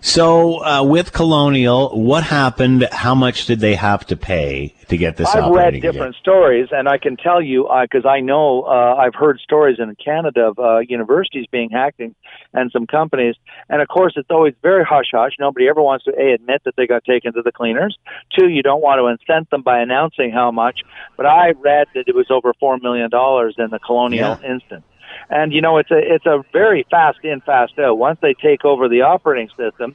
So, 0.00 0.64
uh, 0.64 0.82
with 0.82 1.12
Colonial, 1.12 1.90
what 2.00 2.24
happened? 2.24 2.88
How 2.92 3.14
much 3.14 3.46
did 3.46 3.60
they 3.60 3.74
have 3.74 4.06
to 4.06 4.16
pay 4.16 4.74
to 4.88 4.96
get 4.96 5.16
this? 5.16 5.28
Out? 5.34 5.44
I've 5.44 5.52
read 5.52 5.74
different 5.74 6.14
again? 6.14 6.20
stories, 6.20 6.68
and 6.70 6.88
I 6.88 6.98
can 6.98 7.16
tell 7.16 7.42
you 7.42 7.68
because 7.82 8.04
uh, 8.04 8.08
I 8.08 8.20
know 8.20 8.62
uh, 8.62 8.96
I've 8.96 9.14
heard 9.14 9.40
stories 9.40 9.78
in 9.78 9.94
Canada 9.96 10.48
of 10.48 10.58
uh, 10.58 10.78
universities 10.78 11.46
being 11.50 11.70
hacked 11.70 12.00
and, 12.00 12.14
and 12.52 12.70
some 12.70 12.86
companies. 12.86 13.34
And 13.68 13.82
of 13.82 13.88
course, 13.88 14.14
it's 14.16 14.30
always 14.30 14.54
very 14.62 14.84
hush 14.84 15.10
hush. 15.12 15.32
Nobody 15.38 15.68
ever 15.68 15.82
wants 15.82 16.04
to 16.04 16.12
a 16.18 16.34
admit 16.34 16.62
that 16.64 16.76
they 16.76 16.86
got 16.86 17.04
taken 17.04 17.32
to 17.34 17.42
the 17.42 17.52
cleaners. 17.52 17.98
Two, 18.38 18.48
you 18.48 18.62
don't 18.62 18.82
want 18.82 18.98
to 18.98 19.32
incent 19.32 19.50
them 19.50 19.62
by 19.62 19.80
announcing 19.80 20.30
how 20.30 20.50
much. 20.50 20.80
But 21.16 21.26
I 21.26 21.50
read 21.50 21.88
that 21.94 22.04
it 22.06 22.14
was 22.14 22.26
over 22.30 22.52
four 22.60 22.78
million 22.78 23.10
dollars 23.10 23.56
in 23.58 23.70
the 23.70 23.78
Colonial 23.78 24.38
yeah. 24.42 24.52
instance. 24.52 24.84
And 25.30 25.52
you 25.52 25.60
know, 25.60 25.78
it's 25.78 25.90
a 25.90 25.98
it's 25.98 26.26
a 26.26 26.42
very 26.52 26.86
fast 26.90 27.18
in, 27.22 27.40
fast 27.40 27.78
out. 27.78 27.98
Once 27.98 28.18
they 28.22 28.34
take 28.34 28.64
over 28.64 28.88
the 28.88 29.02
operating 29.02 29.48
system, 29.56 29.94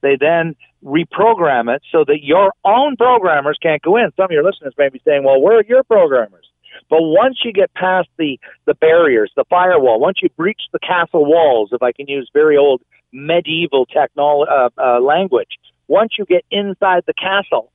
they 0.00 0.16
then 0.18 0.56
reprogram 0.84 1.74
it 1.74 1.82
so 1.92 2.04
that 2.06 2.18
your 2.22 2.52
own 2.64 2.96
programmers 2.96 3.58
can't 3.62 3.82
go 3.82 3.96
in. 3.96 4.10
Some 4.16 4.26
of 4.26 4.30
your 4.30 4.44
listeners 4.44 4.74
may 4.76 4.88
be 4.88 5.00
saying, 5.04 5.24
"Well, 5.24 5.40
where 5.40 5.58
are 5.58 5.64
your 5.64 5.84
programmers?" 5.84 6.48
But 6.90 7.02
once 7.02 7.38
you 7.44 7.52
get 7.52 7.72
past 7.74 8.08
the 8.18 8.38
the 8.66 8.74
barriers, 8.74 9.32
the 9.36 9.44
firewall, 9.48 10.00
once 10.00 10.18
you 10.22 10.28
breach 10.36 10.60
the 10.72 10.78
castle 10.78 11.24
walls, 11.24 11.70
if 11.72 11.82
I 11.82 11.92
can 11.92 12.08
use 12.08 12.30
very 12.32 12.56
old 12.56 12.82
medieval 13.12 13.86
technology 13.86 14.50
uh, 14.50 14.68
uh, 14.78 15.00
language, 15.00 15.58
once 15.88 16.12
you 16.18 16.24
get 16.24 16.44
inside 16.50 17.04
the 17.06 17.14
castle, 17.14 17.70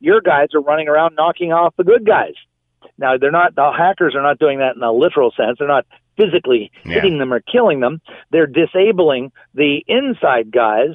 your 0.00 0.20
guys 0.20 0.48
are 0.54 0.60
running 0.60 0.88
around 0.88 1.14
knocking 1.14 1.52
off 1.52 1.74
the 1.76 1.84
good 1.84 2.06
guys. 2.06 2.34
Now 2.98 3.16
they're 3.16 3.30
not 3.30 3.54
the 3.54 3.72
hackers 3.76 4.14
are 4.14 4.22
not 4.22 4.38
doing 4.38 4.58
that 4.58 4.76
in 4.76 4.82
a 4.82 4.92
literal 4.92 5.32
sense. 5.36 5.58
They're 5.58 5.68
not 5.68 5.86
physically 6.18 6.70
yeah. 6.84 6.94
hitting 6.94 7.18
them 7.18 7.32
or 7.32 7.40
killing 7.40 7.80
them. 7.80 8.02
They're 8.30 8.46
disabling 8.46 9.32
the 9.54 9.84
inside 9.86 10.50
guys. 10.50 10.90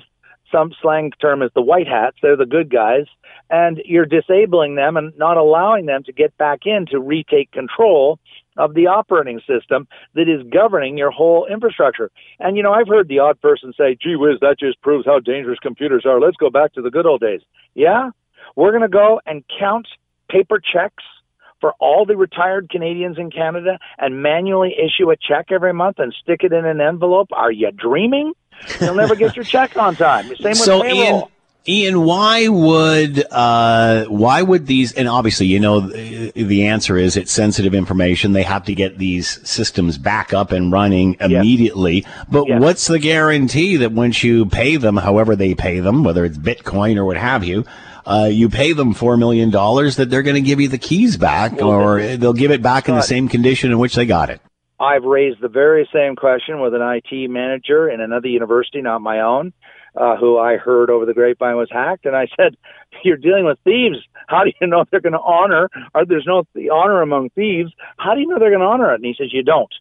Some 0.51 0.71
slang 0.81 1.11
term 1.19 1.41
is 1.41 1.49
the 1.55 1.63
white 1.63 1.87
hats. 1.87 2.17
They're 2.21 2.37
the 2.37 2.45
good 2.45 2.69
guys. 2.69 3.05
And 3.49 3.81
you're 3.85 4.05
disabling 4.05 4.75
them 4.75 4.97
and 4.97 5.17
not 5.17 5.37
allowing 5.37 5.87
them 5.87 6.03
to 6.03 6.11
get 6.11 6.37
back 6.37 6.65
in 6.65 6.85
to 6.91 6.99
retake 6.99 7.51
control 7.51 8.19
of 8.57 8.75
the 8.75 8.85
operating 8.85 9.41
system 9.47 9.87
that 10.13 10.29
is 10.29 10.47
governing 10.51 10.95
your 10.97 11.09
whole 11.09 11.47
infrastructure. 11.47 12.11
And, 12.39 12.55
you 12.55 12.61
know, 12.61 12.71
I've 12.71 12.87
heard 12.87 13.07
the 13.07 13.19
odd 13.19 13.41
person 13.41 13.73
say, 13.75 13.97
gee 13.99 14.15
whiz, 14.15 14.39
that 14.41 14.59
just 14.59 14.79
proves 14.81 15.05
how 15.07 15.19
dangerous 15.19 15.57
computers 15.59 16.05
are. 16.05 16.19
Let's 16.19 16.37
go 16.37 16.51
back 16.51 16.73
to 16.73 16.81
the 16.81 16.91
good 16.91 17.07
old 17.07 17.21
days. 17.21 17.41
Yeah? 17.73 18.11
We're 18.55 18.71
going 18.71 18.83
to 18.83 18.87
go 18.87 19.21
and 19.25 19.43
count 19.59 19.87
paper 20.29 20.59
checks 20.59 21.03
for 21.63 21.71
all 21.79 22.05
the 22.05 22.17
retired 22.17 22.69
Canadians 22.69 23.17
in 23.17 23.31
Canada 23.31 23.79
and 23.97 24.21
manually 24.21 24.75
issue 24.77 25.09
a 25.11 25.15
check 25.15 25.45
every 25.49 25.71
month 25.71 25.97
and 25.97 26.13
stick 26.21 26.41
it 26.43 26.51
in 26.51 26.65
an 26.65 26.81
envelope? 26.81 27.29
Are 27.31 27.53
you 27.53 27.71
dreaming? 27.71 28.33
You'll 28.81 28.95
never 28.95 29.15
get 29.15 29.37
your 29.37 29.45
check 29.45 29.77
on 29.77 29.95
time. 29.95 30.25
Same 30.25 30.49
with 30.49 30.57
so 30.57 30.81
payroll. 30.81 31.31
Ian, 31.65 31.93
Ian, 31.95 32.03
why 32.03 32.49
would 32.49 33.23
uh, 33.31 34.07
why 34.07 34.41
would 34.41 34.67
these? 34.67 34.91
And 34.91 35.07
obviously, 35.07 35.45
you 35.45 35.61
know, 35.61 35.79
the 35.79 36.67
answer 36.67 36.97
is 36.97 37.15
it's 37.15 37.31
sensitive 37.31 37.73
information. 37.73 38.33
They 38.33 38.43
have 38.43 38.65
to 38.65 38.75
get 38.75 38.97
these 38.97 39.47
systems 39.49 39.97
back 39.97 40.33
up 40.33 40.51
and 40.51 40.69
running 40.69 41.15
immediately. 41.21 42.01
Yes. 42.01 42.25
But 42.29 42.47
yes. 42.49 42.61
what's 42.61 42.87
the 42.87 42.99
guarantee 42.99 43.77
that 43.77 43.93
once 43.93 44.21
you 44.21 44.47
pay 44.47 44.75
them, 44.75 44.97
however 44.97 45.37
they 45.37 45.55
pay 45.55 45.79
them, 45.79 46.03
whether 46.03 46.25
it's 46.25 46.37
Bitcoin 46.37 46.97
or 46.97 47.05
what 47.05 47.15
have 47.15 47.45
you, 47.45 47.63
uh, 48.05 48.29
you 48.31 48.49
pay 48.49 48.73
them 48.73 48.93
$4 48.93 49.17
million 49.17 49.51
that 49.51 50.07
they're 50.09 50.23
going 50.23 50.35
to 50.35 50.41
give 50.41 50.59
you 50.59 50.67
the 50.67 50.77
keys 50.77 51.17
back 51.17 51.53
well, 51.53 51.69
or 51.69 52.17
they'll 52.17 52.33
give 52.33 52.51
it 52.51 52.61
back 52.61 52.89
in 52.89 52.95
the 52.95 53.01
same 53.01 53.27
condition 53.27 53.71
in 53.71 53.79
which 53.79 53.95
they 53.95 54.05
got 54.05 54.29
it. 54.29 54.41
I've 54.79 55.03
raised 55.03 55.39
the 55.41 55.47
very 55.47 55.87
same 55.93 56.15
question 56.15 56.59
with 56.59 56.73
an 56.73 56.81
IT 56.81 57.29
manager 57.29 57.89
in 57.89 58.01
another 58.01 58.27
university, 58.27 58.81
not 58.81 58.99
my 58.99 59.21
own, 59.21 59.53
uh, 59.95 60.17
who 60.17 60.37
I 60.37 60.57
heard 60.57 60.89
over 60.89 61.05
the 61.05 61.13
grapevine 61.13 61.55
was 61.55 61.69
hacked. 61.71 62.05
And 62.05 62.15
I 62.15 62.27
said, 62.35 62.57
You're 63.03 63.17
dealing 63.17 63.45
with 63.45 63.57
thieves. 63.63 63.97
How 64.27 64.43
do 64.43 64.51
you 64.59 64.67
know 64.67 64.81
if 64.81 64.89
they're 64.89 65.01
going 65.01 65.13
to 65.13 65.19
honor, 65.19 65.69
or 65.93 66.05
there's 66.05 66.27
no 66.27 66.43
honor 66.71 67.01
among 67.01 67.29
thieves? 67.31 67.71
How 67.97 68.13
do 68.13 68.21
you 68.21 68.27
know 68.27 68.39
they're 68.39 68.49
going 68.49 68.61
to 68.61 68.67
honor 68.67 68.91
it? 68.91 68.95
And 68.95 69.05
he 69.05 69.15
says, 69.17 69.33
You 69.33 69.43
don't. 69.43 69.73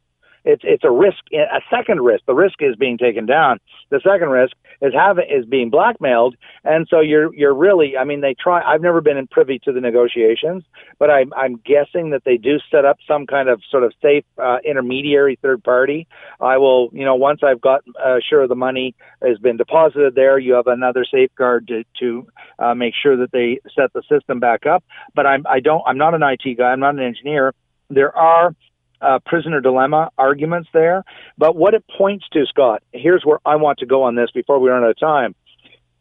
It's 0.44 0.62
it's 0.64 0.82
a 0.82 0.90
risk, 0.90 1.18
a 1.32 1.60
second 1.70 2.00
risk. 2.00 2.24
The 2.26 2.34
risk 2.34 2.56
is 2.60 2.74
being 2.74 2.98
taken 2.98 3.26
down. 3.26 3.58
The 3.90 4.00
second 4.02 4.30
risk 4.30 4.56
is 4.82 4.92
having 4.92 5.24
is 5.30 5.46
being 5.46 5.70
blackmailed, 5.70 6.36
and 6.64 6.86
so 6.90 7.00
you're 7.00 7.32
you're 7.34 7.54
really. 7.54 7.96
I 7.96 8.04
mean, 8.04 8.20
they 8.20 8.34
try. 8.34 8.60
I've 8.60 8.82
never 8.82 9.00
been 9.00 9.16
in 9.16 9.28
privy 9.28 9.60
to 9.60 9.72
the 9.72 9.80
negotiations, 9.80 10.64
but 10.98 11.08
I'm 11.08 11.32
I'm 11.34 11.56
guessing 11.64 12.10
that 12.10 12.24
they 12.24 12.36
do 12.36 12.58
set 12.70 12.84
up 12.84 12.98
some 13.06 13.26
kind 13.26 13.48
of 13.48 13.62
sort 13.70 13.84
of 13.84 13.92
safe 14.02 14.24
uh, 14.38 14.58
intermediary 14.64 15.38
third 15.40 15.62
party. 15.62 16.08
I 16.40 16.58
will, 16.58 16.90
you 16.92 17.04
know, 17.04 17.14
once 17.14 17.40
I've 17.44 17.60
got 17.60 17.82
uh, 18.04 18.16
sure 18.28 18.46
the 18.48 18.56
money 18.56 18.94
has 19.22 19.38
been 19.38 19.56
deposited 19.56 20.16
there, 20.16 20.38
you 20.38 20.54
have 20.54 20.66
another 20.66 21.04
safeguard 21.08 21.68
to 21.68 21.84
to 22.00 22.26
uh, 22.58 22.74
make 22.74 22.94
sure 23.00 23.16
that 23.16 23.30
they 23.30 23.60
set 23.74 23.92
the 23.92 24.02
system 24.10 24.40
back 24.40 24.66
up. 24.66 24.84
But 25.14 25.26
I'm 25.26 25.46
I 25.48 25.60
don't. 25.60 25.82
I'm 25.86 25.98
not 25.98 26.14
an 26.14 26.22
IT 26.24 26.58
guy. 26.58 26.70
I'm 26.72 26.80
not 26.80 26.96
an 26.96 27.02
engineer. 27.02 27.54
There 27.88 28.16
are 28.16 28.56
uh, 29.02 29.18
prisoner 29.26 29.60
dilemma 29.60 30.10
arguments 30.16 30.68
there. 30.72 31.04
But 31.36 31.56
what 31.56 31.74
it 31.74 31.84
points 31.98 32.24
to, 32.32 32.46
Scott, 32.46 32.82
here's 32.92 33.22
where 33.24 33.38
I 33.44 33.56
want 33.56 33.78
to 33.80 33.86
go 33.86 34.04
on 34.04 34.14
this 34.14 34.30
before 34.32 34.58
we 34.58 34.70
run 34.70 34.84
out 34.84 34.90
of 34.90 34.98
time. 34.98 35.34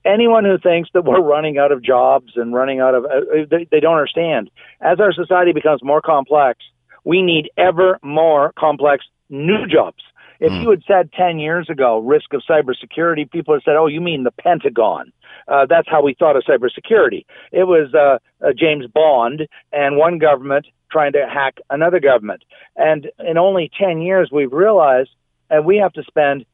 Anyone 0.04 0.46
who 0.46 0.58
thinks 0.58 0.90
that 0.94 1.06
we're 1.06 1.22
running 1.22 1.60
out 1.60 1.72
of 1.72 1.84
jobs 1.84 2.34
and 2.36 2.54
running 2.54 2.80
out 2.80 2.96
of, 2.96 3.06
uh, 3.06 3.46
they, 3.50 3.68
they 3.70 3.80
don't 3.80 3.98
understand. 3.98 4.50
As 4.82 5.00
our 5.00 5.14
society 5.14 5.52
becomes 5.54 5.84
more 5.84 6.02
complex, 6.02 6.60
we 7.04 7.22
need 7.22 7.50
ever 7.58 8.00
more 8.02 8.52
complex 8.58 9.06
new 9.30 9.68
jobs. 9.68 10.04
If 10.40 10.52
mm. 10.52 10.64
you 10.64 10.70
had 10.72 10.82
said 10.88 11.12
10 11.14 11.38
years 11.38 11.70
ago, 11.70 12.00
risk 12.00 12.34
of 12.34 12.42
cybersecurity, 12.50 13.30
people 13.30 13.54
had 13.54 13.62
said, 13.64 13.76
oh, 13.78 13.86
you 13.86 14.02
mean 14.02 14.24
the 14.24 14.32
Pentagon. 14.32 15.14
Uh, 15.48 15.68
that's 15.70 15.88
how 15.88 16.02
we 16.02 16.16
thought 16.18 16.36
of 16.36 16.44
cybersecurity. 16.44 17.26
It 17.52 17.66
was 17.66 17.94
uh, 17.94 18.18
uh, 18.44 18.50
James 18.58 18.88
Bond 18.88 19.48
and 19.72 19.98
one 19.98 20.18
government 20.18 20.66
trying 20.92 21.14
to 21.14 21.26
hack 21.32 21.58
another 21.70 22.00
government. 22.00 22.44
And 22.76 23.10
in 23.20 23.38
only 23.38 23.72
10 23.80 24.02
years, 24.02 24.30
we've 24.32 24.52
realized 24.52 25.10
that 25.50 25.66
we 25.66 25.78
have 25.78 25.94
to 25.94 26.04
spend 26.04 26.46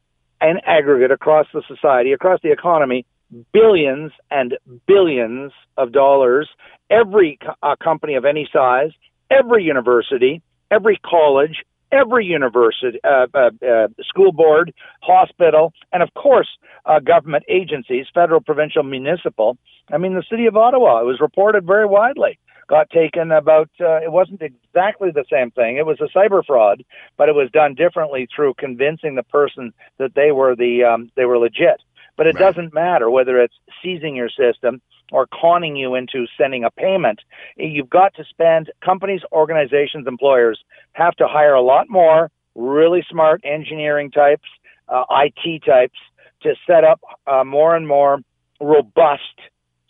an 0.41 0.57
aggregate 0.65 1.11
across 1.11 1.47
the 1.53 1.63
society, 1.67 2.13
across 2.13 2.39
the 2.43 2.51
economy, 2.51 3.05
billions 3.51 4.11
and 4.31 4.57
billions 4.87 5.51
of 5.77 5.91
dollars. 5.91 6.49
Every 6.89 7.39
co- 7.43 7.55
uh, 7.61 7.75
company 7.83 8.15
of 8.15 8.25
any 8.25 8.47
size, 8.53 8.91
every 9.29 9.63
university, 9.63 10.41
every 10.71 10.97
college, 11.03 11.63
every 11.91 12.25
university, 12.25 12.99
uh, 13.03 13.27
uh, 13.33 13.49
uh, 13.65 13.87
school 14.03 14.31
board, 14.31 14.73
hospital, 15.01 15.73
and 15.91 16.03
of 16.03 16.13
course, 16.13 16.47
uh, 16.85 16.99
government 16.99 17.43
agencies, 17.49 18.05
federal, 18.13 18.41
provincial, 18.41 18.83
municipal. 18.83 19.57
I 19.91 19.97
mean, 19.97 20.13
the 20.13 20.23
city 20.29 20.45
of 20.45 20.55
Ottawa, 20.55 21.01
it 21.01 21.05
was 21.05 21.19
reported 21.19 21.65
very 21.65 21.85
widely 21.85 22.39
got 22.67 22.89
taken 22.89 23.31
about 23.31 23.69
uh, 23.79 23.97
it 23.97 24.11
wasn't 24.11 24.41
exactly 24.41 25.11
the 25.11 25.25
same 25.31 25.51
thing. 25.51 25.77
It 25.77 25.85
was 25.85 25.99
a 26.01 26.17
cyber 26.17 26.45
fraud 26.45 26.83
but 27.17 27.29
it 27.29 27.35
was 27.35 27.49
done 27.51 27.73
differently 27.75 28.27
through 28.33 28.53
convincing 28.55 29.15
the 29.15 29.23
person 29.23 29.73
that 29.97 30.15
they 30.15 30.31
were 30.31 30.55
the 30.55 30.83
um, 30.83 31.11
they 31.15 31.25
were 31.25 31.37
legit. 31.37 31.81
But 32.15 32.27
it 32.27 32.35
right. 32.35 32.41
doesn't 32.41 32.73
matter 32.73 33.09
whether 33.09 33.39
it's 33.39 33.55
seizing 33.83 34.15
your 34.15 34.29
system 34.29 34.81
or 35.11 35.27
conning 35.27 35.75
you 35.75 35.95
into 35.95 36.25
sending 36.37 36.63
a 36.63 36.71
payment. 36.71 37.21
You've 37.57 37.89
got 37.89 38.13
to 38.15 38.23
spend 38.25 38.71
companies 38.83 39.21
organizations 39.31 40.07
employers 40.07 40.59
have 40.93 41.15
to 41.15 41.27
hire 41.27 41.53
a 41.53 41.61
lot 41.61 41.89
more 41.89 42.31
really 42.55 43.05
smart 43.09 43.41
engineering 43.43 44.11
types 44.11 44.47
uh, 44.89 45.03
IT 45.11 45.63
types 45.65 45.99
to 46.41 46.55
set 46.65 46.83
up 46.83 47.01
uh, 47.27 47.43
more 47.43 47.75
and 47.75 47.87
more 47.87 48.19
robust 48.59 49.21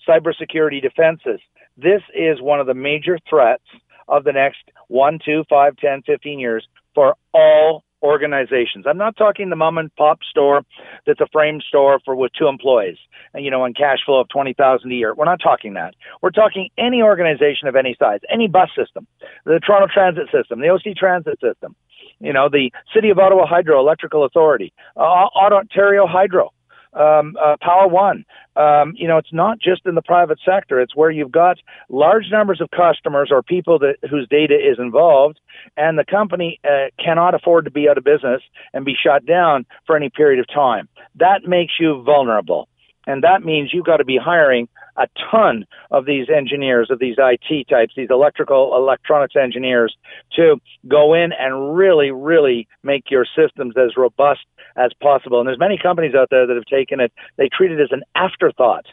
cybersecurity 0.07 0.82
defenses 0.82 1.39
this 1.78 2.01
is 2.13 2.41
one 2.41 2.59
of 2.59 2.67
the 2.67 2.73
major 2.73 3.19
threats 3.30 3.63
of 4.07 4.23
the 4.23 4.34
next 4.34 4.59
one, 4.88 5.19
two, 5.23 5.43
five, 5.49 5.75
ten, 5.78 6.01
fifteen 6.03 6.39
years 6.39 6.67
for 6.95 7.15
all 7.34 7.84
organizations. 8.03 8.86
I'm 8.88 8.97
not 8.97 9.17
talking 9.17 9.49
the 9.49 9.55
mom 9.55 9.78
and 9.78 9.93
pop 9.95 10.19
store 10.30 10.61
that's 11.05 11.19
a 11.19 11.28
frame 11.32 11.61
store 11.67 11.99
for 12.05 12.15
with 12.15 12.32
two 12.38 12.47
employees 12.47 12.97
and 13.34 13.43
you 13.43 13.51
know 13.51 13.65
and 13.65 13.75
cash 13.75 13.99
flow 14.05 14.19
of 14.19 14.30
20,000 14.30 14.91
a 14.91 14.95
year. 14.95 15.13
We're 15.15 15.25
not 15.25 15.39
talking 15.41 15.73
that. 15.73 15.95
We're 16.21 16.32
talking 16.32 16.69
any 16.78 17.01
organization 17.01 17.67
of 17.67 17.75
any 17.75 17.95
size, 17.97 18.19
any 18.32 18.47
bus 18.47 18.69
system, 18.78 19.07
the 19.45 19.59
Toronto 19.65 19.88
Transit 19.91 20.28
System, 20.32 20.59
the 20.59 20.69
OC 20.69 20.95
Transit 20.95 21.39
System, 21.41 21.75
you 22.19 22.34
know, 22.34 22.49
the 22.49 22.71
City 22.93 23.09
of 23.09 23.19
Ottawa 23.19 23.45
Hydro 23.47 23.80
Electrical 23.80 24.23
Authority, 24.23 24.73
uh, 24.95 25.28
Ontario 25.36 26.05
Hydro, 26.07 26.51
um, 26.93 27.35
uh, 27.41 27.57
Power 27.61 27.88
One. 27.88 28.25
Um, 28.55 28.93
you 28.95 29.07
know, 29.07 29.17
it's 29.17 29.33
not 29.33 29.59
just 29.59 29.85
in 29.85 29.95
the 29.95 30.01
private 30.01 30.39
sector. 30.43 30.81
It's 30.81 30.95
where 30.95 31.11
you've 31.11 31.31
got 31.31 31.57
large 31.89 32.25
numbers 32.31 32.59
of 32.61 32.69
customers 32.71 33.29
or 33.31 33.43
people 33.43 33.79
that 33.79 33.97
whose 34.09 34.27
data 34.29 34.55
is 34.55 34.79
involved, 34.79 35.39
and 35.75 35.97
the 35.97 36.05
company 36.05 36.59
uh, 36.63 36.89
cannot 37.03 37.35
afford 37.35 37.65
to 37.65 37.71
be 37.71 37.88
out 37.88 37.97
of 37.97 38.03
business 38.03 38.41
and 38.73 38.85
be 38.85 38.95
shut 38.95 39.25
down 39.25 39.65
for 39.85 39.95
any 39.95 40.09
period 40.09 40.39
of 40.39 40.47
time. 40.47 40.88
That 41.15 41.43
makes 41.47 41.73
you 41.79 42.01
vulnerable. 42.03 42.67
And 43.07 43.23
that 43.23 43.43
means 43.43 43.69
you've 43.73 43.85
got 43.85 43.97
to 43.97 44.05
be 44.05 44.17
hiring 44.21 44.67
a 44.97 45.07
ton 45.31 45.65
of 45.91 46.05
these 46.05 46.27
engineers, 46.29 46.89
of 46.89 46.99
these 46.99 47.15
IT 47.17 47.67
types, 47.69 47.93
these 47.95 48.09
electrical 48.09 48.75
electronics 48.75 49.35
engineers 49.35 49.95
to 50.35 50.59
go 50.87 51.13
in 51.13 51.31
and 51.33 51.75
really, 51.75 52.11
really 52.11 52.67
make 52.83 53.09
your 53.09 53.25
systems 53.35 53.75
as 53.77 53.95
robust 53.95 54.41
as 54.75 54.91
possible. 55.01 55.39
And 55.39 55.47
there's 55.47 55.59
many 55.59 55.77
companies 55.77 56.15
out 56.15 56.29
there 56.29 56.47
that 56.47 56.55
have 56.55 56.65
taken 56.65 56.99
it, 56.99 57.11
they 57.37 57.49
treat 57.49 57.71
it 57.71 57.79
as 57.81 57.91
an 57.91 58.03
afterthought 58.15 58.85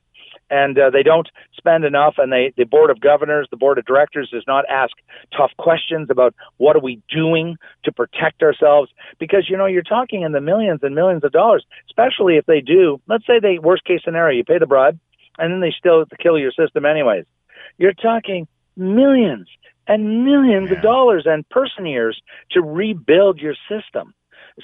and 0.50 0.78
uh, 0.78 0.90
they 0.90 1.02
don't 1.02 1.28
spend 1.56 1.84
enough 1.84 2.14
and 2.18 2.32
they 2.32 2.52
the 2.56 2.64
board 2.64 2.90
of 2.90 3.00
governors 3.00 3.48
the 3.50 3.56
board 3.56 3.78
of 3.78 3.84
directors 3.84 4.28
does 4.30 4.44
not 4.46 4.64
ask 4.68 4.92
tough 5.36 5.50
questions 5.58 6.08
about 6.10 6.34
what 6.58 6.76
are 6.76 6.80
we 6.80 7.00
doing 7.08 7.56
to 7.84 7.92
protect 7.92 8.42
ourselves 8.42 8.90
because 9.18 9.48
you 9.48 9.56
know 9.56 9.66
you're 9.66 9.82
talking 9.82 10.22
in 10.22 10.32
the 10.32 10.40
millions 10.40 10.80
and 10.82 10.94
millions 10.94 11.24
of 11.24 11.32
dollars 11.32 11.64
especially 11.88 12.36
if 12.36 12.46
they 12.46 12.60
do 12.60 13.00
let's 13.08 13.26
say 13.26 13.38
they 13.40 13.58
worst 13.58 13.84
case 13.84 14.00
scenario 14.04 14.36
you 14.36 14.44
pay 14.44 14.58
the 14.58 14.66
bribe 14.66 14.98
and 15.38 15.52
then 15.52 15.60
they 15.60 15.74
still 15.76 16.04
kill 16.20 16.38
your 16.38 16.52
system 16.52 16.84
anyways 16.84 17.24
you're 17.78 17.94
talking 17.94 18.46
millions 18.76 19.48
and 19.86 20.24
millions 20.24 20.70
yeah. 20.70 20.76
of 20.76 20.82
dollars 20.82 21.24
and 21.26 21.48
person 21.48 21.86
years 21.86 22.20
to 22.50 22.60
rebuild 22.60 23.38
your 23.38 23.54
system 23.68 24.14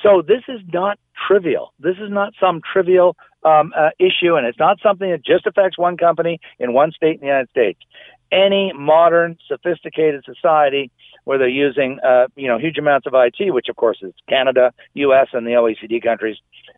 so 0.02 0.22
this 0.26 0.42
is 0.48 0.60
not 0.72 0.98
trivial. 1.26 1.72
This 1.80 1.96
is 1.96 2.10
not 2.10 2.32
some 2.40 2.60
trivial 2.72 3.16
um, 3.44 3.72
uh, 3.76 3.90
issue, 3.98 4.36
and 4.36 4.46
it's 4.46 4.58
not 4.58 4.78
something 4.82 5.10
that 5.10 5.24
just 5.24 5.46
affects 5.46 5.76
one 5.76 5.96
company 5.96 6.40
in 6.58 6.72
one 6.72 6.92
state 6.92 7.14
in 7.14 7.20
the 7.20 7.26
United 7.26 7.50
States. 7.50 7.80
Any 8.30 8.72
modern, 8.72 9.36
sophisticated 9.48 10.24
society 10.24 10.92
where 11.24 11.38
they're 11.38 11.48
using, 11.48 11.98
uh, 12.06 12.26
you 12.36 12.46
know, 12.46 12.58
huge 12.58 12.78
amounts 12.78 13.06
of 13.06 13.14
IT, 13.14 13.52
which 13.52 13.68
of 13.68 13.76
course 13.76 13.98
is 14.02 14.12
Canada, 14.28 14.72
U.S., 14.94 15.28
and 15.32 15.46
the 15.46 15.52
OECD 15.52 16.02
countries, 16.02 16.36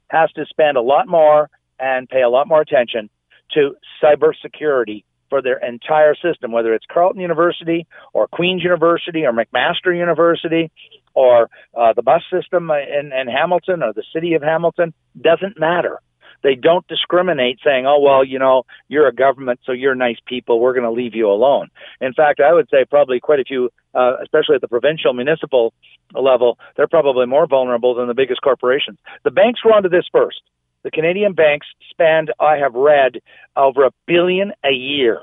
has 0.08 0.32
to 0.32 0.46
spend 0.46 0.78
a 0.78 0.80
lot 0.80 1.06
more 1.06 1.50
and 1.78 2.08
pay 2.08 2.22
a 2.22 2.28
lot 2.30 2.48
more 2.48 2.62
attention 2.62 3.10
to 3.54 3.74
cybersecurity 4.02 5.04
for 5.28 5.40
their 5.40 5.58
entire 5.66 6.14
system, 6.14 6.52
whether 6.52 6.74
it's 6.74 6.84
Carleton 6.92 7.22
University 7.22 7.86
or 8.12 8.28
Queen's 8.28 8.62
University 8.62 9.24
or 9.24 9.32
McMaster 9.32 9.96
University 9.96 10.70
or 11.14 11.48
uh, 11.74 11.92
the 11.94 12.02
bus 12.02 12.22
system 12.30 12.70
in, 12.70 13.12
in 13.12 13.28
Hamilton 13.28 13.82
or 13.82 13.92
the 13.94 14.04
city 14.14 14.34
of 14.34 14.42
Hamilton, 14.42 14.92
doesn't 15.18 15.58
matter. 15.58 16.00
They 16.42 16.54
don't 16.54 16.86
discriminate 16.86 17.60
saying, 17.64 17.86
oh, 17.86 18.00
well, 18.00 18.24
you 18.24 18.38
know, 18.38 18.64
you're 18.88 19.08
a 19.08 19.14
government, 19.14 19.60
so 19.64 19.72
you're 19.72 19.94
nice 19.94 20.18
people. 20.26 20.60
We're 20.60 20.74
going 20.74 20.84
to 20.84 20.90
leave 20.90 21.14
you 21.14 21.30
alone. 21.30 21.68
In 22.00 22.12
fact, 22.12 22.40
I 22.40 22.52
would 22.52 22.68
say 22.70 22.84
probably 22.84 23.20
quite 23.20 23.40
a 23.40 23.44
few, 23.44 23.70
uh, 23.94 24.16
especially 24.22 24.56
at 24.56 24.60
the 24.60 24.68
provincial 24.68 25.14
municipal 25.14 25.72
level, 26.12 26.58
they're 26.76 26.88
probably 26.88 27.26
more 27.26 27.46
vulnerable 27.46 27.94
than 27.94 28.08
the 28.08 28.14
biggest 28.14 28.42
corporations. 28.42 28.98
The 29.24 29.30
banks 29.30 29.64
were 29.64 29.72
onto 29.72 29.88
this 29.88 30.04
first. 30.12 30.42
The 30.84 30.90
Canadian 30.90 31.32
banks 31.32 31.66
spend, 31.90 32.32
I 32.40 32.56
have 32.56 32.74
read, 32.74 33.20
over 33.56 33.84
a 33.84 33.90
billion 34.06 34.52
a 34.64 34.72
year. 34.72 35.20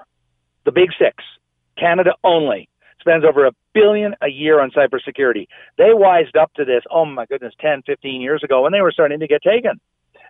The 0.66 0.72
big 0.72 0.90
six, 0.98 1.24
Canada 1.78 2.12
only, 2.24 2.70
spends 3.00 3.26
over 3.26 3.46
a 3.46 3.52
billion 3.74 4.16
a 4.22 4.30
year 4.30 4.62
on 4.62 4.72
cybersecurity. 4.72 5.48
They 5.78 5.94
wised 5.94 6.36
up 6.38 6.54
to 6.56 6.66
this, 6.66 6.84
oh 6.92 7.06
my 7.06 7.26
goodness, 7.26 7.54
10, 7.60 7.84
15 7.86 8.22
years 8.22 8.44
ago 8.44 8.62
when 8.64 8.72
they 8.72 8.82
were 8.82 8.92
starting 8.92 9.20
to 9.20 9.28
get 9.28 9.42
taken. 9.42 9.80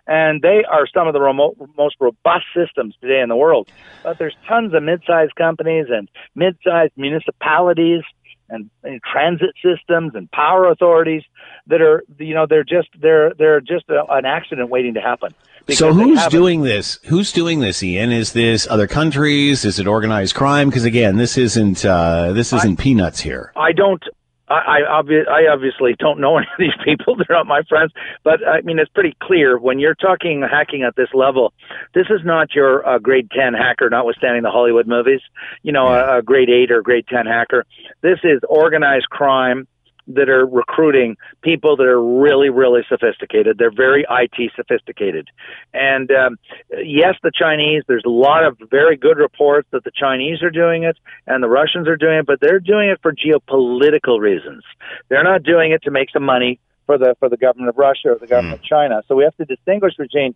And 0.06 0.42
they 0.42 0.64
are 0.68 0.86
some 0.92 1.06
of 1.06 1.12
the 1.12 1.20
remote, 1.20 1.56
most 1.76 1.96
robust 2.00 2.46
systems 2.56 2.94
today 3.00 3.20
in 3.20 3.28
the 3.28 3.36
world. 3.36 3.70
But 4.02 4.18
there's 4.18 4.34
tons 4.48 4.74
of 4.74 4.82
mid-sized 4.82 5.34
companies 5.36 5.86
and 5.90 6.08
mid-sized 6.34 6.92
municipalities 6.96 8.02
and, 8.50 8.70
and, 8.82 9.00
transit 9.02 9.50
systems 9.62 10.12
and 10.14 10.30
power 10.32 10.68
authorities 10.68 11.22
that 11.66 11.80
are, 11.80 12.04
you 12.18 12.34
know, 12.34 12.46
they're 12.46 12.64
just 12.64 12.88
they're 13.00 13.32
they're 13.34 13.60
just 13.60 13.88
a, 13.88 14.04
an 14.10 14.24
accident 14.26 14.68
waiting 14.68 14.94
to 14.94 15.00
happen. 15.00 15.32
So 15.68 15.92
who's 15.92 16.26
doing 16.26 16.62
this? 16.62 16.98
Who's 17.04 17.32
doing 17.32 17.60
this, 17.60 17.82
Ian? 17.82 18.10
Is 18.10 18.32
this 18.32 18.66
other 18.68 18.86
countries? 18.86 19.64
Is 19.64 19.78
it 19.78 19.86
organized 19.86 20.34
crime? 20.34 20.68
Because 20.68 20.84
again, 20.84 21.16
this 21.16 21.38
isn't 21.38 21.84
uh, 21.84 22.32
this 22.32 22.52
isn't 22.52 22.80
I, 22.80 22.82
peanuts 22.82 23.20
here. 23.20 23.52
I 23.56 23.72
don't. 23.72 24.02
I, 24.50 24.80
I, 24.84 25.02
obvi- 25.02 25.28
I 25.28 25.46
obviously 25.52 25.94
don't 25.98 26.20
know 26.20 26.36
any 26.36 26.46
of 26.46 26.58
these 26.58 26.76
people. 26.84 27.16
They're 27.16 27.36
not 27.36 27.46
my 27.46 27.62
friends, 27.68 27.92
but 28.24 28.46
I 28.46 28.60
mean 28.62 28.78
it's 28.78 28.90
pretty 28.90 29.16
clear 29.22 29.58
when 29.58 29.78
you're 29.78 29.94
talking 29.94 30.42
hacking 30.42 30.82
at 30.82 30.96
this 30.96 31.08
level. 31.14 31.52
This 31.94 32.06
is 32.10 32.20
not 32.24 32.54
your 32.54 32.86
uh, 32.86 32.98
grade 32.98 33.30
ten 33.30 33.54
hacker, 33.54 33.88
notwithstanding 33.88 34.42
the 34.42 34.50
Hollywood 34.50 34.86
movies. 34.86 35.20
You 35.62 35.72
know, 35.72 35.86
a, 35.86 36.18
a 36.18 36.22
grade 36.22 36.50
eight 36.50 36.70
or 36.70 36.82
grade 36.82 37.06
ten 37.08 37.26
hacker. 37.26 37.64
This 38.02 38.18
is 38.24 38.40
organized 38.48 39.08
crime 39.10 39.66
that 40.14 40.28
are 40.28 40.46
recruiting 40.46 41.16
people 41.42 41.76
that 41.76 41.86
are 41.86 42.02
really, 42.02 42.50
really 42.50 42.82
sophisticated. 42.88 43.58
They're 43.58 43.70
very 43.70 44.04
IT 44.08 44.52
sophisticated. 44.56 45.28
And 45.72 46.10
um, 46.10 46.38
yes, 46.70 47.14
the 47.22 47.32
Chinese, 47.34 47.82
there's 47.86 48.04
a 48.06 48.10
lot 48.10 48.44
of 48.44 48.58
very 48.70 48.96
good 48.96 49.18
reports 49.18 49.68
that 49.72 49.84
the 49.84 49.92
Chinese 49.94 50.42
are 50.42 50.50
doing 50.50 50.84
it 50.84 50.96
and 51.26 51.42
the 51.42 51.48
Russians 51.48 51.88
are 51.88 51.96
doing 51.96 52.18
it, 52.18 52.26
but 52.26 52.40
they're 52.40 52.60
doing 52.60 52.88
it 52.88 53.00
for 53.02 53.12
geopolitical 53.12 54.20
reasons. 54.20 54.64
They're 55.08 55.24
not 55.24 55.42
doing 55.42 55.72
it 55.72 55.82
to 55.84 55.90
make 55.90 56.10
some 56.10 56.24
money 56.24 56.60
for 56.86 56.98
the 56.98 57.14
for 57.20 57.28
the 57.28 57.36
government 57.36 57.68
of 57.68 57.78
Russia 57.78 58.08
or 58.08 58.18
the 58.18 58.26
government 58.26 58.60
mm. 58.60 58.64
of 58.64 58.68
China. 58.68 59.02
So 59.06 59.14
we 59.14 59.24
have 59.24 59.36
to 59.36 59.44
distinguish 59.44 59.94
between 59.96 60.34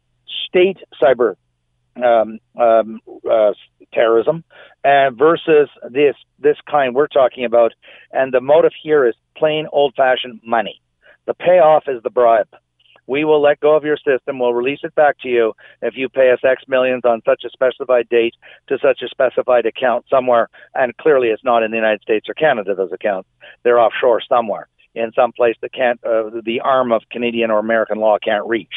state 0.48 0.78
cyber 1.02 1.34
um, 1.96 2.38
um, 2.60 3.00
uh, 3.30 3.52
terrorism 3.92 4.44
uh, 4.84 5.10
versus 5.10 5.68
this 5.90 6.14
this 6.38 6.56
kind 6.70 6.94
we're 6.94 7.08
talking 7.08 7.44
about. 7.44 7.72
And 8.12 8.32
the 8.32 8.40
motive 8.40 8.72
here 8.82 9.06
is 9.06 9.14
plain 9.37 9.66
old 9.72 9.95
fashioned 9.97 10.41
money. 10.45 10.80
The 11.26 11.35
payoff 11.35 11.85
is 11.89 12.03
the 12.03 12.11
bribe. 12.11 12.49
We 13.07 13.24
will 13.24 13.43
let 13.43 13.61
go 13.61 13.76
of 13.76 13.85
your 13.85 13.99
system. 13.99 14.39
We'll 14.39 14.55
release 14.55 14.80
it 14.82 14.95
back 14.95 15.18
to 15.20 15.28
you 15.28 15.53
if 15.82 15.95
you 15.97 16.09
pay 16.09 16.30
us 16.30 16.39
X 16.43 16.62
millions 16.68 17.05
on 17.05 17.20
such 17.24 17.43
a 17.45 17.51
specified 17.51 18.09
date 18.09 18.35
to 18.68 18.78
such 18.80 19.03
a 19.03 19.09
specified 19.09 19.66
account 19.66 20.07
somewhere. 20.09 20.49
And 20.74 20.97
clearly, 20.97 21.28
it's 21.28 21.45
not 21.45 21.62
in 21.62 21.70
the 21.70 21.76
United 21.76 22.01
States 22.01 22.28
or 22.28 22.35
Canada. 22.35 22.74
Those 22.74 22.93
accounts 22.93 23.28
they're 23.62 23.80
offshore 23.80 24.22
somewhere 24.26 24.68
in 24.95 25.12
some 25.12 25.32
place 25.32 25.57
that 25.61 25.72
can't 25.72 26.01
uh, 26.05 26.30
the 26.45 26.61
arm 26.61 26.93
of 26.93 27.02
Canadian 27.11 27.51
or 27.51 27.59
American 27.59 27.98
law 27.98 28.16
can't 28.23 28.47
reach. 28.47 28.73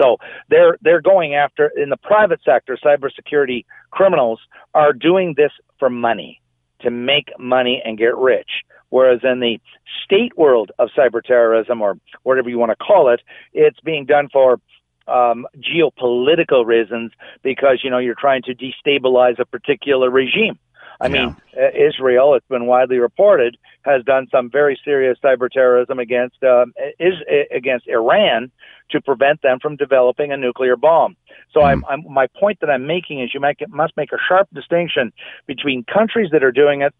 So 0.00 0.16
they're 0.48 0.78
they're 0.80 1.02
going 1.02 1.34
after 1.34 1.70
in 1.76 1.90
the 1.90 1.96
private 1.96 2.40
sector. 2.44 2.78
Cybersecurity 2.82 3.64
criminals 3.90 4.40
are 4.74 4.92
doing 4.92 5.34
this 5.36 5.52
for 5.78 5.90
money 5.90 6.40
to 6.80 6.90
make 6.90 7.28
money 7.38 7.82
and 7.84 7.98
get 7.98 8.16
rich. 8.16 8.50
Whereas 8.90 9.20
in 9.22 9.40
the 9.40 9.58
state 10.04 10.36
world 10.36 10.70
of 10.78 10.88
cyber 10.96 11.22
terrorism 11.22 11.82
or 11.82 11.98
whatever 12.22 12.48
you 12.48 12.58
want 12.58 12.70
to 12.70 12.76
call 12.76 13.08
it, 13.08 13.20
it's 13.52 13.80
being 13.80 14.04
done 14.04 14.28
for 14.32 14.60
um, 15.08 15.46
geopolitical 15.58 16.66
reasons 16.66 17.12
because 17.42 17.80
you 17.82 17.90
know 17.90 17.98
you're 17.98 18.16
trying 18.18 18.42
to 18.42 18.54
destabilize 18.54 19.38
a 19.38 19.44
particular 19.44 20.10
regime. 20.10 20.58
I 21.00 21.08
yeah. 21.08 21.12
mean, 21.12 21.36
uh, 21.56 21.68
Israel, 21.74 22.34
it's 22.34 22.46
been 22.48 22.66
widely 22.66 22.98
reported, 22.98 23.58
has 23.82 24.02
done 24.04 24.28
some 24.30 24.50
very 24.50 24.80
serious 24.84 25.18
cyber 25.22 25.50
terrorism 25.50 25.98
against 25.98 26.42
um, 26.42 26.72
is 26.98 27.14
against 27.54 27.86
Iran 27.86 28.50
to 28.90 29.00
prevent 29.00 29.42
them 29.42 29.58
from 29.60 29.76
developing 29.76 30.32
a 30.32 30.36
nuclear 30.36 30.76
bomb. 30.76 31.16
So, 31.52 31.60
mm. 31.60 31.64
I'm, 31.64 31.84
I'm, 31.88 32.12
my 32.12 32.28
point 32.38 32.60
that 32.60 32.70
I'm 32.70 32.86
making 32.86 33.20
is 33.20 33.34
you 33.34 33.40
make, 33.40 33.62
must 33.68 33.96
make 33.96 34.12
a 34.12 34.18
sharp 34.28 34.48
distinction 34.54 35.12
between 35.46 35.84
countries 35.84 36.30
that 36.32 36.44
are 36.44 36.52
doing 36.52 36.82
it 36.82 36.94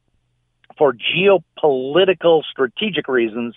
for 0.78 0.94
geopolitical 0.94 2.42
strategic 2.50 3.08
reasons 3.08 3.54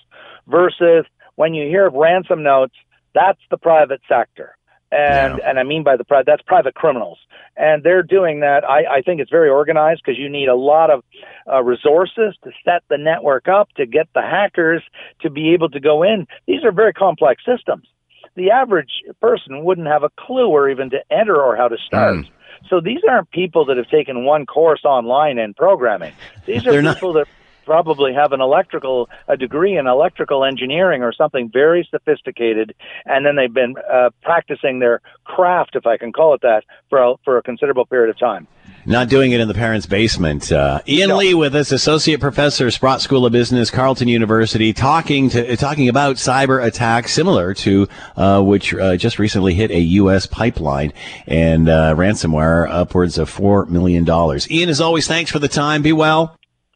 versus 0.48 1.06
when 1.36 1.54
you 1.54 1.68
hear 1.68 1.88
of 1.88 1.94
ransom 1.94 2.44
notes, 2.44 2.76
that's 3.14 3.40
the 3.50 3.58
private 3.58 4.02
sector 4.08 4.56
and 4.92 5.38
yeah. 5.38 5.50
and 5.50 5.60
I 5.60 5.64
mean 5.64 5.84
by 5.84 5.98
the 5.98 6.04
private 6.04 6.26
that's 6.26 6.42
private 6.42 6.76
criminals, 6.76 7.20
and 7.56 7.84
they're 7.84 8.04
doing 8.04 8.40
that. 8.40 8.64
I, 8.64 8.98
I 8.98 9.02
think 9.02 9.22
it's 9.22 9.30
very 9.30 9.50
organized 9.50 10.02
because 10.04 10.18
you 10.18 10.30
need 10.30 10.48
a 10.48 10.56
lot 10.56 10.90
of 10.90 11.04
uh, 11.52 11.64
resources 11.64 12.36
to 12.44 12.52
set 12.66 12.84
the 12.90 12.98
network 12.98 13.48
up 13.48 13.70
to 13.78 13.86
get 13.86 14.08
the 14.14 14.22
hackers 14.22 14.84
to 15.22 15.30
be 15.30 15.54
able 15.54 15.70
to 15.70 15.80
go 15.80 16.04
in. 16.04 16.28
These 16.48 16.64
are 16.64 16.72
very 16.72 16.94
complex 16.94 17.44
systems. 17.46 17.88
The 18.36 18.52
average 18.52 18.92
person 19.22 19.64
wouldn't 19.64 19.88
have 19.88 20.04
a 20.04 20.10
clue 20.18 20.50
or 20.50 20.70
even 20.70 20.90
to 20.92 21.00
enter 21.12 21.36
or 21.36 21.56
how 21.56 21.68
to 21.68 21.78
start. 21.86 22.18
Mm. 22.18 22.30
So 22.68 22.80
these 22.82 23.00
aren't 23.10 23.32
people 23.32 23.66
that 23.66 23.78
have 23.78 23.90
taken 23.90 24.26
one 24.26 24.46
course 24.46 24.84
online 24.86 25.38
in 25.38 25.54
programming. 25.54 26.14
These 26.46 26.68
are 26.68 26.82
people 26.82 27.14
not. 27.14 27.26
that 27.26 27.28
probably 27.66 28.14
have 28.14 28.34
an 28.34 28.42
electrical 28.42 29.08
a 29.28 29.38
degree 29.38 29.78
in 29.78 29.86
electrical 29.86 30.44
engineering 30.44 31.04
or 31.04 31.14
something 31.14 31.50
very 31.54 31.88
sophisticated, 31.92 32.74
and 33.06 33.26
then 33.26 33.36
they've 33.36 33.54
been 33.54 33.76
uh, 33.92 34.10
practicing 34.24 34.80
their 34.80 35.02
craft, 35.24 35.76
if 35.76 35.86
I 35.86 35.98
can 35.98 36.12
call 36.12 36.34
it 36.34 36.42
that, 36.42 36.64
for 36.90 36.98
a, 36.98 37.16
for 37.24 37.38
a 37.38 37.44
considerable 37.44 37.86
period 37.86 38.10
of 38.10 38.18
time. 38.18 38.48
Not 38.86 39.10
doing 39.10 39.32
it 39.32 39.40
in 39.40 39.48
the 39.48 39.54
parents' 39.54 39.86
basement. 39.86 40.52
Uh, 40.52 40.82
Ian 40.88 41.10
no. 41.10 41.18
Lee 41.18 41.34
with 41.34 41.56
us, 41.56 41.72
associate 41.72 42.20
professor, 42.20 42.72
Sprott 42.72 43.02
School 43.02 43.26
of 43.26 43.32
Business, 43.32 43.70
Carleton 43.70 44.08
University, 44.08 44.74
talking 44.74 45.30
to 45.30 45.56
talking 45.58 45.90
about 45.90 46.16
cyber 46.16 46.64
attacks 46.64 47.14
similar 47.14 47.54
to 47.56 47.88
uh, 48.16 48.42
which 48.42 48.74
uh, 48.74 48.96
just 48.98 49.20
recently 49.20 49.54
hit 49.54 49.72
a 49.72 49.80
U.S. 49.80 50.26
pipeline 50.26 50.94
and 51.28 51.70
uh, 51.70 51.94
ransomware 51.96 52.68
upwards 52.70 53.18
of 53.18 53.30
four 53.30 53.66
million 53.66 54.04
dollars. 54.06 54.50
Ian, 54.50 54.70
as 54.70 54.82
always, 54.82 55.08
thanks 55.08 55.32
for 55.32 55.40
the 55.40 55.48
time. 55.48 55.82
Be 55.82 55.94
well. 55.94 56.39